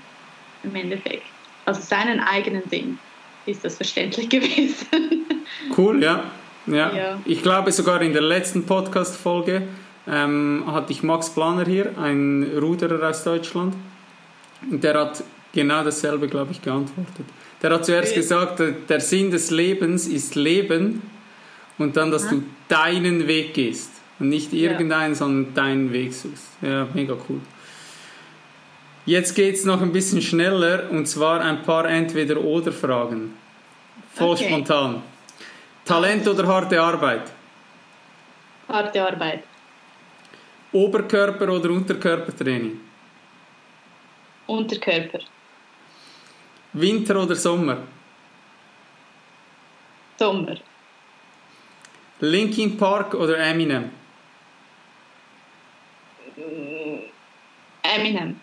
im 0.64 0.74
Endeffekt. 0.74 1.22
Also 1.66 1.82
seinen 1.82 2.20
eigenen 2.20 2.68
Sinn. 2.68 2.98
Ist 3.46 3.64
das 3.64 3.76
verständlich 3.76 4.28
gewesen? 4.32 4.88
cool, 5.78 6.02
ja. 6.02 6.32
Ja. 6.66 6.94
Ja. 6.94 7.22
Ich 7.26 7.44
glaube 7.44 7.72
sogar 7.72 8.02
in 8.02 8.12
der 8.12 8.24
letzten 8.24 8.66
Podcast-Folge 8.66 9.68
ähm, 10.10 10.64
hatte 10.68 10.92
ich 10.94 11.04
Max 11.04 11.30
Planer 11.30 11.66
hier, 11.66 11.98
ein 11.98 12.44
Ruderer 12.60 13.10
aus 13.10 13.24
Deutschland. 13.24 13.76
Und 14.70 14.84
der 14.84 14.94
hat 15.00 15.24
genau 15.54 15.84
dasselbe, 15.84 16.28
glaube 16.28 16.52
ich, 16.52 16.62
geantwortet. 16.62 17.26
Der 17.62 17.72
hat 17.72 17.86
zuerst 17.86 18.14
gesagt, 18.14 18.60
der- 18.60 18.72
der 18.72 19.00
Sinn 19.02 19.32
des 19.32 19.50
Lebens 19.52 20.08
ist 20.08 20.36
Leben 20.36 21.02
und 21.78 21.98
dann, 21.98 22.12
dass 22.12 22.28
du 22.30 22.44
deinen 22.68 23.28
Weg 23.28 23.54
gehst. 23.54 23.92
Und 24.20 24.30
nicht 24.30 24.52
irgendeinen, 24.54 25.14
sondern 25.14 25.54
deinen 25.54 25.94
Weg 25.94 26.14
suchst. 26.14 26.48
Ja, 26.62 26.88
mega 26.94 27.14
cool. 27.30 27.40
Jetzt 29.06 29.36
geht 29.36 29.56
es 29.56 29.64
noch 29.66 29.82
ein 29.82 29.92
bisschen 29.92 30.22
schneller 30.22 30.90
und 30.92 31.08
zwar 31.08 31.40
ein 31.42 31.62
paar 31.64 31.88
Entweder-Oder-Fragen. 31.88 33.34
Voll 34.14 34.34
Okay. 34.36 34.48
spontan. 34.48 35.02
Talent 35.86 36.28
oder 36.28 36.46
harte 36.48 36.82
Arbeit? 36.82 37.22
Harte 38.68 39.08
Arbeit. 39.08 39.44
Oberkörper- 40.78 41.50
oder 41.50 41.70
Unterkörpertraining? 41.72 42.80
Unterkörper. 44.46 45.22
Winter 46.74 47.16
oder 47.24 47.36
Sommer? 47.36 47.78
Sommer. 50.20 50.58
Linkin 52.20 52.78
Park 52.78 53.14
oder 53.16 53.38
Eminem? 53.40 53.90
Eminem. 57.82 58.40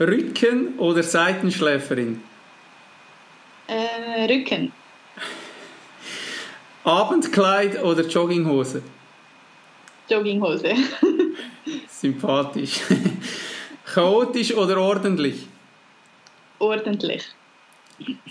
Rücken- 0.00 0.78
oder 0.78 1.02
Seitenschläferin? 1.02 2.22
Äh, 3.68 4.24
Rücken. 4.32 4.72
Abendkleid 6.84 7.80
oder 7.82 8.02
Jogginghose? 8.02 8.82
Jogginghose. 10.08 10.74
Sympathisch. 11.88 12.80
Chaotisch 13.94 14.54
oder 14.54 14.78
ordentlich? 14.78 15.46
Ordentlich. 16.58 17.24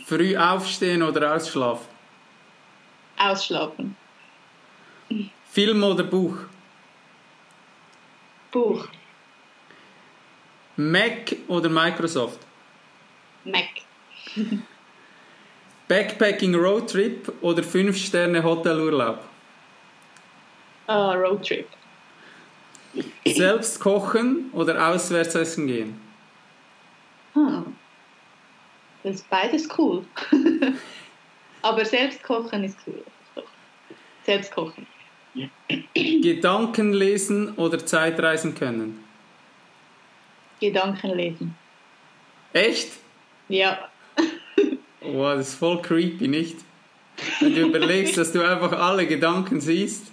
Früh 0.05 0.35
aufstehen 0.35 1.03
oder 1.03 1.35
ausschlafen? 1.35 1.87
Ausschlafen. 3.17 3.95
Film 5.51 5.83
oder 5.83 6.03
Buch? 6.03 6.37
Buch. 8.51 8.87
Mac 10.77 11.35
oder 11.47 11.69
Microsoft? 11.69 12.39
Mac. 13.43 13.69
Backpacking 15.87 16.55
Roadtrip 16.55 17.33
oder 17.41 17.61
5-Sterne 17.61 18.41
Hotelurlaub? 18.41 19.19
Ah, 20.91 21.13
Roadtrip. 21.13 21.67
Selbst 23.25 23.79
kochen 23.79 24.49
oder 24.51 24.89
auswärts 24.89 25.35
essen 25.35 25.67
gehen? 25.67 25.97
Hm. 27.33 27.77
Das 29.01 29.15
ist 29.15 29.29
beides 29.29 29.69
cool. 29.77 30.03
Aber 31.61 31.85
selbst 31.85 32.21
kochen 32.23 32.65
ist 32.65 32.77
cool. 32.85 33.05
Selbst 34.25 34.51
kochen. 34.51 34.85
Gedanken 35.93 36.91
lesen 36.91 37.55
oder 37.55 37.85
Zeitreisen 37.85 38.53
können? 38.53 39.01
Gedanken 40.59 41.15
lesen. 41.15 41.55
Echt? 42.51 42.91
Ja. 43.47 43.89
Wow, 44.99 45.37
das 45.37 45.49
ist 45.49 45.55
voll 45.55 45.81
creepy, 45.81 46.27
nicht? 46.27 46.57
Wenn 47.39 47.55
du 47.55 47.61
überlegst, 47.61 48.17
dass 48.17 48.33
du 48.33 48.41
einfach 48.41 48.73
alle 48.73 49.07
Gedanken 49.07 49.61
siehst. 49.61 50.11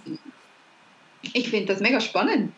Ich 1.33 1.49
finde 1.49 1.73
das 1.73 1.81
mega 1.81 1.99
spannend. 1.99 2.51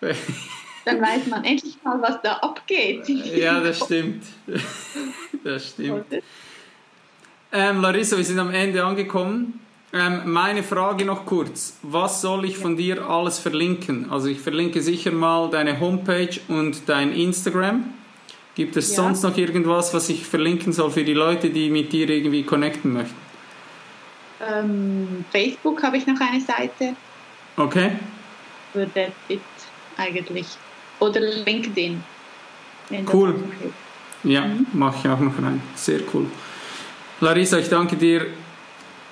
Dann 0.84 1.00
weiß 1.00 1.26
man 1.26 1.44
endlich 1.44 1.76
mal, 1.82 2.00
was 2.00 2.20
da 2.22 2.34
abgeht. 2.34 3.08
ja, 3.08 3.60
das 3.60 3.78
stimmt. 3.84 4.24
Das 5.44 5.68
stimmt. 5.70 6.06
Ähm, 7.52 7.80
Larissa, 7.80 8.16
wir 8.16 8.24
sind 8.24 8.38
am 8.40 8.50
Ende 8.52 8.84
angekommen. 8.84 9.60
Ähm, 9.92 10.22
meine 10.32 10.64
Frage 10.64 11.04
noch 11.04 11.24
kurz. 11.24 11.76
Was 11.82 12.20
soll 12.20 12.44
ich 12.46 12.58
von 12.58 12.76
dir 12.76 13.08
alles 13.08 13.38
verlinken? 13.38 14.10
Also 14.10 14.26
ich 14.26 14.40
verlinke 14.40 14.82
sicher 14.82 15.12
mal 15.12 15.48
deine 15.48 15.78
Homepage 15.78 16.40
und 16.48 16.88
dein 16.88 17.12
Instagram. 17.12 17.84
Gibt 18.56 18.76
es 18.76 18.90
Ja. 18.90 19.04
sonst 19.04 19.22
noch 19.22 19.36
irgendwas, 19.36 19.94
was 19.94 20.08
ich 20.08 20.26
verlinken 20.26 20.72
soll 20.72 20.90
für 20.90 21.04
die 21.04 21.14
Leute, 21.14 21.50
die 21.50 21.70
mit 21.70 21.92
dir 21.92 22.08
irgendwie 22.10 22.42
connecten 22.42 22.92
möchten? 22.92 23.14
Ähm, 24.40 25.24
Facebook 25.30 25.82
habe 25.82 25.96
ich 25.98 26.06
noch 26.06 26.20
eine 26.20 26.40
Seite. 26.40 26.96
Okay? 27.56 27.92
Für 28.72 28.86
That's 28.92 29.12
It 29.28 29.40
eigentlich. 29.96 30.46
Oder 31.00 31.20
LinkedIn. 31.20 32.02
Cool. 33.12 33.34
Ja, 34.24 34.42
Mhm. 34.42 34.66
mache 34.72 34.96
ich 35.02 35.08
auch 35.10 35.20
noch 35.20 35.36
rein. 35.42 35.60
Sehr 35.74 36.00
cool. 36.14 36.26
Larissa, 37.20 37.58
ich 37.58 37.68
danke 37.68 37.96
dir 37.96 38.26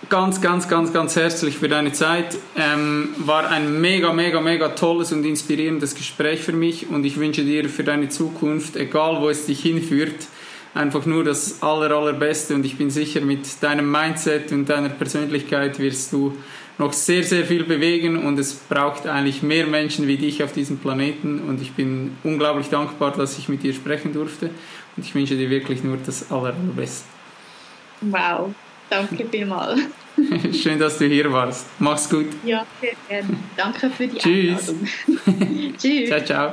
ganz, 0.08 0.40
ganz, 0.40 0.68
ganz, 0.68 0.92
ganz 0.92 1.16
herzlich 1.16 1.56
für 1.58 1.68
deine 1.68 1.92
Zeit. 1.92 2.36
Ähm, 2.56 3.14
war 3.18 3.48
ein 3.48 3.80
mega, 3.80 4.12
mega, 4.12 4.40
mega 4.40 4.68
tolles 4.70 5.12
und 5.12 5.24
inspirierendes 5.24 5.94
Gespräch 5.94 6.40
für 6.42 6.52
mich 6.52 6.88
und 6.90 7.04
ich 7.04 7.16
wünsche 7.18 7.42
dir 7.44 7.68
für 7.68 7.84
deine 7.84 8.08
Zukunft, 8.08 8.76
egal 8.76 9.20
wo 9.22 9.28
es 9.30 9.46
dich 9.46 9.60
hinführt, 9.60 10.26
einfach 10.74 11.06
nur 11.06 11.24
das 11.24 11.62
aller, 11.62 11.94
allerbeste 11.96 12.54
und 12.54 12.66
ich 12.66 12.76
bin 12.76 12.90
sicher, 12.90 13.20
mit 13.22 13.62
deinem 13.62 13.90
Mindset 13.90 14.52
und 14.52 14.68
deiner 14.68 14.90
Persönlichkeit 14.90 15.78
wirst 15.78 16.12
du 16.12 16.36
noch 16.78 16.92
sehr, 16.92 17.22
sehr 17.22 17.44
viel 17.44 17.64
bewegen 17.64 18.24
und 18.24 18.38
es 18.38 18.54
braucht 18.54 19.06
eigentlich 19.06 19.42
mehr 19.42 19.66
Menschen 19.66 20.08
wie 20.08 20.16
dich 20.16 20.42
auf 20.42 20.52
diesem 20.52 20.78
Planeten 20.78 21.40
und 21.40 21.62
ich 21.62 21.72
bin 21.72 22.16
unglaublich 22.24 22.68
dankbar, 22.68 23.12
dass 23.12 23.38
ich 23.38 23.48
mit 23.48 23.62
dir 23.62 23.72
sprechen 23.72 24.12
durfte 24.12 24.50
und 24.96 25.04
ich 25.04 25.14
wünsche 25.14 25.36
dir 25.36 25.50
wirklich 25.50 25.84
nur 25.84 25.96
das 26.04 26.30
aller, 26.30 26.54
allerbeste. 26.54 27.04
Wow. 28.00 28.54
Danke 28.90 29.26
vielmals. 29.30 29.80
Schön, 30.52 30.78
dass 30.78 30.98
du 30.98 31.06
hier 31.06 31.32
warst. 31.32 31.66
Mach's 31.78 32.08
gut. 32.08 32.26
Ja, 32.44 32.66
sehr 32.80 32.92
gerne. 33.08 33.36
Danke 33.56 33.90
für 33.90 34.06
die 34.06 34.18
Tschüss. 34.18 34.68
Einladung. 34.68 35.74
Tschüss. 35.78 36.08
Ciao, 36.08 36.24
ciao. 36.24 36.52